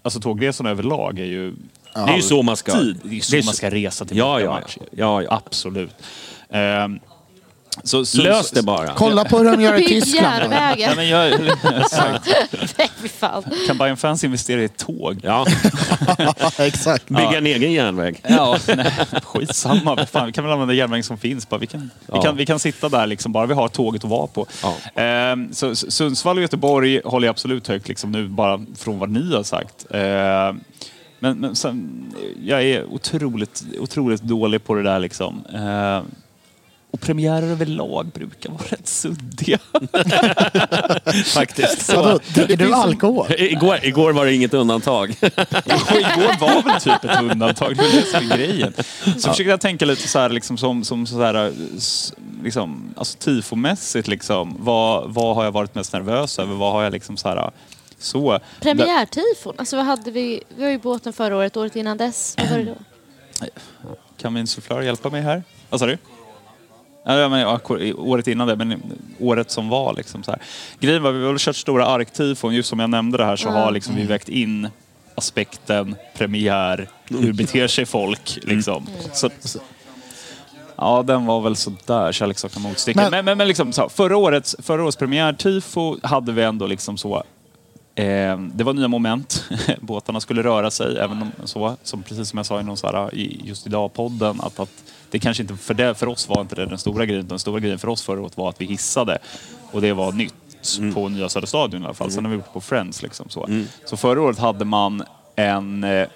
alltså 0.03 0.21
tågresorna 0.21 0.71
överlag 0.71 1.19
är 1.19 1.25
ju 1.25 1.55
Det 1.95 2.01
är 2.01 2.17
ju 2.17 2.23
så 2.23 2.43
man 2.43 2.57
ska... 2.57 2.73
tid. 2.73 3.01
Det 3.03 3.17
är 3.17 3.21
så 3.21 3.33
det 3.33 3.39
är 3.39 3.45
man 3.45 3.55
ska 3.55 3.71
resa 3.71 4.05
till 4.05 4.17
Ja, 4.17 4.41
ja, 4.41 4.61
ja, 4.91 5.23
ja. 5.23 5.43
Absolut. 5.47 5.95
Ehm, 6.49 7.01
så, 7.85 8.05
så, 8.05 8.23
Lös 8.23 8.51
det 8.51 8.63
bara. 8.63 8.95
Kolla 8.95 9.25
på 9.25 9.39
hur 9.39 9.45
de 9.45 9.61
gör 9.61 9.75
i 9.75 9.79
Bygg 9.79 9.89
Tyskland. 9.89 10.53
Ja, 10.53 10.77
järnvägen. 10.77 10.97
men 10.97 11.09
jag, 11.09 11.33
exakt. 11.81 12.29
Nej, 12.79 12.91
fy 13.03 13.09
fan. 13.09 13.45
Kan 13.67 13.79
Bayern 13.79 13.97
fans 13.97 14.25
investera 14.25 14.63
i 14.63 14.69
tåg? 14.69 15.21
Ja, 15.23 15.47
Exakt. 16.59 17.09
bygga 17.09 17.39
en 17.39 17.47
egen 17.47 17.73
järnväg. 17.73 18.21
Ja, 18.23 18.59
nej, 18.77 18.93
skitsamma. 19.23 20.07
Fan, 20.07 20.27
vi 20.27 20.33
kan 20.33 20.45
väl 20.45 20.53
använda 20.53 20.75
järnvägen 20.75 21.05
som 21.05 21.19
finns. 21.19 21.49
Bara. 21.49 21.59
Vi, 21.59 21.67
kan, 21.67 21.91
vi, 22.07 22.21
kan, 22.21 22.37
vi 22.37 22.47
kan 22.47 22.59
sitta 22.59 22.89
där 22.89 23.07
liksom, 23.07 23.33
bara 23.33 23.47
vi 23.47 23.55
har 23.55 23.69
tåget 23.69 24.05
att 24.05 24.11
vara 24.11 24.27
på. 24.27 24.47
Ja. 24.63 25.03
Ehm, 25.03 25.53
så, 25.53 25.77
så 25.77 25.91
Sundsvall 25.91 26.37
och 26.37 26.43
Göteborg 26.43 27.01
håller 27.05 27.27
jag 27.27 27.33
absolut 27.33 27.69
högt 27.69 27.89
liksom, 27.89 28.13
nu, 28.13 28.29
bara 28.29 28.61
från 28.77 28.99
vad 28.99 29.11
ni 29.11 29.35
har 29.35 29.43
sagt. 29.43 29.87
Ehm, 29.91 30.61
men, 31.19 31.39
men 31.39 31.57
sen, 31.57 32.07
jag 32.45 32.63
är 32.63 32.85
otroligt, 32.85 33.65
otroligt 33.79 34.23
dålig 34.23 34.65
på 34.65 34.75
det 34.75 34.83
där. 34.83 34.99
Liksom. 34.99 35.45
Ehm, 35.55 36.05
och 36.93 37.01
premiärer 37.01 37.47
överlag 37.47 38.07
brukar 38.07 38.51
vara 38.51 38.63
rätt 38.63 38.89
suddiga. 38.89 39.59
Faktiskt. 41.25 41.87
Så. 41.87 42.21
Dricker 42.35 42.57
du 42.57 42.75
alkohol? 42.75 43.27
Igår, 43.39 43.79
igår 43.83 44.13
var 44.13 44.27
det 44.27 44.35
inget 44.35 44.55
undantag. 44.55 45.17
Och 45.21 45.97
igår 45.97 46.41
var 46.41 46.63
väl 46.63 46.81
typ 46.81 47.05
ett 47.05 47.23
undantag. 47.23 47.77
Det 47.77 47.83
var 47.83 48.21
det 48.21 48.37
grejen. 48.37 48.73
Så 49.05 49.31
försökte 49.31 49.43
jag 49.43 49.61
tänka 49.61 49.85
lite 49.85 50.09
så 50.09 50.19
här, 50.19 50.29
liksom, 50.29 50.59
som, 50.59 50.85
som 50.85 51.07
så 51.07 51.23
här, 51.23 51.53
liksom, 52.43 52.95
alltså 52.97 53.19
tifomässigt. 53.19 54.09
Liksom, 54.09 54.57
vad, 54.59 55.15
vad 55.15 55.37
har 55.37 55.45
jag 55.45 55.53
varit 55.53 55.75
mest 55.75 55.93
nervös 55.93 56.39
över? 56.39 56.55
Vad 56.55 56.73
har 56.73 56.83
jag 56.83 56.93
liksom 56.93 57.17
så 57.17 57.29
här... 57.29 57.51
Så. 57.99 58.39
Premiärtifon. 58.61 59.55
Alltså 59.59 59.77
vad 59.77 59.85
hade 59.85 60.11
vi? 60.11 60.43
Vi 60.57 60.63
var 60.63 60.71
ju 60.71 60.79
båten 60.79 61.13
förra 61.13 61.37
året, 61.37 61.57
året 61.57 61.77
innan 61.77 61.97
dess. 61.97 62.35
Vad 62.39 62.51
var 62.51 62.59
det 62.59 62.65
då? 62.65 62.77
Kan 64.17 64.33
min 64.33 64.47
sufflör 64.47 64.83
hjälpa 64.83 65.11
mig 65.11 65.23
här? 65.23 65.43
Vad 65.71 65.81
sa 65.81 65.87
du? 65.87 65.99
Ja, 67.05 67.29
men, 67.29 67.41
ja, 67.41 67.61
året 67.97 68.27
innan 68.29 68.49
det, 68.49 68.57
men 68.57 68.83
året 69.21 69.51
som 69.51 69.69
var. 69.69 69.95
Liksom, 69.95 70.23
så 70.23 70.31
här. 70.31 70.41
Grejen 70.81 71.03
var, 71.03 71.13
vi 71.13 71.27
har 71.27 71.39
kört 71.39 71.57
stora 71.57 71.87
arktifon. 71.87 72.55
Just 72.55 72.69
som 72.69 72.79
jag 72.79 72.91
nämnde 72.91 73.19
det 73.19 73.25
här 73.25 73.37
så 73.37 73.49
har 73.49 73.71
liksom, 73.71 73.95
vi 73.97 74.05
vägt 74.05 74.29
in 74.29 74.69
aspekten 75.15 75.97
premiär, 76.15 76.89
hur 77.09 77.33
beter 77.33 77.67
sig 77.67 77.87
folk. 77.87 78.39
Liksom. 78.43 78.87
Så, 79.13 79.31
ja, 80.77 81.03
den 81.03 81.27
var 81.27 81.41
väl 81.41 81.57
sådär, 81.57 82.13
kärlek 82.13 82.39
saknar 82.39 82.63
motstycke. 82.63 83.01
Men, 83.01 83.11
Men- 83.11 83.25
men, 83.25 83.39
men, 83.39 83.49
liksom, 83.49 83.73
så, 83.73 83.89
förra, 83.89 84.17
årets, 84.17 84.57
förra 84.59 84.83
årets 84.83 84.97
premiärtifo 84.97 85.97
hade 86.03 86.33
vi 86.33 86.43
ändå 86.43 86.67
liksom 86.67 86.99
så 86.99 87.23
Eh, 87.95 88.39
det 88.39 88.65
var 88.65 88.73
nya 88.73 88.89
moment. 88.89 89.45
Båtarna 89.81 90.21
skulle 90.21 90.43
röra 90.43 90.71
sig, 90.71 90.99
även 90.99 91.23
om 91.23 91.33
så, 91.45 91.77
som 91.83 92.03
precis 92.03 92.29
som 92.29 92.37
jag 92.37 92.47
sa 92.47 92.61
i 92.61 92.63
någon 92.65 92.77
så 92.77 92.87
här, 92.87 93.15
i 93.15 93.41
just 93.45 93.67
idag-podden, 93.67 94.41
att, 94.41 94.61
att 94.61 94.71
det 95.13 95.19
kanske 95.19 95.43
inte, 95.43 95.57
för, 95.57 95.75
det, 95.75 95.95
för 95.95 96.07
oss 96.07 96.29
var 96.29 96.41
inte 96.41 96.55
det 96.55 96.67
den 96.67 96.79
stora 96.79 97.07
grejen, 97.07 97.29
den 97.29 97.39
stora 97.39 97.61
grejen 97.61 97.79
för 97.79 97.89
oss 97.89 98.03
förra 98.03 98.21
året 98.21 98.37
var 98.37 98.49
att 98.49 98.61
vi 98.61 98.67
hissade. 98.67 99.19
Och 99.71 99.81
det 99.81 99.93
var 99.93 100.13
nytt 100.13 100.35
på 100.95 101.09
Nya 101.09 101.29
Södra 101.29 101.47
Stadion 101.47 101.83
i 101.83 101.85
alla 101.85 101.95
fall. 101.95 102.11
Sen 102.11 102.25
har 102.25 102.31
vi 102.31 102.37
gjort 102.37 102.53
på 102.53 102.61
Friends. 102.61 103.03
Liksom, 103.03 103.29
så. 103.29 103.49
så 103.85 103.97
förra 103.97 104.23
året 104.23 104.39
hade 104.39 104.65
man 104.65 105.03
en 105.37 105.85
eh, 105.85 106.09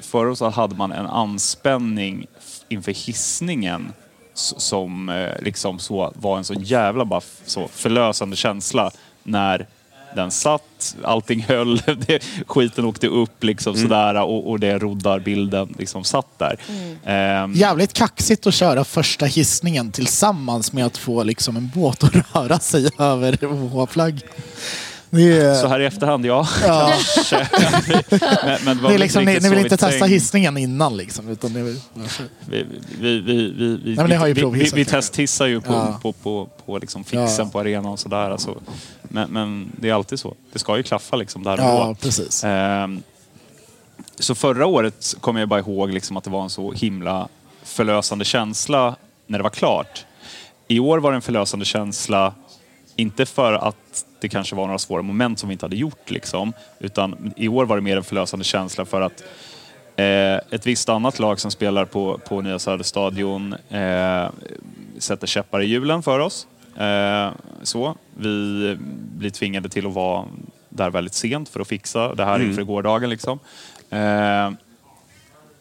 Förra 0.00 0.30
året 0.30 0.54
hade 0.54 0.74
man 0.74 0.92
en 0.92 1.06
anspänning 1.06 2.26
inför 2.68 2.92
hissningen 2.92 3.92
som 4.34 5.08
eh, 5.08 5.42
liksom 5.42 5.78
så 5.78 6.12
var 6.14 6.38
en 6.38 6.44
så 6.44 6.54
jävla 6.54 7.04
bara 7.04 7.20
så 7.46 7.68
förlösande 7.68 8.36
känsla 8.36 8.90
när 9.22 9.66
den 10.16 10.30
satt, 10.30 10.96
allting 11.04 11.42
höll, 11.42 11.76
det, 12.06 12.22
skiten 12.46 12.84
åkte 12.84 13.06
upp 13.06 13.44
liksom 13.44 13.76
sådär 13.76 14.22
och, 14.22 14.50
och 14.50 14.60
det 14.60 14.78
roddarbilden 14.78 15.74
liksom 15.78 16.04
satt 16.04 16.38
där. 16.38 16.56
Ehm, 17.04 17.52
Jävligt 17.52 17.92
kaxigt 17.92 18.46
att 18.46 18.54
köra 18.54 18.84
första 18.84 19.26
hissningen 19.26 19.92
tillsammans 19.92 20.72
med 20.72 20.86
att 20.86 20.96
få 20.96 21.22
liksom 21.22 21.56
en 21.56 21.70
båt 21.74 22.04
att 22.04 22.14
röra 22.34 22.58
sig 22.58 22.90
över 22.98 23.38
OH-flagg. 23.44 24.20
Är, 25.12 25.54
Så 25.54 25.66
här 25.66 25.80
i 25.80 25.86
efterhand, 25.86 26.26
ja. 26.26 26.48
ja, 26.66 26.92
men, 28.64 28.76
men 28.78 28.82
det 28.82 28.94
är 28.94 28.98
liksom, 28.98 29.24
ni, 29.24 29.38
ni 29.40 29.48
vill 29.48 29.58
inte 29.58 29.76
testa 29.76 30.04
hissningen 30.04 30.56
innan 30.56 30.96
liksom. 30.96 31.28
Utan 31.28 31.52
ni 31.52 31.62
vill, 31.62 31.80
Vi, 32.48 32.66
vi, 33.00 33.20
vi, 33.20 33.80
vi, 33.84 33.96
men 33.96 34.12
har 34.12 34.26
ju 34.26 34.32
vi, 34.32 34.70
vi, 34.74 34.84
testhissar 34.84 35.46
ju 35.46 35.60
på, 35.60 35.72
Ja. 35.72 35.98
på, 36.02 36.12
på, 36.12 36.48
på 36.66 36.78
liksom 36.78 37.04
fixen 37.04 37.44
Ja. 37.46 37.50
på 37.52 37.60
arenan 37.60 37.86
och 37.92 37.98
sådär. 37.98 38.30
Alltså. 38.30 38.60
Men, 39.02 39.30
men 39.30 39.72
det 39.80 39.88
är 39.88 39.94
alltid 39.94 40.18
så. 40.20 40.34
Det 40.52 40.58
ska 40.58 40.76
ju 40.76 40.82
klaffa 40.82 41.16
liksom 41.16 41.42
där 41.42 41.52
och 41.52 41.58
ja, 41.64 41.86
då. 41.88 41.94
precis. 41.94 42.44
Ehm, 42.44 43.02
så 44.18 44.34
förra 44.34 44.66
året 44.66 45.14
kommer 45.20 45.40
jag 45.40 45.48
bara 45.48 45.60
ihåg 45.60 45.90
liksom 45.90 46.16
att 46.16 46.24
det 46.24 46.30
var 46.30 46.42
en 46.42 46.50
så 46.50 46.72
himla 46.72 47.28
förlösande 47.62 48.24
känsla 48.24 48.96
när 49.26 49.38
det 49.38 49.42
var 49.42 49.50
klart. 49.50 50.04
I 50.68 50.78
år 50.80 50.98
var 50.98 51.10
det 51.12 51.16
en 51.16 51.22
förlösande 51.22 51.64
känsla, 51.64 52.34
inte 52.96 53.26
för 53.26 53.52
att 53.52 54.06
det 54.20 54.28
kanske 54.28 54.56
var 54.56 54.66
några 54.66 54.78
svåra 54.78 55.02
moment 55.02 55.38
som 55.38 55.48
vi 55.48 55.52
inte 55.52 55.64
hade 55.64 55.76
gjort, 55.76 56.10
liksom, 56.10 56.52
utan 56.78 57.32
i 57.36 57.48
år 57.48 57.64
var 57.64 57.76
det 57.76 57.82
mer 57.82 57.96
en 57.96 58.04
förlösande 58.04 58.44
känsla 58.44 58.84
för 58.84 59.00
att 59.00 59.24
eh, 59.96 60.54
ett 60.54 60.66
visst 60.66 60.88
annat 60.88 61.18
lag 61.18 61.40
som 61.40 61.50
spelar 61.50 61.84
på, 61.84 62.20
på 62.28 62.40
Nya 62.40 62.58
Söderstadion 62.58 63.54
eh, 63.70 64.30
sätter 64.98 65.26
käppar 65.26 65.60
i 65.60 65.66
hjulen 65.66 66.02
för 66.02 66.18
oss. 66.18 66.46
Eh, 66.76 67.30
så. 67.62 67.96
Vi 68.16 68.76
blir 69.16 69.30
tvingade 69.30 69.68
till 69.68 69.86
att 69.86 69.92
vara 69.92 70.24
där 70.68 70.90
väldigt 70.90 71.14
sent 71.14 71.48
för 71.48 71.60
att 71.60 71.68
fixa 71.68 72.14
det 72.14 72.24
här 72.24 72.42
inför 72.42 72.62
gårdagen. 72.62 73.10
Liksom. 73.10 73.38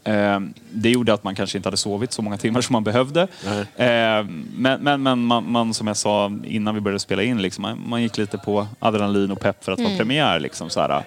Eh, 0.04 0.40
det 0.72 0.90
gjorde 0.90 1.14
att 1.14 1.24
man 1.24 1.36
kanske 1.36 1.58
inte 1.58 1.68
hade 1.68 1.78
sovit 1.78 2.14
så 2.14 2.22
många 2.22 2.38
timmar 2.38 2.62
som 2.62 2.74
man 2.74 2.84
behövde. 2.84 3.28
Eh, 3.76 4.26
men 4.56 4.82
men, 4.82 5.04
men 5.04 5.20
man, 5.26 5.52
man, 5.52 5.74
som 5.74 5.88
jag 5.88 5.98
sa 5.98 6.32
innan 6.46 6.76
vi 6.76 6.82
började 6.82 7.00
spela 7.00 7.24
in, 7.24 7.42
liksom, 7.42 7.62
man, 7.62 7.84
man 7.90 8.02
gick 8.02 8.18
lite 8.18 8.38
på 8.38 8.68
adrenalin 8.80 9.32
och 9.32 9.40
pepp 9.40 9.64
för 9.64 9.72
att 9.72 9.80
vara 9.80 9.98
premiär. 9.98 10.40
Liksom, 10.40 10.70
så 10.70 10.82
här. 10.82 11.04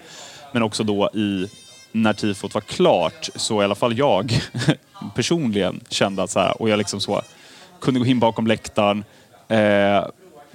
Men 0.52 0.62
också 0.62 0.84
då 0.84 1.10
i, 1.14 1.46
när 1.92 2.12
tifot 2.12 2.54
var 2.54 2.60
klart, 2.60 3.28
så 3.34 3.62
i 3.62 3.64
alla 3.64 3.74
fall 3.74 3.98
jag 3.98 4.40
personligen 5.14 5.80
kände 5.88 6.22
att 6.22 6.30
så 6.30 6.40
här, 6.40 6.62
och 6.62 6.68
jag 6.68 6.78
liksom 6.78 7.00
så, 7.00 7.22
kunde 7.80 8.00
gå 8.00 8.06
in 8.06 8.18
bakom 8.20 8.46
läktaren, 8.46 9.04
eh, 9.48 10.04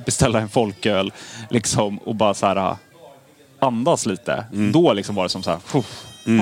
beställa 0.06 0.40
en 0.40 0.49
folköl 0.49 1.11
liksom, 1.49 1.98
och 1.98 2.16
bara 2.16 2.34
så 2.34 2.45
här, 2.45 2.76
andas 3.60 4.06
lite. 4.06 4.45
Då 4.74 4.94
liksom 4.94 5.16
var 5.16 5.24
det 5.24 5.30
som 5.30 5.44
så 5.44 5.52
här, 5.52 5.60
"Fuh." 5.66 5.86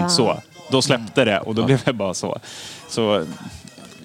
så. 0.09 0.37
Då 0.71 0.81
släppte 0.81 1.25
det 1.25 1.39
och 1.39 1.55
då 1.55 1.65
blev 1.65 1.83
det 1.83 1.93
bara 1.93 2.13
så. 2.13 2.39
Så 2.87 3.25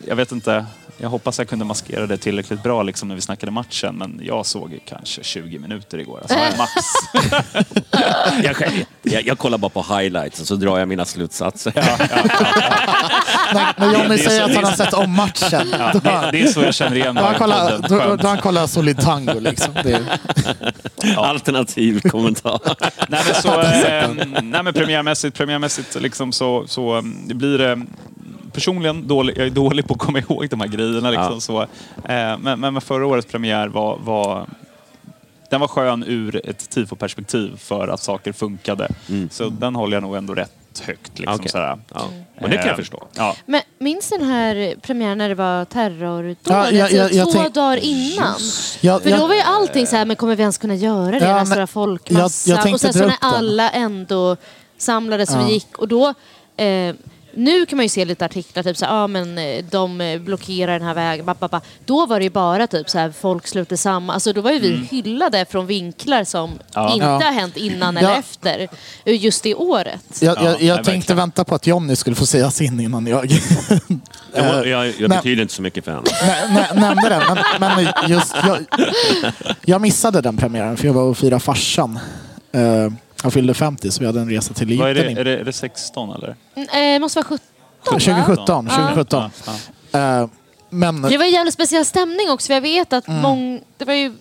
jag 0.06 0.16
vet 0.16 0.32
inte. 0.32 0.66
Jag 0.98 1.08
hoppas 1.08 1.38
jag 1.38 1.48
kunde 1.48 1.64
maskera 1.64 2.06
det 2.06 2.16
tillräckligt 2.16 2.62
bra 2.62 2.82
liksom 2.82 3.08
när 3.08 3.14
vi 3.14 3.20
snackade 3.20 3.52
matchen. 3.52 3.94
Men 3.94 4.20
jag 4.24 4.46
såg 4.46 4.78
kanske 4.88 5.22
20 5.24 5.58
minuter 5.58 5.98
igår. 5.98 6.18
Alltså, 6.22 6.38
max. 6.58 6.72
Jag, 8.44 8.56
själv- 8.56 8.84
jag, 9.02 9.26
jag 9.26 9.38
kollar 9.38 9.58
bara 9.58 9.68
på 9.68 9.82
highlights 9.96 10.40
och 10.40 10.46
så 10.46 10.54
drar 10.54 10.78
jag 10.78 10.88
mina 10.88 11.04
slutsatser. 11.04 11.72
När, 13.54 13.74
när 13.80 13.92
Johnny 13.92 14.08
Det 14.08 14.14
är 14.14 14.18
säger 14.28 14.40
så- 14.40 14.50
att 14.50 14.54
han 14.54 14.64
har 14.64 14.72
sett 14.72 14.92
om 14.94 15.10
matchen, 15.12 15.74
då, 15.92 15.98
Det, 15.98 16.28
det 16.32 16.42
är 16.42 16.46
så 16.46 16.60
jag 16.60 16.74
känner 16.74 16.96
igen 16.96 17.14
då, 17.14 17.22
han 17.22 17.34
podden. 17.34 17.84
då, 17.88 18.16
då 18.16 18.28
han 18.28 18.38
kollat 18.38 18.70
Solid 18.70 19.00
Tango. 19.00 19.40
Liksom. 19.40 19.74
Det, 19.82 20.00
Alternativ 21.16 22.00
kommentar. 22.00 22.60
Nej 23.08 23.20
men, 23.26 23.42
så, 23.42 23.60
eh, 23.60 24.10
nej 24.42 24.62
men 24.62 24.72
premiärmässigt, 24.74 25.36
premiärmässigt 25.36 26.00
liksom 26.00 26.32
så, 26.32 26.64
så 26.66 26.96
eh, 26.96 27.02
det 27.26 27.34
blir 27.34 27.58
det 27.58 27.80
personligen 28.52 29.06
dålig, 29.08 29.38
jag 29.38 29.46
är 29.46 29.50
dålig 29.50 29.86
på 29.88 29.94
att 29.94 30.00
komma 30.00 30.18
ihåg 30.18 30.48
de 30.50 30.60
här 30.60 30.68
grejerna. 30.68 31.10
Liksom, 31.10 31.34
Ja. 31.34 31.40
så, 31.40 31.62
eh, 32.12 32.38
men, 32.38 32.60
men 32.60 32.80
förra 32.80 33.06
årets 33.06 33.26
premiär 33.28 33.68
var, 33.68 33.98
var 34.04 34.46
den 35.50 35.60
var 35.60 35.68
skön 35.68 36.04
ur 36.06 36.48
ett 36.48 36.70
tifo-perspektiv 36.70 37.56
för 37.56 37.88
att 37.88 38.00
saker 38.02 38.32
funkade. 38.32 38.88
Så 39.30 39.48
den 39.48 39.74
håller 39.74 39.96
jag 39.96 40.02
nog 40.02 40.16
ändå 40.16 40.34
rätt 40.34 40.82
högt. 40.86 41.18
Liksom, 41.18 41.34
Okej. 41.36 41.48
sådär. 41.48 41.78
Ja. 41.94 42.00
Men 42.40 42.50
det 42.50 42.56
kan 42.56 42.66
jag 42.66 42.72
Eh, 42.72 42.76
förstå. 42.76 43.06
Ja. 43.16 43.36
Men 43.46 43.60
minns 43.78 44.08
den 44.10 44.22
här 44.22 44.74
premiären 44.82 45.18
när 45.18 45.28
det 45.28 45.34
var 45.34 45.64
terrordådet? 45.64 46.38
Ja, 46.44 46.70
jag- 46.70 46.92
jag- 46.92 47.08
typ 47.08 47.16
jag 47.18 47.32
två 47.32 47.38
tänk- 47.42 47.54
dagar 47.54 47.76
innan. 47.76 48.34
jag, 48.80 49.02
För 49.02 49.10
då 49.10 49.16
jag, 49.16 49.28
var 49.28 49.34
ju 49.34 49.40
allting 49.40 49.86
så 49.86 49.96
här, 49.96 50.04
men 50.04 50.16
kommer 50.16 50.36
vi 50.36 50.42
ens 50.42 50.58
kunna 50.58 50.74
göra 50.74 51.10
det? 51.10 51.16
Ja, 51.16 51.20
den 51.20 51.28
här 51.28 51.34
men 51.36 51.46
stora 51.46 51.66
folkmassan. 51.66 52.50
jag- 52.50 52.56
jag 52.58 52.62
tänkte 52.64 52.88
och 52.88 52.94
sen 52.94 53.02
så 53.02 53.06
när 53.08 53.16
alla 53.20 53.70
ändå 53.70 54.36
samlades 54.78 55.36
och 55.36 55.50
gick. 55.50 55.78
Och 55.78 55.88
då, 55.88 56.14
eh, 56.56 56.94
nu 57.34 57.66
kan 57.66 57.76
man 57.76 57.84
ju 57.84 57.88
se 57.88 58.04
lite 58.04 58.24
artiklar, 58.24 58.62
typ 58.62 58.76
så 58.76 58.84
här, 58.84 58.92
ah, 59.04 59.06
men 59.06 59.38
eh, 59.38 59.64
de 59.70 60.00
eh, 60.00 60.20
blockerar 60.20 60.72
den 60.78 60.88
här 60.88 60.94
vägen. 60.94 61.26
Ba, 61.26 61.34
ba, 61.34 61.48
ba. 61.48 61.60
Då 61.84 62.06
var 62.06 62.18
det 62.18 62.24
ju 62.24 62.30
bara 62.30 62.66
typ 62.66 62.90
så 62.90 62.98
här, 62.98 63.12
folk 63.20 63.46
sluter 63.46 63.76
samman. 63.76 64.14
Alltså 64.14 64.32
då 64.32 64.40
var 64.40 64.50
ju 64.50 64.58
vi 64.58 64.76
hyllade 64.90 65.44
från 65.50 65.66
vinklar 65.66 66.24
som 66.24 66.50
Ja. 66.74 66.92
inte 66.94 67.06
Ja. 67.06 67.12
har 67.12 67.32
hänt 67.32 67.56
innan 67.56 67.96
eller 67.96 68.10
Ja. 68.10 68.16
efter. 68.16 68.68
eh, 69.04 69.22
Just 69.24 69.42
det 69.42 69.54
året. 69.54 70.04
jag, 70.20 70.36
jag, 70.36 70.44
Ja, 70.44 70.50
jag 70.50 70.58
nej, 70.58 70.68
tänkte 70.76 70.90
verkligen. 70.90 71.16
vänta 71.16 71.44
på 71.44 71.54
att 71.54 71.66
Johnny 71.66 71.96
skulle 71.96 72.16
få 72.16 72.26
säga 72.26 72.50
sin 72.50 72.80
innan 72.80 73.06
jag 73.06 73.26
Jag, 74.34 74.66
jag, 74.66 74.92
jag 75.00 75.10
betyder 75.10 75.42
inte 75.42 75.54
så 75.54 75.62
mycket 75.62 75.84
för 75.84 75.92
henne. 75.92 76.04
nä, 76.54 76.68
nä, 76.74 76.80
nämnde 76.80 77.08
den. 77.08 77.22
Men, 77.60 77.84
men 77.84 78.10
just, 78.10 78.34
jag, 78.46 78.58
jag 79.64 79.80
missade 79.80 80.20
den 80.20 80.36
premiären 80.36 80.76
för 80.76 80.86
jag 80.86 80.94
var 80.94 81.02
och 81.02 81.18
firade 81.18 81.40
farsan. 81.40 81.98
Eh, 82.52 82.92
han 83.22 83.30
fyllde 83.30 83.54
50 83.54 83.90
så 83.90 84.00
vi 84.00 84.06
hade 84.06 84.20
en 84.20 84.30
resa 84.30 84.54
till 84.54 84.78
Vad 84.78 84.90
är, 84.90 84.94
det, 84.94 85.00
Egypten. 85.00 85.18
är, 85.18 85.24
det, 85.24 85.38
är 85.40 85.44
det 85.44 85.52
16 85.52 86.12
eller? 86.12 86.36
Mm, 86.54 86.94
Eh, 86.94 87.00
måste 87.00 87.18
vara 87.18 87.24
17 87.26 87.38
va? 87.84 87.90
2017. 87.92 88.66
Ja. 88.70 88.76
2017. 88.76 89.30
Ja. 89.92 90.20
Eh, 90.22 90.28
men 90.70 91.02
Det 91.02 91.18
var 91.18 91.24
en 91.24 91.30
jävligt 91.30 91.54
speciell 91.54 91.84
stämning 91.84 92.30
också 92.30 92.46
för 92.46 92.54
jag 92.54 92.60
vet 92.60 92.92
att 92.92 93.08
många... 93.08 93.58
Det 93.78 93.84
var 93.84 93.94
ju... 93.94 94.12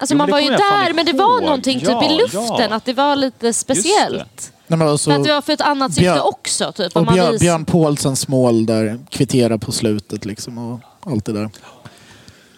Alltså 0.00 0.14
Jo, 0.14 0.18
man 0.18 0.26
det 0.26 0.32
var 0.32 0.40
ju 0.40 0.48
där 0.50 0.92
men 0.92 1.06
det 1.06 1.12
var 1.12 1.40
någonting 1.40 1.80
typ 1.80 1.88
Ja, 1.88 2.10
i 2.10 2.16
luften 2.16 2.40
ja. 2.70 2.74
att 2.76 2.84
det 2.84 2.92
var 2.92 3.16
lite 3.16 3.52
speciellt. 3.52 4.52
nej, 4.66 4.78
men 4.78 4.98
För 4.98 5.12
att 5.12 5.24
det 5.24 5.32
var 5.32 5.42
för 5.42 5.52
ett 5.52 5.60
annat 5.60 5.94
syfte 5.94 6.02
Björn- 6.02 6.20
också. 6.24 6.72
Typ, 6.72 6.96
och 6.96 7.06
Björn, 7.06 7.32
vis- 7.32 7.40
Björn 7.40 7.64
Paulsens 7.64 8.28
mål 8.28 8.66
där 8.66 8.98
kvitterar 9.10 9.58
på 9.58 9.72
slutet 9.72 10.24
liksom 10.24 10.58
och 10.58 10.80
allt 11.12 11.24
det 11.24 11.32
där. 11.32 11.50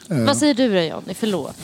Vad 0.06 0.36
säger 0.36 0.54
du 0.54 0.74
då 0.74 0.80
Johnny? 0.80 1.14
Förlåt. 1.14 1.56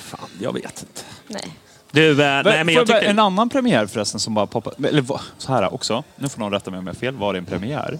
Fan, 0.00 0.20
jag 0.40 0.52
vet 0.52 0.64
inte. 0.64 1.02
Nej. 1.28 1.56
Du, 1.92 2.10
eh, 2.10 2.42
nej, 2.44 2.64
men 2.64 2.74
jag 2.74 2.86
tycker... 2.86 3.02
En 3.02 3.18
annan 3.18 3.48
premiär 3.48 3.86
förresten 3.86 4.20
som 4.20 4.34
bara 4.34 4.46
poppade... 4.46 4.88
Eller 4.88 5.04
så 5.38 5.52
här 5.52 5.74
också, 5.74 6.02
nu 6.16 6.28
får 6.28 6.40
någon 6.40 6.52
rätta 6.52 6.70
mig 6.70 6.78
om 6.78 6.86
jag 6.86 6.94
har 6.94 6.98
fel. 6.98 7.16
Var 7.16 7.32
det 7.32 7.38
en 7.38 7.44
premiär? 7.44 7.98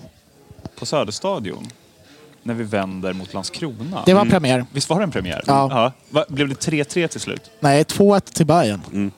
På 0.78 0.86
Söderstadion? 0.86 1.66
När 2.42 2.54
vi 2.54 2.64
vänder 2.64 3.12
mot 3.12 3.34
Landskrona? 3.34 4.02
Det 4.06 4.14
var 4.14 4.24
premiär. 4.24 4.66
Visst 4.72 4.90
var 4.90 4.98
det 4.98 5.04
en 5.04 5.10
premiär? 5.10 5.42
Ja. 5.46 5.92
Va, 6.10 6.24
blev 6.28 6.48
det 6.48 6.54
3-3 6.54 7.06
till 7.06 7.20
slut? 7.20 7.50
Nej, 7.60 7.82
2-1 7.82 8.20
till 8.20 8.46
Bayern. 8.46 9.10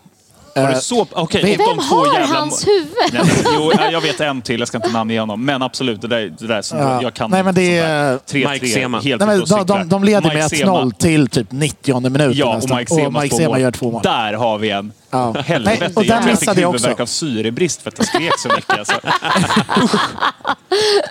Var 0.54 0.62
Eh, 0.62 0.68
det 0.68 0.80
så? 0.80 1.06
Okej, 1.12 1.42
Vem 1.42 1.66
de 1.76 1.82
två 1.88 1.96
har 1.96 2.14
jävla... 2.20 2.36
hans 2.38 2.66
huvud? 2.66 2.88
Nej, 3.12 3.22
men, 3.44 3.52
jo, 3.54 3.72
jag 3.92 4.00
vet 4.00 4.20
en 4.20 4.42
till, 4.42 4.58
jag 4.58 4.68
ska 4.68 4.78
inte 4.78 4.88
namnge 4.92 5.20
honom. 5.20 5.44
Men 5.44 5.62
absolut, 5.62 6.00
det 6.02 6.08
där, 6.08 6.32
det 6.38 6.46
där 6.46 6.62
som 6.62 6.78
Ja. 6.78 7.02
jag 7.02 7.14
kan 7.14 7.30
Nej, 7.30 7.42
men 7.42 7.54
det 7.54 7.80
där. 7.80 7.86
är- 7.88 8.18
3-3, 8.18 8.52
Mike 8.52 8.66
Sema. 8.66 9.00
helt 9.00 9.20
Nej, 9.26 9.28
men 9.28 9.42
och 9.42 9.48
de, 9.48 9.66
de, 9.66 9.88
de 9.88 10.04
leder 10.04 10.20
med 10.28 10.34
Mike 10.36 10.48
Sema. 10.56 10.72
1-0 10.82 10.92
till 10.94 11.28
typ 11.28 11.46
90 11.52 12.00
minuten 12.10 12.32
Ja, 12.34 12.56
och. 12.56 12.76
Mike 12.78 12.94
Semas 12.94 13.22
Mike 13.22 13.36
Sema 13.36 13.58
gör 13.58 13.70
två 13.70 13.90
mål. 13.90 14.02
Där 14.02 14.32
har 14.32 14.58
vi 14.58 14.70
en. 14.70 14.92
Ja. 15.14 15.34
Helvete. 15.46 15.78
Nej, 15.80 15.92
och 15.96 16.04
tror 16.04 16.30
missade 16.30 16.60
jag 16.60 16.70
också. 16.70 17.02
av 17.02 17.06
syrebrist 17.06 17.82
för 17.82 17.90
att 17.90 17.98
jag 17.98 18.06
skrek 18.06 18.38
så 18.38 18.48
mycket. 18.48 18.78
Alltså. 18.78 18.94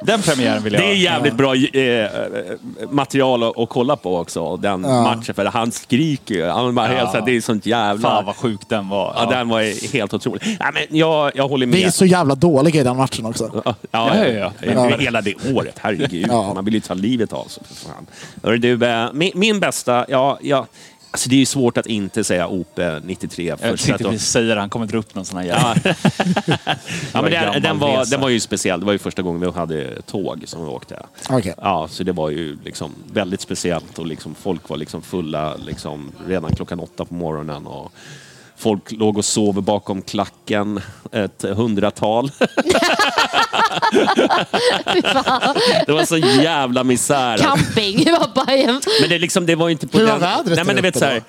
Den 0.04 0.22
premiären 0.22 0.64
vill 0.64 0.74
jag 0.74 0.82
Det 0.82 0.88
är 0.88 0.96
jävligt 0.96 1.34
bra 1.34 1.56
eh, 1.56 2.10
material 2.90 3.44
att, 3.44 3.58
att 3.60 3.70
kolla 3.70 3.96
på 3.96 4.18
också, 4.18 4.58
den 4.58 4.82
matchen. 4.82 5.36
För 5.36 5.46
han 5.46 5.72
skriker 5.72 6.36
ju. 6.36 6.46
Han 6.46 6.76
bara 6.76 6.88
helt 6.88 7.12
så 7.12 7.18
här, 7.18 7.26
det 7.26 7.36
är 7.36 7.42
sånt 7.42 7.66
jävla... 7.66 8.10
Fan 8.10 8.26
vad 8.26 8.36
sjuk 8.36 8.60
den 8.68 8.90
var. 8.90 9.14
Ja, 9.18 9.26
den 9.26 9.50
var 9.50 9.94
helt 9.94 10.14
otrolig. 10.14 10.42
Nej, 10.60 10.70
men 10.74 10.98
jag, 10.98 11.32
jag 11.36 11.48
håller 11.48 11.66
med. 11.66 11.76
Vi 11.76 11.84
är 11.84 11.92
så 11.92 12.06
jävla 12.06 12.36
dåliga 12.36 12.82
i 12.82 12.84
den 12.84 12.98
matchen 12.98 13.26
också. 13.26 13.62
Ja, 13.66 13.76
Ja, 13.92 14.18
ja, 14.18 14.28
ja. 14.28 14.52
ja. 14.62 14.98
Hela 14.98 15.22
det 15.22 15.36
året, 15.54 15.76
herregud. 15.82 16.28
Ja. 16.30 16.54
Man 16.54 16.66
vill 16.66 16.74
ju 16.74 16.80
ta 16.80 16.94
livet 16.94 17.34
av 17.34 17.46
sig. 17.46 17.64
för 17.68 17.76
fan. 17.76 18.06
Hörru 18.44 18.58
Du, 18.58 18.86
eh, 18.86 19.14
min, 19.14 19.32
min 19.36 19.60
bästa, 19.60 20.06
ja, 20.10 20.40
ja, 20.42 20.68
alltså 21.14 21.30
det 21.30 21.36
är 21.36 21.40
ju 21.40 21.46
svårt 21.46 21.78
att 21.78 21.86
inte 21.86 22.24
säga 22.24 22.48
OP 22.48 22.80
93. 23.04 23.46
Jag 23.46 23.60
Först 23.60 23.86
tänkte 23.86 24.08
att- 24.08 24.14
vi 24.14 24.20
säger 24.20 24.56
han 24.56 24.70
kommer 24.70 24.86
dra 24.86 24.98
upp 24.98 25.16
någon 25.16 25.26
sån 25.26 25.38
här 25.38 25.46
jävla... 25.46 25.76
Ja. 25.84 26.58
ja, 27.14 27.22
men 27.22 27.32
gammal 27.32 27.62
den, 27.62 27.80
var, 27.80 28.06
den 28.06 28.22
var 28.22 28.30
ju 28.30 28.40
speciell. 28.40 28.80
Det 28.80 28.86
var 28.86 28.94
ju 28.94 29.00
första 29.00 29.22
gången 29.22 29.42
vi 29.42 29.52
hade 29.52 30.02
tåg 30.02 30.44
som 30.48 30.62
vi 30.66 30.68
åkte. 30.68 31.06
Okej. 31.30 31.54
Ja, 31.58 31.88
så 31.92 32.04
det 32.04 32.12
var 32.12 32.30
ju 32.30 32.58
liksom 32.66 32.92
väldigt 33.14 33.42
speciellt 33.42 34.00
och 34.00 34.06
liksom 34.06 34.36
folk 34.36 34.70
var 34.70 34.78
liksom 34.78 35.02
fulla 35.02 35.56
liksom 35.56 36.12
redan 36.28 36.56
klockan 36.56 36.80
åtta 36.80 37.06
på 37.06 37.14
morgonen. 37.14 37.68
Och 37.68 37.92
folk 38.64 38.92
låg 38.92 39.18
och 39.18 39.26
sov 39.26 39.62
bakom 39.62 40.02
klacken, 40.02 40.82
ett 41.12 41.42
hundratal. 41.42 42.32
Det 45.86 45.92
var 45.92 46.06
så 46.06 46.18
jävla 46.18 46.84
misär. 46.84 47.38
Camping 47.38 48.12
var 48.12 48.46
Bajen. 48.46 48.82
Men 49.02 49.10
det, 49.10 49.20
liksom, 49.20 49.46
det 49.46 49.56
var 49.56 49.70
inte 49.70 49.88
på 49.88 49.98
Hur 49.98 50.06
var 50.06 50.12
den... 50.12 50.22
vädret 50.22 50.56
Nej, 50.56 50.76
men 50.76 50.84
vet, 50.84 50.98
så 50.98 51.06
här, 51.06 51.24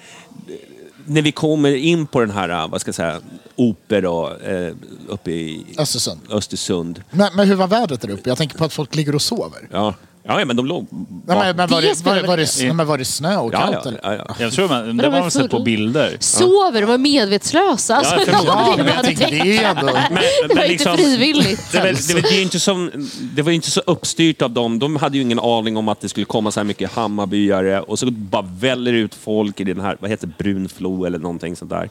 När 1.05 1.23
vi 1.23 1.33
kommer 1.33 1.75
in 1.75 2.07
på 2.07 2.21
den 2.21 2.31
här, 2.31 2.69
vad 2.69 2.81
ska 2.81 2.89
jag 2.89 2.95
säga, 2.95 3.21
Oper 3.57 4.05
och, 4.05 4.43
eh, 4.43 4.75
uppe 5.09 5.31
i 5.31 5.67
Östersund. 5.79 6.21
Östersund. 6.31 7.03
Men, 7.11 7.37
men 7.37 7.49
hur 7.49 7.55
var 7.55 7.67
vädret 7.67 8.01
där 8.01 8.11
uppe? 8.11 8.29
Jag 8.29 8.39
tänker 8.39 8.59
på 8.59 8.65
att 8.65 8.73
folk 8.73 8.95
ligger 8.95 9.15
och 9.15 9.23
sover. 9.23 9.69
Ja, 9.73 9.95
ja 10.27 10.39
ja, 10.39 10.45
men 10.45 10.57
de 10.57 10.67
låg... 10.67 10.87
Nej, 10.91 11.37
men, 11.39 11.57
men 11.57 11.69
var, 11.69 11.83
Det 11.83 12.05
var, 12.05 12.15
det, 12.15 12.23
var, 12.29 12.37
det, 12.37 12.47
nej, 12.61 12.73
men 12.73 12.87
var 12.87 12.99
det 12.99 13.05
snö 13.05 13.37
och 13.37 13.53
kallt? 13.53 13.79
ja, 13.85 13.93
ja, 14.03 14.15
ja. 14.29 14.35
Jag 14.39 14.53
tror 14.53 14.69
man, 14.69 14.87
de 14.87 14.97
det 14.97 15.09
var 15.09 15.21
man 15.21 15.31
sett 15.31 15.51
på 15.51 15.61
bilder. 15.61 16.17
Sover, 16.21 16.81
de 16.81 16.87
var 16.87 16.99
medvetslösa. 16.99 17.97
Alltså, 17.97 18.31
Ja, 18.31 18.41
Ja, 18.45 18.75
men 18.77 18.87
jag 18.87 19.17
det 19.17 19.57
är 19.57 19.65
ändå... 19.65 19.93
Men, 20.11 20.23
Det 20.49 20.55
var 20.55 20.65
inte 20.65 20.97
frivilligt. 20.97 21.73
Det, 21.73 21.79
var, 21.79 21.87
det, 21.87 22.15
var, 22.15 22.23
det, 22.23 22.39
är 22.39 22.43
inte 22.43 22.61
som, 22.61 22.91
det 23.21 23.43
var 23.43 23.53
inte 23.53 23.71
så 23.71 23.81
uppstyrt 23.87 24.43
av 24.43 24.51
dem. 24.51 24.79
De 24.79 24.97
hade 24.97 25.17
ju 25.17 25.23
ingen 25.23 25.39
aning 25.41 25.77
om 25.77 25.89
att 25.89 26.01
det 26.01 26.09
skulle 26.09 26.27
komma 26.27 26.51
så 26.51 26.61
här 26.61 26.65
mycket 26.65 26.93
Hammarbyare 26.93 27.81
och 27.81 27.99
så 27.99 28.11
bara 28.11 28.43
väller 28.59 28.93
ut 28.93 29.15
folk 29.15 29.61
i 29.61 29.65
den 29.65 29.81
här, 29.81 29.97
vad 30.01 30.11
heter 30.11 30.27
Brunflo 30.39 31.05
eller 31.05 31.19
någonting 31.19 31.57
sånt 31.57 31.71
där. 31.71 31.91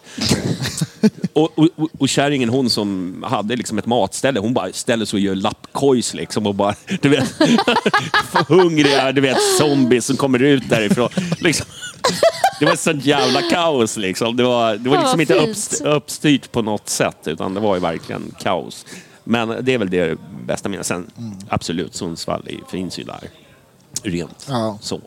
och, 1.33 1.49
och, 1.59 1.67
och- 1.75 1.89
och 1.99 2.09
kärringen, 2.09 2.49
hon 2.49 2.69
som 2.69 3.23
hade 3.27 3.55
liksom 3.55 3.77
ett 3.77 3.85
matställe, 3.85 4.39
hon 4.39 4.53
bara 4.53 4.73
ställer 4.73 5.05
sig 5.05 5.17
och 5.17 5.21
gör 5.21 5.35
lappkojs 5.35 6.13
liksom 6.13 6.47
och 6.47 6.55
bara, 6.55 6.75
du 7.01 7.09
vet, 7.09 7.33
hungriga, 8.47 9.11
du 9.11 9.21
vet, 9.21 9.37
zombies 9.59 10.05
som 10.05 10.17
kommer 10.17 10.41
ut 10.41 10.69
därifrån. 10.69 11.09
Liksom. 11.39 11.65
Det 12.59 12.65
var 12.65 12.73
ett 12.73 12.79
sånt 12.79 13.05
jävla 13.05 13.41
kaos 13.41 13.97
liksom. 13.97 14.37
Det 14.37 14.43
var, 14.43 14.75
det 14.75 14.89
var 14.89 14.97
liksom 15.01 15.21
inte 15.21 15.33
uppst, 15.35 15.81
uppstyrt 15.81 16.51
på 16.51 16.61
något 16.61 16.89
sätt, 16.89 17.17
utan 17.25 17.53
det 17.53 17.59
var 17.59 17.75
ju 17.75 17.81
verkligen 17.81 18.35
kaos. 18.39 18.85
Men 19.23 19.55
det 19.61 19.73
är 19.73 19.77
väl 19.77 19.89
det 19.89 20.17
bästa 20.45 20.69
minnet. 20.69 20.85
Sen 20.85 21.11
absolut, 21.49 21.95
Sundsvall 21.95 22.49
finns 22.71 22.99
ju 22.99 23.03
där. 23.03 23.19
Rent 24.03 24.45
Ja. 24.49 24.77
så. 24.81 25.01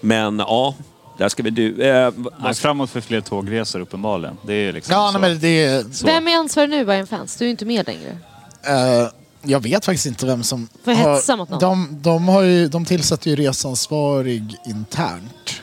Men 0.00 0.38
ja, 0.38 0.74
där 1.18 1.28
ska 1.28 1.42
vi 1.42 1.50
du... 1.50 1.82
Eh, 1.82 2.12
vad, 2.38 2.56
framåt 2.56 2.90
för 2.90 3.00
fler 3.00 3.20
tågresor 3.20 3.80
uppenbarligen. 3.80 4.36
Det 4.46 4.54
är 4.54 4.72
liksom 4.72 4.92
Ja, 4.94 5.12
så. 5.12 5.18
nej, 5.18 5.30
men 5.30 5.40
det 5.40 5.64
är... 5.64 5.82
Så. 5.92 6.06
Vem 6.06 6.28
är 6.28 6.36
ansvarig 6.36 6.70
nu 6.70 6.84
Bayern 6.84 7.06
fans? 7.06 7.36
Du 7.36 7.44
är 7.44 7.46
ju 7.46 7.50
inte 7.50 7.64
med 7.64 7.86
längre. 7.86 8.18
Eh, 8.66 9.08
jag 9.46 9.60
vet 9.60 9.84
faktiskt 9.84 10.06
inte 10.06 10.26
vem 10.26 10.42
som... 10.42 10.68
Får 10.84 10.92
jag 10.92 11.14
hetsa 11.14 11.36
mot 11.36 11.48
någon? 11.48 11.60
de, 11.60 11.98
de, 12.02 12.28
har 12.28 12.42
ju, 12.42 12.68
de 12.68 12.84
tillsätter 12.84 13.30
ju 13.30 13.36
resansvarig 13.36 14.56
internt. 14.66 15.60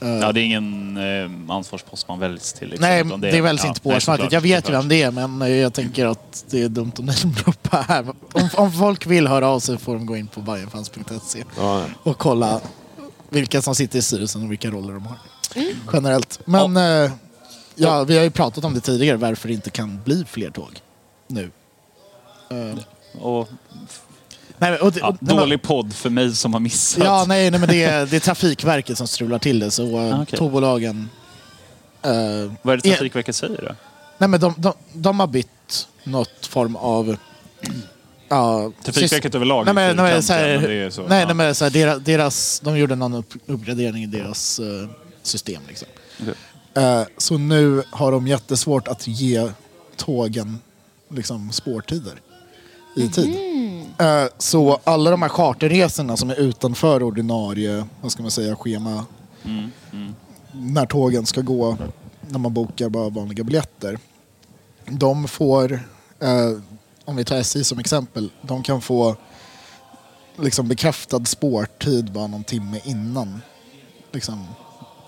Eh, 0.00 0.08
Ja, 0.08 0.32
det 0.32 0.40
är 0.40 0.44
ingen 0.44 0.96
eh, 0.96 1.54
ansvarspost 1.54 2.08
man 2.08 2.18
väljs 2.18 2.52
till. 2.52 2.68
Liksom, 2.68 2.88
Nej, 2.88 3.06
utan 3.06 3.20
det, 3.20 3.40
väljs 3.40 3.62
ja, 3.62 3.68
inte 3.68 3.80
på 3.80 3.88
årsmötet. 3.88 4.32
Jag 4.32 4.40
vet 4.40 4.68
ju 4.68 4.72
vem 4.72 4.88
det 4.88 5.02
är, 5.02 5.10
men 5.10 5.42
eh, 5.42 5.48
jag 5.48 5.74
tänker 5.74 6.06
att 6.06 6.44
det 6.50 6.62
är 6.62 6.68
dumt 6.68 6.92
om 6.98 7.04
ni 7.06 7.12
droppar 7.12 7.82
här. 7.82 8.06
Om, 8.32 8.48
om 8.54 8.72
folk 8.72 9.06
vill 9.06 9.26
höra 9.26 9.48
av 9.48 9.60
sig 9.60 9.78
får 9.78 9.94
de 9.94 10.06
gå 10.06 10.16
in 10.16 10.26
på 10.26 10.40
bajenfans.se 10.40 11.44
ja, 11.56 11.84
och 12.02 12.18
kolla 12.18 12.60
vilka 13.28 13.62
som 13.62 13.74
sitter 13.74 13.98
i 13.98 14.02
styrelsen 14.02 14.42
och 14.44 14.50
vilka 14.50 14.70
roller 14.70 14.92
de 14.94 15.06
har. 15.06 15.16
Generellt. 15.92 16.40
Men 16.44 16.76
eh, 16.76 17.12
ja, 17.74 18.04
vi 18.04 18.16
har 18.16 18.24
ju 18.24 18.30
pratat 18.30 18.64
om 18.64 18.74
det 18.74 18.80
tidigare, 18.80 19.16
varför 19.16 19.48
det 19.48 19.54
inte 19.54 19.70
kan 19.70 20.00
bli 20.04 20.24
fler 20.24 20.50
tåg 20.50 20.80
nu. 21.26 21.50
Eh, 22.50 22.78
Och 23.12 23.48
Nej, 24.60 24.78
och 24.78 24.94
Ja, 25.00 25.08
och- 25.08 25.16
men- 25.20 25.36
dålig 25.36 25.62
podd 25.62 25.92
för 25.94 26.10
mig 26.10 26.36
som 26.36 26.52
har 26.52 26.60
missat. 26.60 27.04
Ja, 27.04 27.24
nej, 27.28 27.50
nej 27.50 27.60
men 27.60 27.68
det 27.68 27.82
är, 27.84 28.06
det 28.06 28.16
är 28.16 28.20
Trafikverket 28.20 28.98
som 28.98 29.08
strular 29.08 29.38
till 29.38 29.58
det. 29.58 29.70
Så 29.70 29.82
eh, 30.06 30.18
Ah, 30.18 30.22
okej. 30.22 30.38
tågbolagen... 30.38 31.10
eh, 32.02 32.10
Vad 32.62 32.74
är 32.74 32.80
det 32.82 32.88
är- 32.88 32.92
Trafikverket 32.94 33.36
säger 33.36 33.62
då? 33.68 33.74
Nej, 34.18 34.28
men 34.28 34.40
de, 34.40 34.54
de, 34.58 34.72
de 34.92 35.20
har 35.20 35.26
bytt 35.26 35.88
något 36.04 36.46
form 36.46 36.76
av... 36.76 37.16
Ja, 38.28 38.72
Trafikverket 38.84 39.34
överlag 39.34 39.64
Nej, 39.64 39.74
men, 39.74 39.98
är 39.98 40.02
nej, 40.02 40.22
så 40.22 40.32
här, 40.32 40.44
är 40.48 40.90
så, 40.90 41.06
nej, 41.08 41.20
ja. 41.20 41.26
nej, 41.26 41.34
men 41.34 41.54
så 41.54 41.64
här, 41.64 41.70
deras, 41.72 41.98
deras, 42.02 42.60
de 42.60 42.78
gjorde 42.78 42.94
någon 42.94 43.14
upp, 43.14 43.34
uppgradering 43.46 44.02
i 44.02 44.06
deras 44.06 44.58
eh, 44.58 44.88
system. 45.22 45.62
Liksom. 45.68 45.88
Okej. 46.22 46.34
Eh, 46.84 47.02
så 47.18 47.38
nu 47.38 47.82
har 47.90 48.12
de 48.12 48.26
jättesvårt 48.26 48.88
att 48.88 49.06
ge 49.06 49.50
tågen 49.96 50.58
liksom, 51.10 51.52
spårtider 51.52 52.12
i 52.98 53.08
tid. 53.08 53.36
Eh, 53.98 54.24
så 54.38 54.78
alla 54.84 55.10
de 55.10 55.22
här 55.22 55.28
charterresorna 55.28 56.16
som 56.16 56.30
är 56.30 56.40
utanför 56.40 57.02
ordinarie 57.02 57.86
vad 58.00 58.12
ska 58.12 58.22
man 58.22 58.30
säga, 58.30 58.56
schema 58.56 59.04
när 60.52 60.86
tågen 60.86 61.26
ska 61.26 61.40
gå, 61.40 61.76
när 62.28 62.38
man 62.38 62.54
bokar 62.54 62.88
bara 62.88 63.08
vanliga 63.08 63.44
biljetter. 63.44 63.98
De 64.86 65.28
får, 65.28 65.72
eh, 66.20 66.58
om 67.04 67.16
vi 67.16 67.24
tar 67.24 67.36
SJ 67.36 67.64
som 67.64 67.78
exempel, 67.78 68.30
de 68.42 68.62
kan 68.62 68.80
få 68.80 69.16
liksom 70.36 70.68
bekräftad 70.68 71.24
spårtid 71.24 72.12
bara 72.12 72.26
någon 72.26 72.44
timme 72.44 72.80
innan 72.84 73.40
liksom, 74.12 74.46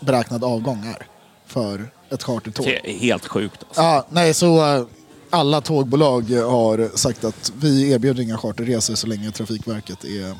beräknad 0.01 0.45
avgång 0.45 0.87
är 0.87 1.07
för 1.47 1.91
ett 2.11 2.23
chartertåg. 2.23 2.67
Det 2.67 2.91
är 2.91 2.99
helt 2.99 3.27
sjukt. 3.27 3.65
Alltså. 3.69 3.83
Ja, 3.83 4.07
nej, 4.09 4.35
så 4.35 4.77
eh, 4.77 4.85
alla 5.31 5.61
tågbolag 5.61 6.31
har 6.31 6.97
sagt 6.97 7.25
att 7.25 7.53
vi 7.61 7.91
erbjuder 7.93 8.23
inga 8.23 8.39
charterresor 8.39 8.95
så 8.95 9.07
länge 9.07 9.31
Trafikverket 9.31 10.05
är 10.05 10.35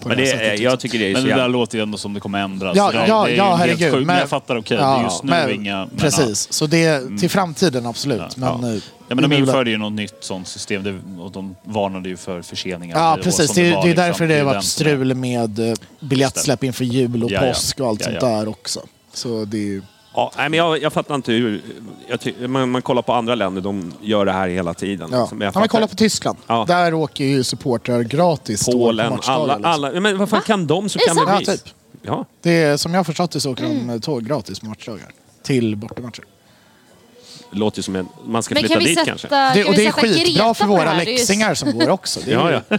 på 0.00 0.08
Men 0.08 0.16
det 0.18 0.24
det 0.24 0.28
här 0.30 0.36
är, 0.44 0.48
sättet. 0.48 0.60
jag 0.60 0.80
tycker 0.80 0.98
det 0.98 1.08
är 1.08 1.12
Men 1.12 1.22
så 1.22 1.28
det 1.28 1.34
där 1.34 1.48
låter 1.48 1.78
ju 1.78 1.82
ändå 1.82 1.98
som 1.98 2.14
det 2.14 2.20
kommer 2.20 2.38
ändras. 2.44 2.76
Ja, 2.76 2.86
Så 2.86 2.92
det, 2.98 3.06
ja, 3.06 3.24
det 3.24 3.32
är 3.32 3.36
ja, 3.36 3.54
helt 3.54 3.58
herregud. 3.60 3.92
Sjukt, 3.94 4.06
men 4.06 4.18
jag 4.18 4.28
fattar, 4.28 4.56
okej. 4.56 4.76
Ja, 4.80 5.02
just 5.02 5.22
nu 5.22 5.30
men- 5.30 5.50
inga... 5.50 5.76
Men, 5.86 5.96
Precis, 5.98 6.52
så 6.52 6.66
det 6.66 7.18
till 7.20 7.30
framtiden 7.30 7.86
absolut. 7.86 8.20
Ja. 8.20 8.58
Men, 8.60 8.70
Ja. 8.70 8.76
eh, 8.76 8.82
Ja, 9.08 9.14
men 9.14 9.30
de 9.30 9.36
införde 9.36 9.70
ju 9.70 9.76
något 9.78 9.92
nytt 9.92 10.14
sånt 10.20 10.48
system 10.48 10.82
det, 10.82 11.22
och 11.22 11.30
de 11.32 11.56
varnade 11.64 12.08
ju 12.08 12.16
för 12.16 12.42
förseningar. 12.42 12.98
Ja, 12.98 13.18
precis. 13.22 13.50
Det, 13.54 13.60
är- 13.70 13.74
var, 13.74 13.82
det 13.82 13.86
är 13.86 13.88
liksom. 13.88 14.04
därför 14.06 14.26
det 14.28 14.34
har 14.34 14.40
är 14.40 14.44
varit 14.44 14.56
är- 14.56 14.66
strul 14.66 15.14
med 15.14 15.58
eh, 15.70 15.74
biljettsläpp 16.00 16.64
inför 16.64 16.84
jul 16.84 17.24
och 17.24 17.30
Ja, 17.30 17.46
ja. 17.46 17.52
påsk 17.52 17.80
och 17.80 17.88
allt 17.88 18.00
Ja, 18.00 18.04
sånt 18.06 18.18
ja. 18.22 18.28
där 18.28 18.48
också. 18.48 18.80
Så 19.14 19.44
det 19.44 19.56
är 19.56 19.60
ju... 19.62 19.82
Ja, 20.14 20.32
nej, 20.36 20.48
men 20.48 20.58
jag, 20.58 20.82
jag 20.82 20.92
fattar 20.92 21.14
inte 21.14 21.32
hur... 21.32 21.62
Jag 22.08 22.20
ty, 22.20 22.48
man, 22.48 22.70
man 22.70 22.82
kollar 22.82 23.02
på 23.02 23.12
andra 23.12 23.34
länder, 23.34 23.62
de 23.62 23.92
gör 24.00 24.24
det 24.24 24.32
här 24.32 24.48
hela 24.48 24.74
tiden. 24.74 25.08
Ja. 25.12 25.20
liksom. 25.20 25.38
Men 25.38 25.44
jag 25.44 25.54
Ja, 25.54 25.58
men 25.60 25.62
fattar- 25.62 25.68
kolla 25.78 25.86
på 25.88 25.94
Tyskland. 25.94 26.38
Ja. 26.46 26.64
Där 26.68 26.94
åker 26.94 27.24
ju 27.24 27.44
supportrar 27.44 28.02
gratis 28.02 28.66
på 28.66 28.72
Polen, 28.72 29.10
matchdagar, 29.12 29.38
alla, 29.42 29.54
liksom. 29.56 29.72
alla. 29.72 30.00
Men 30.00 30.18
vad 30.18 30.28
fan 30.28 30.42
kan 30.42 30.66
de 30.66 30.88
så 30.88 30.98
Är 30.98 31.00
det 31.00 31.06
kan 31.06 31.14
sant? 31.16 31.28
väl 31.28 31.34
Ja, 31.46 31.52
vi? 31.52 31.58
typ. 31.58 31.74
Ja. 32.02 32.24
Det 32.42 32.50
är, 32.62 32.76
som 32.76 32.92
jag 32.92 32.98
har 32.98 33.04
förstått 33.04 33.30
det 33.30 33.40
så 33.40 33.52
åker 33.52 33.62
de 33.64 33.90
eh, 33.90 33.98
tåg 34.00 34.24
gratis 34.26 34.60
på 34.60 34.66
matchdagar. 34.66 35.08
Till 35.42 35.76
bortamatcher. 35.76 36.24
Låter 37.54 37.78
ju 37.78 37.82
som 37.82 37.96
en... 37.96 38.08
Man 38.24 38.42
ska 38.42 38.54
Men 38.54 38.62
flytta 38.62 38.74
kan 38.74 38.82
vi 38.82 38.88
dit 38.88 38.98
sätta, 38.98 39.10
kanske. 39.10 39.28
kan 39.28 39.54
Det, 39.54 39.64
och 39.64 39.74
det 39.74 39.86
är 39.86 39.92
skitbra 39.92 40.24
Greta 40.24 40.54
för 40.54 40.66
våra 40.66 40.96
läxingar 40.96 41.54
som 41.54 41.78
går 41.78 41.90
också. 41.90 42.20
Ja, 42.26 42.50
ja. 42.68 42.78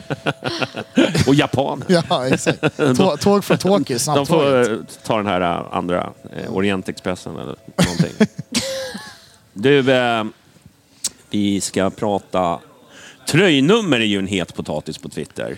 Och 1.27 1.35
Japan. 1.35 1.83
ja, 2.09 2.27
exakt. 2.27 2.77
Tå, 2.97 3.17
tåg 3.17 3.43
från 3.43 3.57
Tokyo, 3.57 3.95
De 3.95 3.99
snabbtåget. 3.99 4.27
får 4.27 4.73
eh, 4.73 4.77
ta 5.03 5.17
den 5.17 5.27
här 5.27 5.41
eh, 5.41 5.77
andra, 5.77 6.09
eh, 6.37 6.53
Orientexpressen 6.55 7.33
eller 7.33 7.55
någonting. 7.77 8.27
du, 9.53 9.91
eh, 9.93 10.23
vi 11.29 11.61
ska 11.61 11.89
prata... 11.89 12.59
Tröjnummer 13.27 13.99
är 13.99 14.05
ju 14.05 14.19
en 14.19 14.27
het 14.27 14.55
potatis 14.55 14.97
på 14.97 15.09
Twitter. 15.09 15.57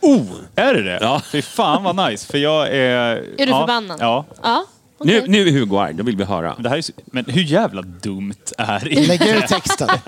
Oh, 0.00 0.26
är 0.54 0.74
det 0.74 0.82
det? 0.82 0.98
Ja. 1.00 1.22
Fy 1.32 1.42
fan 1.42 1.82
vad 1.82 2.10
nice. 2.10 2.26
För 2.26 2.38
jag 2.38 2.68
är... 2.68 3.16
Är 3.16 3.22
du 3.36 3.44
ja, 3.44 3.60
förbannad? 3.60 3.98
Ja. 4.00 4.24
Ja, 4.42 4.64
okej. 5.00 5.22
Nu, 5.26 5.28
nu 5.28 5.48
är 5.48 5.52
Hugo 5.52 5.76
arg, 5.78 5.94
det 5.94 6.02
vill 6.02 6.16
vi 6.16 6.24
höra. 6.24 6.52
Men, 6.54 6.62
det 6.62 6.68
här 6.68 6.76
är, 6.76 6.82
så- 6.82 6.92
men 7.06 7.24
hur 7.28 7.42
jävla 7.42 7.82
dumt 7.82 8.34
är 8.58 8.80
det? 8.84 9.06
Lägg 9.06 9.22
ut 9.26 9.46
texten. 9.48 9.88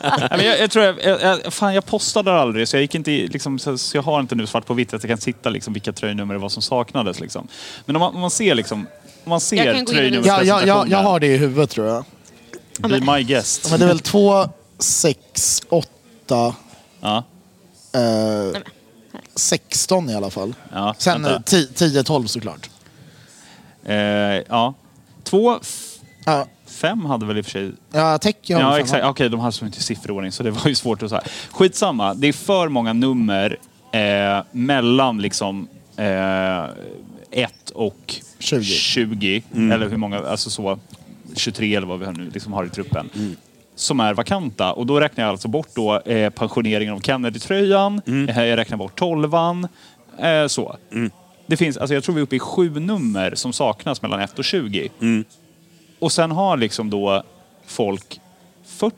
Nej, 0.00 0.28
men 0.30 0.46
jag, 0.46 0.60
jag 0.60 0.70
tror 0.70 0.84
jag, 0.84 1.04
jag, 1.04 1.20
jag, 1.44 1.52
fan, 1.52 1.74
jag 1.74 1.86
postade 1.86 2.32
aldrig 2.32 2.68
så 2.68 2.76
jag 2.76 2.80
gick 2.82 2.94
inte 2.94 3.12
i- 3.12 3.26
liksom, 3.28 3.58
så, 3.58 3.78
så 3.78 3.96
jag 3.96 4.02
har 4.02 4.20
inte 4.20 4.34
nu 4.34 4.46
svart 4.46 4.66
på 4.66 4.74
vitt 4.74 4.94
att 4.94 5.02
jag 5.02 5.10
kan 5.10 5.18
sitta 5.18 5.50
liksom, 5.50 5.72
vilka 5.72 5.92
tröjnummer 5.92 6.34
det 6.34 6.40
var 6.40 6.48
som 6.48 6.62
saknades. 6.62 7.20
Liksom. 7.20 7.48
Men 7.86 7.96
om 7.96 8.00
man, 8.00 8.14
om 8.14 8.20
man 8.20 8.30
ser 8.30 8.54
liksom, 8.54 8.78
om 8.80 8.86
man 9.24 9.32
Jag 9.36 9.42
ser 9.42 9.56
kan 9.56 9.66
gå 9.66 9.78
in 9.78 9.82
och- 9.84 9.90
tröjnummerpresentationen. 9.92 10.68
Ja, 10.68 10.74
ja, 10.76 10.84
ja, 10.90 10.98
jag 10.98 11.02
har 11.02 11.20
det 11.20 11.26
i 11.26 11.36
huvudet 11.36 11.70
tror 11.70 11.86
jag. 11.86 12.04
Be 12.78 13.00
my 13.16 13.22
guest. 13.22 13.70
Men 13.70 13.78
det 13.80 13.84
är 13.84 13.88
väl 13.88 13.98
två, 14.00 14.48
sex, 14.78 15.62
åtta, 15.68 16.54
Ja, 17.00 17.24
eh, 17.94 18.60
16 19.36 20.10
i 20.10 20.14
alla 20.14 20.30
fall. 20.30 20.54
ja, 20.72 20.94
Sen 20.98 21.22
vänta. 21.22 21.36
eh, 21.36 21.40
10, 21.44 21.66
10, 21.66 22.02
12 22.04 22.26
såklart. 22.26 22.70
Eh, 23.84 23.94
ja. 24.48 24.74
Två, 25.22 25.58
Ja, 26.26 26.46
fem 26.66 27.04
hade 27.06 27.26
väl 27.26 27.38
i 27.38 27.40
och 27.40 27.44
för 27.44 27.50
sig... 27.50 27.72
ja 27.92 28.18
täcker 28.18 28.54
jag 28.54 28.62
Ja, 28.62 28.80
exakt. 28.80 29.04
Okej, 29.04 29.28
de 29.28 29.40
hade 29.40 29.52
så 29.52 29.64
inte 29.66 29.82
sifferordning 29.82 30.32
så 30.32 30.42
det 30.42 30.50
var 30.50 30.68
ju 30.68 30.74
svårt 30.74 31.02
att 31.02 31.10
säga. 31.10 31.22
Skitsamma, 31.50 32.14
det 32.14 32.28
är 32.28 32.32
för 32.32 32.68
många 32.68 32.92
nummer 32.92 33.58
eh, 33.92 34.44
mellan 34.52 35.18
liksom 35.18 35.68
eh, 35.96 36.64
1 37.30 37.70
och 37.74 38.14
20. 38.38 38.62
20 38.64 39.42
eller 39.54 39.88
hur 39.88 39.96
många, 39.96 40.18
alltså 40.18 40.50
så, 40.50 40.78
23 41.36 41.74
eller 41.74 41.86
vad 41.86 41.98
vi 41.98 42.04
har 42.06 42.12
nu 42.12 42.30
liksom 42.30 42.52
har 42.52 42.64
i 42.64 42.68
truppen. 42.68 43.10
Som 43.76 44.00
är 44.00 44.14
vakanta 44.14 44.72
och 44.72 44.86
då 44.86 45.00
räknar 45.00 45.24
jag 45.24 45.30
alltså 45.30 45.48
bort 45.48 45.68
då 45.74 46.00
eh, 46.00 46.30
pensioneringen 46.30 46.94
av 46.94 47.00
Kennedy-tröjan, 47.00 48.00
eh, 48.28 48.44
jag 48.44 48.56
räknar 48.56 48.76
bort 48.76 48.98
tolvan, 48.98 49.68
eh, 50.18 50.46
så. 50.46 50.76
Det 51.46 51.56
finns, 51.56 51.76
alltså 51.76 51.94
jag 51.94 52.04
tror 52.04 52.14
vi 52.14 52.20
är 52.20 52.22
uppe 52.22 52.36
i 52.36 52.38
sju 52.38 52.80
nummer 52.80 53.34
som 53.34 53.52
saknas 53.52 54.02
mellan 54.02 54.20
1 54.20 54.38
och 54.38 54.44
20. 54.44 54.88
Och 55.98 56.12
sen 56.12 56.30
har 56.30 56.56
liksom 56.56 56.90
då 56.90 57.22
folk 57.66 58.20
40. 58.66 58.94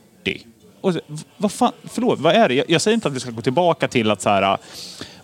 Och 0.81 0.93
så, 0.93 0.99
v- 1.07 1.17
vad 1.37 1.51
fan, 1.51 1.71
förlåt, 1.83 2.19
vad 2.19 2.35
är 2.35 2.47
det? 2.49 2.53
Jag, 2.55 2.69
jag 2.69 2.81
säger 2.81 2.95
inte 2.95 3.07
att 3.07 3.13
vi 3.13 3.19
ska 3.19 3.31
gå 3.31 3.41
tillbaka 3.41 3.87
till 3.87 4.11
att 4.11 4.21
så 4.21 4.29
här, 4.29 4.57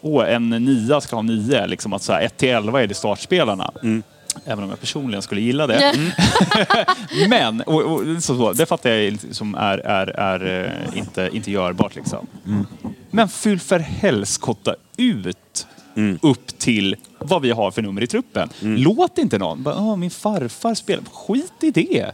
åh, 0.01 0.29
en 0.33 0.49
nia 0.49 1.01
ska 1.01 1.15
ha 1.15 1.23
nio, 1.23 1.67
liksom 1.67 1.93
att 1.93 2.01
så 2.01 2.13
här, 2.13 2.21
1 2.21 2.37
till 2.37 2.49
11 2.49 2.83
är 2.83 2.87
det 2.87 2.93
startspelarna. 2.93 3.71
Även 4.45 4.63
om 4.63 4.69
jag 4.69 4.79
personligen 4.79 5.21
skulle 5.21 5.41
gilla 5.41 5.67
det. 5.67 5.75
Mm. 5.75 6.09
Men, 7.29 7.61
och, 7.61 7.81
och, 7.81 8.01
så, 8.23 8.37
så, 8.37 8.53
det 8.53 8.65
fattar 8.65 8.89
jag 8.89 9.17
som 9.31 9.55
är, 9.55 9.77
är, 9.77 10.07
är 10.07 10.65
eh, 10.91 10.97
inte, 10.97 11.29
inte 11.33 11.51
görbart 11.51 11.95
liksom. 11.95 12.27
Men 13.11 13.29
fyll 13.29 13.59
för 13.59 13.79
helskotta 13.79 14.75
ut 14.97 15.67
upp 16.21 16.59
till 16.59 16.95
vad 17.19 17.41
vi 17.41 17.51
har 17.51 17.71
för 17.71 17.81
nummer 17.81 18.01
i 18.03 18.07
truppen. 18.07 18.49
Låt 18.61 19.17
inte 19.17 19.37
någon, 19.37 19.63
bara, 19.63 19.75
"Åh, 19.75 19.95
min 19.97 20.11
farfar 20.11 20.73
spelar, 20.75 21.03
skit 21.13 21.53
i 21.61 21.71
det. 21.71 22.11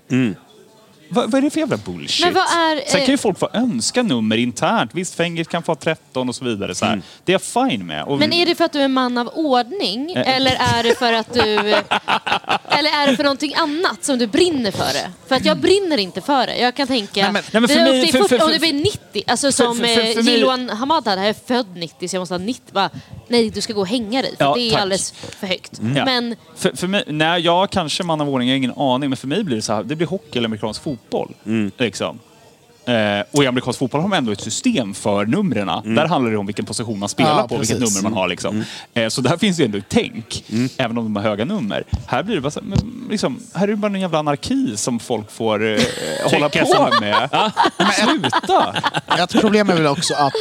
Vad, 1.09 1.31
vad 1.31 1.37
är 1.37 1.41
det 1.41 1.49
för 1.49 1.59
jävla 1.59 1.77
bullshit? 1.77 2.25
Men 2.25 2.33
vad 2.33 2.43
är, 2.43 2.75
Sen 2.91 2.99
kan 2.99 3.07
ju 3.07 3.13
eh, 3.13 3.19
folk 3.19 3.39
få 3.39 3.49
önska 3.53 4.03
nummer 4.03 4.37
internt. 4.37 4.91
Visst, 4.93 5.15
Fengis 5.15 5.47
kan 5.47 5.63
få 5.63 5.71
ha 5.71 5.75
13 5.75 6.29
och 6.29 6.35
så 6.35 6.45
vidare. 6.45 6.75
Så 6.75 6.85
här. 6.85 7.01
Det 7.25 7.31
är 7.31 7.33
jag 7.33 7.69
fine 7.69 7.87
med. 7.87 8.03
Och 8.03 8.19
Men 8.19 8.33
är 8.33 8.45
det 8.45 8.55
för 8.55 8.65
att 8.65 8.73
du 8.73 8.81
är 8.81 8.87
man 8.87 9.17
av 9.17 9.27
ordning 9.27 10.11
eller 10.15 10.51
är 10.77 10.83
det 10.83 10.95
för 10.99 11.13
att 11.13 11.33
du... 11.33 11.75
Eller 12.71 12.89
är 12.89 13.07
det 13.07 13.15
för 13.15 13.23
någonting 13.23 13.53
annat 13.55 14.03
som 14.03 14.17
du 14.19 14.27
brinner 14.27 14.71
för 14.71 14.93
det? 14.93 15.11
För 15.27 15.35
att 15.35 15.45
jag 15.45 15.57
brinner 15.57 15.97
inte 15.97 16.21
för 16.21 16.47
det. 16.47 16.57
Jag 16.57 16.75
kan 16.75 16.87
tänka... 16.87 17.21
Nej, 17.21 17.31
men- 17.31 17.43
nej, 17.51 17.61
men 17.61 17.67
för 17.69 17.75
mig- 17.75 18.11
för- 18.11 18.17
40, 18.19 18.27
för- 18.37 18.45
om 18.45 18.51
det 18.51 18.59
blir 18.59 18.73
90, 18.73 19.23
alltså 19.27 19.51
som 19.51 19.77
för- 19.77 19.85
för- 19.85 20.13
för 20.23 20.31
Jiloan 20.31 20.69
Hamad 20.69 21.07
hade, 21.07 21.21
jag 21.21 21.29
är 21.29 21.35
född 21.47 21.65
90 21.75 22.07
så 22.09 22.15
jag 22.15 22.21
måste 22.21 22.33
ha 22.33 22.39
90. 22.39 22.63
Bara, 22.73 22.89
nej, 23.27 23.49
du 23.49 23.61
ska 23.61 23.73
gå 23.73 23.81
och 23.81 23.87
hänga 23.87 24.21
dig 24.21 24.35
för 24.37 24.45
Ja, 24.45 24.53
det 24.55 24.61
är 24.61 24.71
tack. 24.71 24.81
alldeles 24.81 25.11
för 25.11 25.47
högt. 25.47 25.71
Ja. 25.95 26.05
Men 26.05 26.35
För, 26.55 26.71
för 26.77 26.87
mig, 26.87 27.03
nej, 27.07 27.41
jag 27.41 27.69
kanske 27.69 28.03
man 28.03 28.21
av 28.21 28.29
ordning, 28.29 28.47
jag 28.49 28.53
har 28.53 28.57
ingen 28.57 28.77
aning. 28.77 29.09
Men 29.09 29.17
för 29.17 29.27
mig 29.27 29.43
blir 29.43 29.55
det 29.55 29.61
så 29.61 29.73
här, 29.73 29.83
det 29.83 29.95
blir 29.95 30.07
hockey 30.07 30.37
eller 30.37 30.45
amerikansk 30.47 30.83
fotboll. 30.83 30.98
Liksom. 31.77 32.19
Eh, 32.85 33.23
och 33.31 33.43
i 33.43 33.47
amerikansk 33.47 33.79
fotboll 33.79 34.01
har 34.01 34.07
man 34.07 34.17
ändå 34.17 34.31
ett 34.31 34.41
system 34.41 34.93
för 34.93 35.25
numren. 35.25 35.95
Där 35.95 36.05
handlar 36.07 36.31
det 36.31 36.37
om 36.37 36.45
vilken 36.45 36.65
position 36.65 36.99
man 36.99 37.09
spelar 37.09 37.37
Ja, 37.37 37.47
på, 37.47 37.57
vilket 37.57 37.79
precis. 37.79 37.95
nummer 37.95 38.09
man 38.09 38.17
har. 38.19 38.27
Liksom. 38.27 38.63
Eh, 38.93 39.07
så 39.07 39.21
där 39.21 39.37
finns 39.37 39.57
det 39.57 39.63
ju 39.63 39.65
ändå 39.65 39.77
ett 39.77 39.85
tänk, 39.89 40.43
även 40.77 40.97
om 40.97 41.03
de 41.03 41.15
har 41.15 41.23
höga 41.23 41.45
nummer. 41.45 41.83
Här 42.07 42.23
blir 42.23 42.35
det 42.35 42.41
bara 42.41 42.51
så, 42.51 42.59
men, 42.63 43.07
liksom, 43.09 43.39
här 43.53 43.63
är 43.63 43.67
det 43.67 43.75
bara 43.75 43.93
en 43.93 44.01
jävla 44.01 44.19
anarki 44.19 44.77
som 44.77 44.99
folk 44.99 45.31
får 45.31 45.65
eh, 45.73 45.79
hålla 46.31 46.49
på 46.49 46.65
som- 46.65 46.89
med. 47.01 47.29
Sluta! 48.03 48.75
Ett 49.23 49.41
problem 49.41 49.69
är 49.69 49.73
väl 49.75 49.87
också 49.87 50.13
att 50.13 50.33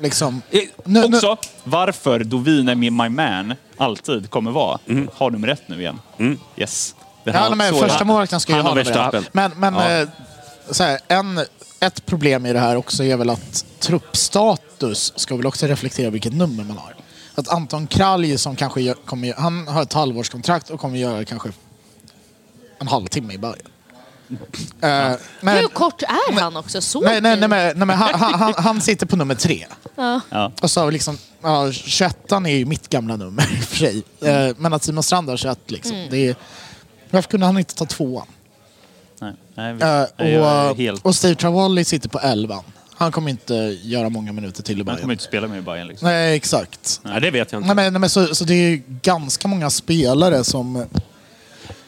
liksom... 0.00 0.42
Eh, 0.50 0.60
Nu- 0.84 1.08
nu- 1.08 1.16
Också 1.16 1.36
varför 1.64 2.24
Dovin 2.24 2.68
är 2.68 2.74
min 2.74 2.96
my 2.96 3.08
man 3.08 3.54
alltid 3.76 4.30
kommer 4.30 4.50
vara. 4.50 4.78
Har 5.14 5.30
nummer 5.30 5.48
ett 5.48 5.62
nu 5.68 5.80
igen. 5.80 5.98
Yes. 6.56 6.94
Det 7.32 7.38
Ja, 7.38 7.54
men 7.54 7.74
det. 7.74 7.80
första 7.80 8.04
målvakten 8.04 8.40
ska 8.40 8.56
ju 8.56 8.62
ha 8.62 8.80
ett. 8.80 9.34
Men, 9.34 9.52
men 9.56 9.74
Ja. 9.74 9.90
eh, 9.90 10.08
så 10.70 10.84
här, 10.84 10.98
en, 11.08 11.40
ett 11.80 12.06
problem 12.06 12.46
i 12.46 12.52
det 12.52 12.58
här 12.58 12.76
också 12.76 13.04
är 13.04 13.16
väl 13.16 13.30
att 13.30 13.64
truppstatus 13.80 15.12
ska 15.16 15.36
väl 15.36 15.46
också 15.46 15.66
reflektera 15.66 16.10
vilket 16.10 16.32
nummer 16.32 16.64
man 16.64 16.76
har. 16.76 16.94
Att 17.34 17.48
Anton 17.48 17.86
Kralj 17.86 18.38
som 18.38 18.56
kanske 18.56 18.80
gör, 18.80 18.94
kommer, 18.94 19.34
han 19.38 19.68
har 19.68 19.82
ett 19.82 19.92
halvårskontrakt 19.92 20.70
och 20.70 20.80
kommer 20.80 20.98
göra 20.98 21.24
kanske 21.24 21.48
en 22.78 22.88
halvtimme 22.88 23.34
i 23.34 23.38
Bayern. 23.38 23.68
Eh, 24.80 25.16
men, 25.40 25.56
hur 25.56 25.68
kort 25.68 26.02
är 26.02 26.40
han 26.40 26.56
också? 26.56 26.80
Så 26.80 27.00
nej, 27.00 27.20
nej, 27.20 27.36
nej, 27.36 27.48
men, 27.48 27.78
nej, 27.78 27.86
men 27.86 27.96
han, 27.96 28.32
han, 28.40 28.54
han, 28.56 28.80
sitter 28.80 29.06
på 29.06 29.16
nummer 29.16 29.34
tre. 29.34 29.66
Ja. 30.30 30.52
Och 30.62 30.70
så 30.70 30.90
liksom, 30.90 31.18
ja, 31.42 31.72
21 31.72 32.32
är 32.32 32.48
ju 32.48 32.64
mitt 32.64 32.88
gamla 32.88 33.16
nummer 33.16 33.42
i 33.58 33.60
och 33.60 33.64
för 33.64 33.76
sig. 33.76 34.02
Eh, 34.20 34.54
Men 34.58 34.72
att 34.72 34.82
Simon 34.82 35.02
Strand 35.02 35.28
har 35.28 35.36
21 35.36 35.58
liksom. 35.66 35.96
Mm. 35.96 36.10
Det 36.10 36.28
är, 36.28 36.36
varför 37.10 37.30
kunde 37.30 37.46
han 37.46 37.58
inte 37.58 37.74
ta 37.74 37.84
tvåan? 37.84 38.26
Nej, 39.20 39.32
nej, 39.54 39.72
vi- 39.74 39.82
Eh, 39.82 40.04
nej, 40.18 40.32
jag 40.32 40.46
är 40.66 40.70
och, 40.70 40.76
helt... 40.76 41.04
och 41.04 41.14
Steve 41.14 41.34
Travolli 41.34 41.84
sitter 41.84 42.08
på 42.08 42.18
11. 42.20 42.62
Han 42.94 43.12
kommer 43.12 43.30
inte 43.30 43.54
göra 43.82 44.08
många 44.08 44.32
minuter 44.32 44.62
till 44.62 44.74
i 44.74 44.78
Han 44.78 44.84
kommer 44.86 44.96
Bayern. 44.98 45.10
inte 45.10 45.24
spela 45.24 45.48
med 45.48 45.58
i 45.58 45.62
Bayern 45.62 45.88
liksom. 45.88 46.08
Nej, 46.08 46.36
exakt. 46.36 47.00
Nej, 47.04 47.20
det 47.20 47.30
vet 47.30 47.52
jag 47.52 47.58
inte. 47.58 47.66
Nej, 47.74 47.84
men, 47.84 47.92
nej, 47.92 48.00
men 48.00 48.10
så, 48.10 48.34
så 48.34 48.44
det 48.44 48.54
är 48.54 48.68
ju 48.70 48.82
ganska 49.02 49.48
många 49.48 49.70
spelare 49.70 50.44
som 50.44 50.84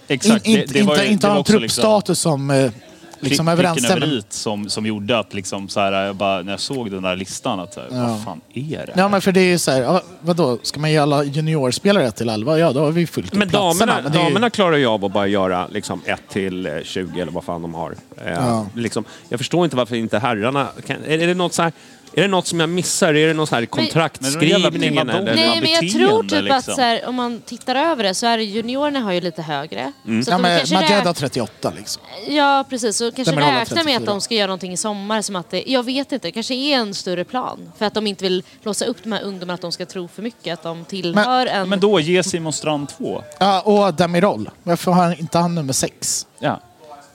Exakt. 0.09 0.47
in, 0.47 0.55
det, 0.59 0.67
det 0.67 0.83
var, 0.83 0.95
inte, 0.95 1.05
ju- 1.07 1.13
inte 1.13 1.27
det 1.27 1.29
var 1.29 1.35
har 1.35 1.37
en 1.37 1.41
också 1.41 1.53
truppstatus 1.53 2.19
som 2.21 2.51
eh, 2.51 2.73
liksom 3.21 3.49
överensstämmer. 3.49 4.07
över 4.07 4.23
som, 4.29 4.69
som 4.69 4.87
gjorde 4.87 5.19
att 5.19 5.35
liksom 5.35 5.69
så 5.69 5.81
här, 5.81 5.93
jag 5.93 6.17
bara, 6.17 6.43
när 6.43 6.53
jag 6.53 6.61
såg 6.61 6.91
den 6.91 7.03
där 7.03 7.17
listan, 7.17 7.61
att 7.61 7.75
så 7.75 7.81
här, 7.81 7.89
Ja. 7.93 8.07
vad 8.07 8.25
fan 8.25 8.41
är 8.55 8.87
det? 8.87 8.93
Ja, 8.97 9.09
men 9.09 9.21
för 9.21 9.33
det 9.33 9.41
är 9.41 9.45
ju 9.45 9.59
så 9.59 9.71
här, 9.71 9.81
ja, 9.83 10.03
vadå, 10.21 10.59
ska 10.63 10.81
man 10.81 10.91
ge 10.93 10.99
alla 10.99 11.25
juniorspelare 11.25 12.05
1 12.07 12.17
till 12.17 12.29
11? 12.29 12.59
Ja, 12.59 12.73
då 12.73 12.81
har 12.85 12.91
vi 12.93 13.07
fyllt 13.07 13.33
upp 13.33 13.39
Men 13.39 13.49
platserna. 13.49 13.93
damerna, 13.93 14.03
Men 14.09 14.13
är 14.13 14.19
ju- 14.25 14.25
damerna 14.31 14.51
klarar 14.51 14.77
ju 14.77 14.87
av 14.87 15.05
att 15.05 15.13
bara 15.13 15.27
göra 15.27 15.67
liksom 15.67 16.01
1 16.07 16.21
till 16.29 16.67
eh, 16.67 16.73
20 16.85 17.21
eller 17.21 17.33
vad 17.33 17.45
fan 17.45 17.63
de 17.63 17.75
har. 17.75 17.95
Eh, 18.25 18.33
Ja. 18.33 18.67
liksom, 18.75 19.05
jag 19.29 19.41
förstår 19.41 19.65
inte 19.65 19.77
varför 19.77 19.97
inte 19.97 20.19
herrarna 20.19 20.67
kan, 20.87 20.97
är, 21.05 21.19
är, 21.19 21.27
det 21.27 21.35
något 21.35 21.53
så 21.53 21.63
här, 21.63 21.73
är 22.13 22.23
det 22.23 22.29
något 22.29 22.47
som 22.47 22.61
jag 22.61 22.69
missar? 22.69 23.15
Är 23.15 23.27
det 23.29 23.35
någon 23.35 23.47
så 23.47 23.55
här 23.55 23.69
Men 23.71 23.71
det 23.71 23.77
är 23.77 23.81
en 23.81 23.85
jävla 23.87 24.11
kontraktskrivningen? 24.11 24.73
primadonna. 24.73 25.19
Eller? 25.19 25.35
Nej, 25.35 25.61
men 25.61 25.71
jag 25.71 25.93
tror 25.93 26.23
typ 26.23 26.33
liksom. 26.33 26.57
att 26.57 26.65
så 26.65 26.81
här, 26.81 27.09
om 27.09 27.15
man 27.15 27.41
tittar 27.41 27.75
över 27.75 28.03
det 28.05 28.15
så 28.15 28.27
är 28.27 28.37
det 28.37 28.45
juniorerna 28.45 29.01
har 29.01 29.13
ju 29.13 29.21
lite 29.21 29.43
högre. 29.43 29.93
Så 30.25 30.31
Ja, 30.31 30.39
men 30.39 30.59
kanske 30.59 30.75
Majed 30.75 31.07
har 31.07 31.15
38 31.15 31.73
liksom. 31.77 32.03
Ja, 32.29 32.65
precis. 32.71 32.97
Så 32.97 33.13
kanske 33.13 33.37
räknar 33.37 33.53
med 33.53 33.63
att 33.63 33.69
34. 33.69 34.01
de 34.05 34.21
ska 34.21 34.35
göra 34.35 34.47
någonting 34.47 34.73
i 34.73 34.77
sommar. 34.77 35.23
Som 35.23 35.37
att 35.37 35.51
det, 35.51 35.65
jag 35.67 35.83
vet 35.83 36.13
inte, 36.13 36.29
det 36.29 36.33
kanske 36.33 36.55
är 36.55 36.77
en 36.77 36.95
större 36.95 37.25
plan. 37.25 37.73
För 37.79 37.87
att 37.87 37.95
de 37.95 38.07
inte 38.07 38.25
vill 38.25 38.43
låsa 38.63 38.85
upp 38.85 38.97
de 39.03 39.13
här 39.13 39.23
ungdomarna, 39.23 39.55
att 39.55 39.61
de 39.61 39.73
ska 39.73 39.87
tro 39.87 40.09
för 40.09 40.23
mycket. 40.23 40.53
Att 40.55 40.63
de 40.63 40.85
tillhör 40.85 41.47
en... 41.47 41.69
Men 41.69 41.81
då, 41.81 42.01
ge 42.01 42.23
Simon 42.23 42.53
Strand 42.53 42.89
2. 42.89 43.23
Ja, 43.39 43.61
och 43.61 43.95
Demirol. 43.95 44.51
Varför 44.63 44.93
har 44.93 45.21
inte 45.21 45.39
han 45.39 45.55
nummer 45.55 45.73
6? 45.73 46.27
Ja. 46.39 46.61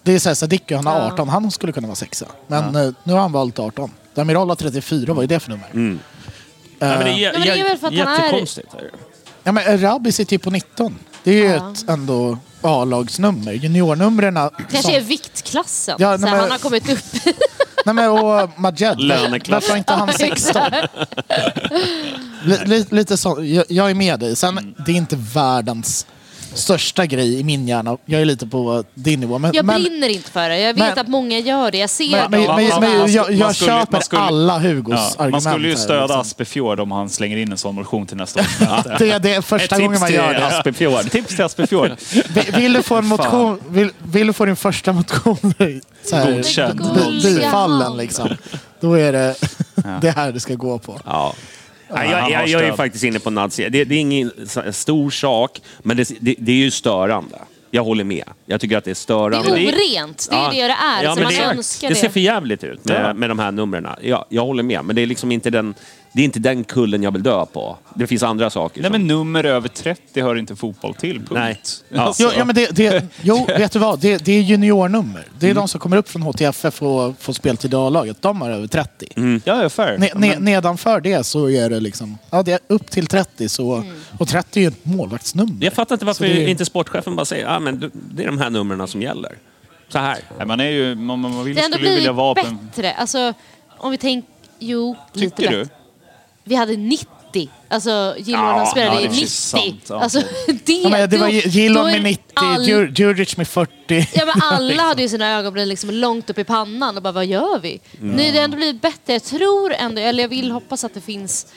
Det 0.03 0.11
är 0.13 0.19
så 0.19 0.29
här, 0.29 0.33
Sadiku, 0.35 0.75
han 0.75 0.87
har 0.87 0.99
Ja. 0.99 1.11
18. 1.13 1.29
Han 1.29 1.51
skulle 1.51 1.71
kunna 1.73 1.87
vara 1.87 1.95
sexa. 1.95 2.25
Men 2.47 2.75
eh, 2.75 2.91
nu 3.03 3.13
har 3.13 3.19
han 3.19 3.31
valt 3.31 3.59
18. 3.59 3.91
Demirol 4.15 4.49
har 4.49 4.55
34. 4.55 5.13
Vad 5.13 5.23
är 5.23 5.27
det 5.27 5.39
för 5.39 5.49
nummer? 5.49 5.67
Mm. 5.73 5.99
Ja, 6.79 6.87
men 6.87 6.99
det 6.99 7.11
är, 7.11 7.17
Ja, 7.17 7.31
men 7.33 7.41
det 7.41 7.49
är 7.59 7.63
väl 7.63 7.77
för 7.77 7.87
att 7.87 7.97
han 7.97 8.07
är- 8.07 8.23
jättekonstigt. 8.23 8.73
Är... 8.73 8.89
Ja, 9.43 9.51
men 9.51 9.81
Rabi 9.81 10.11
sitter 10.11 10.33
ju 10.33 10.39
på 10.39 10.51
19. 10.51 10.95
Det 11.23 11.31
är 11.31 11.35
ju 11.35 11.49
Ja. 11.49 11.71
ett 11.71 11.89
ändå 11.89 12.37
A-lagsnummer. 12.61 13.51
Juniornumren... 13.53 14.39
kanske 14.71 14.97
är 14.97 15.01
viktklassen. 15.01 15.95
Ja, 15.99 16.17
så 16.17 16.21
nej, 16.21 16.29
här, 16.29 16.35
men- 16.37 16.41
han 16.41 16.51
har 16.51 16.57
kommit 16.59 16.89
upp. 16.89 16.99
Nej 17.85 17.95
men 17.95 18.09
och 18.09 18.49
Majed, 18.59 18.99
Löneklass. 18.99 19.49
varför 19.63 19.69
har 19.69 19.77
inte 19.77 19.93
han 19.93 20.13
16? 20.13 20.61
Li, 22.43 22.57
li, 22.65 22.85
lite 22.89 23.17
så, 23.17 23.43
jag, 23.43 23.65
jag 23.69 23.89
är 23.89 23.93
med 23.95 24.19
dig. 24.19 24.35
Sen, 24.35 24.75
det 24.85 24.91
är 24.91 24.95
inte 24.95 25.15
världens 25.15 26.05
största 26.55 27.05
grej 27.05 27.39
i 27.39 27.43
min 27.43 27.67
hjärna. 27.67 27.97
Jag 28.05 28.21
är 28.21 28.25
lite 28.25 28.47
på 28.47 28.83
din 28.93 29.19
nivå. 29.19 29.37
Men, 29.39 29.51
Jag 29.53 29.65
men, 29.65 29.83
brinner 29.83 30.09
inte 30.09 30.31
för 30.31 30.49
det. 30.49 30.59
Jag 30.59 30.73
vet 30.73 30.77
men- 30.77 30.99
att 30.99 31.07
många 31.07 31.39
gör 31.39 31.71
det. 31.71 31.77
Jag 31.77 31.89
ser 31.89 32.11
men, 32.11 32.19
att 32.23 32.31
men, 32.31 32.41
men, 32.69 32.79
men 32.81 33.13
jag, 33.13 33.31
jag 33.33 33.55
skulle- 33.55 33.71
köper 33.79 33.99
skulle- 33.99 34.21
alla 34.21 34.59
Hugos 34.59 34.93
Ja, 35.17 35.23
argument. 35.23 35.43
man 35.43 35.53
skulle 35.53 35.67
ju 35.67 35.75
stödja 35.75 36.01
liksom. 36.01 36.19
Aspefjord 36.21 36.79
om 36.79 36.91
han 36.91 37.09
slänger 37.09 37.37
in 37.37 37.51
en 37.51 37.57
sån 37.57 37.75
motion 37.75 38.07
till 38.07 38.17
nästa 38.17 38.39
år. 38.39 38.99
Det, 38.99 39.19
det 39.19 39.33
är 39.35 39.41
första 39.41 39.79
gången 39.79 39.99
man 39.99 40.13
gör 40.13 40.33
det. 40.33 40.45
Aspefjord. 40.47 41.11
Tips 41.11 41.35
till 41.35 41.45
Aspefjord. 41.45 41.91
Vill, 42.33 42.53
vill, 42.55 42.73
du 42.73 42.83
få 42.83 42.95
en 42.95 43.05
motion, 43.05 43.61
vill, 43.69 43.89
vill 44.03 44.27
du 44.27 44.33
få 44.33 44.45
din 44.45 44.55
första 44.55 44.93
motion 44.93 45.37
så 46.03 46.15
här, 46.15 46.31
Godkänd. 46.31 46.81
bi- 46.95 47.35
bifallen 47.35 47.97
liksom. 47.97 48.29
Då 48.79 48.93
är 48.93 49.11
det 49.11 49.35
det 50.01 50.09
här 50.11 50.31
det 50.31 50.39
ska 50.39 50.55
gå 50.55 50.79
på. 50.79 50.99
Ja. 51.05 51.33
Nej, 51.89 52.09
jag, 52.11 52.31
jag, 52.31 52.47
jag 52.47 52.63
är 52.67 52.73
faktiskt 52.73 53.03
inne 53.03 53.19
på 53.19 53.29
Nazi. 53.29 53.69
Det, 53.69 53.83
det 53.85 53.95
är 53.95 53.99
ingen 53.99 54.31
stor 54.71 55.09
sak, 55.09 55.61
men 55.83 55.97
det, 55.97 56.09
det, 56.19 56.35
det 56.39 56.51
är 56.51 56.55
ju 56.55 56.71
störande. 56.71 57.37
Jag 57.71 57.83
håller 57.83 58.03
med. 58.03 58.23
Jag 58.45 58.61
tycker 58.61 58.77
att 58.77 58.83
det 58.83 58.87
är 58.89 58.91
Det 58.91 58.95
störande. 58.95 59.49
är 59.49 59.51
orent. 59.53 60.27
Det 60.31 60.35
är 60.35 60.51
ju 60.53 60.61
det 60.61 60.67
det 60.67 60.73
är. 60.73 61.03
Ja, 61.03 61.15
så 61.15 61.21
man 61.23 61.31
det, 61.33 61.43
önskar 61.43 61.87
det 61.87 61.93
det. 61.93 61.99
ser 61.99 62.09
för 62.09 62.19
jävligt 62.19 62.63
ut 62.63 62.79
Ja. 62.83 62.93
med, 62.93 63.15
med 63.15 63.29
de 63.29 63.39
här 63.39 63.51
numren. 63.51 63.87
Jag, 64.01 64.25
jag 64.29 64.45
håller 64.45 64.63
med, 64.63 64.85
men 64.85 64.95
det 64.95 65.01
är 65.01 65.05
liksom 65.05 65.31
inte 65.31 65.49
den, 65.49 65.73
det 66.15 66.21
är 66.21 66.25
inte 66.25 66.39
den 66.39 66.63
kullen 66.63 67.03
jag 67.03 67.11
vill 67.11 67.23
dö 67.23 67.45
på. 67.45 67.77
Det 67.95 68.07
finns 68.07 68.23
andra 68.23 68.49
saker. 68.49 68.81
Nej 68.81 68.91
som- 68.91 68.91
men 68.91 69.07
nummer 69.07 69.43
över 69.43 69.69
30 69.69 70.21
hör 70.21 70.35
inte 70.35 70.55
fotboll 70.55 70.93
till, 70.95 71.17
punkt. 71.17 71.31
Nej. 71.33 71.61
Ja. 71.89 72.01
Alltså, 72.01 72.23
Jo, 72.23 72.29
ja, 72.37 72.45
men 72.45 72.55
det, 72.55 72.75
det, 72.75 73.05
jo, 73.21 73.45
vet 73.57 73.71
du 73.71 73.79
vad? 73.79 73.99
Det, 73.99 74.17
det 74.25 74.31
är 74.31 74.41
juniornummer. 74.41 75.27
Det 75.39 75.45
är 75.45 75.51
Mm. 75.51 75.61
de 75.61 75.67
som 75.67 75.79
kommer 75.79 75.97
upp 75.97 76.09
från 76.09 76.21
HTFF 76.21 76.81
och 76.81 77.13
får 77.19 77.33
speltid 77.33 77.73
i 77.73 77.75
A-laget. 77.75 78.21
De 78.21 78.41
har 78.41 78.49
över 78.51 78.67
30. 78.67 79.07
Mm. 79.15 79.41
ja, 79.45 79.61
ja, 79.63 79.69
fair. 79.69 79.97
Ne, 79.97 80.09
ne, 80.15 80.39
nedanför 80.39 80.99
det 81.01 81.23
så 81.23 81.49
är 81.49 81.69
det 81.69 81.79
liksom... 81.79 82.17
Ja, 82.29 82.43
det 82.43 82.51
är 82.51 82.59
upp 82.67 82.91
till 82.91 83.07
30 83.07 83.49
så... 83.49 83.83
Och 84.19 84.27
30 84.27 84.59
är 84.59 84.61
ju 84.61 84.67
ett 84.67 84.85
målvaktsnummer. 84.85 85.55
Jag 85.65 85.73
fattar 85.73 85.95
inte 85.95 86.05
varför 86.05 86.25
det 86.25 86.43
är- 86.43 86.47
inte 86.47 86.65
sportchefen 86.65 87.15
bara 87.15 87.25
säger 87.25 87.47
ah, 87.47 87.59
men 87.59 87.91
det 87.93 88.23
är 88.23 88.27
de 88.27 88.37
här 88.39 88.49
numren 88.49 88.87
som 88.87 89.01
gäller. 89.01 89.31
Så 89.89 89.99
här. 89.99 90.17
Nej, 90.37 90.47
man 90.47 90.59
är 90.59 90.69
ju, 90.69 90.95
man, 90.95 91.19
man 91.19 91.43
vill, 91.43 91.55
Det 91.55 91.61
har 91.61 91.65
ändå 91.65 91.75
skulle 91.77 91.89
ju 91.89 91.95
vilja 91.95 92.13
blivit 92.33 92.59
bättre. 92.73 92.93
Alltså, 92.93 93.33
om 93.77 93.91
vi 93.91 93.97
tänker... 93.97 94.29
Jo, 94.59 94.95
lite 95.13 95.35
Tycker 95.35 95.51
du? 95.51 95.67
Vi 96.47 96.55
hade 96.55 96.77
90. 96.77 97.49
Alltså, 97.67 98.15
Gilman 98.17 98.57
Ja, 98.57 98.65
spelade 98.65 98.95
ja, 98.95 99.01
i 99.01 99.05
är 99.05 99.09
90. 99.09 99.27
sant, 99.27 99.85
ja. 99.89 100.01
Alltså, 100.01 100.21
det, 100.65 100.73
Ja, 100.73 100.89
men 100.89 101.09
det 101.09 101.17
var 101.17 101.27
är 101.27 101.83
med 101.91 102.03
90, 102.03 102.23
all- 102.33 102.63
Djur- 102.67 102.93
Djurdjic 102.99 103.37
med 103.37 103.47
40. 103.47 104.07
Ja, 104.13 104.25
men 104.25 104.41
alla 104.41 104.83
hade 104.83 105.01
ju 105.01 105.09
sina 105.09 105.31
ögonbryn 105.31 105.69
liksom 105.69 105.89
långt 105.89 106.29
upp 106.29 106.37
i 106.39 106.43
pannan 106.43 106.97
och 106.97 107.03
bara, 107.03 107.11
vad 107.13 107.25
gör 107.25 107.59
vi? 107.59 107.79
Nu 108.01 108.23
är 108.23 108.33
det 108.33 108.39
ändå 108.39 108.57
blivit 108.57 108.81
bättre. 108.81 109.13
Jag 109.13 109.23
tror 109.23 109.73
ändå, 109.73 110.01
eller 110.01 110.23
jag 110.23 110.27
vill 110.29 110.51
hoppas 110.51 110.83
att 110.83 110.93
det 110.93 111.01
finns 111.01 111.47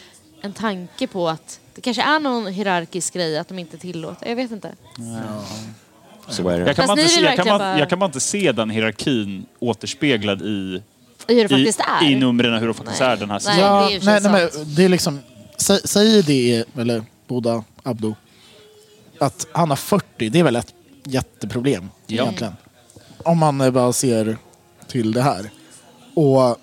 en 0.40 0.52
tanke 0.52 1.06
på 1.06 1.28
att 1.28 1.60
det 1.74 1.80
kanske 1.80 2.02
är 2.02 2.18
någon 2.20 2.46
hierarkisk 2.46 3.14
grej 3.14 3.38
att 3.38 3.48
de 3.48 3.58
inte 3.58 3.78
tillåter. 3.78 4.28
Jag 4.28 4.36
vet 4.36 4.50
inte. 4.50 4.72
Så 6.28 6.48
är 6.48 6.60
det. 6.60 6.66
Jag 6.66 6.76
kan, 6.76 6.96
se, 6.96 7.20
jag, 7.20 7.36
kan 7.36 7.46
bara- 7.58 7.78
jag 7.78 7.88
kan 7.90 7.98
bara 7.98 8.06
inte 8.06 8.20
se 8.20 8.52
den 8.52 8.70
hierarkin 8.70 9.46
återspeglad 9.58 10.42
i, 10.42 10.82
Hur 11.28 11.34
det 11.36 11.42
i, 11.44 11.48
faktiskt 11.48 11.80
är. 12.02 12.06
i 12.10 12.14
numren, 12.14 12.58
hur 12.60 12.66
de 12.66 12.74
faktiskt 12.74 13.00
Nej. 13.00 13.08
är 13.10 13.16
den 13.16 13.30
här 13.30 13.38
säsongen. 13.38 13.60
det 13.60 13.66
är 13.66 13.90
Ja, 13.90 14.00
för 14.00 14.00
sig 14.00 14.20
nej, 14.30 14.32
nej, 14.32 14.50
men 14.54 14.74
det 14.74 14.84
är 14.84 14.88
liksom... 14.88 15.20
Sä, 15.56 15.80
säger 15.88 16.22
det, 16.22 16.64
eller 16.78 17.02
Boda 17.26 17.64
Abdo, 17.82 18.14
att 19.20 19.46
han 19.52 19.70
har 19.70 19.76
40, 19.76 20.28
det 20.28 20.38
är 20.38 20.42
väl 20.42 20.56
ett 20.56 20.74
jätteproblem 21.04 21.88
egentligen. 22.08 22.52
Om 23.24 23.38
man 23.38 23.60
eh, 23.60 23.70
bara 23.70 23.92
ser 23.92 24.36
till 24.88 25.12
det 25.12 25.22
här. 25.22 25.50
Och 26.14 26.56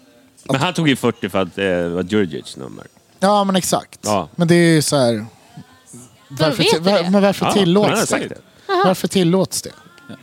Men 0.43 0.55
han 0.61 0.73
tog 0.73 0.89
ju 0.89 0.95
40 0.95 1.29
för 1.29 1.41
att 1.41 1.57
eh, 1.57 1.63
det 1.65 1.89
var 1.89 2.03
Djurdjics 2.03 2.57
nummer. 2.57 2.87
Ja, 3.19 3.43
men 3.43 3.55
exakt. 3.55 3.99
Ja. 4.03 4.29
Men 4.35 4.47
det 4.47 4.55
är 4.55 4.73
ju 4.75 4.81
så 4.81 4.97
här... 4.97 5.25
Varför, 6.29 6.57
vet 6.57 6.67
ti- 6.67 6.73
du 6.73 6.79
det? 6.79 6.91
var, 7.03 7.09
men 7.09 7.21
varför 7.21 7.45
Ja, 7.45 7.51
tillåts 7.51 8.09
det? 8.09 8.17
det. 8.27 8.37
Varför 8.67 9.07
tillåts 9.07 9.61
det? 9.61 9.71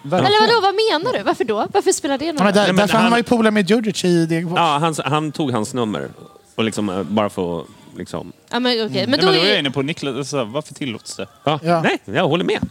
Eller 0.04 0.40
vadå, 0.46 0.60
vad 0.60 0.74
menar 0.74 1.18
du? 1.18 1.22
Varför 1.24 1.44
då? 1.44 1.66
Varför 1.72 1.92
spelar 1.92 2.18
det 2.18 2.32
någon 2.32 2.44
men 2.44 2.54
därför 2.54 2.92
han- 2.92 3.02
han 3.02 3.10
var 3.10 3.18
ju 3.18 3.24
polare 3.24 3.50
med 3.50 3.70
Djurdjic 3.70 4.04
i 4.04 4.26
Degerfors. 4.26 4.56
Ja, 4.59 4.78
han, 4.78 4.94
han 5.04 5.32
tog 5.32 5.50
hans 5.50 5.74
nummer. 5.74 6.10
Och 6.54 6.64
liksom, 6.64 6.88
eh, 6.88 7.02
bara 7.02 7.30
för 7.30 7.60
att 7.60 7.66
liksom... 7.96 8.32
Ja, 8.50 8.60
men, 8.60 8.86
okej. 8.86 9.06
men 9.06 9.20
då 9.20 9.26
men 9.26 9.34
då 9.34 9.40
är 9.40 9.44
jag 9.46 9.54
är... 9.54 9.59
inne 9.59 9.70
på 9.70 9.82
Niklas, 9.82 10.16
alltså, 10.16 10.44
varför 10.44 10.74
tillåts 10.74 11.16
det? 11.16 11.26
Ja. 11.44 11.59
Ja. 11.62 11.82
Nej, 11.82 11.98
jag 12.04 12.28
håller 12.28 12.44
med. 12.44 12.68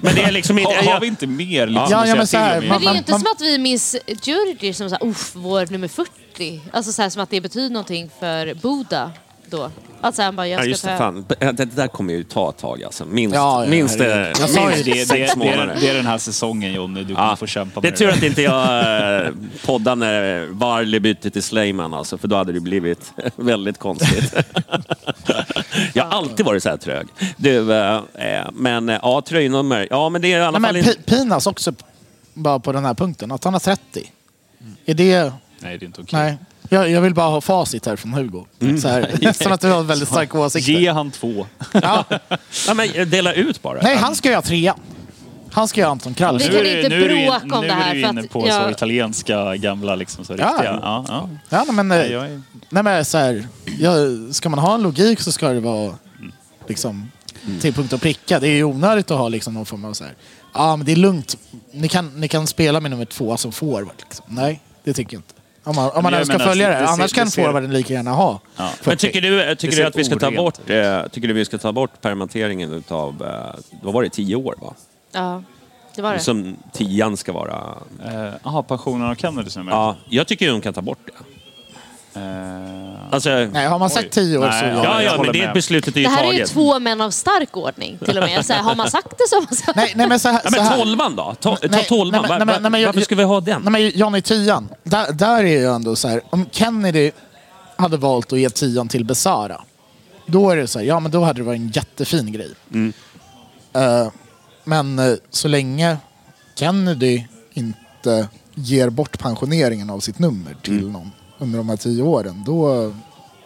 Men 0.00 0.14
det 0.14 0.22
är 0.22 0.32
liksom 0.32 0.58
inte... 0.58 0.74
Har, 0.74 0.92
har 0.92 1.00
vi 1.00 1.06
inte 1.06 1.26
mer 1.26 1.66
liksom, 1.66 1.86
Ja, 1.90 2.06
ja, 2.06 2.14
men 2.14 2.26
så 2.26 2.36
här, 2.38 2.60
till 2.60 2.70
om 2.70 2.76
i- 2.76 2.78
Men 2.78 2.78
det 2.80 2.84
är 2.84 2.84
man- 2.84 2.94
ju 2.94 2.98
inte 2.98 3.10
man- 3.12 3.20
som 3.20 3.28
att 3.34 3.40
vi 3.40 3.58
minns 3.58 3.96
Djurdjic 4.22 4.76
som 4.76 4.88
såhär, 4.90 5.06
uff, 5.06 5.32
vår 5.34 5.66
nummer 5.72 5.88
40. 5.88 6.60
Alltså 6.72 6.92
såhär, 6.92 7.10
som 7.10 7.22
att 7.22 7.30
det 7.30 7.40
betyder 7.40 7.70
någonting 7.70 8.10
för 8.20 8.54
Boda 8.54 9.10
då. 9.50 9.70
Alltså 10.00 10.22
han 10.22 10.36
bara, 10.36 10.46
jag 10.48 10.58
Ja, 10.58 10.62
ska 10.62 10.68
just 10.68 10.82
det. 10.84 10.90
ta... 10.90 10.96
Fan. 10.98 11.24
Det 11.40 11.52
det 11.52 11.64
där 11.64 11.88
kommer 11.88 12.14
ju 12.14 12.24
ta 12.24 12.50
ett 12.50 12.56
tag 12.58 12.82
alltså. 12.84 13.04
Minst, 13.06 13.34
Ja, 13.34 13.64
ja, 13.64 13.70
minst, 13.70 13.98
herregud. 14.00 14.36
eh, 14.36 14.40
Jag 14.40 14.50
sa 14.50 14.66
minst 14.66 14.84
det, 14.84 14.90
det, 14.92 15.06
sex 15.06 15.08
det, 15.10 15.16
det, 15.16 15.48
är, 15.48 15.56
månader. 15.56 15.76
det 15.80 15.88
är 15.88 15.94
den 15.94 16.06
här 16.06 16.18
säsongen 16.18 16.72
Jonny, 16.72 17.04
du 17.04 17.14
kommer 17.14 17.36
få 17.36 17.46
kämpa 17.46 17.80
det 17.80 17.88
är 17.88 17.90
med 17.90 17.98
tur 17.98 18.08
att 18.10 18.22
inte 18.22 18.42
jag 18.42 19.24
eh, 19.26 19.32
poddar 19.66 19.96
när 19.96 20.46
Varley 20.46 21.00
bytte 21.00 21.30
till 21.30 21.42
Sleiman 21.42 21.94
alltså, 21.94 22.18
för 22.18 22.28
då 22.28 22.36
hade 22.36 22.52
det 22.52 22.60
blivit 22.60 23.12
väldigt 23.36 23.78
konstigt. 23.78 24.34
jag 25.92 26.04
har 26.04 26.10
alltid 26.18 26.46
varit 26.46 26.62
så 26.62 26.68
här 26.68 26.76
trög. 26.76 27.06
Du, 27.36 27.74
eh, 27.74 28.00
men 28.52 28.88
ja, 28.88 29.22
tröjnummer. 29.26 29.86
Ja, 29.90 30.08
men 30.08 30.22
det 30.22 30.32
är 30.32 30.38
i 30.38 30.42
alla 30.42 30.58
Nej, 30.58 30.82
fall 30.82 30.94
men 30.94 31.04
Pinas 31.18 31.46
också, 31.46 31.72
bara 32.34 32.58
på 32.58 32.72
den 32.72 32.84
här 32.84 32.94
punkten, 32.94 33.32
att 33.32 33.44
han 33.44 33.52
har 33.52 33.60
30. 33.60 34.12
Är 34.86 34.94
det... 34.94 35.32
Nej, 35.60 35.78
det 35.78 35.84
är 35.84 35.86
inte 35.86 36.00
okej. 36.00 36.18
Nej. 36.20 36.38
Jag, 36.68 36.90
jag 36.90 37.00
vill 37.00 37.14
bara 37.14 37.28
ha 37.28 37.40
facit 37.40 37.86
här 37.86 37.96
från 37.96 38.12
Hugo. 38.12 38.44
Så 38.80 38.88
här, 38.88 39.32
som 39.42 39.52
att 39.52 39.60
du 39.60 39.68
har 39.70 39.82
väldigt 39.82 40.08
starka 40.08 40.38
åsikter. 40.38 40.72
Ge 40.72 40.90
han 40.92 41.10
två. 41.10 41.46
Ja. 41.72 42.04
Ja, 42.66 42.74
men 42.74 42.90
eh, 42.90 43.06
dela 43.06 43.32
ut 43.32 43.62
bara. 43.62 43.78
Nej, 43.82 43.96
han 43.96 44.14
ska 44.16 44.30
göra 44.30 44.42
trea. 44.42 44.74
Han 45.52 45.68
ska 45.68 45.80
göra 45.80 45.90
Anton 45.90 46.14
Krall. 46.14 46.38
Vi 46.38 46.44
Nu 46.44 46.50
kan 46.50 46.60
är 46.60 46.64
du- 46.64 46.76
inte 46.76 46.88
nu 46.88 47.04
är 47.04 47.08
du 47.08 47.20
in- 47.20 47.26
bråka 47.30 47.56
om 47.56 47.62
nu 47.62 47.68
det 47.68 47.74
här, 47.74 47.90
är 47.90 47.94
du 47.94 48.02
för 48.02 48.08
inne 48.10 48.20
att 48.20 48.30
på 48.30 48.48
jag- 48.48 48.62
så 48.64 48.70
italienska 48.70 49.56
gamla 49.56 49.94
liksom, 49.94 50.24
så 50.24 50.32
Ja. 50.38 50.46
riktiga. 50.50 50.78
Ja, 50.82 51.04
ja. 51.08 51.28
Ja, 51.48 51.64
nej, 51.66 51.74
men, 51.74 51.90
eh, 51.90 51.98
Nej, 51.98 52.12
jag 52.12 52.24
är... 52.24 52.42
nej, 52.70 52.82
men 52.82 53.04
så 53.04 53.18
här, 53.18 53.46
ja, 53.78 53.92
ska 54.32 54.48
man 54.48 54.58
ha 54.58 54.74
en 54.74 54.82
logik 54.82 55.20
så 55.20 55.32
ska 55.32 55.48
det 55.48 55.60
vara 55.60 55.94
liksom, 56.68 57.10
till 57.60 57.74
punkt 57.74 57.92
och 57.92 58.00
pricka. 58.00 58.40
Det 58.40 58.48
är 58.48 58.52
ju 58.52 58.64
onödigt 58.64 59.10
att 59.10 59.18
ha 59.18 59.28
liksom, 59.28 59.54
någon 59.54 59.66
form 59.66 59.84
av 59.84 59.92
så 59.92 60.04
här, 60.04 60.14
ja 60.54 60.76
men 60.76 60.86
det 60.86 60.92
är 60.92 60.96
lugnt. 60.96 61.36
Ni 61.72 61.88
kan, 61.88 62.20
ni 62.20 62.28
kan 62.28 62.46
spela 62.46 62.80
med 62.80 62.90
nummer 62.90 63.04
två 63.04 63.36
som 63.36 63.52
forward. 63.52 63.96
Liksom. 63.98 64.24
Nej, 64.28 64.60
det 64.84 64.92
tycker 64.92 65.14
jag 65.16 65.18
inte. 65.18 65.34
Om 65.64 65.76
man, 65.76 65.90
om 65.90 66.02
man 66.02 66.24
ska 66.24 66.32
menar, 66.32 66.46
följa 66.46 66.68
det- 66.68 66.74
det. 66.74 66.86
Annars 66.88 67.12
kan 67.12 67.24
det 67.26 67.30
ser- 67.30 67.44
forwarden 67.44 67.72
lika 67.72 67.92
gärna 67.94 68.10
ha. 68.12 68.40
Ja. 68.56 68.70
Men 68.84 68.96
tycker 68.96 69.20
du, 69.20 69.54
tycker 69.54 69.76
du 69.76 69.84
att 69.84 69.96
vi 69.96 70.04
ska 70.04 70.16
ta 70.18 70.30
bort, 70.30 70.70
eh, 70.70 71.02
tycker 71.12 71.28
du 71.28 71.34
vi 71.34 71.44
ska 71.44 71.58
ta 71.58 71.72
bort 71.72 72.00
permitteringen 72.00 72.72
utav, 72.72 73.22
eh, 73.22 73.60
vad 73.82 73.94
var 73.94 74.02
det, 74.02 74.08
tio 74.10 74.36
år 74.36 74.54
va? 74.60 74.74
Ja, 75.12 75.42
det 75.94 76.02
var 76.02 76.12
det. 76.14 76.20
Som 76.20 76.56
tian 76.72 77.16
ska 77.16 77.32
vara. 77.32 77.64
Eh, 78.04 78.32
Jaha, 78.44 78.62
pensionen 78.62 79.10
av 79.10 79.14
Kennedy 79.14 79.50
som 79.50 79.68
Ja, 79.68 79.96
jag 80.08 80.26
tycker 80.26 80.46
ju 80.46 80.52
de 80.52 80.60
kan 80.60 80.72
ta 80.74 80.82
bort 80.82 80.98
det. 81.06 81.12
Eh, 82.18 82.88
Alltså, 83.10 83.30
Nej, 83.30 83.66
har 83.66 83.78
man 83.78 83.90
sagt 83.90 84.10
tio 84.10 84.38
år 84.38 84.46
Nej, 84.48 84.60
så 84.60 84.66
ja. 84.66 84.84
ja. 84.84 85.02
ja, 85.02 85.22
men 85.22 85.32
det 85.32 85.38
med. 85.38 85.54
beslutet 85.54 85.96
är 85.96 86.00
ju 86.00 86.04
Det 86.06 86.10
här 86.12 86.22
är 86.24 86.26
ju 86.26 86.38
taget. 86.38 86.50
två 86.50 86.78
män 86.78 87.00
av 87.00 87.10
stark 87.10 87.56
ordning 87.56 87.98
till 88.04 88.18
och 88.18 88.24
med. 88.24 88.46
Så 88.46 88.52
här, 88.52 88.62
har 88.62 88.74
man 88.74 88.90
sagt 88.90 89.06
det 89.18 89.24
så 89.28 89.36
har 89.36 89.42
man 89.42 89.54
sagt 89.54 89.76
Nej, 89.76 89.92
nej, 89.96 90.08
men 90.08 90.20
så 90.20 90.28
här, 90.28 90.40
Ja, 90.44 90.50
men 90.50 90.78
tolvan 90.78 91.16
då? 91.16 91.34
Ta, 91.40 91.56
ta 91.56 91.66
Nej, 91.70 91.84
tolvan. 91.88 92.22
nej, 92.28 92.38
men- 92.38 92.46
nej, 92.46 92.54
va- 92.54 92.60
men- 92.60 92.72
nej, 92.72 92.84
Varför 92.86 93.00
ska 93.00 93.14
vi 93.14 93.22
ha 93.22 93.40
den? 93.40 93.62
Nej, 93.62 93.72
men 93.72 93.88
Johnny 94.00 94.20
tian. 94.22 94.68
Där, 94.84 95.12
där 95.12 95.38
är 95.38 95.58
ju 95.60 95.64
ändå 95.74 95.96
så 95.96 96.08
här. 96.08 96.20
Om 96.30 96.46
Kennedy 96.50 97.10
hade 97.76 97.96
valt 97.96 98.32
att 98.32 98.38
ge 98.38 98.50
tian 98.50 98.88
till 98.88 99.04
Besara. 99.04 99.60
Då 100.26 100.50
är 100.50 100.56
det 100.56 100.66
så 100.66 100.78
här, 100.78 100.86
ja 100.86 101.00
men 101.00 101.10
då 101.12 101.24
hade 101.24 101.40
det 101.40 101.44
varit 101.44 101.60
en 101.60 101.68
jättefin 101.68 102.32
grej. 102.32 102.50
Mm. 102.72 102.92
Eh, 103.72 104.08
men 104.64 104.98
eh, 104.98 105.14
så 105.30 105.48
länge 105.48 105.96
Kennedy 106.58 107.24
inte 107.54 108.28
ger 108.54 108.90
bort 108.90 109.18
pensioneringen 109.18 109.90
av 109.90 110.00
sitt 110.00 110.18
nummer 110.18 110.56
till 110.62 110.78
Mm. 110.78 110.92
någon 110.92 111.10
under 111.38 111.58
de 111.58 111.68
här 111.68 111.76
tio 111.76 112.02
åren, 112.02 112.42
då 112.46 112.92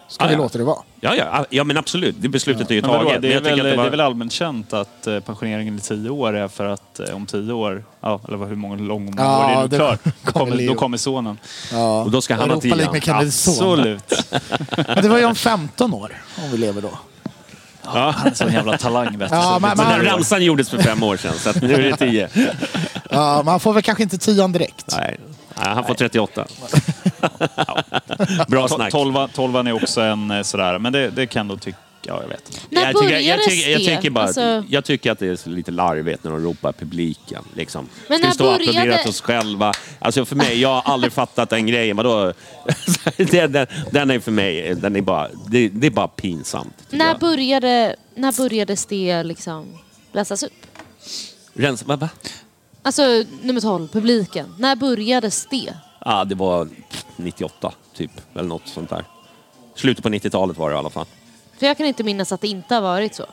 ska 0.08 0.24
Ah, 0.24 0.28
vi 0.28 0.32
ja. 0.34 0.38
låta 0.38 0.58
det 0.58 0.64
vara. 0.64 0.78
Ja, 1.00 1.14
ja, 1.14 1.44
ja, 1.50 1.64
men 1.64 1.76
absolut. 1.76 2.16
Det 2.18 2.28
beslutet 2.28 2.70
är 2.70 2.74
ju 2.74 2.82
taget. 2.82 3.22
det, 3.22 3.28
Men 3.28 3.36
är 3.36 3.40
väl, 3.42 3.56
det 3.58 3.70
det 3.70 3.76
var- 3.76 3.86
är 3.86 3.90
väl 3.90 4.00
allmänt 4.00 4.32
känt 4.32 4.72
att 4.72 5.06
eh, 5.06 5.20
pensioneringen 5.20 5.76
i 5.76 5.80
tio 5.80 6.10
år 6.10 6.36
är 6.36 6.48
för 6.48 6.66
att 6.66 7.00
eh, 7.00 7.16
om 7.16 7.26
tio 7.26 7.52
år, 7.52 7.84
ja, 8.00 8.20
eller 8.28 8.46
hur 8.46 8.56
många 8.56 8.76
lång 8.76 9.04
många 9.04 9.22
Ja, 9.22 9.46
år 9.46 9.50
är 9.58 9.62
du 9.62 9.68
det 9.68 9.76
klar? 9.76 9.98
Då 10.24 10.32
kommer 10.32 10.66
då 10.66 10.74
kommer 10.74 10.96
sonen. 10.96 11.38
Ja. 11.72 12.02
Och 12.02 12.10
då 12.10 12.22
ska 12.22 12.34
han 12.34 12.50
ha 12.50 12.60
tian. 12.60 12.78
med 12.92 13.04
Kennedys 13.04 13.42
son. 13.42 13.78
Absolut. 13.78 14.24
Det 15.02 15.08
var 15.08 15.18
ju 15.18 15.24
om 15.24 15.34
15 15.34 15.94
år, 15.94 16.22
om 16.44 16.50
vi 16.50 16.58
lever 16.58 16.82
då. 16.82 16.90
Ja. 17.84 17.90
Han 18.16 18.26
är 18.26 18.30
en 18.30 18.34
sån 18.36 18.52
jävla 18.52 18.78
talang 18.78 19.18
vet. 19.18 19.30
Ja, 19.30 19.42
Så 19.42 19.60
men- 19.60 19.76
det- 19.76 19.82
Men 19.84 19.92
den 19.98 20.04
ramsan 20.12 20.44
gjordes 20.44 20.68
för 20.70 20.78
fem 20.78 21.02
år 21.02 21.16
sedan, 21.16 21.32
så 21.38 21.50
att 21.50 21.62
nu 21.62 21.74
är 21.74 21.82
det 21.90 21.96
tio. 21.96 22.28
Ja, 23.10 23.42
man 23.44 23.60
får 23.60 23.72
väl 23.72 23.82
kanske 23.82 24.02
inte 24.02 24.18
tian 24.18 24.52
direkt. 24.52 24.96
Nej, 24.98 25.18
Nej 25.56 25.68
han 25.74 25.84
får 25.84 25.94
38. 25.94 26.46
Bra 28.48 28.68
snack. 28.68 28.90
Tolvan, 28.92 29.28
tolvan 29.28 29.66
är 29.66 29.72
också 29.72 30.00
en 30.00 30.30
eh, 30.30 30.42
sådär, 30.42 30.78
men 30.78 30.92
det, 30.92 31.10
det 31.10 31.26
kan 31.26 31.48
då 31.48 31.56
tycka, 31.56 31.78
ja 32.02 32.20
jag 32.22 32.28
vet. 32.28 32.60
När 32.70 32.82
jag, 32.86 32.96
tycker, 33.02 33.18
jag, 33.18 33.42
tycker, 33.42 33.70
jag, 33.70 33.80
tycker 33.80 34.10
bara, 34.10 34.24
Alltså- 34.24 34.64
jag 34.68 34.84
tycker 34.84 35.12
att 35.12 35.18
det 35.18 35.46
är 35.46 35.48
lite 35.48 35.70
larvigt 35.70 36.24
när 36.24 36.30
de 36.30 36.40
ropar 36.44 36.72
publiken. 36.72 37.44
Liksom. 37.56 37.88
Men 38.08 38.18
Ska 38.18 38.22
vi 38.22 38.22
när 38.28 38.34
stå 38.34 38.44
och 38.44 38.58
började- 38.58 38.78
applådera 38.78 39.00
åt 39.00 39.06
oss 39.08 39.20
själva? 39.20 39.72
Alltså 39.98 40.24
för 40.24 40.36
mig, 40.36 40.60
jag 40.60 40.68
har 40.68 40.92
aldrig 40.92 41.12
fattat 41.12 41.50
den 41.50 41.66
grejen. 41.66 41.96
Vadå? 41.96 42.32
den, 43.16 43.52
den, 43.52 43.66
den 43.90 44.10
är 44.10 44.20
för 44.20 44.32
mig, 44.32 44.74
den 44.74 44.96
är 44.96 45.00
bara, 45.00 45.28
det, 45.48 45.68
det 45.68 45.86
är 45.86 45.90
bara 45.90 46.08
pinsamt. 46.08 46.74
När 46.90 47.06
jag. 47.06 47.18
började, 47.18 47.96
när 48.14 48.32
började 48.36 48.76
det 48.88 49.22
liksom 49.24 49.78
läsas 50.12 50.42
upp? 50.42 50.52
Rens, 51.54 51.82
va, 51.86 51.96
va? 51.96 52.08
Alltså 52.82 53.24
nummer 53.42 53.60
12, 53.60 53.88
publiken. 53.88 54.54
När 54.58 54.76
började 54.76 55.30
det? 55.50 55.74
Ja, 56.04 56.24
det 56.24 56.34
var 56.34 56.68
98 57.16 57.72
typ, 57.96 58.10
eller 58.34 58.48
något 58.48 58.68
sånt 58.68 58.90
där. 58.90 59.04
Slutet 59.74 60.02
på 60.02 60.08
90-talet 60.08 60.56
var 60.58 60.70
det 60.70 60.74
i 60.74 60.78
alla 60.78 60.90
fall. 60.90 61.06
För 61.58 61.66
jag 61.66 61.76
kan 61.76 61.86
inte 61.86 62.04
minnas 62.04 62.32
att 62.32 62.40
det 62.40 62.48
inte 62.48 62.74
har 62.74 62.82
varit 62.82 63.14
så. 63.14 63.26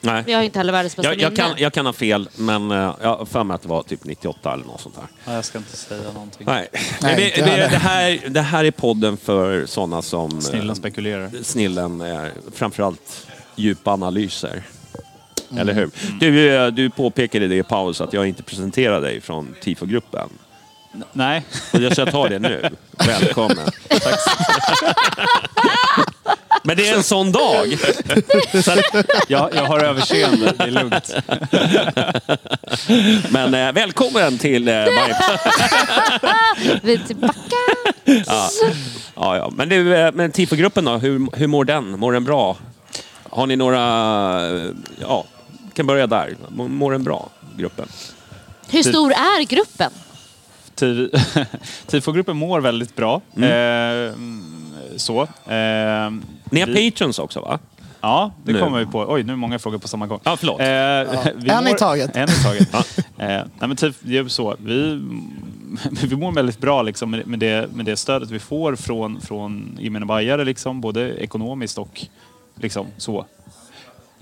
Nej. 0.00 0.22
Men 0.22 0.32
jag 0.32 0.38
har 0.38 0.42
inte 0.44 0.58
heller 0.58 0.72
världens 0.72 0.96
bästa 0.96 1.10
Jag, 1.12 1.20
jag, 1.20 1.32
minne. 1.32 1.48
kan, 1.48 1.54
jag 1.58 1.72
kan 1.72 1.86
ha 1.86 1.92
fel, 1.92 2.28
men 2.36 2.70
eh, 2.70 2.94
jag 3.02 3.16
har 3.16 3.24
för 3.24 3.44
mig 3.44 3.54
att 3.54 3.62
det 3.62 3.68
var 3.68 3.82
typ 3.82 4.04
98 4.04 4.52
eller 4.52 4.64
något 4.64 4.80
sånt 4.80 4.94
där. 4.94 5.04
Ja, 5.24 5.32
jag 5.32 5.44
ska 5.44 5.58
inte 5.58 5.76
säga 5.76 6.12
någonting. 6.12 6.46
Nej, 6.46 6.68
Nej, 7.02 7.16
det, 7.16 7.26
inte 7.28 7.40
det, 7.40 7.50
heller. 7.50 7.70
det, 7.70 7.76
här, 7.78 8.28
det 8.28 8.40
här 8.40 8.64
är 8.64 8.70
podden 8.70 9.16
för 9.16 9.66
sådana 9.66 10.02
som... 10.02 10.30
eh, 10.34 10.38
Snillen 10.40 10.76
spekulerar. 10.76 11.30
Snillen, 11.42 12.00
eh, 12.00 12.22
framförallt 12.52 13.26
djupa 13.56 13.90
analyser. 13.92 14.62
Mm. 15.54 15.68
Eller 15.68 15.74
hur? 15.80 15.90
Du, 16.20 16.54
eh, 16.56 16.66
du 16.66 16.90
påpekade 16.90 17.48
det 17.48 17.56
i 17.56 17.62
paus 17.62 18.00
att 18.00 18.12
jag 18.12 18.26
inte 18.28 18.42
presenterade 18.42 19.06
dig 19.06 19.20
från 19.20 19.54
TIFO-gruppen. 19.62 20.28
Nej, 21.12 21.42
Och 21.72 21.80
jag 21.80 21.92
ska 21.92 22.06
ta 22.06 22.28
det 22.28 22.38
nu. 22.38 22.70
Välkommen. 23.06 23.68
Tack. 23.88 24.20
Men 26.62 26.76
det 26.76 26.88
är 26.88 26.94
en 26.96 27.02
sån 27.02 27.32
dag. 27.32 27.78
Så 28.64 28.70
jag, 29.28 29.50
jag 29.54 29.64
har 29.64 29.80
överseende. 29.80 30.52
Det 30.58 30.64
är 30.64 30.70
lugnt. 30.70 31.14
men 33.30 33.54
eh, 33.54 33.72
välkommen 33.72 34.38
till 34.38 34.68
eh, 34.68 34.74
Vi 36.82 36.94
är 36.94 37.06
tillbaka. 37.06 37.34
Ja, 39.16 39.36
ja. 39.36 39.52
Men, 39.56 39.68
du, 39.68 39.96
eh, 39.96 40.12
men 40.12 40.32
TIFO-gruppen 40.32 40.84
då, 40.84 40.92
hur, 40.96 41.36
hur 41.36 41.46
mår 41.46 41.64
den? 41.64 41.98
Mår 41.98 42.12
den 42.12 42.24
bra? 42.24 42.56
Har 43.30 43.46
ni 43.46 43.56
några... 43.56 43.80
eh, 44.56 44.62
Ja, 45.00 45.24
kan 45.74 45.86
börja 45.86 46.06
där. 46.06 46.36
Mår 46.56 46.92
den 46.92 47.04
bra, 47.04 47.28
gruppen? 47.56 47.88
Hur 48.70 48.82
stor 48.82 49.12
är 49.12 49.44
gruppen? 49.44 49.90
Ti- 50.76 51.46
Tifo-gruppen 51.86 52.36
mår 52.36 52.60
väldigt 52.60 52.96
bra. 52.96 53.20
Mm. 53.36 54.06
Eh, 54.08 54.12
så. 54.96 55.22
Eh, 55.22 55.28
Ni 56.50 56.60
har 56.60 56.66
vi- 56.66 56.90
patrons 56.90 57.18
också 57.18 57.40
va? 57.40 57.58
Ja, 58.00 58.32
det 58.44 58.52
Nu. 58.52 58.60
kommer 58.60 58.78
vi 58.78 58.86
på. 58.86 59.06
Oj, 59.08 59.22
nu 59.22 59.32
är 59.32 59.36
många 59.36 59.58
frågor 59.58 59.78
på 59.78 59.88
samma 59.88 60.06
gång. 60.06 60.20
Ja, 60.24 60.36
förlåt. 60.36 60.60
Eh, 60.60 60.66
vi 61.36 61.50
En 61.50 61.66
i 61.66 61.70
mår- 61.70 61.78
taget. 61.78 62.16
En 62.16 62.28
i 62.28 62.32
taget. 62.44 62.74
eh, 62.98 63.04
nej, 63.18 63.44
men 63.58 63.76
typ, 63.76 63.96
det 64.00 64.18
är 64.18 64.22
ju 64.22 64.28
så. 64.28 64.56
Vi, 64.58 65.00
vi 66.02 66.16
mår 66.16 66.32
väldigt 66.32 66.58
bra 66.58 66.82
liksom, 66.82 67.10
med, 67.10 67.26
med, 67.26 67.38
det, 67.38 67.70
med 67.74 67.86
det 67.86 67.96
stödet 67.96 68.30
vi 68.30 68.38
får 68.38 68.76
från, 68.76 69.20
från 69.20 69.78
gemene 69.80 70.06
bajare, 70.06 70.44
liksom, 70.44 70.80
både 70.80 71.14
ekonomiskt 71.14 71.78
och 71.78 72.00
liksom, 72.60 72.86
så. 72.96 73.26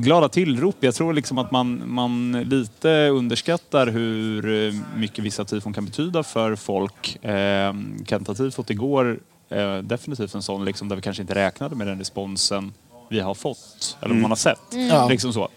Glada 0.03 0.29
tillrop. 0.29 0.77
Jag 0.81 0.95
tror 0.95 1.13
liksom 1.13 1.39
att 1.39 1.51
man, 1.51 1.83
man 1.87 2.33
lite 2.33 3.09
underskattar 3.09 3.87
hur 3.87 4.67
eh, 4.67 4.75
mycket 4.97 5.25
vissa 5.25 5.45
tifon 5.45 5.73
kan 5.73 5.85
betyda 5.85 6.23
för 6.23 6.57
folk. 6.57 7.25
Eh, 7.25 7.75
Kenta-tifot 8.07 8.71
igår, 8.71 9.21
eh, 9.49 9.79
definitivt 9.79 10.35
en 10.35 10.43
sån 10.43 10.65
liksom, 10.65 10.89
där 10.89 10.97
vi 10.97 11.03
kanske 11.03 11.23
inte 11.23 11.35
räknade 11.35 11.77
med 11.77 11.87
den 11.87 11.99
responsen 11.99 12.73
vi 13.09 13.21
har 13.21 13.35
fått, 13.35 13.97
eller 14.01 14.15
man 14.15 14.31
har 14.31 14.37
sett. 14.37 14.61
Ja. 14.91 15.09
Liksom 15.09 15.33
så. 15.33 15.49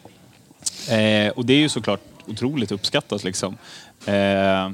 Eh, 0.94 1.30
och 1.30 1.46
det 1.46 1.54
är 1.54 1.60
ju 1.60 1.70
såklart 1.70 2.02
otroligt 2.28 2.72
uppskattat 2.72 3.24
liksom. 3.24 3.58
Eh, 4.06 4.70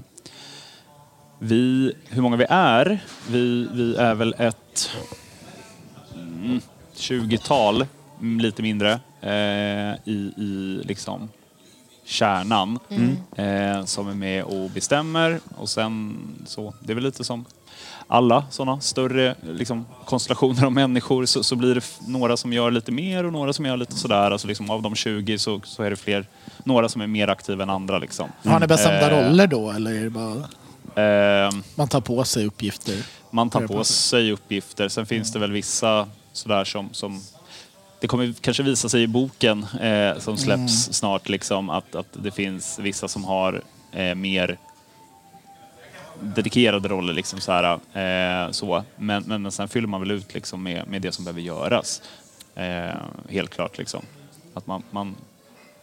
vi, 1.39 1.93
hur 2.10 2.22
många 2.22 2.35
vi 2.35 2.45
är? 2.49 2.99
Vi, 3.30 3.68
vi 3.73 3.95
är 3.95 4.15
väl 4.15 4.35
ett 4.38 4.91
mm, 6.15 6.61
20-tal, 6.95 7.76
mm, 7.76 7.88
lite 8.22 8.61
mindre, 8.61 8.99
eh, 9.22 9.93
i, 10.06 10.34
i 10.38 10.81
liksom 10.84 11.30
kärnan 12.06 12.80
eh, 13.35 13.85
som 13.85 14.07
är 14.07 14.14
med 14.14 14.43
och 14.43 14.69
bestämmer. 14.69 15.39
Och 15.57 15.69
sen 15.69 16.18
så, 16.45 16.73
det 16.80 16.93
är 16.93 16.95
väl 16.95 17.03
lite 17.03 17.23
som 17.23 17.45
alla 18.07 18.45
sådana 18.49 18.81
större 18.81 19.35
liksom, 19.41 19.85
konstellationer 20.06 20.65
av 20.65 20.72
människor 20.72 21.26
så, 21.26 21.43
så 21.43 21.56
blir 21.56 21.76
det 21.76 21.84
några 22.07 22.38
som 22.38 22.53
gör 22.53 22.72
lite 22.72 22.91
mer 22.91 23.23
och 23.26 23.34
några 23.34 23.53
som 23.53 23.65
gör 23.65 23.77
lite 23.77 23.95
sådär. 23.95 24.31
Alltså 24.31 24.48
liksom, 24.48 24.69
av 24.69 24.81
de 24.81 24.95
20 24.95 25.38
så, 25.38 25.61
så 25.64 25.84
är 25.84 25.89
det 25.89 25.95
fler, 25.95 26.26
några 26.64 26.89
som 26.89 27.02
är 27.02 27.07
mer 27.07 27.27
aktiva 27.27 27.64
än 27.64 27.69
andra. 27.69 27.98
Liksom. 27.99 28.30
Har 28.45 28.60
ni 28.60 28.68
bestämda 28.68 29.11
Eh, 29.11 29.30
roller 29.30 29.48
då 29.48 29.72
eller 29.72 29.91
är 29.91 30.03
det 30.03 30.10
bara 30.10 30.43
Eh, 30.95 31.52
man 31.76 31.88
tar 31.88 32.02
på 32.02 32.23
sig 32.23 32.45
uppgifter? 32.45 33.06
man 33.30 33.49
tar 33.49 33.68
På 33.68 33.84
sig 33.84 34.31
uppgifter. 34.31 34.88
Sen 34.89 35.06
finns 35.06 35.34
det 35.34 35.39
väl 35.39 35.52
vissa 35.52 36.07
sådär 36.34 36.64
som, 36.64 36.89
som 36.91 37.22
det 38.02 38.07
kommer 38.07 38.34
kanske 38.41 38.64
visa 38.64 38.90
sig 38.90 39.03
i 39.03 39.07
boken 39.07 39.65
eh, 39.82 40.18
som 40.18 40.38
släpps 40.38 40.94
snart 40.94 41.30
liksom 41.30 41.69
att, 41.69 41.95
att 41.95 42.07
det 42.11 42.32
finns 42.32 42.80
vissa 42.80 43.07
som 43.07 43.23
har 43.23 43.61
eh, 43.91 44.15
mer 44.15 44.57
dedikerade 46.22 46.88
roller 46.88 47.14
liksom 47.14 47.40
så 47.40 47.52
här, 47.52 47.73
eh, 47.94 48.52
så. 48.52 48.84
Men, 48.95 49.23
men, 49.23 49.41
men 49.41 49.52
sen 49.52 49.68
fyller 49.68 49.88
man 49.88 50.02
väl 50.02 50.11
ut 50.11 50.34
liksom 50.34 50.64
med, 50.64 50.88
med 50.88 51.02
det 51.02 51.11
som 51.11 51.26
behöver 51.26 51.41
göras. 51.41 52.02
Eh, 52.56 52.95
helt 53.30 53.49
klart 53.49 53.78
liksom. 53.78 54.02
Att 54.53 54.68
man, 54.68 54.84
man, 54.91 55.15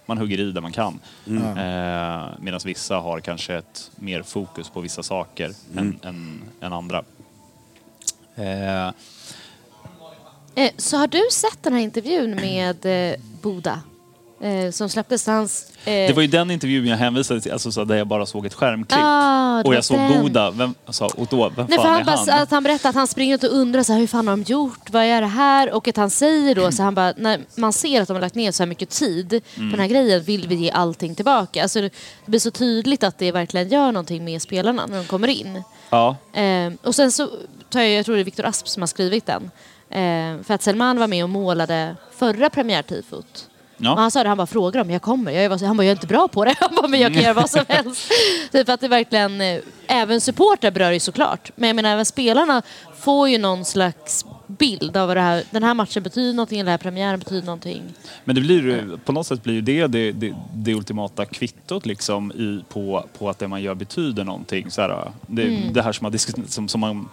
man 0.06 0.18
hugger 0.18 0.40
i 0.40 0.52
där 0.52 0.60
man 0.60 0.72
kan. 0.72 1.00
Eh, 1.26 2.28
Medan 2.40 2.60
vissa 2.64 2.96
har 2.96 3.20
kanske 3.20 3.54
ett 3.54 3.90
mer 3.96 4.22
fokus 4.22 4.70
på 4.70 4.80
vissa 4.80 5.02
saker 5.02 5.52
än, 5.76 5.98
än, 6.02 6.42
än 6.60 6.72
andra. 6.72 7.04
Eh, 10.58 10.70
Så 10.76 10.96
har 10.96 11.06
du 11.06 11.22
sett 11.32 11.62
den 11.62 11.72
här 11.72 11.80
intervjun 11.80 12.34
med 12.36 13.10
eh, 13.12 13.16
Boda? 13.42 13.80
eh, 14.40 14.70
som 14.70 14.88
släpptes. 14.88 15.26
Hans, 15.26 15.66
Det 15.84 16.14
var 16.16 16.22
ju 16.22 16.28
den 16.28 16.50
intervjun 16.50 16.86
jag 16.86 16.96
hänvisade 16.96 17.40
till, 17.40 17.52
alltså 17.52 17.72
så 17.72 17.84
där 17.84 17.96
jag 17.96 18.06
bara 18.06 18.26
såg 18.26 18.46
ett 18.46 18.54
skärmklipp. 18.54 19.00
Ah, 19.02 19.62
och 19.62 19.74
jag 19.74 19.84
såg 19.84 19.98
den. 19.98 20.22
Boda, 20.22 20.50
vem, 20.50 20.74
alltså, 20.86 21.04
och 21.04 21.26
då, 21.30 21.48
vem 21.56 21.66
Nej, 21.68 21.78
fan 21.78 21.86
han, 21.86 22.00
är 22.00 22.04
bara, 22.04 22.16
han? 22.16 22.42
att 22.42 22.50
han 22.50 22.62
berättar 22.62 22.88
att 22.88 22.94
han 22.94 23.06
springer 23.06 23.34
ut 23.34 23.44
och 23.44 23.52
undrar 23.52 23.82
så 23.82 23.92
här, 23.92 24.00
hur 24.00 24.06
fan 24.06 24.28
har 24.28 24.36
de 24.36 24.42
gjort, 24.42 24.90
vad 24.90 25.02
är 25.02 25.20
det 25.20 25.26
här? 25.26 25.72
Och 25.72 25.88
att 25.88 25.96
han 25.96 26.10
säger 26.10 26.54
då, 26.54 26.72
så 26.72 26.82
han 26.82 26.94
bara, 26.94 27.12
när 27.16 27.40
man 27.56 27.72
ser 27.72 28.02
att 28.02 28.08
de 28.08 28.14
har 28.14 28.20
lagt 28.20 28.34
ner 28.34 28.52
så 28.52 28.62
här 28.62 28.68
mycket 28.68 28.90
tid 28.90 29.28
på 29.54 29.60
den 29.60 29.80
här 29.80 29.86
grejen 29.86 30.22
vill 30.22 30.48
vi 30.48 30.54
ge 30.54 30.70
allting 30.70 31.14
tillbaka. 31.14 31.62
Alltså, 31.62 31.80
det 31.80 31.90
blir 32.26 32.40
så 32.40 32.50
tydligt 32.50 33.04
att 33.04 33.18
det 33.18 33.32
verkligen 33.32 33.68
gör 33.68 33.92
någonting 33.92 34.24
med 34.24 34.42
spelarna 34.42 34.86
när 34.86 34.98
de 34.98 35.04
kommer 35.04 35.28
in. 35.28 35.62
Ja, 35.90 36.16
Eh, 36.32 36.72
och 36.82 36.94
sen 36.94 37.12
så 37.12 37.28
tar 37.70 37.80
jag, 37.80 37.90
jag 37.90 38.04
tror 38.04 38.14
det 38.14 38.22
är 38.22 38.24
Viktor 38.24 38.44
Asp 38.46 38.68
som 38.68 38.82
har 38.82 38.86
skrivit 38.86 39.26
den. 39.26 39.50
Eh, 39.90 40.42
för 40.42 40.54
att 40.54 40.62
Selman 40.62 40.98
var 40.98 41.06
med 41.06 41.24
och 41.24 41.30
målade 41.30 41.96
förra 42.10 42.50
premiärtifot. 42.50 43.48
Och 43.78 43.84
ja. 43.84 43.94
han 43.94 44.10
sa 44.10 44.22
det, 44.22 44.28
han 44.28 44.38
bara 44.38 44.46
frågar 44.46 44.80
om 44.80 44.90
jag 44.90 45.02
kommer. 45.02 45.32
Jag 45.32 45.50
han 45.50 45.76
bara, 45.76 45.84
jag 45.84 45.90
är 45.90 45.96
inte 45.96 46.06
bra 46.06 46.28
på 46.28 46.44
det. 46.44 46.54
Han 46.60 46.74
bara, 46.74 46.88
men 46.88 47.00
jag 47.00 47.14
kan 47.14 47.22
göra 47.22 47.34
vad 47.34 47.50
som 47.50 47.64
helst. 47.68 48.12
typ 48.52 48.68
att 48.68 48.80
det 48.80 48.88
verkligen, 48.88 49.40
eh, 49.40 49.60
även 49.86 50.20
supportrar 50.20 50.70
berör 50.70 50.90
ju 50.90 51.00
såklart. 51.00 51.50
Men 51.54 51.66
jag 51.68 51.76
menar 51.76 51.90
även 51.92 52.04
spelarna 52.04 52.62
får 52.98 53.28
ju 53.28 53.38
någon 53.38 53.64
slags 53.64 54.26
bild 54.46 54.96
av 54.96 55.08
vad 55.08 55.16
det 55.16 55.20
här, 55.20 55.44
den 55.50 55.62
här 55.62 55.74
matchen 55.74 56.02
betyder 56.02 56.32
någonting, 56.32 56.58
eller 56.58 56.64
den 56.64 56.72
här 56.72 56.78
premiären 56.78 57.18
betyder 57.18 57.46
någonting. 57.46 57.82
Men 58.24 58.34
det 58.34 58.40
blir 58.40 58.62
ju, 58.62 58.98
på 58.98 59.12
något 59.12 59.26
sätt 59.26 59.42
blir 59.42 59.54
ju 59.54 59.60
det 59.60 59.86
det, 59.86 60.12
det, 60.12 60.34
det 60.54 60.74
ultimata 60.74 61.24
kvittot 61.24 61.86
liksom 61.86 62.32
i, 62.32 62.64
på, 62.68 63.04
på 63.18 63.28
att 63.28 63.38
det 63.38 63.48
man 63.48 63.62
gör 63.62 63.74
betyder 63.74 64.24
någonting. 64.24 64.70
Så 64.70 64.80
här, 64.80 65.12
det, 65.26 65.42
Mm. 65.42 65.72
det 65.72 65.82
här 65.82 65.92
som, 65.92 66.04
har 66.04 66.10
diskut, 66.10 66.50
som, 66.50 66.68
som 66.68 66.80
man 66.80 67.08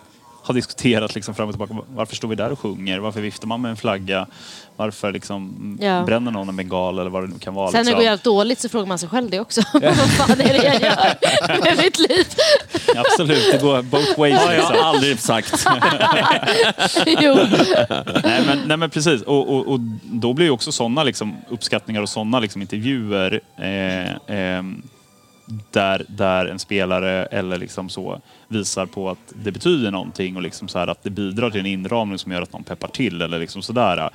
har 0.45 0.53
diskuterat 0.53 1.15
liksom 1.15 1.35
fram 1.35 1.47
och 1.49 1.53
tillbaka. 1.53 1.75
Varför 1.95 2.15
står 2.15 2.27
vi 2.27 2.35
där 2.35 2.51
och 2.51 2.59
sjunger? 2.59 2.99
Varför 2.99 3.21
viftar 3.21 3.47
man 3.47 3.61
med 3.61 3.69
en 3.71 3.77
flagga? 3.77 4.27
Varför 4.75 5.11
liksom 5.11 5.77
Ja. 5.81 6.03
bränner 6.03 6.31
någon 6.31 6.49
en 6.49 6.55
bengal 6.55 6.99
eller 6.99 7.09
vad 7.09 7.23
det 7.23 7.27
nu 7.27 7.39
kan 7.39 7.53
vara? 7.53 7.71
Sen 7.71 7.77
när 7.77 7.83
det 7.83 7.85
liksom. 7.85 7.95
går 7.97 8.03
jävligt 8.03 8.23
dåligt 8.23 8.59
så 8.59 8.69
frågar 8.69 8.85
man 8.85 8.99
sig 8.99 9.09
själv 9.09 9.29
det 9.29 9.39
också. 9.39 9.61
vad 9.73 9.95
fan 10.11 10.41
är 10.41 10.53
det 10.53 10.63
jag 10.63 10.81
gör 10.81 11.61
med 11.63 11.77
mitt 11.83 11.99
liv? 11.99 12.25
Absolut, 12.95 13.51
det 13.51 13.61
går 13.61 13.81
both 13.81 14.19
ways. 14.19 14.39
har 14.39 14.53
Liksom. 14.53 14.75
jag 14.75 14.85
aldrig 14.85 15.19
sagt. 15.19 15.65
jo. 17.05 17.35
nej, 18.23 18.43
men, 18.45 18.59
nej 18.65 18.77
men 18.77 18.89
precis. 18.89 19.21
Och, 19.21 19.49
och, 19.55 19.67
och 19.67 19.79
då 20.03 20.33
blir 20.33 20.45
ju 20.45 20.51
också 20.51 20.71
sådana 20.71 21.03
liksom, 21.03 21.35
uppskattningar 21.49 22.01
och 22.01 22.09
sådana 22.09 22.39
liksom, 22.39 22.61
intervjuer 22.61 23.41
eh, 23.57 24.35
ehm, 24.37 24.81
där, 25.71 26.05
där 26.07 26.45
en 26.45 26.59
spelare 26.59 27.25
eller 27.25 27.57
liksom 27.57 27.89
så 27.89 28.21
visar 28.47 28.85
på 28.85 29.09
att 29.09 29.33
det 29.43 29.51
betyder 29.51 29.91
någonting 29.91 30.35
och 30.35 30.41
liksom 30.41 30.67
så 30.67 30.79
här 30.79 30.87
att 30.87 31.03
det 31.03 31.09
bidrar 31.09 31.49
till 31.49 31.59
en 31.59 31.65
inramning 31.65 32.17
som 32.17 32.31
gör 32.31 32.41
att 32.41 32.53
någon 32.53 32.63
peppar 32.63 32.87
till 32.87 33.21
eller 33.21 33.39
liksom 33.39 33.61
sådär. 33.61 34.09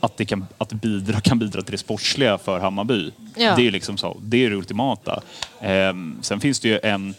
Att 0.00 0.16
det 0.16 0.24
kan, 0.24 0.46
att 0.58 0.68
det 0.68 0.76
bidra, 0.76 1.20
kan 1.20 1.38
bidra 1.38 1.62
till 1.62 1.72
det 1.72 1.78
sportsliga 1.78 2.38
för 2.38 2.60
Hammarby. 2.60 3.10
Ja. 3.36 3.56
Det 3.56 3.66
är 3.66 3.70
liksom 3.70 3.96
så. 3.96 4.16
Det 4.22 4.44
är 4.44 4.50
det 4.50 4.56
ultimata. 4.56 5.22
Ehm, 5.60 6.18
sen 6.22 6.40
finns 6.40 6.60
det 6.60 6.68
ju 6.68 6.80
en... 6.82 7.14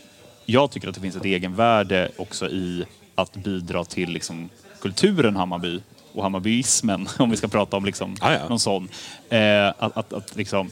Jag 0.45 0.71
tycker 0.71 0.87
att 0.87 0.95
det 0.95 1.01
finns 1.01 1.15
ett 1.15 1.25
egenvärde 1.25 2.11
också 2.17 2.49
i 2.49 2.85
att 3.15 3.35
bidra 3.35 3.85
till 3.85 4.09
liksom 4.09 4.49
kulturen 4.81 5.35
Hammarby 5.35 5.81
och 6.13 6.23
Hammarbyismen, 6.23 7.07
om 7.19 7.29
vi 7.29 7.37
ska 7.37 7.47
prata 7.47 7.77
om 7.77 7.85
liksom 7.85 8.15
Ja, 8.21 8.33
ja. 8.33 8.49
någon 8.49 8.59
sån. 8.59 8.89
Eh, 9.29 9.67
att, 9.67 9.97
att, 9.97 10.13
att 10.13 10.35
liksom 10.35 10.71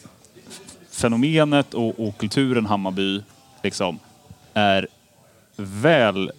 fenomenet 0.93 1.73
och, 1.73 2.07
och 2.07 2.17
kulturen 2.17 2.65
Hammarby 2.65 3.21
liksom 3.63 3.99
är 4.53 4.87
väl, 5.55 6.31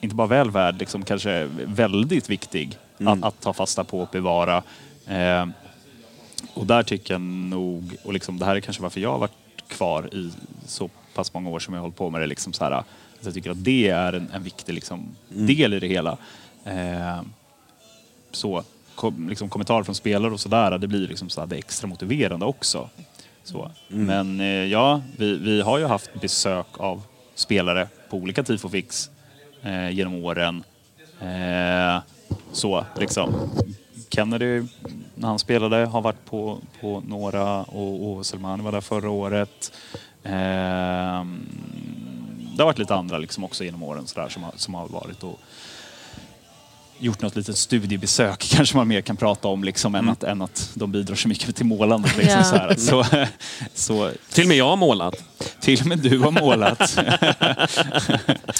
inte 0.00 0.14
bara 0.14 0.26
väl 0.26 0.50
värd, 0.50 0.78
liksom 0.78 1.04
kanske 1.04 1.48
väldigt 1.66 2.30
viktig 2.30 2.78
att, 3.04 3.24
att 3.24 3.40
ta 3.40 3.52
fasta 3.52 3.84
på 3.84 4.00
och 4.00 4.08
bevara. 4.12 4.62
Eh, 5.06 5.46
och 6.54 6.66
där 6.66 6.82
tycker 6.82 7.14
jag 7.14 7.20
nog, 7.20 7.96
och 8.04 8.12
liksom, 8.12 8.38
det 8.38 8.44
här 8.44 8.56
är 8.56 8.60
kanske 8.60 8.82
varför 8.82 9.00
jag 9.00 9.12
har 9.12 9.18
varit 9.18 9.68
kvar 9.68 10.14
i 10.14 10.32
så 10.66 10.90
pass 11.14 11.34
många 11.34 11.50
år 11.50 11.58
som 11.58 11.74
jag 11.74 11.80
har 11.80 11.82
hållit 11.82 11.96
på 11.96 12.10
med 12.10 12.20
det. 12.20 12.26
Liksom 12.26 12.52
så 12.52 12.64
här, 12.64 12.70
att 12.70 12.86
jag 13.20 13.34
tycker 13.34 13.50
att 13.50 13.64
det 13.64 13.88
är 13.88 14.12
en, 14.12 14.30
en 14.34 14.42
viktig 14.42 14.72
liksom, 14.72 15.16
del 15.28 15.74
i 15.74 15.80
det 15.80 15.86
hela. 15.86 16.16
Eh, 16.64 17.22
så, 18.30 18.64
kom, 19.00 19.28
liksom, 19.28 19.48
kommentarer 19.48 19.82
från 19.82 19.94
spelare 19.94 20.32
och 20.32 20.40
sådär, 20.40 20.78
det 20.78 20.88
blir 20.88 21.08
liksom 21.08 21.28
så 21.28 21.40
här, 21.40 21.46
det 21.46 21.56
extra 21.56 21.88
motiverande 21.88 22.46
också. 22.46 22.88
Så. 23.44 23.70
Men 23.88 24.40
eh, 24.40 24.46
ja, 24.46 25.00
vi, 25.16 25.36
vi 25.36 25.60
har 25.60 25.78
ju 25.78 25.86
haft 25.86 26.20
besök 26.20 26.66
av 26.76 27.02
spelare 27.34 27.88
på 28.10 28.16
olika 28.16 28.42
tifofix 28.42 29.10
eh, 29.62 29.90
genom 29.90 30.14
åren. 30.14 30.64
Eh, 31.20 32.02
så 32.52 32.84
liksom. 32.96 33.50
Kennedy, 34.10 34.62
när 35.14 35.28
han 35.28 35.38
spelade, 35.38 35.76
har 35.76 36.00
varit 36.00 36.24
på, 36.24 36.58
på 36.80 37.02
några 37.06 37.62
och, 37.62 38.10
och 38.10 38.26
Selmani 38.26 38.62
var 38.62 38.72
där 38.72 38.80
förra 38.80 39.10
året. 39.10 39.72
Eh, 40.22 41.24
det 42.56 42.62
har 42.62 42.64
varit 42.64 42.78
lite 42.78 42.94
andra 42.94 43.18
liksom 43.18 43.44
också 43.44 43.64
genom 43.64 43.82
åren 43.82 44.06
sådär, 44.06 44.28
som, 44.28 44.42
har, 44.42 44.52
som 44.56 44.74
har 44.74 44.88
varit 44.88 45.22
och 45.22 45.40
gjort 47.00 47.22
något 47.22 47.36
litet 47.36 47.58
studiebesök 47.58 48.38
kanske 48.50 48.76
man 48.76 48.88
mer 48.88 49.00
kan 49.00 49.16
prata 49.16 49.48
om 49.48 49.64
liksom, 49.64 49.94
än, 49.94 50.08
att, 50.08 50.22
än 50.22 50.42
att 50.42 50.70
de 50.74 50.92
bidrar 50.92 51.14
så 51.16 51.28
mycket 51.28 51.56
till 51.56 51.66
målandet. 51.66 52.16
Liksom, 52.16 52.38
Ja. 52.38 52.44
så, 52.44 52.56
här. 52.56 52.74
Så, 52.76 53.04
så 53.74 54.10
Till 54.32 54.44
och 54.44 54.48
med 54.48 54.56
jag 54.56 54.68
har 54.68 54.76
målat. 54.76 55.14
till 55.60 55.80
och 55.80 55.86
med 55.86 55.98
du 55.98 56.18
har 56.18 56.30
målat. 56.30 56.96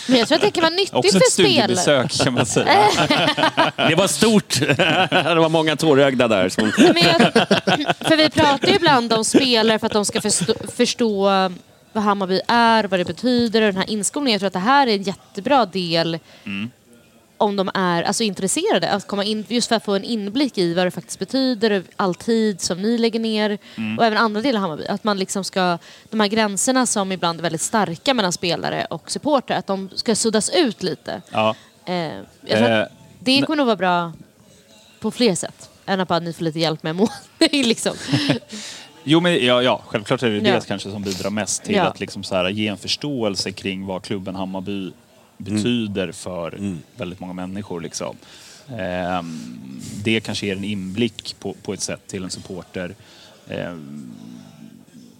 Men 0.08 0.18
jag 0.18 0.28
tror 0.28 0.36
att 0.36 0.42
det 0.42 0.50
kan 0.50 0.62
vara 0.62 0.70
nyttigt 0.70 0.94
Också 0.94 1.16
ett 1.16 1.24
för 1.24 1.30
spelare. 1.30 1.76
studiebesök 1.76 2.24
kan 2.24 2.34
man 2.34 2.46
säga. 2.46 2.76
Det 3.76 3.94
var 3.94 4.06
stort. 4.06 4.60
det 5.10 5.34
var 5.40 5.48
många 5.48 5.76
tårögda 5.76 6.28
där. 6.28 6.48
Som... 6.48 6.72
Men 6.78 6.96
jag, 7.02 7.20
för 8.08 8.16
vi 8.16 8.30
pratar 8.30 8.68
ju 8.68 8.74
ibland 8.74 9.12
om 9.12 9.24
spelare 9.24 9.78
för 9.78 9.86
att 9.86 9.92
de 9.92 10.04
ska 10.04 10.20
förstå, 10.20 10.54
förstå 10.76 11.24
vad 11.92 12.04
Hammarby 12.04 12.40
är, 12.48 12.84
vad 12.84 13.00
det 13.00 13.04
betyder 13.04 13.62
och 13.62 13.66
den 13.72 13.76
här 13.76 13.90
inskolningen. 13.90 14.32
Jag 14.34 14.40
tror 14.40 14.46
att 14.46 14.52
det 14.52 14.70
här 14.70 14.86
är 14.86 14.94
en 14.94 15.02
jättebra 15.02 15.66
del 15.66 16.18
om 17.40 17.56
de 17.56 17.70
är 17.74 18.02
alltså, 18.02 18.22
intresserade. 18.22 18.90
Att 18.90 19.06
komma 19.06 19.24
in, 19.24 19.44
just 19.48 19.68
för 19.68 19.76
att 19.76 19.84
få 19.84 19.94
en 19.94 20.04
inblick 20.04 20.58
i 20.58 20.74
vad 20.74 20.86
det 20.86 20.90
faktiskt 20.90 21.18
betyder, 21.18 21.82
all 21.96 22.14
tid 22.14 22.60
som 22.60 22.82
ni 22.82 22.98
lägger 22.98 23.20
ner 23.20 23.58
och 23.98 24.04
även 24.04 24.18
andra 24.18 24.40
delar 24.42 24.58
av 24.58 24.62
Hammarby. 24.62 24.86
Att 24.86 25.04
man 25.04 25.18
liksom 25.18 25.44
ska, 25.44 25.78
de 26.10 26.20
här 26.20 26.28
gränserna 26.28 26.86
som 26.86 27.12
ibland 27.12 27.38
är 27.38 27.42
väldigt 27.42 27.60
starka 27.60 28.14
mellan 28.14 28.32
spelare 28.32 28.86
och 28.90 29.10
supportrar, 29.10 29.56
att 29.58 29.66
de 29.66 29.90
ska 29.94 30.14
suddas 30.14 30.50
ut 30.50 30.82
lite. 30.82 31.22
Ja. 31.30 31.54
Eh, 31.86 31.94
jag 31.94 32.58
tror 32.58 32.70
Eh, 32.70 32.84
det 33.18 33.42
kommer 33.42 33.56
nog 33.56 33.66
vara 33.66 33.76
bra 33.76 34.12
på 35.00 35.10
fler 35.10 35.34
sätt. 35.34 35.70
Än 35.86 36.00
att 36.00 36.08
bara 36.08 36.18
ni 36.18 36.32
får 36.32 36.44
lite 36.44 36.58
hjälp 36.58 36.82
med 36.82 36.96
målning 36.96 37.10
liksom. 37.68 37.94
Jo, 39.04 39.20
men 39.20 39.44
ja, 39.46 39.62
ja, 39.62 39.82
självklart 39.86 40.22
är 40.22 40.30
det 40.30 40.48
Ja. 40.48 40.54
det 40.54 40.66
kanske 40.66 40.90
som 40.90 41.02
bidrar 41.02 41.30
mest 41.30 41.64
till 41.64 41.74
Ja. 41.74 41.82
att 41.84 42.00
liksom 42.00 42.22
så 42.24 42.34
här, 42.34 42.48
ge 42.48 42.66
en 42.68 42.76
förståelse 42.78 43.52
kring 43.52 43.86
vad 43.86 44.02
klubben 44.02 44.34
Hammarby 44.34 44.92
betyder 45.40 46.12
för 46.12 46.58
väldigt 46.96 47.20
många 47.20 47.32
människor. 47.32 47.80
Liksom. 47.80 48.16
Ehm, 48.78 49.38
det 50.04 50.20
kanske 50.20 50.46
ger 50.46 50.56
en 50.56 50.64
inblick 50.64 51.36
på, 51.40 51.54
på 51.62 51.72
ett 51.72 51.80
sätt 51.80 52.06
till 52.06 52.24
en 52.24 52.30
supporter. 52.30 52.94
Ehm, 53.48 54.10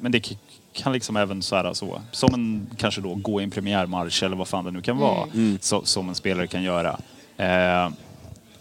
men 0.01 0.13
det 0.13 0.33
kan 0.73 0.93
liksom 0.93 1.17
även 1.17 1.43
så 1.43 1.57
här, 1.57 1.73
så, 1.73 2.03
som 2.13 2.35
en 2.35 2.67
kanske 2.77 3.01
då 3.01 3.15
gå 3.15 3.41
i 3.41 3.45
en 3.45 3.51
premiärmarsch 3.51 4.23
eller 4.23 4.37
vad 4.37 4.49
fan 4.49 4.65
det 4.65 4.71
nu 4.71 4.83
kan 4.83 4.97
vara, 4.99 5.29
så, 5.61 5.85
som 5.85 6.09
en 6.09 6.15
spelare 6.15 6.47
kan 6.47 6.63
göra. 6.63 7.01
Ehm, 7.37 7.93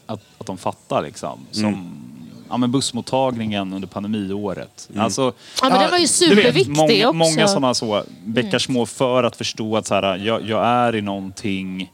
att, 0.05 0.21
att 0.37 0.45
de 0.45 0.57
fattar 0.57 1.01
liksom. 1.01 1.39
Som 1.51 2.08
ja, 2.49 2.57
men 2.57 2.71
bussmottagningen 2.71 3.73
under 3.73 3.87
pandemiåret. 3.87 4.89
Alltså, 4.97 5.33
Ja, 5.61 5.69
men 5.69 5.79
den 5.79 5.91
var 5.91 5.97
ju 5.97 6.05
du 6.29 6.35
vet, 6.35 6.45
superviktig 6.45 6.69
många, 6.75 6.83
också. 6.83 7.03
Mm. 7.03 7.17
Många 7.17 7.47
sådana 7.47 7.73
så, 7.73 8.03
bäckar 8.25 8.59
små 8.59 8.85
för 8.85 9.23
att 9.23 9.35
förstå 9.35 9.77
att 9.77 9.87
så 9.87 9.95
här, 9.95 10.17
jag, 10.17 10.41
jag 10.49 10.65
är 10.65 10.95
i 10.95 11.01
någonting, 11.01 11.91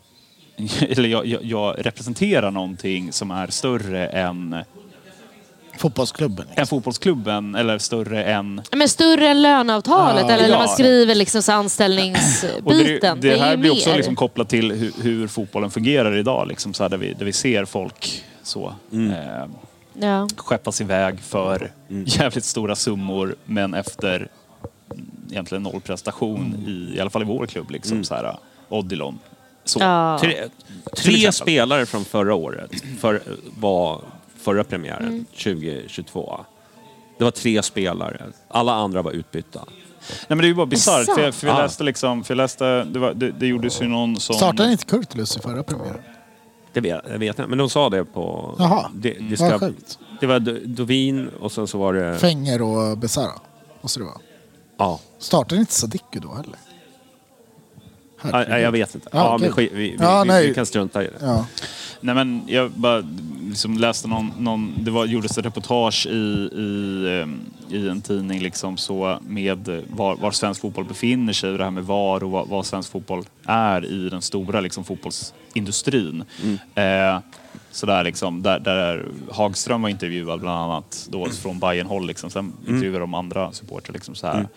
eller 0.90 1.10
jag, 1.10 1.26
jag, 1.26 1.44
jag 1.44 1.76
representerar 1.86 2.52
någonting 2.52 3.12
som 3.14 3.32
är 3.32 3.48
större 3.48 4.08
än, 4.08 4.56
Fotbollsklubben. 5.78 6.46
än 6.56 6.68
fotbollsklubben 6.68 7.56
eller 7.56 7.78
större 7.78 8.24
än... 8.24 8.62
Men 8.72 8.90
större 8.90 9.28
än 9.28 9.42
löneavtalet 9.42 10.26
Ja. 10.28 10.32
eller 10.34 10.44
när 10.44 10.50
Ja. 10.50 10.58
man 10.58 10.68
skriver 10.68 11.16
liksom 11.16 11.42
så 11.42 11.52
Och 11.52 11.58
anställningsbiten. 11.58 13.22
det, 13.22 13.28
det 13.30 13.34
är 13.36 13.40
här 13.40 13.52
ju 13.52 13.58
blir 13.58 13.72
också 13.72 13.90
mer. 13.90 13.96
liksom 13.98 14.16
kopplat 14.16 14.50
till 14.50 14.72
hur, 14.72 14.92
hur 15.04 15.28
fotbollen 15.28 15.72
fungerar 15.72 16.18
idag. 16.18 16.48
Liksom, 16.48 16.74
så 16.74 16.84
här, 16.84 16.90
där, 16.90 16.98
vi, 16.98 17.14
där 17.14 17.26
vi 17.26 17.34
ser 17.34 17.66
folk 17.66 18.24
så, 18.44 18.68
eh, 18.94 19.46
ja. 20.00 20.28
skeppas 20.38 20.82
iväg 20.82 21.20
för 21.20 21.72
jävligt 22.06 22.44
stora 22.46 22.76
summor 22.76 23.36
men 23.46 23.74
efter 23.74 24.16
mm, 24.92 25.06
egentligen 25.32 25.64
noll 25.64 25.82
prestation 25.82 26.56
i, 26.68 26.96
i 26.98 27.00
alla 27.00 27.10
fall 27.10 27.22
i 27.22 27.26
vår 27.26 27.46
klubb. 27.46 27.72
Liksom, 27.72 28.04
så 28.04 28.16
här, 28.16 28.38
Odilon. 28.70 29.20
Så. 29.64 29.80
Ja. 29.80 30.18
Tre, 30.22 30.38
tre 30.98 31.32
spelare 31.32 31.86
från 31.86 32.06
förra 32.06 32.36
året 32.36 32.72
för, 33.00 33.22
var 33.60 34.02
förra 34.40 34.64
premiären, 34.64 35.08
Mm. 35.08 35.26
2022. 35.26 36.46
Det 37.18 37.24
var 37.24 37.32
tre 37.32 37.64
spelare. 37.64 38.26
Alla 38.48 38.74
andra 38.74 39.02
var 39.02 39.12
utbytta. 39.12 39.62
Nej 40.10 40.26
men 40.28 40.38
det 40.38 40.46
är 40.46 40.48
ju 40.48 40.54
bara 40.56 40.66
bisarrt. 40.66 41.06
För, 41.16 41.22
jag- 41.22 41.36
för 41.36 41.48
jag 41.48 41.56
Ja. 41.58 41.62
läste 41.62 41.84
liksom, 41.84 42.24
för 42.24 42.34
jag 42.34 42.38
läste, 42.38 42.84
det, 42.84 43.00
var, 43.00 43.14
det, 43.14 43.32
det 43.32 43.48
gjordes 43.48 43.82
ju 43.82 43.88
någon 43.88 44.20
som... 44.20 44.36
Startade 44.36 44.72
inte 44.72 44.86
Kurtulus 44.86 45.38
i 45.38 45.40
förra 45.40 45.64
premiären? 45.64 46.02
Det 46.76 46.82
vet, 46.82 47.02
jag 47.12 47.20
vet 47.20 47.38
jag, 47.38 47.50
men 47.50 47.58
de 47.58 47.70
sa 47.70 47.90
det 47.90 48.06
på... 48.06 48.56
Jaha, 48.60 48.90
Det, 48.94 49.10
det 49.14 49.40
vad 49.40 49.50
ska, 49.50 49.60
sjukt. 49.60 50.00
Det 50.20 50.26
var 50.28 50.40
Dovin 50.68 51.30
och 51.40 51.52
sen 51.52 51.68
så 51.68 51.78
var 51.78 51.94
det... 51.94 52.18
Fenger 52.20 52.62
och 52.62 52.98
Besara. 52.98 53.32
Måste 53.82 54.00
det 54.00 54.04
vara. 54.06 54.18
Ja, 54.78 55.00
Startade 55.20 55.62
inte 55.62 55.74
Sadiku 55.74 56.20
då 56.20 56.34
heller? 56.34 56.56
Ja, 58.32 58.46
ja, 58.50 58.60
jag 58.60 58.72
vet 58.72 58.96
inte. 58.96 59.10
Ja, 59.12 59.18
Ja, 59.18 59.36
okej. 59.36 59.48
men 59.48 59.52
skit, 59.56 59.72
vi, 59.74 59.90
vi, 59.90 59.98
Ja, 60.00 60.24
vi, 60.24 60.48
vi 60.48 60.54
kan 60.54 60.66
strunta 60.66 61.04
i 61.04 61.06
det. 61.08 61.26
Ja. 61.26 61.46
Nej 62.02 62.16
men 62.16 62.42
jag 62.48 62.72
bara 62.72 63.04
liksom 63.50 63.78
läste 63.78 64.08
någon, 64.08 64.32
någon 64.40 64.74
det 64.84 64.92
var, 64.92 65.06
gjordes 65.06 65.38
ett 65.38 65.46
reportage 65.46 66.08
i, 66.08 66.50
i, 66.56 67.06
ehm, 67.22 67.40
i 67.70 67.88
en 67.90 68.02
tidning 68.02 68.40
liksom 68.42 68.78
så 68.78 69.20
med 69.28 69.84
var, 69.90 70.16
var 70.16 70.32
svensk 70.32 70.62
fotboll 70.62 70.86
befinner 70.86 71.34
sig 71.34 71.52
och 71.52 71.58
det 71.58 71.64
här 71.64 71.72
med 71.72 71.84
VAR 71.84 72.24
och 72.24 72.32
vad, 72.32 72.48
vad 72.48 72.66
svensk 72.66 72.92
fotboll 72.92 73.24
är 73.46 73.86
i 73.86 74.10
den 74.10 74.22
stora 74.22 74.60
liksom 74.62 74.84
fotbollsindustrin. 74.84 76.24
Eh, 76.76 77.20
sådär 77.72 78.04
liksom, 78.04 78.42
där, 78.42 78.60
där 78.60 79.06
Hagström 79.32 79.82
var 79.82 79.90
intervjuad 79.90 80.40
bland 80.40 80.58
annat 80.60 81.08
då 81.12 81.30
från 81.30 81.60
Bayern-håll 81.60 82.08
liksom. 82.08 82.30
Sen 82.30 82.54
intervjuade 82.68 83.00
de 83.00 83.14
andra 83.14 83.52
supportrar 83.52 83.94
liksom 83.94 84.16
så 84.16 84.28
här. 84.28 84.48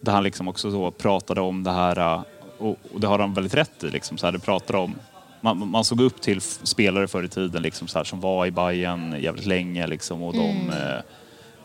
Där 0.00 0.12
han 0.12 0.22
liksom 0.22 0.48
också 0.48 0.70
så 0.70 0.90
pratade 0.90 1.40
om 1.40 1.64
det 1.64 1.70
här, 1.72 2.22
och, 2.60 2.78
och 2.94 3.00
det 3.00 3.06
har 3.06 3.18
han 3.18 3.34
väldigt 3.34 3.54
rätt 3.54 3.84
i, 3.84 3.90
liksom, 3.90 4.18
så 4.18 4.26
här, 4.26 4.32
det 4.32 4.38
pratar 4.38 4.74
om 4.74 4.94
man, 5.40 5.68
man 5.70 5.84
såg 5.84 6.00
upp 6.00 6.20
till 6.20 6.40
spelare 6.40 7.08
förr 7.08 7.22
i 7.24 7.28
tiden 7.28 7.62
liksom, 7.62 7.88
så 7.88 7.98
här, 7.98 8.04
som 8.04 8.20
var 8.20 8.46
i 8.46 8.50
Bayern 8.50 9.16
jävligt 9.22 9.46
länge 9.46 9.86
liksom, 9.86 10.22
och 10.22 10.34
de, 10.34 10.70
eh, 10.70 11.02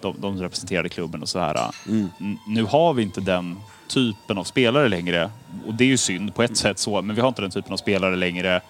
de, 0.02 0.16
de 0.20 0.40
representerade 0.42 0.90
klubben 0.90 1.22
och 1.22 1.30
så 1.30 1.40
här. 1.40 1.72
N- 1.88 2.38
Nu 2.48 2.64
har 2.64 2.94
vi 2.94 3.04
inte 3.04 3.22
den 3.22 3.58
typen 3.88 4.38
av 4.38 4.44
spelare 4.44 4.88
längre. 4.90 5.32
Och 5.68 5.74
det 5.74 5.84
är 5.84 5.88
ju 5.88 5.98
synd 5.98 6.36
på 6.36 6.44
ett 6.44 6.58
sätt 6.58 6.80
så, 6.80 7.02
men 7.02 7.16
vi 7.16 7.22
har 7.22 7.28
inte 7.28 7.42
den 7.42 7.52
typen 7.52 7.74
av 7.74 7.78
spelare 7.78 8.16
längre. 8.16 8.62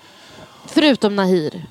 Förutom 0.68 1.16
Nahir. 1.16 1.62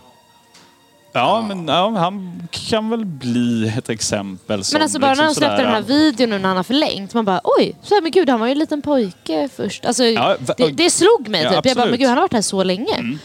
Ja, 1.17 1.45
men 1.49 1.69
ja, 1.69 1.91
han 1.99 2.43
kan 2.51 2.91
väl 2.91 3.05
bli 3.05 3.73
ett 3.79 3.89
exempel 3.89 4.65
som 4.65 4.77
Men 4.77 4.83
alltså 4.83 4.99
bara 4.99 5.15
när 5.15 5.17
han 5.17 5.27
liksom 5.27 5.41
släppte 5.41 5.57
sådär, 5.57 5.65
den 5.65 5.75
här 5.75 5.83
videon 5.83 6.31
nu 6.31 6.39
när 6.39 6.49
han 6.49 6.57
har 6.57 6.65
förlängt. 6.65 7.15
Man 7.15 7.25
bara 7.25 7.41
oj, 7.45 7.77
så 7.83 7.95
här, 7.95 8.03
men 8.03 8.11
gud 8.11 8.31
han 8.31 8.41
var 8.41 8.47
ju 8.47 8.53
en 8.53 8.59
liten 8.59 8.83
pojke 8.83 9.49
först. 9.57 9.85
Alltså, 9.85 10.05
Ja, 10.05 10.37
det, 10.57 10.71
det 10.71 10.91
slog 10.91 11.29
mig 11.29 11.43
Ja, 11.43 11.51
typ. 11.53 11.67
Jag 11.67 11.77
bara, 11.77 11.87
men 11.87 11.99
gud 11.99 12.09
han 12.09 12.17
har 12.17 12.23
varit 12.23 12.33
här 12.33 12.43
så 12.43 12.63
länge. 12.65 13.19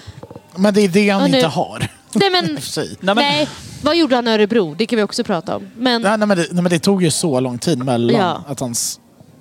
Men 0.56 0.74
det 0.74 0.82
är 0.82 0.88
det 0.88 1.10
han 1.10 1.32
nu- 1.32 1.38
inte 1.38 1.50
har. 1.50 1.80
Nej 2.14 2.30
men. 2.32 2.46
Nej, 2.76 2.88
men- 3.00 3.16
nej. 3.16 3.48
Vad 3.84 3.96
gjorde 3.98 4.16
han 4.16 4.28
i 4.28 4.32
Örebro? 4.32 4.76
Det 4.78 4.86
kan 4.86 4.98
vi 4.98 5.04
också 5.04 5.24
prata 5.24 5.56
om. 5.56 5.68
Men 5.78 6.02
Nej, 6.02 6.18
nej, 6.18 6.28
men 6.28 6.38
det, 6.38 6.48
nej, 6.52 6.64
men 6.64 6.70
det 6.70 6.80
tog 6.80 7.04
ju 7.04 7.12
så 7.12 7.40
lång 7.40 7.58
tid 7.60 7.78
mellan 7.84 8.16
Ja. 8.22 8.44
att 8.48 8.60
han 8.60 8.76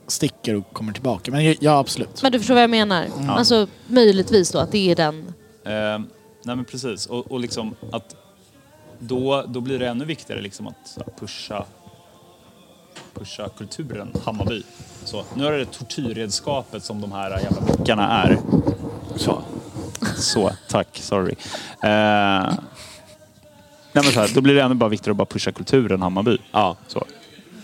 sticker 0.06 0.54
och 0.54 0.72
kommer 0.72 0.92
tillbaka. 0.92 1.30
Men 1.30 1.56
ja, 1.60 1.78
absolut. 1.78 2.22
Men 2.22 2.32
du 2.32 2.38
förstår 2.38 2.54
vad 2.54 2.62
jag 2.62 2.70
menar? 2.70 3.06
Alltså 3.28 3.66
möjligtvis 3.86 4.50
då 4.50 4.58
att 4.58 4.72
det 4.72 4.90
är 4.90 4.96
den... 4.96 5.18
Eh, 5.66 5.72
nej 6.44 6.56
men 6.56 6.64
precis. 6.64 7.06
Och, 7.06 7.32
och 7.32 7.40
liksom 7.40 7.74
att 7.92 8.14
då, 8.98 9.44
då 9.48 9.60
blir 9.60 9.78
det 9.78 9.88
ännu 9.88 10.04
viktigare 10.04 10.40
liksom 10.40 10.66
att 10.66 10.98
pusha, 11.20 11.64
pusha 13.14 13.48
kulturen 13.48 14.12
Hammarby. 14.24 14.62
Så, 15.04 15.24
nu 15.34 15.46
är 15.46 15.52
det 15.52 15.64
tortyrredskapet 15.64 16.84
som 16.84 17.00
de 17.00 17.12
här 17.12 17.30
jävla 17.30 17.60
mickarna 17.78 18.22
är. 18.22 18.38
Så. 19.16 19.42
Så, 20.16 20.50
tack. 20.68 20.88
Sorry. 20.92 21.34
Eh, 21.82 22.52
nej 23.92 24.04
men 24.04 24.04
så 24.04 24.20
här, 24.20 24.34
då 24.34 24.40
blir 24.40 24.54
det 24.54 24.62
ännu 24.62 24.74
bara 24.74 24.88
viktigare 24.88 25.10
att 25.10 25.16
bara 25.16 25.26
pusha 25.26 25.52
kulturen 25.52 26.02
Hammarby. 26.02 26.38
Ja. 26.52 26.76
Så. 26.86 27.04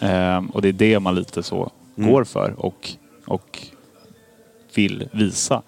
Eh, 0.00 0.42
och 0.52 0.62
det 0.62 0.68
är 0.68 0.72
det 0.72 1.00
man 1.00 1.14
lite 1.14 1.42
så 1.42 1.70
går 1.96 2.24
för 2.24 2.54
och, 2.58 2.90
och 3.26 3.66
vill 4.74 5.08
visa. 5.12 5.62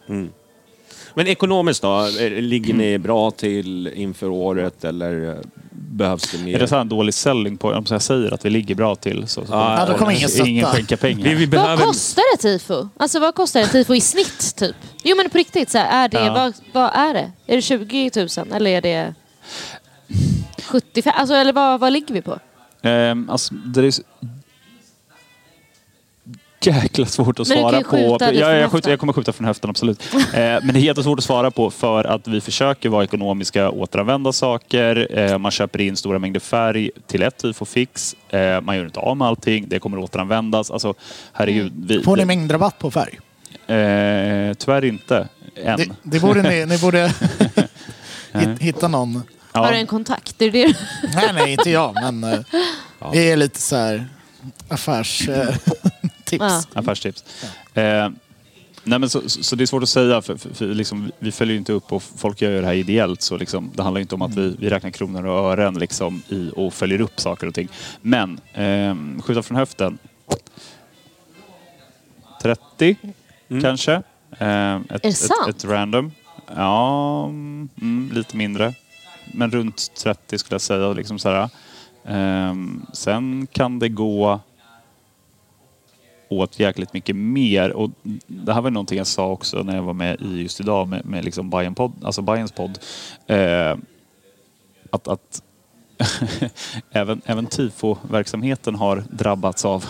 Men 1.18 1.26
ekonomiskt 1.26 1.82
då? 1.82 2.09
Ligger 2.30 2.74
ni 2.74 2.98
bra 2.98 3.30
till 3.30 3.86
inför 3.88 4.28
året 4.28 4.84
eller 4.84 5.28
eh, 5.28 5.34
behövs 5.70 6.30
det 6.32 6.38
mer? 6.44 6.55
Är 6.55 6.59
det 6.59 6.68
så 6.68 6.74
här 6.74 6.80
en 6.82 6.88
dålig 6.88 7.14
selling 7.14 7.56
på, 7.56 7.68
om 7.70 7.84
jag 7.90 8.02
säger 8.02 8.34
att 8.34 8.44
vi 8.44 8.51
ligger 8.51 8.74
bra 8.74 8.94
till 8.97 9.28
så, 9.28 9.47
så 9.47 9.52
Ja, 9.52 9.86
då 9.88 9.94
kommer 9.98 10.12
ingen 10.12 10.28
stötta. 10.28 10.48
ingen 10.48 10.66
skänka 10.66 10.97
pengar. 10.97 11.24
vi, 11.24 11.34
vi 11.34 11.47
Vad 11.47 11.51
behöver... 11.51 11.84
kostar 11.84 12.22
ett 12.34 12.40
tifo? 12.40 12.88
Alltså 12.97 13.18
vad 13.20 13.34
kostar 13.34 13.60
ett 13.60 13.72
tifo 13.72 13.94
i 13.94 14.01
snitt 14.01 14.56
typ? 14.56 14.76
Jo 15.05 15.16
men 15.16 15.30
på 15.30 15.38
riktigt, 15.38 15.70
så 15.70 15.78
här, 15.78 16.05
är 16.05 16.09
det, 16.09 16.24
Ja. 16.26 16.32
vad, 16.34 16.55
vad 16.72 16.90
är 17.09 17.14
det? 17.14 17.32
Är 17.47 17.56
det 17.56 17.62
20 17.62 18.10
000 18.16 18.28
eller 18.52 18.70
är 18.70 18.80
det 18.80 19.14
75? 20.62 21.12
Alltså 21.16 21.34
eller 21.34 21.52
vad, 21.52 21.80
vad 21.80 21.93
ligger 21.93 22.14
vi 22.14 22.22
på? 22.22 22.38
Ehm, 22.82 23.30
alltså, 23.30 23.55
det 23.55 23.80
är 23.80 23.93
jäkla 26.61 27.07
svårt 27.07 27.41
att 27.41 27.49
Men 27.49 27.59
svara 27.59 27.83
på. 27.83 28.16
Ja, 28.20 28.33
jag, 28.33 28.70
skjuter, 28.73 28.91
jag 28.91 29.01
kommer 29.01 29.12
skjuta 29.12 29.33
från 29.33 29.47
höften, 29.47 29.70
absolut. 29.70 30.03
Eh, 30.15 30.20
men 30.33 30.66
det 30.73 30.78
är 30.78 30.83
jättesvårt 30.83 31.19
att 31.19 31.24
svara 31.24 31.51
på 31.51 31.70
för 31.70 32.05
att 32.05 32.28
vi 32.28 32.41
försöker 32.41 32.89
vara 32.89 33.05
ekonomiska, 33.05 33.70
återanvända 33.70 34.33
saker. 34.33 35.19
Eh, 35.19 35.39
man 35.39 35.51
köper 35.51 35.81
in 35.81 35.97
stora 35.97 36.19
mängder 36.19 36.41
färg 36.41 36.91
till 37.07 37.23
ett 37.23 37.37
tifo 37.39 37.65
fix. 37.65 38.16
Eh, 38.28 38.61
man 38.61 38.77
gör 38.77 38.85
inte 38.85 39.01
av 39.01 39.16
med 39.16 39.28
allting. 39.28 39.65
Det 39.69 39.78
kommer 39.78 39.99
återanvändas. 39.99 40.70
Alltså, 40.70 40.95
herregud. 41.33 41.73
Vi, 41.87 42.03
Får 42.03 42.16
ni 42.16 42.24
mängdrabatt 42.24 42.78
på 42.78 42.91
färg? 42.91 43.19
Eh, 43.66 44.55
tyvärr 44.55 44.85
inte. 44.85 45.28
Än. 45.65 45.77
Det, 45.78 45.89
det 46.03 46.20
borde 46.20 46.43
ni, 46.43 46.66
ni 46.66 46.78
borde 46.78 47.07
hit- 48.33 48.61
hitta 48.61 48.89
någon. 48.89 49.23
Ja. 49.53 49.61
Har 49.61 49.73
du 49.73 49.78
en 49.78 49.87
kontakt? 49.87 50.35
Det 50.39 50.45
är 50.45 50.51
det. 50.51 50.77
Nej, 51.15 51.31
nej, 51.35 51.53
inte 51.53 51.70
jag. 51.70 51.95
Men 51.95 52.24
eh, 52.24 52.39
vi 53.12 53.31
är 53.31 53.37
lite 53.37 53.61
så 53.61 53.77
här 53.77 54.09
affärstips. 56.32 56.69
Ja. 56.74 56.81
Affärstips. 56.81 57.24
Eh, 57.74 58.09
nej 58.85 58.98
men 58.98 59.11
så, 59.11 59.28
så, 59.28 59.43
så 59.43 59.57
det 59.57 59.65
är 59.65 59.66
svårt 59.66 59.82
att 59.82 59.89
säga 59.89 60.23
för, 60.23 60.36
för, 60.36 60.55
för 60.55 60.66
liksom, 60.66 61.12
vi 61.19 61.32
följer 61.32 61.53
ju 61.53 61.59
inte 61.59 61.73
upp 61.73 61.93
och 61.93 62.03
folk 62.03 62.43
gör 62.43 62.51
ju 62.51 62.61
det 62.61 62.66
här 62.66 62.74
ideellt 62.74 63.23
så 63.23 63.36
liksom, 63.36 63.70
det 63.74 63.82
handlar 63.82 63.98
ju 63.98 64.03
inte 64.03 64.15
om 64.15 64.23
att 64.23 64.35
vi, 64.35 64.57
vi 64.59 64.70
räknar 64.70 64.90
kronor 64.90 65.27
och 65.27 65.53
ören 65.53 65.78
liksom, 65.78 66.23
i, 66.28 66.51
och 66.57 66.74
följer 66.74 67.01
upp 67.01 67.20
saker 67.20 67.47
och 67.47 67.55
ting. 67.55 67.69
Men 68.03 68.40
eh, 68.53 69.23
skjuta 69.23 69.43
från 69.43 69.57
höften. 69.57 69.98
30 72.43 72.97
kanske. 73.62 74.03
Eh, 74.39 74.77
ett, 74.77 75.03
det 75.03 75.12
sant? 75.12 75.48
Ett, 75.48 75.57
ett 75.57 75.65
random. 75.65 76.12
Ja, 76.57 77.24
mm, 77.24 78.11
lite 78.12 78.36
mindre. 78.36 78.74
Men 79.32 79.51
runt 79.51 79.94
30 79.94 80.39
skulle 80.39 80.55
jag 80.55 80.61
säga. 80.61 80.93
Liksom 80.93 81.19
så 81.19 81.28
här. 81.28 81.48
Ehm, 82.07 82.86
sen 82.93 83.47
kan 83.53 83.78
det 83.78 83.89
gå 83.89 84.40
åt 86.28 86.61
jäkligt 86.61 86.93
mycket 86.93 87.16
mer. 87.16 87.70
Och 87.70 87.90
det 88.27 88.53
här 88.53 88.61
var 88.61 88.70
någonting 88.70 88.98
jag 88.98 89.07
sa 89.07 89.27
också 89.27 89.62
när 89.62 89.77
jag 89.77 89.82
var 89.82 89.93
med 89.93 90.20
i 90.20 90.43
just 90.43 90.61
idag 90.61 90.89
med, 90.89 91.07
med 91.07 91.24
liksom 91.24 91.51
Bayern 91.51 91.74
podd, 91.74 91.93
alltså 92.03 92.23
Bayerns 92.23 92.53
podd. 92.53 92.78
Eh, 93.27 93.77
att, 94.90 95.09
att 95.09 95.43
även, 96.90 97.20
även 97.24 97.47
tifo-verksamheten 97.47 98.74
har 98.74 99.05
drabbats 99.11 99.65
av 99.65 99.85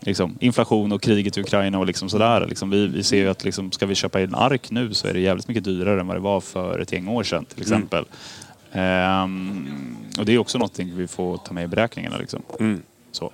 liksom, 0.00 0.38
inflation 0.40 0.92
och 0.92 1.02
kriget 1.02 1.36
i 1.36 1.40
Ukraina 1.40 1.78
och 1.78 1.86
liksom 1.86 2.08
sådär. 2.08 2.46
Liksom, 2.46 2.70
vi, 2.70 2.86
vi 2.86 3.02
ser 3.02 3.16
ju 3.16 3.28
att 3.28 3.44
liksom, 3.44 3.72
ska 3.72 3.86
vi 3.86 3.94
köpa 3.94 4.20
en 4.20 4.34
ark 4.34 4.70
nu 4.70 4.94
så 4.94 5.08
är 5.08 5.14
det 5.14 5.20
jävligt 5.20 5.48
mycket 5.48 5.64
dyrare 5.64 6.00
än 6.00 6.06
vad 6.06 6.16
det 6.16 6.20
var 6.20 6.40
för 6.40 6.78
ett 6.78 6.92
gäng 6.92 7.08
år 7.08 7.22
sedan 7.22 7.44
till 7.44 7.60
exempel. 7.62 8.04
Ehm, 8.72 9.96
och 10.18 10.24
det 10.24 10.32
är 10.32 10.38
också 10.38 10.58
någonting 10.58 10.96
vi 10.96 11.06
får 11.06 11.36
ta 11.36 11.54
med 11.54 11.64
i 11.64 11.66
beräkningarna. 11.66 12.18
Liksom. 12.18 12.42
Så. 13.12 13.32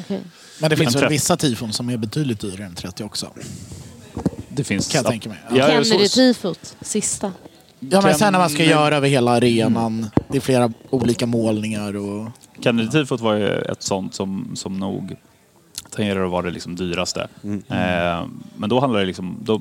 Okej. 0.00 0.20
Men 0.60 0.70
det 0.70 0.76
finns 0.76 0.94
väl 0.94 1.00
30. 1.00 1.12
vissa 1.12 1.36
tifon 1.36 1.72
som 1.72 1.90
är 1.90 1.96
betydligt 1.96 2.40
dyrare 2.40 2.66
än 2.66 2.74
30 2.74 3.04
också. 3.04 3.32
Det 4.48 4.64
finns... 4.64 4.88
Kan 4.88 4.98
jag 4.98 5.10
tänka 5.10 5.28
mig. 5.28 5.38
Ja, 5.50 5.68
Kennedy-tifot, 5.68 6.76
sista. 6.80 7.32
Ja, 7.80 8.00
men 8.00 8.14
sen 8.14 8.32
när 8.32 8.40
man 8.40 8.50
ska 8.50 8.64
göra 8.64 8.96
över 8.96 9.08
hela 9.08 9.30
arenan. 9.30 10.10
Det 10.28 10.36
är 10.36 10.40
flera 10.40 10.72
olika 10.90 11.26
målningar 11.26 11.96
och... 11.96 12.28
Kennedy-tifot 12.60 13.20
var 13.20 13.34
ju 13.34 13.48
ett 13.48 13.82
sånt 13.82 14.14
som, 14.14 14.50
som 14.54 14.78
nog 14.78 15.16
tangerar 15.90 16.24
att 16.24 16.30
vara 16.30 16.42
det 16.42 16.50
liksom 16.50 16.76
dyraste. 16.76 17.28
Eh, 17.44 18.26
men 18.56 18.68
då 18.68 18.80
handlar 18.80 19.00
det, 19.00 19.06
liksom, 19.06 19.36
då 19.42 19.60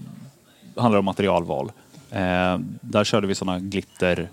handlar 0.76 0.96
det 0.96 1.00
om 1.00 1.06
materialval. 1.06 1.72
Eh, 2.12 2.58
där 2.82 3.04
körde 3.04 3.28
vi 3.28 3.36
såna 3.36 3.60
glitter, 3.60 4.30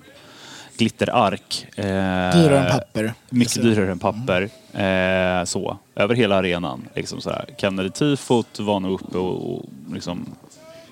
glitterark. 0.79 1.67
Eh, 1.77 1.85
Dyrare 1.85 2.59
än 2.59 2.71
papper. 2.73 3.15
Mycket 3.31 3.63
dyrare 3.63 3.91
än 3.93 3.99
papper. 3.99 4.43
Eh, 4.73 5.45
så, 5.45 5.79
över 5.97 6.15
hela 6.15 6.37
arenan. 6.37 6.89
Liksom 6.95 7.21
så 7.21 7.31
här. 7.31 7.45
Kennedy-tifot 7.59 8.61
var 8.61 8.81
nog 8.81 8.93
uppe 9.01 9.19
och, 9.19 9.55
och 9.57 9.65
liksom, 9.93 10.27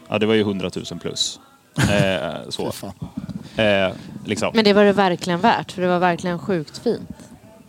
ja 0.09 0.19
det 0.19 0.27
var 0.27 0.35
ju 0.35 0.41
100 0.41 0.71
000 0.91 1.01
plus. 1.01 1.41
Eh, 1.91 2.35
så. 2.49 2.73
Eh, 3.63 3.93
liksom. 4.25 4.51
Men 4.55 4.65
det 4.65 4.73
var 4.73 4.85
det 4.85 4.93
verkligen 4.93 5.41
värt 5.41 5.73
för 5.73 5.83
det 5.83 5.89
var 5.89 5.99
verkligen 5.99 6.39
sjukt 6.39 6.79
fint. 6.79 7.11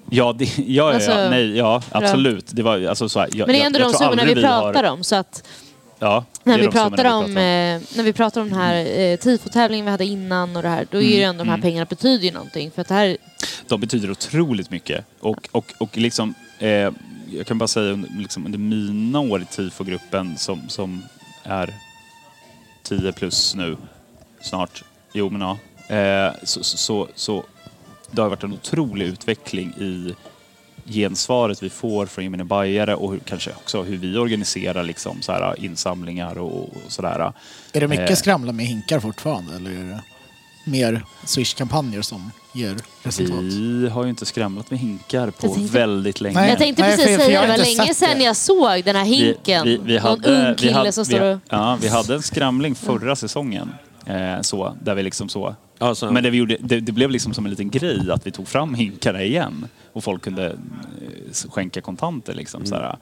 Ja, 0.09 0.33
det, 0.37 0.57
ja, 0.57 0.63
ja, 0.67 0.93
Alltså, 0.93 1.11
ja, 1.11 1.29
nej, 1.29 1.57
ja 1.57 1.81
absolut. 1.91 2.45
Det 2.51 2.63
var, 2.63 2.85
alltså, 2.87 3.09
så 3.09 3.19
här, 3.19 3.29
jag, 3.31 3.47
Men 3.47 3.47
det 3.47 3.53
är 3.53 3.57
jag- 3.59 3.65
ändå 3.65 3.79
jag 3.79 3.87
de 3.87 3.93
tror 3.93 4.07
summorna 4.07 4.23
vi 4.25 4.41
pratar 4.41 4.83
har, 4.83 4.91
om. 4.91 5.03
Så 5.03 5.15
att 5.15 5.43
Ja, 6.06 6.26
när 6.44 6.53
är 6.53 6.61
vi, 6.61 6.68
pratar 6.68 6.86
om, 6.86 7.26
pratar 7.26 7.30
eh, 7.30 7.82
när 7.95 8.03
vi 8.03 8.14
pratar 8.14 8.41
om 8.41 8.49
den 8.49 8.60
här 8.60 8.99
eh, 8.99 9.18
tifotävlingen 9.18 9.86
vi 9.86 9.91
hade 9.91 10.06
innan 10.06 10.56
och 10.56 10.64
det 10.64 10.69
här, 10.69 10.88
då 10.91 10.98
är 10.98 11.02
ju 11.02 11.15
Mm, 11.15 11.30
ändå 11.30 11.44
de 11.44 11.49
här 11.49 11.61
pengarna 11.61 11.86
betyder 11.86 12.26
ju 12.26 12.32
någonting. 12.32 12.72
För 12.72 12.82
att 12.82 12.88
det 12.88 12.94
här, 12.94 13.18
De 13.68 13.82
betyder 13.82 14.11
otroligt 14.11 14.72
mycket. 14.72 15.06
Och, 15.19 15.49
och, 15.52 15.73
och 15.77 15.98
liksom, 15.98 16.34
eh, 16.60 16.69
jag 17.32 17.48
kan 17.48 17.57
bara 17.57 17.68
säga 17.68 17.91
under, 17.91 18.10
liksom, 18.18 18.45
under 18.45 18.60
mina 18.60 19.19
år 19.19 19.41
i 19.41 19.45
TIFO-gruppen 19.45 20.38
som, 20.38 20.69
som 20.69 21.03
är 21.44 21.73
10 22.84 23.11
plus 23.11 23.56
nu 23.56 23.77
snart. 24.41 24.84
Jo 25.14 25.30
men 25.30 25.41
ja. 25.41 25.57
Eh, 25.95 26.34
så, 26.44 26.64
så, 26.64 26.77
så, 26.77 27.07
så 27.15 27.44
det 28.11 28.22
har 28.22 28.30
varit 28.30 28.44
en 28.44 28.53
otrolig 28.53 29.06
utveckling 29.06 29.73
i 29.80 30.15
gensvaret 30.87 31.63
vi 31.63 31.69
får 31.69 32.05
från 32.05 32.23
gemene 32.23 32.43
bajare 32.43 32.95
och 32.95 33.11
hur, 33.11 33.19
kanske 33.19 33.51
också 33.51 33.83
hur 33.83 33.97
vi 33.97 34.17
organiserar 34.17 34.83
liksom 34.83 35.21
så 35.21 35.31
här 35.31 35.65
insamlingar 35.65 36.37
och, 36.37 36.63
och 36.63 36.73
sådär. 36.87 37.33
Är 37.73 37.79
det 37.81 37.87
mycket 37.87 38.09
Eh. 38.09 38.15
skramla 38.15 38.51
med 38.51 38.65
hinkar 38.65 38.99
fortfarande 38.99 39.55
eller 39.55 39.71
är 39.71 39.75
det 39.83 40.01
mer 40.71 41.01
Swish-kampanjer 41.25 42.01
som 42.01 42.31
ger 42.53 42.75
resultat? 43.03 43.39
Vi 43.43 43.89
har 43.89 44.03
ju 44.03 44.09
inte 44.09 44.25
skramlat 44.25 44.71
med 44.71 44.79
hinkar 44.79 45.29
på 45.31 45.41
tänkte- 45.41 45.61
väldigt 45.77 46.21
länge. 46.21 46.35
Nej. 46.39 46.49
Jag 46.49 46.57
tänkte 46.57 46.81
Nej, 46.81 46.91
precis 46.97 47.05
för- 47.05 47.13
för 47.15 47.21
jag 47.21 47.27
säga 47.27 47.39
har 47.39 47.47
det, 47.47 47.53
var 47.63 47.65
inte 47.69 47.81
länge 47.81 47.93
sedan 47.93 48.17
det. 48.17 48.23
jag 48.23 48.35
såg 48.35 48.83
den 48.83 48.95
här 48.95 49.05
hinken. 49.05 49.63
Vi, 49.65 49.77
vi, 49.77 49.83
vi 49.83 49.97
hade, 49.97 50.31
Någon 50.31 50.41
ung 50.41 50.49
vi 50.49 50.55
kille 50.55 50.73
hade, 50.73 50.91
som 50.91 51.03
vi, 51.03 51.13
står 51.15 51.21
och... 51.33 51.39
Ja, 51.49 51.77
vi 51.81 51.87
hade 51.87 52.13
en 52.15 52.21
skramling 52.21 52.75
förra 52.75 53.15
säsongen. 53.15 53.73
Eh, 54.06 54.41
så, 54.41 54.77
där 54.82 54.95
vi 54.95 55.03
liksom 55.03 55.30
så. 55.30 55.56
Alltså, 55.77 56.11
Men 56.11 56.23
det, 56.23 56.30
vi 56.30 56.38
gjorde, 56.38 56.57
det, 56.60 56.80
det 56.80 56.91
blev 56.91 57.10
liksom 57.10 57.34
som 57.34 57.45
en 57.45 57.49
liten 57.49 57.69
grej 57.69 58.11
att 58.11 58.27
vi 58.27 58.32
tog 58.32 58.48
fram 58.48 58.73
hinkarna 58.73 59.23
igen. 59.23 59.68
Och 59.94 60.03
folk 60.03 60.22
kunde 60.22 60.45
eh, 60.45 61.49
skänka 61.49 61.82
kontanter 61.82 62.34
liksom. 62.34 62.64
Mm. 62.64 62.95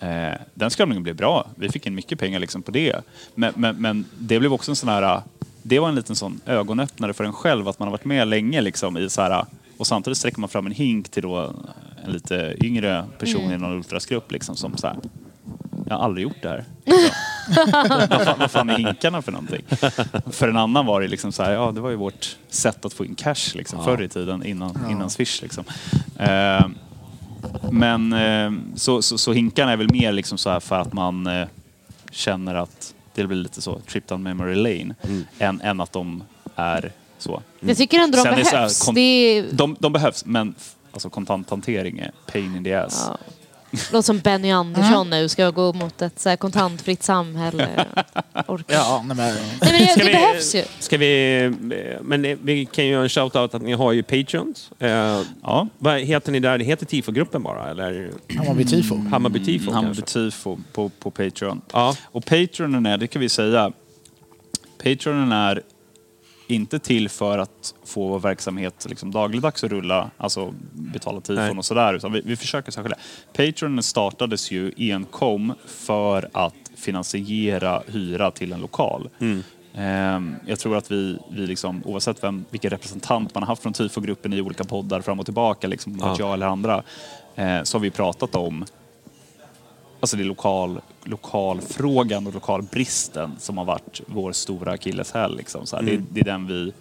Eh, 0.00 0.38
den 0.54 0.70
skramlingen 0.70 1.02
blev 1.02 1.16
bra. 1.16 1.46
Vi 1.54 1.68
fick 1.68 1.86
in 1.86 1.94
mycket 1.94 2.18
pengar 2.18 2.38
liksom 2.38 2.62
på 2.62 2.70
det. 2.70 2.96
Men, 3.34 3.52
men, 3.56 3.76
men 3.76 4.04
det 4.18 4.38
blev 4.38 4.52
också 4.52 4.70
en 4.70 4.76
sån 4.76 4.88
här... 4.88 5.22
Det 5.62 5.78
var 5.78 5.88
en 5.88 5.94
liten 5.94 6.16
sån 6.16 6.40
ögonöppnare 6.46 7.12
för 7.12 7.24
en 7.24 7.32
själv 7.32 7.68
att 7.68 7.78
man 7.78 7.88
har 7.88 7.90
varit 7.90 8.04
med 8.04 8.28
länge 8.28 8.60
liksom 8.60 8.96
i 8.96 9.10
så 9.10 9.22
här, 9.22 9.44
och 9.76 9.86
samtidigt 9.86 10.18
sträcker 10.18 10.40
man 10.40 10.48
fram 10.48 10.66
en 10.66 10.72
hink 10.72 11.08
till 11.08 11.22
då 11.22 11.54
en 12.04 12.12
lite 12.12 12.56
yngre 12.64 13.04
person 13.18 13.52
i 13.52 13.58
någon 13.58 13.72
ultrasgrupp 13.72 14.32
liksom 14.32 14.56
som 14.56 14.76
så 14.76 14.86
här, 14.86 14.96
jag 15.92 15.98
har 15.98 16.04
aldrig 16.04 16.22
gjort 16.22 16.42
det 16.42 16.48
här. 16.48 16.64
vad, 18.10 18.22
fan, 18.24 18.38
vad 18.38 18.50
fan 18.50 18.70
är 18.70 18.76
hinkarna 18.78 19.22
för 19.22 19.32
någonting? 19.32 19.62
För 20.30 20.48
en 20.48 20.56
annan 20.56 20.86
var 20.86 21.00
det 21.00 21.08
liksom 21.08 21.32
så 21.32 21.42
här, 21.42 21.52
ja 21.52 21.72
det 21.72 21.80
var 21.80 21.90
ju 21.90 21.96
vårt 21.96 22.36
sätt 22.48 22.84
att 22.84 22.92
få 22.92 23.04
in 23.04 23.14
cash 23.14 23.54
liksom, 23.54 23.84
förr 23.84 24.02
i 24.02 24.08
tiden 24.08 24.46
innan, 24.46 24.90
innan 24.90 25.10
Swish. 25.10 25.42
Liksom. 25.42 25.64
Eh, 26.18 26.66
men 27.70 28.12
eh, 28.12 28.52
så, 28.74 29.02
så, 29.02 29.18
så 29.18 29.32
hinkarna 29.32 29.72
är 29.72 29.76
väl 29.76 29.90
mer 29.92 30.12
liksom 30.12 30.38
så 30.38 30.50
här 30.50 30.60
för 30.60 30.78
att 30.80 30.92
man 30.92 31.26
eh, 31.26 31.46
känner 32.10 32.54
att 32.54 32.94
det 33.14 33.24
blir 33.26 33.36
lite 33.38 33.62
så 33.62 33.78
trip 33.78 34.08
down 34.08 34.22
memory 34.22 34.54
lane 34.54 34.94
än, 35.38 35.60
än 35.60 35.80
att 35.80 35.92
de 35.92 36.22
är 36.56 36.92
så. 37.18 37.42
Jag 37.60 37.76
tycker 37.76 37.98
ändå 38.00 38.16
de 38.16 38.22
Sen 38.22 38.32
är 38.32 38.36
det 38.36 38.44
så 38.44 38.50
här, 38.50 38.56
behövs. 38.56 38.86
Det 38.94 39.00
är, 39.00 39.46
De, 39.52 39.76
de 39.80 39.92
behövs 39.92 40.24
men 40.24 40.54
f- 40.58 40.74
alltså, 40.92 41.10
kontanthantering 41.10 41.98
är 41.98 42.12
pain 42.32 42.56
in 42.56 42.64
the 42.64 42.74
ass. 42.74 43.04
ja. 43.08 43.18
Låter 43.92 44.02
som 44.02 44.18
Benny 44.18 44.50
Andersson 44.50 45.10
nu 45.10 45.28
ska 45.28 45.50
gå 45.50 45.72
mot 45.72 46.02
ett 46.02 46.20
så 46.20 46.28
här 46.28 46.36
kontantfritt 46.36 47.02
samhälle. 47.02 47.68
Orkar. 48.48 48.64
Ja, 48.74 49.04
nej, 49.06 49.16
men, 49.16 49.34
Nej, 49.34 49.42
men 49.60 49.72
det, 49.72 49.86
Ska 49.86 50.00
det 50.00 50.06
vi- 50.06 50.12
behövs 50.12 50.54
ju. 50.54 50.62
Ska 50.78 50.96
vi... 50.98 51.52
Men 52.02 52.22
vi 52.42 52.66
kan 52.72 52.84
ju 52.84 52.90
göra 52.90 53.02
en 53.02 53.08
shout-out 53.08 53.54
att 53.56 53.62
ni 53.62 53.72
har 53.72 53.92
ju 53.92 54.02
Patreons. 54.02 54.70
Eh, 54.78 55.20
Ja. 55.42 55.68
vad 55.78 56.00
heter 56.00 56.32
ni 56.32 56.40
där? 56.40 56.58
Det 56.58 56.64
heter 56.64 56.86
Tifo-gruppen 56.86 57.42
bara, 57.42 57.70
eller? 57.70 58.10
Hammarby 58.38 58.64
tifo. 58.64 58.96
Hammarby 59.10 59.44
Tifo 59.44 59.72
Hammarby 59.72 59.94
kanske? 59.96 60.30
Tifo 60.30 60.58
på, 60.72 60.88
på 60.88 61.10
Patreon. 61.10 61.60
Ja. 61.72 61.96
Och 62.04 62.24
Patreonen 62.24 62.86
är, 62.86 62.96
det 62.98 63.06
kan 63.06 63.20
vi 63.20 63.28
säga, 63.28 63.72
Patreonen 64.82 65.32
är 65.32 65.62
inte 66.52 66.78
till 66.78 67.08
för 67.08 67.38
att 67.38 67.74
få 67.84 68.08
vår 68.08 68.18
verksamhet 68.18 68.86
liksom 68.88 69.10
dagligdags 69.10 69.64
att 69.64 69.70
rulla, 69.70 70.10
alltså 70.16 70.54
betala 70.72 71.20
tifon 71.20 71.58
och 71.58 71.64
sådär, 71.64 71.94
utan 71.94 72.12
vi, 72.12 72.22
vi 72.24 72.36
försöker 72.36 72.72
särskilja. 72.72 72.96
Patreonen 73.32 73.82
startades 73.82 74.50
ju 74.50 74.72
enkom 74.76 75.54
för 75.66 76.28
att 76.32 76.54
finansiera 76.76 77.82
hyra 77.86 78.30
till 78.30 78.52
en 78.52 78.60
lokal. 78.60 79.08
Ehm, 79.74 80.34
jag 80.46 80.58
tror 80.58 80.76
att 80.76 80.90
vi, 80.92 81.18
vi 81.30 81.46
liksom, 81.46 81.82
oavsett 81.84 82.22
vem, 82.24 82.44
vilken 82.50 82.70
representant 82.70 83.34
man 83.34 83.42
har 83.42 83.48
haft 83.48 83.62
från 83.62 83.72
tifogruppen 83.72 84.32
i 84.32 84.40
olika 84.40 84.64
poddar 84.64 85.00
fram 85.00 85.18
och 85.20 85.24
tillbaka, 85.24 85.66
liksom, 85.66 85.98
Ja. 86.00 86.16
jag 86.18 86.32
eller 86.34 86.46
andra, 86.46 86.82
eh, 87.34 87.62
så 87.62 87.78
har 87.78 87.82
vi 87.82 87.90
pratat 87.90 88.34
om 88.34 88.64
Alltså 90.02 90.16
det 90.16 90.22
är 90.22 90.24
lokal, 90.24 90.80
lokalfrågan 91.04 92.26
och 92.26 92.34
lokalbristen 92.34 93.30
som 93.38 93.58
har 93.58 93.64
varit 93.64 94.00
vår 94.06 94.32
stora 94.32 94.72
akilleshäl. 94.72 95.36
Liksom. 95.36 95.66
Så 95.66 95.76
här, 95.76 95.82
det, 95.82 96.02
det 96.10 96.20
är 96.20 96.24
den 96.24 96.46
vi, 96.46 96.72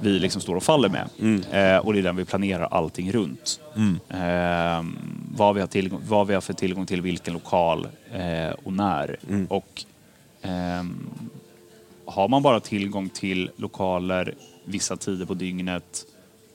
vi 0.00 0.18
liksom 0.18 0.40
står 0.42 0.56
och 0.56 0.62
faller 0.62 0.88
med. 0.88 1.08
Eh, 1.52 1.78
och 1.86 1.92
det 1.92 1.98
är 1.98 2.02
den 2.02 2.16
vi 2.16 2.24
planerar 2.24 2.64
allting 2.64 3.12
runt. 3.12 3.60
Eh, 4.08 4.84
vad, 5.36 5.54
vi 5.54 5.60
har 5.60 5.66
tillgång, 5.66 6.00
vad 6.08 6.26
vi 6.26 6.34
har 6.34 6.40
för 6.40 6.52
tillgång 6.52 6.86
till 6.86 7.00
vilken 7.02 7.34
lokal 7.34 7.86
eh, 8.12 8.50
och 8.64 8.72
när. 8.72 9.16
Och 9.48 9.84
ehm, 10.42 11.10
har 12.04 12.28
man 12.28 12.42
bara 12.42 12.60
tillgång 12.60 13.08
till 13.08 13.50
lokaler 13.56 14.34
vissa 14.64 14.96
tider 14.96 15.26
på 15.26 15.34
dygnet 15.34 16.04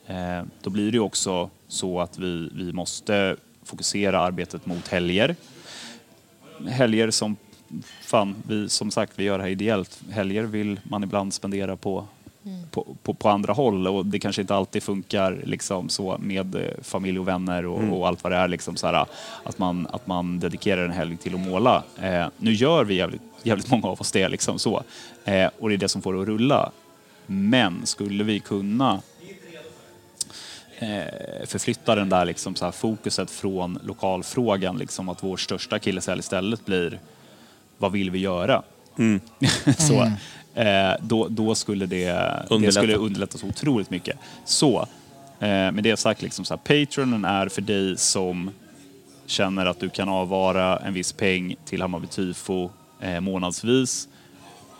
eh, 0.08 0.44
då 0.62 0.70
blir 0.70 0.92
det 0.92 1.00
också 1.00 1.50
så 1.68 2.00
att 2.02 2.20
vi, 2.20 2.50
vi 2.56 2.74
måste 2.74 3.36
fokusera 3.64 4.20
arbetet 4.20 4.66
mot 4.66 4.88
helger. 4.88 5.36
Helger 6.68 7.12
som, 7.12 7.36
fan, 8.02 8.36
vi, 8.48 8.70
som 8.70 8.92
sagt, 8.92 9.14
vi 9.16 9.24
gör 9.24 9.38
det 9.38 9.44
här 9.44 9.52
ideellt. 9.52 10.00
Helger 10.10 10.44
vill 10.44 10.80
man 10.84 11.04
ibland 11.04 11.34
spendera 11.34 11.76
på, 11.76 12.08
på, 12.72 12.86
på, 13.04 13.14
på 13.14 13.30
andra 13.30 13.54
håll 13.54 13.88
och 13.88 14.06
det 14.06 14.20
kanske 14.20 14.42
inte 14.42 14.56
alltid 14.56 14.84
funkar 14.84 15.42
liksom 15.44 15.90
så 15.90 16.18
med 16.20 16.56
eh, 16.56 16.62
familj 16.82 17.20
och 17.20 17.28
vänner 17.28 17.66
och, 17.66 17.98
och 17.98 18.08
allt 18.08 18.24
vad 18.24 18.32
det 18.32 18.38
är. 18.38 18.48
Liksom 18.48 18.76
så 18.76 18.88
här, 18.88 19.06
att, 19.44 19.60
man, 19.60 19.88
att 19.92 20.08
man 20.08 20.40
dedikerar 20.40 20.86
en 20.86 20.92
helg 20.92 21.18
till 21.18 21.34
att 21.34 21.40
måla. 21.40 21.84
Eh, 22.02 22.28
nu 22.38 22.54
gör 22.54 22.84
vi 22.84 22.96
jävligt, 22.96 23.22
jävligt 23.44 23.72
många 23.72 23.88
av 23.88 24.02
oss 24.02 24.12
det 24.12 24.30
liksom 24.30 24.60
så. 24.60 24.84
Eh, 25.26 25.50
och 25.60 25.70
det 25.70 25.76
är 25.76 25.78
det 25.78 25.90
som 25.90 26.02
får 26.02 26.14
det 26.14 26.22
att 26.22 26.28
rulla. 26.28 26.72
Men 27.26 27.86
skulle 27.86 28.24
vi 28.24 28.40
kunna 28.40 29.02
förflytta 31.46 31.96
den 31.96 32.10
där 32.10 32.26
liksom 32.26 32.56
så 32.56 32.66
här 32.66 32.72
fokuset 32.72 33.32
från 33.32 33.80
lokalfrågan, 33.84 34.78
liksom 34.78 35.10
att 35.10 35.24
vår 35.24 35.38
största 35.38 35.76
akilleshäl 35.76 36.20
istället 36.20 36.66
blir 36.66 37.00
vad 37.78 37.92
vill 37.92 38.12
vi 38.12 38.20
göra? 38.20 38.64
så, 39.78 40.12
eh, 40.62 40.94
då, 41.02 41.28
då 41.28 41.56
skulle 41.56 41.86
det, 41.86 42.06
det 42.06 42.46
Underlätta. 42.50 42.80
skulle 42.80 42.96
underlätta 42.96 43.38
så 43.38 43.48
otroligt 43.48 43.90
mycket. 43.90 44.18
Så, 44.46 44.88
eh, 45.40 45.48
med 45.48 45.84
det 45.84 45.98
sagt, 45.98 46.22
liksom 46.22 46.46
så 46.46 46.54
här, 46.54 46.86
Patreonen 46.86 47.26
är 47.26 47.48
för 47.50 47.62
dig 47.62 47.98
som 47.98 48.52
känner 49.26 49.66
att 49.66 49.80
du 49.80 49.90
kan 49.90 50.10
avvara 50.10 50.78
en 50.78 50.94
viss 50.94 51.14
peng 51.14 51.56
till 51.66 51.82
Hammarby 51.82 52.08
Tifo 52.08 52.70
eh, 53.00 53.20
månadsvis 53.20 54.08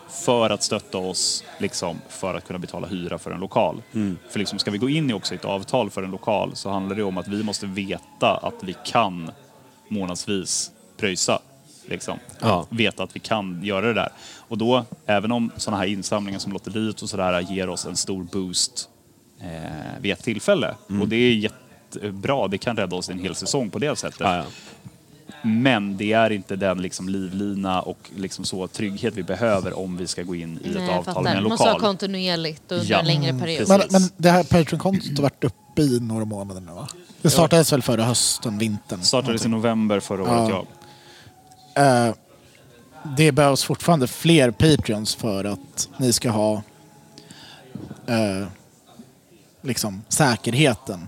för 0.10 0.50
att 0.50 0.64
stötta 0.64 0.98
oss 0.98 1.44
liksom, 1.58 2.02
för 2.10 2.34
att 2.34 2.48
kunna 2.48 2.60
betala 2.60 2.88
hyra 2.88 3.18
för 3.18 3.32
en 3.32 3.40
lokal. 3.40 3.82
För 4.30 4.40
liksom, 4.40 4.60
ska 4.60 4.72
vi 4.72 4.78
gå 4.78 4.90
in 4.90 5.10
i 5.10 5.14
också 5.14 5.36
ett 5.36 5.46
avtal 5.46 5.90
för 5.90 6.04
en 6.04 6.12
lokal 6.12 6.56
så 6.56 6.70
handlar 6.70 6.96
det 6.96 7.04
om 7.04 7.18
att 7.18 7.28
vi 7.28 7.44
måste 7.44 7.66
veta 7.66 8.38
att 8.38 8.64
vi 8.64 8.76
kan 8.86 9.32
månadsvis 9.88 10.72
pröjsa. 10.98 11.40
Liksom. 11.86 12.20
Ja. 12.40 12.66
Veta 12.70 13.04
att 13.04 13.16
vi 13.16 13.20
kan 13.20 13.64
göra 13.64 13.86
det 13.86 13.94
där. 13.94 14.10
Och 14.38 14.58
då, 14.58 14.86
även 15.06 15.32
om 15.32 15.52
sådana 15.58 15.78
här 15.78 15.88
insamlingar 15.88 16.40
som 16.40 16.54
lotteriet 16.54 17.02
och 17.02 17.10
sådär 17.10 17.40
ger 17.40 17.70
oss 17.70 17.86
en 17.86 17.96
stor 17.96 18.24
boost 18.24 18.90
eh, 19.42 20.02
vid 20.02 20.12
ett 20.12 20.24
tillfälle. 20.24 20.76
Och 21.02 21.08
det 21.08 21.16
är 21.16 21.34
jättebra, 21.34 22.48
det 22.48 22.58
kan 22.58 22.78
rädda 22.78 22.96
oss 22.96 23.10
en 23.10 23.20
hel 23.20 23.36
säsong 23.36 23.70
på 23.70 23.80
det 23.80 23.96
sättet. 23.96 24.20
Ja, 24.20 24.36
ja. 24.36 24.44
Men 25.42 25.98
det 25.98 26.14
är 26.14 26.30
inte 26.32 26.56
den 26.56 26.82
liksom 26.82 27.10
livlina 27.10 27.82
och 27.82 28.10
liksom 28.16 28.46
så 28.46 28.68
trygghet 28.68 29.14
vi 29.14 29.24
behöver 29.24 29.80
om 29.80 29.98
vi 29.98 30.08
ska 30.08 30.24
gå 30.24 30.36
in 30.36 30.60
i 30.64 30.70
Nej, 30.70 30.84
ett 30.84 30.90
avtal 31.08 31.24
med 31.24 31.38
en 31.38 31.44
Det 31.44 31.50
måste 31.50 31.64
vara 31.64 31.74
lokal. 31.74 31.88
kontinuerligt 31.90 32.72
under 32.72 32.86
Ja. 32.92 33.00
en 33.00 33.06
längre 33.06 33.40
period. 33.40 33.68
precis. 33.68 33.92
Men, 33.92 34.02
men 34.02 34.10
det 34.18 34.30
här 34.30 34.44
Patreon-kontot 34.44 35.16
har 35.16 35.22
varit 35.24 35.44
uppe 35.44 35.82
i 35.82 36.00
några 36.00 36.26
månader 36.26 36.62
nu 36.62 36.72
va? 36.72 36.88
Det 37.22 37.30
startades 37.30 37.74
väl 37.74 37.82
förra 37.82 38.04
hösten, 38.04 38.58
vintern? 38.58 39.02
Startades 39.02 39.46
i 39.46 39.48
någonting. 39.48 39.70
november 39.70 40.00
förra 40.00 40.22
Ja. 40.28 40.46
året, 40.46 40.66
ja. 41.76 42.08
Eh, 42.08 42.14
det 43.18 43.32
behövs 43.32 43.64
fortfarande 43.64 44.08
fler 44.08 44.52
Patreons 44.52 45.16
för 45.16 45.44
att 45.46 45.90
ni 45.98 46.14
ska 46.14 46.30
ha 46.30 46.54
eh, 48.08 48.48
liksom 49.62 50.02
säkerheten 50.10 51.08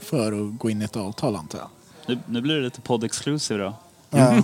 för 0.00 0.32
att 0.32 0.58
gå 0.58 0.70
in 0.70 0.82
i 0.82 0.84
ett 0.84 0.96
avtal 0.96 1.36
antar 1.36 1.58
jag. 1.58 1.68
Nu, 2.06 2.18
nu 2.26 2.40
blir 2.40 2.54
det 2.54 2.62
lite 2.62 2.80
podd-exclusive 2.80 3.58
då. 3.58 3.74
Ja. 4.10 4.42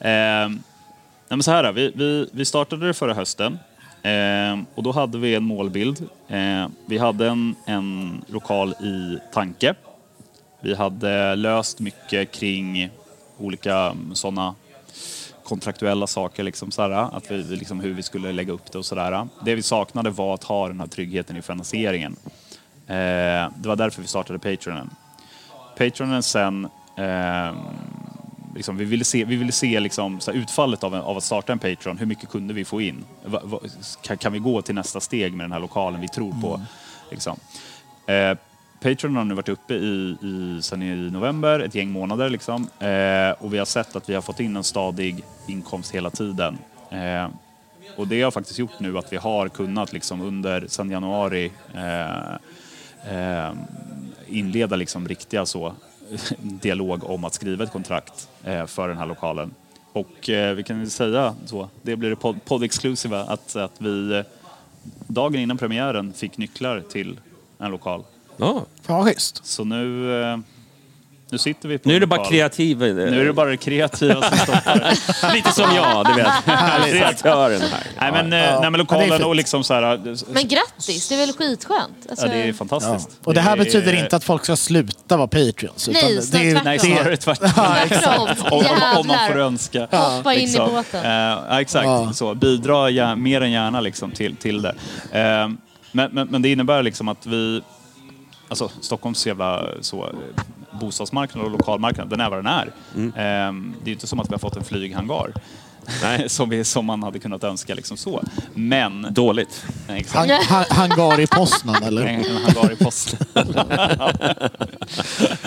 Eh, 0.08 0.48
men 1.28 1.42
så 1.42 1.50
här, 1.50 1.72
vi, 1.72 1.92
vi, 1.94 2.28
vi 2.32 2.44
startade 2.44 2.86
det 2.86 2.94
förra 2.94 3.14
hösten 3.14 3.58
eh, 4.02 4.58
och 4.74 4.82
då 4.82 4.92
hade 4.92 5.18
vi 5.18 5.34
en 5.34 5.44
målbild. 5.44 6.08
Eh, 6.28 6.68
vi 6.86 6.98
hade 6.98 7.28
en, 7.28 7.54
en 7.66 8.20
lokal 8.26 8.72
i 8.72 9.18
tanke. 9.32 9.74
Vi 10.60 10.74
hade 10.74 11.36
löst 11.36 11.80
mycket 11.80 12.32
kring 12.32 12.90
olika 13.38 13.96
sådana 14.14 14.54
kontraktuella 15.44 16.06
saker, 16.06 16.42
liksom 16.42 16.70
sådär, 16.70 17.16
att 17.16 17.30
vi, 17.30 17.42
vi 17.42 17.56
liksom 17.56 17.80
hur 17.80 17.94
vi 17.94 18.02
skulle 18.02 18.32
lägga 18.32 18.52
upp 18.52 18.72
det 18.72 18.78
och 18.78 18.86
sådär. 18.86 19.28
Det 19.44 19.54
vi 19.54 19.62
saknade 19.62 20.10
var 20.10 20.34
att 20.34 20.44
ha 20.44 20.68
den 20.68 20.80
här 20.80 20.86
tryggheten 20.86 21.36
i 21.36 21.42
finansieringen. 21.42 22.16
Eh, 22.86 23.50
det 23.56 23.68
var 23.68 23.76
därför 23.76 24.02
vi 24.02 24.08
startade 24.08 24.38
Patreonen. 24.38 24.90
Patreonen 25.78 26.22
sen 26.22 26.68
ehm, 26.96 27.56
liksom, 28.54 28.76
vi 28.76 28.84
ville 28.84 29.04
se, 29.04 29.24
vi 29.24 29.36
ville 29.36 29.52
se 29.52 29.80
liksom, 29.80 30.20
här, 30.26 30.34
utfallet 30.34 30.84
av, 30.84 30.94
en, 30.94 31.00
av 31.00 31.16
att 31.16 31.24
starta 31.24 31.52
en 31.52 31.58
Patreon. 31.58 31.98
Hur 31.98 32.06
mycket 32.06 32.28
kunde 32.28 32.54
vi 32.54 32.64
få 32.64 32.80
in? 32.80 33.04
Va, 33.24 33.40
va, 33.44 33.60
kan, 34.02 34.16
kan 34.18 34.32
vi 34.32 34.38
gå 34.38 34.62
till 34.62 34.74
nästa 34.74 35.00
steg 35.00 35.34
med 35.34 35.44
den 35.44 35.52
här 35.52 35.60
lokalen 35.60 36.00
vi 36.00 36.08
tror 36.08 36.32
på? 36.42 36.60
Liksom. 37.10 37.36
Eh, 38.06 38.38
Patreon 38.80 39.16
har 39.16 39.24
nu 39.24 39.34
varit 39.34 39.48
uppe 39.48 39.74
i, 39.74 40.16
i, 40.22 40.62
sen 40.62 40.82
i 40.82 41.10
november, 41.10 41.60
ett 41.60 41.74
gäng 41.74 41.90
månader. 41.90 42.30
Liksom. 42.30 42.68
Eh, 42.78 43.30
och 43.44 43.54
vi 43.54 43.58
har 43.58 43.64
sett 43.64 43.96
att 43.96 44.08
vi 44.08 44.14
har 44.14 44.22
fått 44.22 44.40
in 44.40 44.56
en 44.56 44.64
stadig 44.64 45.24
inkomst 45.46 45.94
hela 45.94 46.10
tiden. 46.10 46.58
Eh, 46.90 47.28
och 47.96 48.08
det 48.08 48.22
har 48.22 48.30
faktiskt 48.30 48.58
gjort 48.58 48.80
nu 48.80 48.98
att 48.98 49.12
vi 49.12 49.16
har 49.16 49.48
kunnat 49.48 49.92
liksom 49.92 50.20
under 50.20 50.66
sen 50.68 50.90
januari 50.90 51.52
eh, 51.74 52.32
eh, 53.14 53.52
inleda 54.30 54.76
liksom 54.76 55.08
riktiga 55.08 55.46
så, 55.46 55.72
dialog 56.38 57.04
om 57.04 57.24
att 57.24 57.34
skriva 57.34 57.64
ett 57.64 57.72
kontrakt 57.72 58.28
eh, 58.44 58.66
för 58.66 58.88
den 58.88 58.96
här 58.98 59.06
lokalen. 59.06 59.54
Och 59.92 60.28
eh, 60.30 60.54
vi 60.54 60.62
kan 60.62 60.80
ju 60.80 60.90
säga 60.90 61.34
så, 61.46 61.68
det 61.82 61.96
blir 61.96 62.10
det 62.10 62.16
podd- 62.16 62.40
podd-exclusiva, 62.44 63.20
att, 63.24 63.56
att 63.56 63.72
vi 63.78 64.16
eh, 64.16 64.24
dagen 65.06 65.40
innan 65.40 65.58
premiären 65.58 66.12
fick 66.12 66.38
nycklar 66.38 66.80
till 66.80 67.20
en 67.58 67.70
lokal. 67.70 68.04
Ja. 68.36 68.64
Schysst. 69.04 69.46
Så 69.46 69.64
nu, 69.64 70.12
eh, 70.22 70.38
nu 71.30 71.38
sitter 71.38 71.68
vi 71.68 71.78
på 71.78 71.88
Nu 71.88 71.96
är 71.96 72.00
det 72.00 72.06
bara 72.06 72.16
lokal. 72.16 72.32
kreativ... 72.32 72.82
eh, 72.82 72.94
Nu 72.94 73.20
är 73.20 73.24
det 73.24 73.32
bara 73.32 73.50
det 73.50 73.56
kreativa 73.56 74.22
som 74.22 74.38
stoppar. 74.42 75.32
Lite 75.34 75.52
som 75.52 75.74
jag, 75.74 76.06
du 76.06 76.12
vet. 76.14 76.26
Kreatören 76.90 77.60
här. 77.60 77.80
nej, 78.00 78.12
men, 78.12 78.32
eh, 78.32 78.38
Ja. 78.38 78.44
nej, 78.44 78.52
men 78.60 78.62
Ja, 78.64 78.70
det 78.70 78.78
lokalen 78.78 79.10
fint. 79.10 79.24
och 79.24 79.34
liksom 79.36 79.64
så 79.64 79.74
här... 79.74 79.82
eh, 79.94 80.14
Men 80.28 80.48
grattis, 80.48 81.08
det 81.08 81.14
är 81.14 81.18
väl 81.18 81.32
skitskönt? 81.32 82.06
Alltså, 82.10 82.26
Ja, 82.26 82.32
det 82.32 82.38
är 82.48 82.52
fantastiskt. 82.52 83.08
Och 83.24 83.34
det 83.34 83.40
här 83.40 83.52
är- 83.52 83.56
betyder 83.56 84.02
inte 84.04 84.16
att 84.16 84.24
folk 84.24 84.44
ska 84.44 84.56
sluta 84.56 85.16
vara 85.16 85.28
Patreons. 85.28 85.88
utan 85.88 86.02
Nej, 86.02 86.16
det, 86.16 86.22
snarare 86.78 87.12
är, 87.12 87.16
tvärtom. 87.16 87.50
Nej, 87.56 87.88
snarare 87.88 87.88
tvärtom. 87.88 88.26
Tvärtom. 88.26 88.58
om, 88.58 88.64
om, 88.92 88.98
om 89.00 89.06
man 89.06 89.16
får 89.18 89.26
Jävlar. 89.26 89.36
önska. 89.46 89.80
Hoppa 89.90 90.34
in 90.34 90.40
i 90.40 90.42
Liksom. 90.42 90.70
båten. 90.74 91.04
Eh, 91.04 91.10
ja, 91.48 91.60
exakt, 91.60 91.86
Ja. 91.86 92.12
så. 92.12 92.34
Bidra 92.34 92.90
gär, 92.90 93.16
mer 93.16 93.40
än 93.40 93.50
gärna 93.50 93.80
liksom, 93.80 94.10
till, 94.10 94.36
till 94.36 94.62
det. 94.62 94.74
Eh, 95.12 95.48
men, 95.92 96.10
men, 96.12 96.28
men 96.30 96.42
det 96.42 96.48
innebär 96.52 96.82
liksom 96.82 97.08
att 97.08 97.26
vi... 97.26 97.62
Alltså 98.48 98.70
Stockholms 98.80 99.26
jävla 99.26 99.64
så, 99.80 100.04
eh, 100.04 100.10
bostadsmarknad 100.80 101.44
och 101.44 101.50
lokalmarknad, 101.50 102.08
den 102.08 102.20
är 102.20 102.30
vad 102.30 102.38
den 102.38 102.46
är. 102.46 102.72
Mm. 102.94 103.08
Eh, 103.08 103.74
det 103.84 103.90
är 103.90 103.92
inte 103.92 104.06
som 104.06 104.20
att 104.20 104.28
vi 104.28 104.34
har 104.34 104.38
fått 104.38 104.56
en 104.56 104.64
flyghangar. 104.64 105.32
Nej. 106.02 106.28
som, 106.28 106.48
vi, 106.48 106.64
som 106.64 106.86
man 106.86 107.02
hade 107.02 107.18
kunnat 107.18 107.44
önska 107.44 107.74
liksom 107.74 107.96
så. 107.96 108.22
Men... 108.54 109.06
Dåligt. 109.10 109.66
Nej, 109.88 110.00
exakt. 110.00 110.30
han, 110.30 110.64
han, 110.68 110.90
hangar 110.90 111.20
i 111.20 111.26
Poznan 111.26 111.82
eller? 111.82 112.06
En, 112.06 112.24
en 112.24 112.36
hangar 112.36 112.72
i 112.72 112.76
posten. 112.76 113.26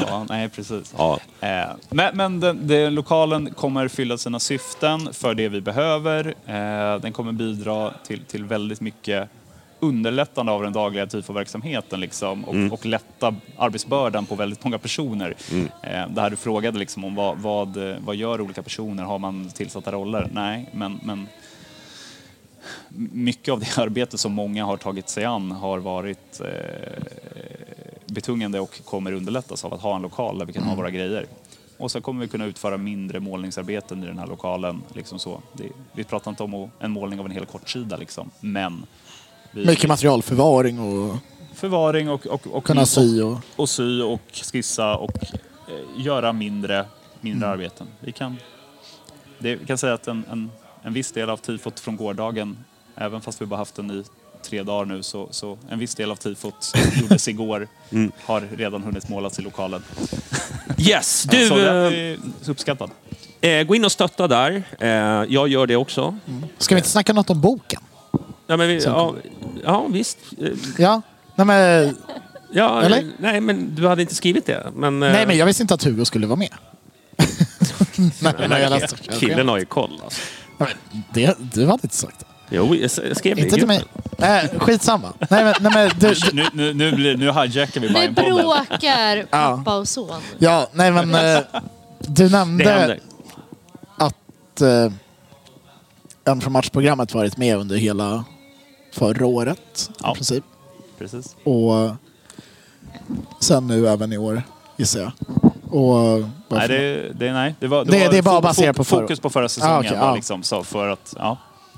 ja, 0.07 0.26
nej 0.30 0.49
precis. 0.49 0.93
Ja. 0.98 1.19
Eh, 1.39 1.69
men 1.89 2.18
men 2.18 2.39
den, 2.39 2.68
den 2.68 2.95
lokalen 2.95 3.53
kommer 3.53 3.88
fylla 3.88 4.18
sina 4.18 4.39
syften 4.39 5.14
för 5.14 5.34
det 5.34 5.49
vi 5.49 5.61
behöver. 5.61 6.27
Eh, 6.45 7.02
den 7.02 7.14
kommer 7.14 7.31
bidra 7.31 7.93
till, 8.07 8.23
till 8.23 8.45
väldigt 8.45 8.81
mycket 8.81 9.30
underlättande 9.82 10.52
av 10.52 10.64
den 10.64 10.74
dagliga 10.74 11.08
tifo-verksamheten 11.08 11.99
liksom, 11.99 12.45
och, 12.45 12.74
och 12.74 12.86
lätta 12.86 13.36
arbetsbördan 13.58 14.26
på 14.26 14.36
väldigt 14.36 14.64
många 14.64 14.78
personer. 14.78 15.36
Eh, 15.84 16.10
det 16.10 16.22
här 16.22 16.30
du 16.30 16.36
frågade 16.36 16.80
liksom 16.80 17.03
om 17.03 17.16
vad, 17.16 17.38
vad, 17.38 17.90
eh, 17.90 17.95
vad 17.99 18.16
gör 18.16 18.41
olika 18.41 18.64
personer? 18.64 19.03
Har 19.03 19.20
man 19.20 19.49
tillsatta 19.49 19.91
roller? 19.91 20.30
Nej, 20.32 20.70
men, 20.72 20.99
men 21.03 21.28
mycket 23.14 23.52
av 23.52 23.60
det 23.60 23.78
arbete 23.78 24.18
som 24.18 24.34
många 24.34 24.66
har 24.66 24.78
tagit 24.78 25.10
sig 25.10 25.26
an 25.26 25.52
har 25.52 25.80
varit 25.80 26.41
eh, 26.41 27.03
betungande 28.06 28.60
och 28.60 28.86
kommer 28.86 29.12
underlättas 29.12 29.66
av 29.66 29.74
att 29.74 29.82
ha 29.82 29.95
en 29.95 30.02
lokal 30.02 30.38
där 30.38 30.45
vi 30.45 30.53
kan 30.53 30.64
ha 30.64 30.76
våra 30.76 30.90
grejer. 30.90 31.26
Och 31.78 31.91
så 31.91 32.02
kommer 32.02 32.22
vi 32.22 32.28
kunna 32.28 32.45
utföra 32.45 32.78
mindre 32.78 33.20
målningsarbeten 33.20 34.03
i 34.03 34.08
den 34.08 34.20
här 34.20 34.28
lokalen. 34.28 34.82
Liksom 34.94 35.20
så. 35.20 35.41
Det, 35.53 35.70
vi 35.94 36.03
pratar 36.03 36.32
inte 36.32 36.44
om 36.44 36.72
en 36.80 36.91
målning 36.91 37.20
av 37.20 37.26
en 37.26 37.32
hel 37.32 37.45
kortsida 37.45 37.98
liksom, 37.98 38.32
men 38.40 38.86
Mycket 39.52 39.88
materialförvaring 39.88 40.80
och 40.80 41.18
förvaring 41.56 42.10
och, 42.10 42.28
och, 42.28 42.48
och, 42.48 42.64
kunna 42.64 42.86
sy 42.86 43.22
och... 43.22 43.40
och 43.56 43.69
sy 43.69 44.02
och 44.02 44.22
skissa 44.32 44.95
och 44.95 45.11
eh, 45.23 46.06
göra 46.06 46.34
mindre, 46.34 46.86
mindre 47.22 47.49
arbeten. 47.49 47.88
Vi 47.99 48.11
kan, 48.11 48.38
det, 49.40 49.56
vi 49.56 49.65
kan 49.65 49.78
säga 49.78 49.94
att 49.94 50.07
en, 50.07 50.23
en, 50.32 50.52
en 50.84 50.94
viss 50.94 51.11
del 51.11 51.30
av 51.30 51.38
tifot 51.38 51.80
från 51.80 51.95
gårdagen, 51.98 52.57
även 52.95 53.22
fast 53.22 53.41
vi 53.41 53.45
bara 53.45 53.57
haft 53.57 53.76
den 53.76 53.91
i 53.91 54.03
tre 54.44 54.64
dagar 54.64 54.86
nu, 54.86 55.03
så, 55.03 55.28
så 55.32 55.57
en 55.69 55.80
viss 55.80 55.95
del 55.95 56.11
av 56.11 56.15
tifot 56.15 56.56
som 56.60 56.82
gjordes 57.02 57.28
igår 57.28 57.68
har 58.26 58.41
redan 58.41 58.84
hunnit 58.84 59.10
målas 59.10 59.40
i 59.40 59.41
lokalen. 59.41 59.84
Yes, 60.78 61.22
så 61.22 61.28
du, 61.28 61.49
den 61.49 61.94
eh, 61.94 61.94
är 61.94 62.18
uppskattad. 62.48 62.91
eh, 63.41 63.64
gå 63.64 63.76
in 63.76 63.86
och 63.86 63.91
stötta 63.91 64.28
där. 64.28 64.64
Eh, 64.80 64.90
jag 65.30 65.48
gör 65.48 65.68
det 65.68 65.76
också. 65.76 66.18
Ska 66.57 66.76
vi 66.76 66.80
inte 66.80 66.90
snacka 66.90 67.14
något 67.14 67.30
om 67.30 67.41
boken? 67.41 67.82
Ja, 68.47 68.57
men 68.57 68.68
vi, 68.68 68.84
ja, 68.84 69.15
ja, 69.63 69.88
visst. 69.89 70.18
Ja. 70.77 71.01
Nej 71.35 71.45
men, 71.45 71.95
Ja, 72.53 72.81
Eller? 72.81 73.03
Nej, 73.18 73.41
men 73.41 73.76
du 73.76 73.88
hade 73.88 74.01
inte 74.01 74.15
skrivit 74.15 74.45
det. 74.45 74.72
Men, 74.76 75.03
eh, 75.03 75.11
nej, 75.11 75.27
men 75.27 75.38
jag 75.38 75.45
visste 75.45 75.63
inte 75.63 75.73
att 75.73 75.84
Hugo 75.84 76.05
skulle 76.05 76.27
vara 76.27 76.39
med. 76.39 76.49
nej, 78.22 78.34
men 78.49 78.61
jag 78.61 78.69
läste. 78.69 78.97
Killen 78.97 79.47
har 79.47 79.57
ju 79.57 79.65
koll. 79.65 80.01
Alltså. 80.03 80.22
Nej, 80.57 80.69
men 80.91 81.03
Det, 81.13 81.38
du 81.53 81.65
hade 81.65 81.80
inte 81.84 81.95
sagt 81.95 82.19
det. 82.19 82.26
Jo, 82.55 82.76
jag 82.76 82.91
skrev 82.91 83.35
det 83.35 83.41
Inte 83.41 83.55
till 83.55 83.68
mig. 83.68 83.84
Nej, 84.18 84.49
skitsamma. 84.57 85.13
Nej, 85.30 85.43
men, 85.43 85.53
nej, 85.61 85.72
men 85.73 85.91
du, 85.99 86.13
du, 86.13 86.30
Nu, 86.34 86.45
nu, 86.53 86.73
nu, 86.73 86.91
blir, 86.91 87.18
nu 87.18 87.31
hijackar 87.31 87.81
vi 87.81 87.89
bara 87.89 88.03
Nu 88.03 88.09
bråkar 88.09 89.23
pappa 89.26 89.77
och 89.77 89.88
son. 89.88 90.22
ja, 90.38 90.68
nej 90.73 90.91
men 90.91 91.15
eh, 91.15 91.41
du 91.99 92.30
nämnde 92.30 92.99
att 93.97 94.61
eh, 94.61 94.91
en 96.26 96.41
från 96.41 96.53
matchprogrammet 96.53 97.14
varit 97.14 97.38
med 97.38 97.57
under 97.57 97.76
hela 97.77 98.23
förra 98.93 99.26
året 99.26 99.89
Ja. 100.03 100.11
i 100.11 100.15
princip. 100.15 100.43
Precis. 100.99 101.35
Och 101.43 101.95
sen 103.39 103.68
nu 103.68 103.88
även 103.88 104.14
i 104.14 104.18
år 104.18 104.43
gissar 104.77 104.99
jag. 104.99 105.11
Och, 105.73 106.23
Nej, 106.49 106.68
det, 106.68 107.11
det, 107.14 107.34
nej, 107.34 107.56
det, 107.60 107.68
var, 107.68 107.85
Det- 107.85 107.91
var 108.03 108.11
det 108.11 108.18
är 108.18 108.22
bara 108.22 108.39
fo- 108.39 108.43
baserat 108.43 108.76
på 108.76 108.84
förra- 108.84 109.02
fokus 109.02 109.19
på 109.19 109.30
förra 109.30 109.49
säsongen. 109.49 109.93
Ah, 109.93 109.99
var 110.02 110.07
ja. 110.07 110.15
liksom, 110.15 110.43
så 110.43 110.64
för 110.64 110.88
att, 110.88 111.14
ja. 111.18 111.38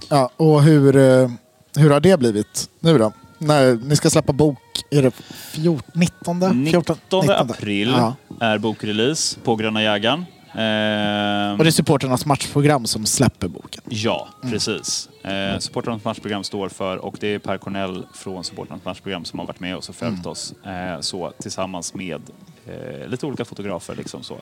Ja, 0.10 0.30
och 0.38 0.64
hur, 0.64 0.96
eh, 0.96 1.30
hur 1.76 1.90
har 1.90 2.00
det 2.00 2.18
blivit 2.20 2.70
nu 2.80 2.98
då? 2.98 3.12
När 3.38 3.74
ni 3.76 3.96
ska 3.96 4.10
släppa 4.10 4.34
bok, 4.34 4.58
är 4.92 5.02
det 5.02 5.12
14, 5.52 5.82
19? 5.94 6.40
19 6.64 6.84
14, 7.10 7.30
april 7.30 7.94
Ja. 7.98 8.16
är 8.40 8.58
bokrelease 8.58 9.40
på 9.44 9.56
Gröna 9.56 9.84
Jägaren. 9.84 10.26
Ehm, 10.56 11.58
Och 11.58 11.64
det 11.64 11.70
är 11.70 11.72
supporternas 11.72 12.26
matchprogram 12.26 12.86
som 12.86 13.06
släpper 13.06 13.48
boken. 13.48 13.82
Ja, 13.90 14.28
precis. 14.42 15.10
Eh, 15.24 15.60
supportrarnas 15.60 16.04
matchprogram 16.06 16.44
står 16.44 16.70
för, 16.70 16.98
och 16.98 17.18
det 17.20 17.28
är 17.28 17.40
Per 17.40 17.58
Cornell 17.58 18.06
från 18.14 18.44
supportrarnas 18.44 18.86
matchprogram 18.86 19.26
som 19.26 19.40
har 19.40 19.46
varit 19.46 19.60
med 19.60 19.76
oss 19.76 19.90
och 19.90 19.96
följt 19.96 20.26
oss 20.26 20.54
eh, 20.66 21.00
så, 21.00 21.32
tillsammans 21.40 21.94
med 21.94 22.22
eh, 22.66 23.08
lite 23.08 23.26
olika 23.26 23.46
fotografer. 23.46 23.96
Liksom 23.96 24.24
så. 24.24 24.40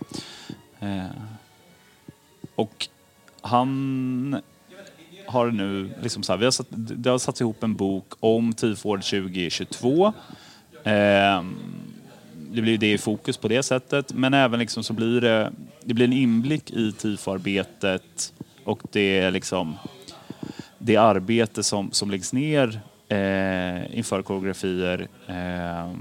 Eh, 0.80 1.04
och 2.56 2.88
han 3.42 4.42
har 5.28 5.52
nu, 5.52 5.94
liksom 6.02 6.24
så 6.24 6.32
här, 6.34 6.38
vi 6.38 6.46
har 6.46 6.52
satt, 6.52 6.68
det 6.70 7.10
har 7.10 7.18
satts 7.18 7.42
ihop 7.42 7.64
en 7.64 7.76
bok 7.76 8.14
om 8.20 8.54
Tiford 8.54 9.04
2022. 9.04 10.14
Det 12.54 12.62
blir 12.62 12.78
det 12.78 12.94
i 12.94 12.98
fokus 12.98 13.38
på 13.38 13.48
det 13.48 13.64
sättet. 13.64 14.14
Men 14.14 14.34
även 14.34 14.60
liksom 14.60 14.84
så 14.84 14.94
blir 14.94 15.22
det, 15.22 15.52
det 15.84 15.94
blir 15.94 16.06
en 16.06 16.14
inblick 16.14 16.72
i 16.72 16.92
TIFO-arbetet 16.92 18.34
och 18.64 18.82
det 18.92 19.20
är 19.20 19.32
liksom 19.32 19.78
det 20.78 20.98
arbete 20.98 21.64
som, 21.64 21.92
som 21.92 22.12
läggs 22.12 22.34
ner 22.34 22.82
eh, 23.08 23.98
inför 23.98 24.22
koreografier. 24.22 25.08
Eh, 25.28 25.92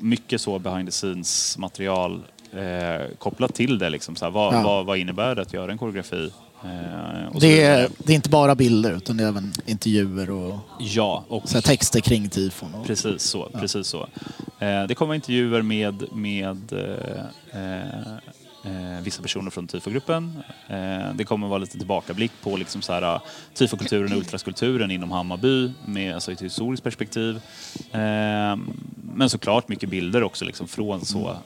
mycket 0.00 0.40
så 0.40 0.58
behind 0.58 0.88
the 0.88 0.92
scenes 0.92 1.58
material 1.58 2.22
eh, 2.52 3.06
kopplat 3.18 3.54
till 3.54 3.78
det. 3.78 3.90
Liksom, 3.90 4.16
så 4.16 4.24
här, 4.24 4.32
vad, 4.32 4.54
Ja. 4.54 4.62
vad, 4.62 4.86
vad 4.86 4.98
innebär 4.98 5.34
det 5.34 5.42
att 5.42 5.52
göra 5.52 5.72
en 5.72 5.78
koreografi? 5.78 6.30
Eh, 6.64 7.38
Det 7.40 7.62
är, 7.62 7.88
det 7.98 8.12
är 8.12 8.16
inte 8.16 8.28
bara 8.30 8.54
bilder 8.54 8.92
utan 8.92 9.16
det 9.16 9.24
är 9.24 9.28
även 9.28 9.52
intervjuer 9.66 10.30
och 10.30 10.58
Ja, 10.80 11.24
och 11.28 11.48
så 11.48 11.60
texter 11.60 12.00
kring 12.00 12.28
tifon. 12.28 12.74
Och, 12.74 12.86
Precis 12.86 13.22
så. 13.22 13.48
Precis 13.54 13.86
så. 13.86 14.08
Eh, 14.58 14.84
det 14.88 14.94
kommer 14.94 15.14
intervjuer 15.14 15.62
med, 15.62 16.04
med 16.12 16.72
eh, 16.72 18.00
eh, 18.72 19.00
vissa 19.02 19.22
personer 19.22 19.50
från 19.50 19.66
TIFO-gruppen. 19.66 20.42
Eh, 20.68 21.14
det 21.14 21.24
kommer 21.24 21.48
vara 21.48 21.58
lite 21.58 21.78
tillbakablick 21.78 22.32
på 22.42 22.56
liksom 22.56 22.82
så 22.82 22.92
här, 22.92 23.20
TIFO-kulturen 23.54 24.12
och 24.12 24.18
ultraskulturen 24.18 24.90
inom 24.90 25.10
Hammarby 25.10 25.72
med 25.86 26.14
alltså, 26.14 26.32
ett 26.32 26.42
historiskt 26.42 26.84
perspektiv. 26.84 27.36
Eh, 27.92 28.56
men 29.14 29.30
såklart 29.30 29.68
mycket 29.68 29.88
bilder 29.88 30.22
också 30.22 30.44
liksom, 30.44 30.68
från 30.68 31.04
så 31.04 31.36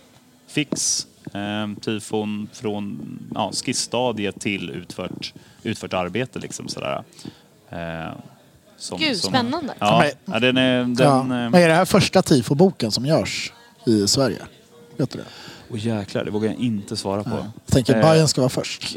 fix, 0.52 1.06
eh, 1.34 1.80
tifon, 1.80 2.48
från 2.52 2.98
ja, 3.34 3.50
skissstadiet 3.52 4.40
till 4.40 4.70
utfört, 4.70 5.34
utfört 5.62 5.92
arbete. 5.92 6.38
Liksom, 6.38 6.68
sådär. 6.68 7.02
Eh, 7.70 8.12
som, 8.76 8.98
Gud, 8.98 9.16
spännande. 9.16 9.74
Ja, 9.78 9.98
Men- 10.26 10.34
ja, 10.34 10.40
den 10.40 10.56
är... 10.56 10.78
Den, 10.78 10.96
ja. 10.98 11.18
eh, 11.20 11.26
Men 11.26 11.54
är 11.54 11.68
det 11.68 11.74
här 11.74 11.84
första 11.84 12.22
tifoboken 12.22 12.90
som 12.90 13.06
görs 13.06 13.52
i 13.86 14.08
Sverige? 14.08 14.38
Vet 14.96 15.10
du 15.10 15.18
det? 15.18 15.24
Åh 15.73 15.86
jäklar, 15.86 16.24
det 16.24 16.31
vågar 16.31 16.49
jag 16.51 16.59
inte 16.59 16.97
svara 16.97 17.24
på. 17.24 17.31
Jag 17.31 17.51
tänker 17.66 17.97
att 17.97 18.05
Eh, 18.05 18.11
Bayern 18.11 18.28
ska 18.28 18.40
vara 18.40 18.49
först. 18.49 18.97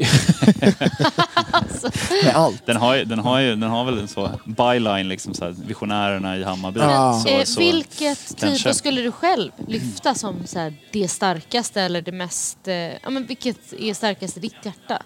Med 2.24 2.34
allt. 2.34 2.66
Den 2.66 2.76
har, 2.76 2.94
ju, 2.96 3.04
den, 3.04 3.18
har 3.18 3.40
ju, 3.40 3.56
den 3.56 3.70
har 3.70 3.84
väl 3.84 3.98
en 3.98 4.08
så 4.08 4.30
byline, 4.44 5.08
liksom 5.08 5.34
så 5.34 5.44
här, 5.44 5.54
visionärerna 5.66 6.36
i 6.36 6.44
Hammarby. 6.44 6.80
Ja. 6.80 7.22
Så, 7.26 7.28
Eh, 7.28 7.44
så, 7.44 7.60
vilket 7.60 8.36
tifo 8.36 8.74
skulle 8.74 9.00
du 9.02 9.12
själv 9.12 9.52
lyfta 9.68 10.14
som 10.14 10.46
så 10.46 10.58
här, 10.58 10.74
det 10.92 11.08
starkaste 11.08 11.82
eller 11.82 12.02
det 12.02 12.12
mest... 12.12 12.68
Eh, 12.68 12.74
ja, 12.74 13.10
men 13.10 13.26
vilket 13.26 13.72
är 13.72 13.94
starkast 13.94 14.36
i 14.36 14.40
ditt 14.40 14.56
hjärta? 14.64 15.02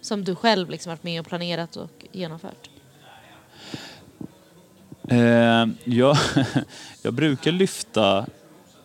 Som 0.00 0.24
du 0.24 0.34
själv 0.34 0.70
liksom 0.70 0.90
varit 0.90 1.04
med 1.04 1.20
och 1.20 1.26
planerat 1.26 1.76
och 1.76 2.06
genomfört. 2.12 2.68
Eh, 5.08 5.66
jag, 5.84 6.16
jag 7.02 7.14
brukar 7.14 7.52
lyfta 7.52 8.26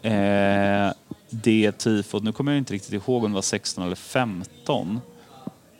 eh, 0.01 0.91
det 1.29 1.71
tifot, 1.71 2.23
nu 2.23 2.31
kommer 2.31 2.51
jag 2.51 2.57
inte 2.57 2.73
riktigt 2.73 2.93
ihåg 2.93 3.23
om 3.23 3.31
det 3.31 3.35
var 3.35 3.41
16 3.41 3.83
eller 3.85 3.95
15. 3.95 5.01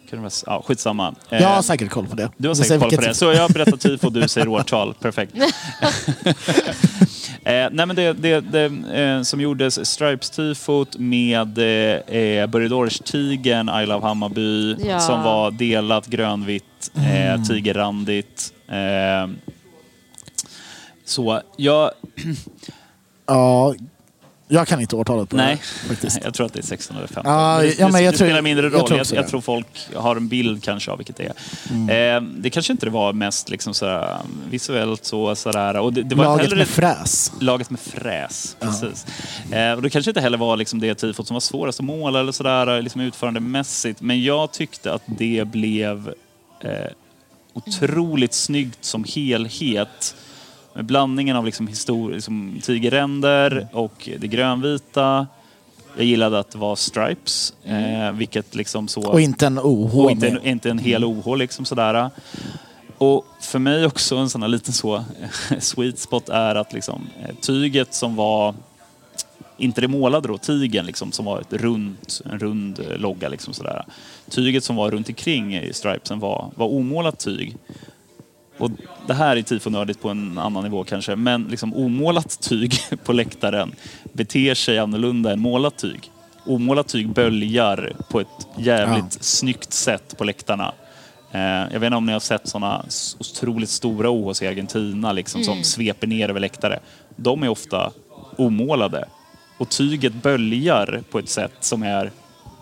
Kan 0.10 0.18
det 0.20 0.24
vara, 0.24 0.32
ja, 0.46 0.64
skitsamma. 0.66 1.16
Eh, 1.30 1.42
Jag 1.42 1.50
har 1.50 1.62
säkert 1.62 1.90
koll 1.90 2.08
på 2.08 2.16
det. 2.16 2.30
Du 2.38 2.48
har 2.48 2.56
säkert 2.56 2.80
koll 2.80 2.90
på 2.92 3.02
det. 3.02 3.14
Så 3.14 3.26
jag 3.26 3.52
berättar 3.52 3.78
tifo 3.78 4.08
och 4.08 4.14
du 4.14 4.28
säger 4.28 4.48
årtal. 4.48 4.94
Perfekt. 5.02 5.34
eh, 7.44 7.68
nej 7.72 7.86
men 7.86 7.96
det, 7.96 8.14
det, 8.14 8.40
det 8.42 8.66
eh, 9.02 9.22
som 9.22 9.42
gjordes, 9.42 9.80
Stripes-tifot 9.86 10.98
med 10.98 11.58
eh, 11.58 12.16
eh, 12.18 12.48
Börje 12.48 12.68
Dorsch-tigern, 12.68 13.84
I 13.84 13.86
Love 13.86 14.08
Hammarby, 14.08 14.76
Ja. 14.88 15.00
som 15.00 15.24
var 15.24 15.52
delat 15.52 16.08
grönvitt, 16.08 16.64
Mm. 16.96 17.12
eh, 17.42 17.44
tigerrandigt. 17.48 18.54
Eh, 18.68 19.28
så 21.06 21.42
jag... 21.58 21.92
Ja, 23.30 23.76
jag 24.48 24.68
kan 24.68 24.82
inte 24.82 24.96
årtalet 24.96 25.30
på 25.30 25.36
Nej, 25.36 25.62
det 25.84 25.88
faktiskt. 25.90 26.20
jag 26.24 26.34
tror 26.34 26.46
att 26.46 26.54
det 26.54 26.60
är 26.60 26.64
16 26.64 26.98
eller 26.98 27.08
15. 27.08 27.34
Ja, 27.34 27.58
Men 27.58 27.66
det, 27.68 27.80
ja, 27.80 27.90
jag 28.02 28.14
det 28.14 28.18
tror- 28.18 28.28
spelar 28.28 28.42
mindre 28.42 28.66
jag 28.66 28.74
roll. 28.74 28.80
tror 28.88 28.98
Jag, 28.98 29.02
också 29.02 29.16
jag, 29.16 29.26
det. 29.26 29.30
tror 29.30 29.42
folk 29.42 29.68
har 29.96 30.16
en 30.16 30.28
bild 30.28 30.64
kanske 30.64 30.92
av 30.92 30.98
vilket 30.98 31.16
det 31.18 31.24
är. 31.26 31.34
Mm. 31.74 32.26
Eh, 32.26 32.32
det 32.42 32.50
kanske 32.50 32.74
inte 32.74 32.86
det 32.86 32.90
var 32.90 33.14
mest 33.14 33.50
liksom 33.50 33.74
sådär, 33.74 34.18
visuellt 34.50 35.06
så, 35.06 35.36
sådär. 35.36 35.78
Och 35.78 35.94
det, 35.94 36.04
det 36.04 36.16
var 36.16 36.24
Laget 36.26 36.58
med 36.58 36.68
fräs. 36.68 37.32
Laget 37.40 37.70
med 37.70 37.80
fräs, 37.80 38.56
precis. 38.60 39.06
Eh, 39.52 39.72
och 39.74 39.82
det 39.82 39.90
kanske 39.90 40.12
inte 40.12 40.22
heller 40.22 40.38
var 40.38 40.58
liksom 40.58 40.80
det 40.80 40.96
tifot 40.96 41.28
som 41.28 41.34
var 41.36 41.42
svårast 41.42 41.80
att 41.80 41.86
måla 41.86 42.20
eller 42.20 42.32
sådär, 42.32 42.82
liksom 42.82 43.02
utförandemässigt. 43.02 44.02
Men 44.02 44.24
jag 44.24 44.52
tyckte 44.52 44.94
att 44.94 45.04
det 45.06 45.48
blev 45.48 46.14
eh, 46.64 46.70
otroligt 47.54 48.34
snyggt 48.34 48.86
som 48.86 49.04
helhet. 49.16 50.16
Med 50.78 50.86
blandningen 50.86 51.36
av 51.36 51.46
liksom 51.46 51.68
histor- 51.68 52.14
liksom 52.14 52.60
tigerränder 52.64 53.68
och 53.72 54.10
det 54.20 54.28
grönvita. 54.28 55.28
Jag 55.96 56.06
gillade 56.06 56.40
att 56.40 56.52
det 56.52 56.58
var 56.58 56.76
stripes, 56.76 57.54
eh, 57.64 58.12
vilket 58.12 58.56
liksom 58.56 58.88
så... 58.88 59.02
Och 59.02 59.22
inte 59.22 59.46
en 59.46 59.60
OH. 59.60 60.00
Och 60.00 60.12
inte 60.12 60.28
en, 60.28 60.46
inte 60.46 60.70
en 60.70 60.78
hel 60.78 61.06
OH 61.06 61.36
liksom 61.38 61.66
sådär. 61.66 62.10
Och 62.98 63.26
för 63.42 63.60
mig 63.60 63.86
också 63.86 64.16
en 64.16 64.30
sån 64.30 64.42
här 64.42 64.50
liten 64.50 64.74
så 64.74 65.04
sweet 65.60 66.00
spot 66.00 66.30
är 66.30 66.56
att 66.56 66.74
liksom 66.74 67.08
eh, 67.22 67.36
tyget 67.36 67.94
som 67.94 68.16
var 68.16 68.56
inte 69.58 69.82
det 69.82 69.88
målade 69.88 70.28
då, 70.28 70.38
tigen 70.38 70.86
liksom, 70.86 71.12
som 71.12 71.26
var 71.26 71.42
ett 71.42 71.54
runt, 71.54 72.22
en 72.26 72.40
rund 72.40 72.80
logga 72.98 73.30
liksom 73.30 73.54
sådär. 73.54 73.86
Tyget 74.30 74.64
som 74.64 74.76
var 74.76 74.92
runt 74.92 75.10
omkring 75.10 75.56
i 75.56 75.74
stripesen 75.74 76.20
var, 76.20 76.52
var 76.56 76.68
omålat 76.68 77.20
tyg. 77.20 77.58
Och 78.58 78.72
det 79.08 79.14
här 79.14 79.38
är 79.38 79.42
tifonördigt 79.42 80.02
på 80.02 80.10
en 80.10 80.38
annan 80.38 80.64
nivå 80.64 80.84
kanske, 80.84 81.16
men 81.16 81.44
liksom 81.44 81.74
omålat 81.74 82.40
tyg 82.42 82.74
på 83.04 83.14
läktaren 83.14 83.76
beter 84.14 84.54
sig 84.54 84.80
annorlunda 84.80 85.34
än 85.34 85.40
målat 85.40 85.78
tyg. 85.78 86.12
Omålat 86.46 86.88
tyg 86.88 87.10
böljar 87.10 87.94
på 88.10 88.20
ett 88.20 88.48
jävligt 88.58 89.24
snyggt 89.24 89.74
sätt 89.74 90.18
på 90.18 90.24
läktarna. 90.24 90.74
Eh, 91.32 91.42
jag 91.42 91.80
vet 91.80 91.84
inte 91.84 91.96
om 91.96 92.06
ni 92.06 92.14
har 92.14 92.20
sett 92.20 92.48
sådana 92.48 92.86
otroligt 93.20 93.70
stora 93.70 94.10
OHC 94.10 94.42
i 94.42 94.48
Argentina 94.48 95.12
liksom, 95.12 95.44
som 95.44 95.64
sveper 95.64 96.08
ner 96.08 96.30
över 96.30 96.40
läktare. 96.40 96.80
De 97.16 97.44
är 97.44 97.50
ofta 97.50 97.92
omålade. 98.38 99.06
Och 99.58 99.70
tyget 99.70 100.14
böljar 100.14 101.04
på 101.12 101.20
ett 101.20 101.30
sätt 101.30 101.54
som 101.60 101.84
är 101.84 102.12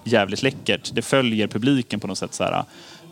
jävligt 0.03 0.43
läckert. 0.43 0.91
Det 0.93 1.01
följer 1.01 1.47
publiken 1.47 1.99
på 1.99 2.07
något 2.07 2.17
sätt. 2.17 2.33
Så 2.33 2.43
här. 2.43 2.63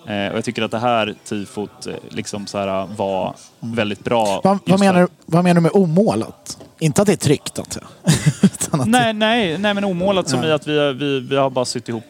Eh, 0.08 0.32
och 0.32 0.38
jag 0.38 0.46
tycker 0.46 0.62
att 0.62 0.72
det 0.72 0.80
här 0.80 1.16
tifot 1.26 1.88
eh, 1.88 1.94
liksom 2.10 2.48
så 2.48 2.58
här, 2.58 2.88
var 2.96 3.36
väldigt 3.60 4.04
bra. 4.04 4.42
Vad, 4.44 4.60
vad, 4.66 4.80
menar, 4.80 5.02
du- 5.02 5.08
vad 5.26 5.44
menar 5.44 5.56
du 5.56 5.62
med 5.62 5.72
omålat? 5.74 6.58
Inte 6.80 7.02
att 7.02 7.06
det 7.08 7.14
är 7.14 7.18
tryckt 7.18 7.60
antar 7.60 7.82
jag? 7.82 8.88
Nej, 8.88 9.14
nej, 9.14 9.58
nej, 9.58 9.74
men 9.74 9.84
omålat 9.84 10.30
som 10.30 10.44
Ja. 10.44 10.50
i 10.50 10.52
att 10.52 10.68
vi, 10.68 10.80
har- 10.80 10.94
vi, 10.94 11.20
vi 11.20 11.36
har 11.36 11.50
bara 11.50 11.66
sytt 11.66 11.90
ihop 11.90 12.04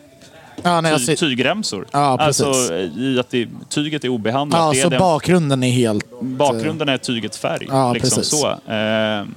ja, 0.64 0.82
nej, 0.82 1.06
ty, 1.06 1.16
tygremsor. 1.16 1.86
Ja, 1.92 2.18
alltså 2.20 2.54
i 2.98 3.18
att 3.20 3.30
det, 3.30 3.48
tyget 3.70 4.04
är 4.04 4.10
obehandlat. 4.10 4.60
ja, 4.62 4.72
det 4.72 4.80
är 4.80 4.84
så 4.84 4.90
den, 4.90 5.00
bakgrunden 5.00 5.64
är 5.64 5.72
helt... 5.72 6.22
bakgrunden 6.22 6.90
är 6.90 6.98
tygets 6.98 7.38
färg. 7.38 7.66
Ja, 7.70 7.94
liksom 7.94 8.18
precis. 8.18 8.40
så. 8.40 8.58
Ehm, 8.72 9.36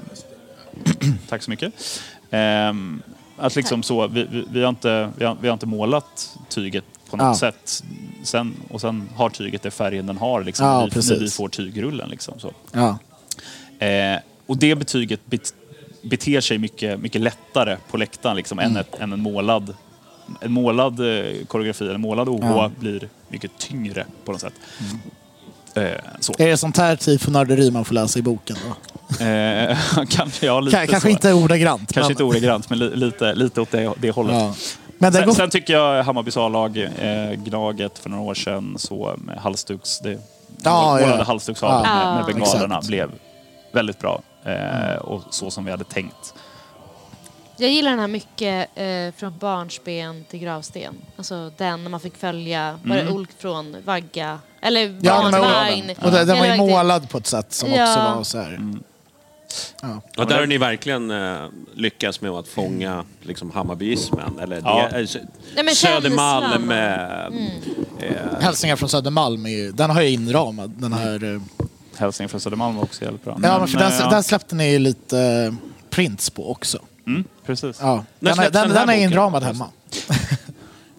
tack 1.28 1.42
så 1.42 1.50
mycket. 1.50 1.72
Ehm, 2.30 3.02
att 3.38 3.56
liksom 3.56 3.82
så, 3.82 4.06
vi, 4.06 4.26
vi, 4.30 4.44
vi, 4.50 4.62
har 4.62 4.68
inte, 4.68 5.10
vi, 5.16 5.24
har, 5.24 5.36
vi 5.40 5.48
har 5.48 5.52
inte 5.52 5.66
målat 5.66 6.36
tyget 6.48 6.84
på 7.10 7.16
något 7.16 7.24
Ja. 7.24 7.34
sätt. 7.36 7.84
Sen, 8.22 8.54
och 8.70 8.80
sen 8.80 9.08
har 9.16 9.30
tyget 9.30 9.62
det 9.62 9.70
färgen 9.70 10.06
den 10.06 10.16
har 10.16 10.44
liksom, 10.44 10.66
Ja, 10.66 10.72
när, 10.72 10.78
vi, 10.80 10.84
när 10.86 10.90
precis. 10.94 11.20
vi 11.22 11.30
får 11.30 11.48
tygrullen. 11.48 12.08
Liksom, 12.10 12.34
så. 12.40 12.52
Ja. 12.72 12.98
Eh, 13.86 14.18
och 14.46 14.56
det 14.56 14.74
betyget 14.74 15.20
bet, 15.26 15.54
beter 16.02 16.40
sig 16.40 16.58
mycket, 16.58 17.00
mycket 17.00 17.20
lättare 17.20 17.76
på 17.90 17.96
läktaren 17.96 18.36
liksom, 18.36 18.58
Mm. 18.58 18.70
än, 18.70 18.76
ett, 18.80 18.94
än 19.00 19.12
en 19.12 19.20
målad 19.22 19.74
en 20.40 20.52
målad 20.52 21.00
eh, 21.00 21.44
koreografi 21.46 21.84
eller 21.84 21.98
målad 21.98 22.28
OH 22.28 22.38
Ja. 22.44 22.64
Mm. 22.64 22.72
blir 22.80 23.08
mycket 23.28 23.50
tyngre 23.58 24.06
på 24.24 24.32
något 24.32 24.40
sätt. 24.40 24.52
Eh, 25.74 25.90
så. 26.20 26.32
Är 26.38 26.48
det 26.48 26.56
sånt 26.56 26.76
här 26.76 26.96
tifonörderi 26.96 27.70
man 27.70 27.84
får 27.84 27.94
läsa 27.94 28.18
i 28.18 28.22
boken 28.22 28.56
då? 28.68 29.24
Eh, 29.24 29.78
kanske, 30.08 30.46
ja, 30.46 30.60
lite 30.60 30.76
K- 30.76 30.90
kanske 30.90 31.08
så. 31.08 31.12
inte 31.12 31.32
ordagrant. 31.32 31.92
Kanske 31.92 32.00
men, 32.00 32.10
inte 32.10 32.24
ordagrant, 32.24 32.70
men 32.70 32.78
li, 32.78 32.96
lite, 32.96 33.34
lite 33.34 33.60
åt 33.60 33.70
det, 33.70 33.92
det 33.98 34.10
hållet. 34.10 34.34
Ja. 34.34 34.54
Men 34.98 35.12
Sen, 35.12 35.26
går... 35.26 35.32
sen 35.32 35.50
tycker 35.50 35.72
jag 35.74 36.02
Hammarbys 36.02 36.36
A-lag, 36.36 36.76
eh, 36.78 37.32
Gnaget 37.32 37.98
för 37.98 38.10
några 38.10 38.22
år 38.22 38.34
sedan, 38.34 38.74
så 38.78 39.14
med 39.18 39.38
halsduks, 39.38 40.00
det 40.00 40.18
Ja, 40.62 40.84
målade 41.00 41.16
ja. 41.18 41.22
halsdukshavet 41.24 41.86
Ja. 41.86 42.04
med, 42.04 42.14
med 42.16 42.24
bengalerna 42.34 42.74
Exakt. 42.74 42.86
blev 42.86 43.10
väldigt 43.72 43.98
bra. 43.98 44.20
Eh, 44.44 44.96
och 44.96 45.22
så 45.30 45.50
som 45.50 45.64
vi 45.64 45.70
hade 45.70 45.84
tänkt. 45.84 46.34
Jag 47.58 47.70
gillar 47.70 47.90
den 47.90 48.00
här 48.00 48.06
mycket 48.08 48.68
eh, 48.74 49.14
från 49.20 49.38
barnsben 49.38 50.24
till 50.30 50.40
gravsten. 50.40 50.94
Alltså 51.16 51.50
den 51.56 51.82
när 51.82 51.90
man 51.90 52.00
fick 52.00 52.16
följa, 52.16 52.78
var 52.84 52.96
det 52.96 53.06
Ulk 53.08 53.30
från 53.38 53.76
vagga? 53.84 54.38
Eller 54.62 54.98
Ja, 55.02 55.22
barnvagn. 55.22 55.90
och 56.04 56.10
den, 56.10 56.26
den 56.26 56.38
var 56.38 56.46
ju 56.46 56.56
målad 56.56 57.10
på 57.10 57.18
ett 57.18 57.26
sätt 57.26 57.52
som 57.52 57.70
Ja. 57.72 57.82
också 57.88 58.00
var 58.16 58.22
så 58.24 58.38
här. 58.38 58.60
Ja. 59.82 60.00
Och 60.16 60.26
där 60.26 60.38
har 60.38 60.46
ni 60.46 60.58
verkligen 60.58 61.10
eh, 61.10 61.36
lyckats 61.74 62.20
med 62.20 62.30
att 62.30 62.48
fånga 62.48 63.04
liksom, 63.22 63.50
Hammarbyismen. 63.50 64.38
Eller 64.42 64.60
Ja. 64.64 64.88
det, 64.92 65.00
eh, 65.00 65.08
Nej, 65.54 65.64
men 65.64 65.74
Södermalm. 65.74 66.68
känslan. 66.68 67.50
Eh, 68.00 68.40
Hälsningar 68.40 68.76
från 68.76 68.88
Södermalm, 68.88 69.46
är 69.46 69.50
ju, 69.50 69.72
den 69.72 69.90
har 69.90 70.00
jag 70.00 70.10
inramad. 70.10 70.70
Den 70.78 70.92
här, 70.92 71.34
eh, 71.34 71.40
Hälsningen 71.96 72.28
från 72.28 72.40
Södermalm 72.40 72.76
var 72.76 72.82
också 72.82 73.04
jävligt 73.04 73.24
bra. 73.24 73.38
ja, 73.42 73.58
men 73.58 73.68
för 73.68 73.78
den, 73.78 73.92
eh, 73.92 73.98
ja. 74.00 74.10
den 74.10 74.22
släppte 74.22 74.54
ni 74.54 74.70
ju 74.72 74.78
lite 74.78 75.18
eh, 75.20 75.54
prints 75.90 76.30
på 76.30 76.50
också. 76.50 76.78
Mm, 77.06 77.24
precis. 77.46 77.78
Ja. 77.80 78.04
Den, 78.20 78.30
är- 78.30 78.34
släpps 78.34 78.52
den, 78.52 78.68
den 78.68 78.76
här 78.78 78.86
den 78.86 78.94
är 78.94 78.96
boken? 78.98 79.12
inramad 79.12 79.42
hemma. 79.42 79.66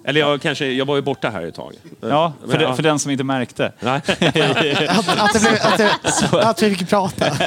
Eller 0.08 0.20
jag, 0.20 0.42
kanske, 0.42 0.66
jag 0.66 0.86
var 0.86 0.96
ju 0.96 1.02
borta 1.02 1.30
här 1.30 1.42
ett 1.42 1.56
tag. 1.56 1.74
Ja, 2.02 2.34
för, 2.42 2.48
Men, 2.48 2.60
det, 2.60 2.76
för 2.76 2.84
den 2.84 3.00
som 3.00 3.12
inte 3.12 3.24
märkte. 3.24 3.72
Nej. 3.80 3.96
Att, 3.98 4.10
att, 5.20 5.34
det 5.34 5.40
blev, 5.40 5.54
att, 5.62 5.78
det, 5.78 5.92
att 6.50 6.64
vi 6.64 6.76
fick 6.76 6.90
prata. 6.90 7.26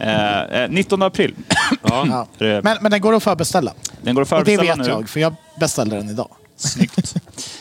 Eh, 0.00 0.62
eh, 0.62 0.70
19 0.70 1.02
april. 1.02 1.34
Ja. 1.82 2.26
Men, 2.38 2.62
men 2.80 2.90
den 2.90 3.00
går 3.00 3.14
att 3.14 3.22
förbeställa. 3.22 3.72
Den 4.02 4.14
går 4.14 4.22
att 4.22 4.32
Och 4.32 4.38
det 4.38 4.44
förbeställa 4.44 4.76
vet 4.76 4.86
nu. 4.86 4.92
jag, 4.92 5.08
för 5.08 5.20
jag 5.20 5.34
beställde 5.60 5.96
den 5.96 6.08
idag. 6.10 6.28
Snyggt. 6.56 7.14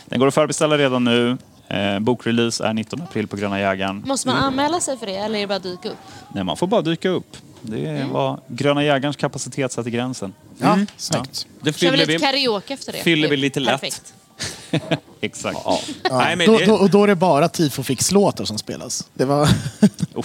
Den 0.06 0.20
går 0.20 0.28
att 0.28 0.34
förbeställa 0.34 0.78
redan 0.78 1.04
nu. 1.04 1.38
Eh, 1.68 2.00
bokrelease 2.00 2.66
är 2.66 2.74
19 2.74 3.02
april 3.02 3.28
på 3.28 3.36
Gröna 3.36 3.60
Jägaren. 3.60 4.04
Måste 4.06 4.28
man 4.28 4.38
anmäla 4.38 4.80
sig 4.80 4.98
för 4.98 5.06
det 5.06 5.16
eller 5.16 5.36
är 5.36 5.42
det 5.42 5.48
bara 5.48 5.56
att 5.56 5.64
dyka 5.64 5.90
upp? 5.90 5.98
Nej, 6.34 6.44
man 6.44 6.58
får 6.58 6.68
bara 6.68 6.82
dyka 6.82 7.10
upp. 7.10 7.38
Det 7.62 8.06
var 8.12 8.40
Gröna 8.48 8.84
Jägarens 8.84 9.16
kapacitet 9.16 9.72
satte 9.72 9.90
gränsen. 9.90 10.34
Ja, 10.58 10.78
snyggt. 10.98 11.48
Det 11.62 11.74
Kör 11.74 11.92
vi 11.92 11.98
fyller 11.98 11.98
lite 11.98 12.12
vi. 12.12 12.20
karaoke 12.20 12.74
efter 12.74 12.94
det? 12.94 13.00
fyller 13.00 13.30
vi 13.30 13.38
lite 13.38 13.60
lätt. 13.60 13.82
Perfekt. 13.82 14.14
Exakt. 15.22 15.58
Ja. 15.66 15.80
Ja. 16.04 16.18
Nej, 16.18 16.36
men 16.36 16.48
då, 16.48 16.58
det, 16.58 16.66
då, 16.66 16.74
och 16.76 16.90
då 16.90 17.04
är 17.04 17.08
det 17.08 17.16
bara 17.16 17.50
Tifo 17.50 17.84
Fix-låtar 17.84 18.46
som 18.46 18.58
spelas. 18.58 19.08
Det 19.14 19.26
var... 19.26 19.40
Vad- 20.14 20.24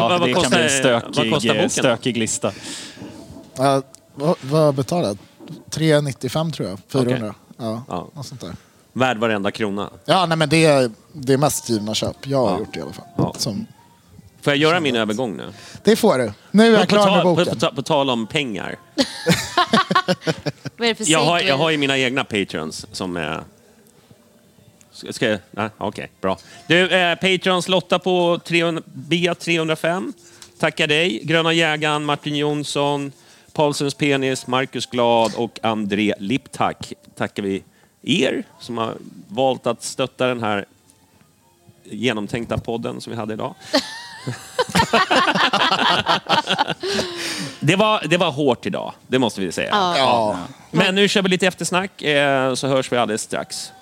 Ja, 0.00 0.08
vad- 0.08 0.20
vad 0.20 0.28
det 0.28 0.34
kan 0.34 0.50
bli 0.50 0.58
en 0.60 0.68
kostar- 0.68 0.92
vad 0.92 1.02
stökig, 1.14 1.32
kostar 1.32 1.54
boken? 1.54 1.70
stökig 1.70 2.16
lista. 2.16 2.52
Ja, 3.56 3.82
vad, 4.14 4.36
vad 4.40 4.74
betalade 4.74 5.08
jag? 5.08 5.18
395 5.70 6.52
tror 6.52 6.68
jag. 6.68 6.78
400. 6.88 7.34
Ja, 7.58 7.82
Ja. 7.88 8.08
något 8.14 8.26
sånt 8.26 8.40
där. 8.40 8.52
värd 8.92 9.18
varenda 9.18 9.50
krona. 9.50 9.90
Ja, 10.04 10.26
nej, 10.26 10.36
men 10.38 10.48
det 10.48 10.64
är, 10.64 10.90
det 11.12 11.32
är 11.32 11.38
mest 11.38 11.68
givna 11.70 11.94
köp. 11.94 12.26
Jag 12.26 12.38
har 12.38 12.50
Ja. 12.50 12.58
gjort 12.58 12.74
det 12.74 12.78
i 12.78 12.82
alla 12.82 12.92
fall. 12.92 13.04
Ja. 13.16 13.34
Som, 13.38 13.66
Får 14.48 14.52
jag 14.52 14.58
göra 14.62 14.80
min 14.80 14.96
övergång 14.96 15.36
nu? 15.36 15.52
det 15.84 15.96
får 15.96 16.18
du. 16.18 16.32
Nu 16.50 16.66
är 16.66 16.70
jag 16.78 16.80
på, 16.80 16.86
klar 16.86 17.04
med 17.04 17.14
tal, 17.14 17.22
på, 17.22 17.34
boken. 17.34 17.54
på, 17.54 17.60
ta- 17.60 17.72
på 17.72 17.82
tal 17.82 18.10
om 18.10 18.26
pengar. 18.26 18.78
Vad 20.76 20.88
är 20.88 20.88
det 20.88 20.94
för 20.94 21.10
Jag 21.12 21.24
har, 21.24 21.40
jag 21.40 21.56
har 21.56 21.70
ju 21.70 21.76
mina 21.78 21.98
egna 21.98 22.24
patrons 22.24 22.86
som 22.92 23.16
är... 23.16 23.40
Ska, 24.92 25.12
ska 25.12 25.28
jag? 25.28 25.38
Nej, 25.50 25.68
okej, 25.78 26.10
bra. 26.20 26.38
Du, 26.66 26.88
eh, 26.88 27.14
patrons 27.14 27.68
Lotta 27.68 27.98
på 27.98 28.40
300, 28.44 28.82
B305. 28.94 30.12
Tackar 30.58 30.86
dig. 30.86 31.20
Gröna 31.24 31.52
jägaren, 31.52 32.04
Martin 32.04 32.36
Jonsson, 32.36 33.12
Paulsens 33.52 33.94
penis, 33.94 34.46
Marcus 34.46 34.86
Glad 34.86 35.34
och 35.36 35.58
André 35.62 36.14
Liptak. 36.18 36.92
Tackar 37.16 37.42
vi 37.42 37.62
er 38.02 38.42
som 38.60 38.78
har 38.78 38.96
valt 39.28 39.66
att 39.66 39.82
stötta 39.82 40.26
den 40.26 40.40
här 40.42 40.64
genomtänkta 41.84 42.58
podden 42.58 43.00
som 43.00 43.10
vi 43.10 43.16
hade 43.16 43.34
idag. 43.34 43.54
Det, 47.60 47.76
var, 47.76 48.02
det 48.08 48.16
var 48.16 48.30
hårt 48.30 48.66
idag, 48.66 48.92
det 49.06 49.18
måste 49.18 49.40
vi 49.40 49.52
säga. 49.52 49.70
Ja. 49.72 50.38
Men 50.70 50.94
nu 50.94 51.08
kör 51.08 51.22
vi 51.22 51.28
lite 51.28 51.46
eftersnack, 51.46 52.02
eh, 52.02 52.54
så 52.54 52.68
hörs 52.68 52.92
vi 52.92 52.96
alldeles 52.96 53.22
strax. 53.22 53.72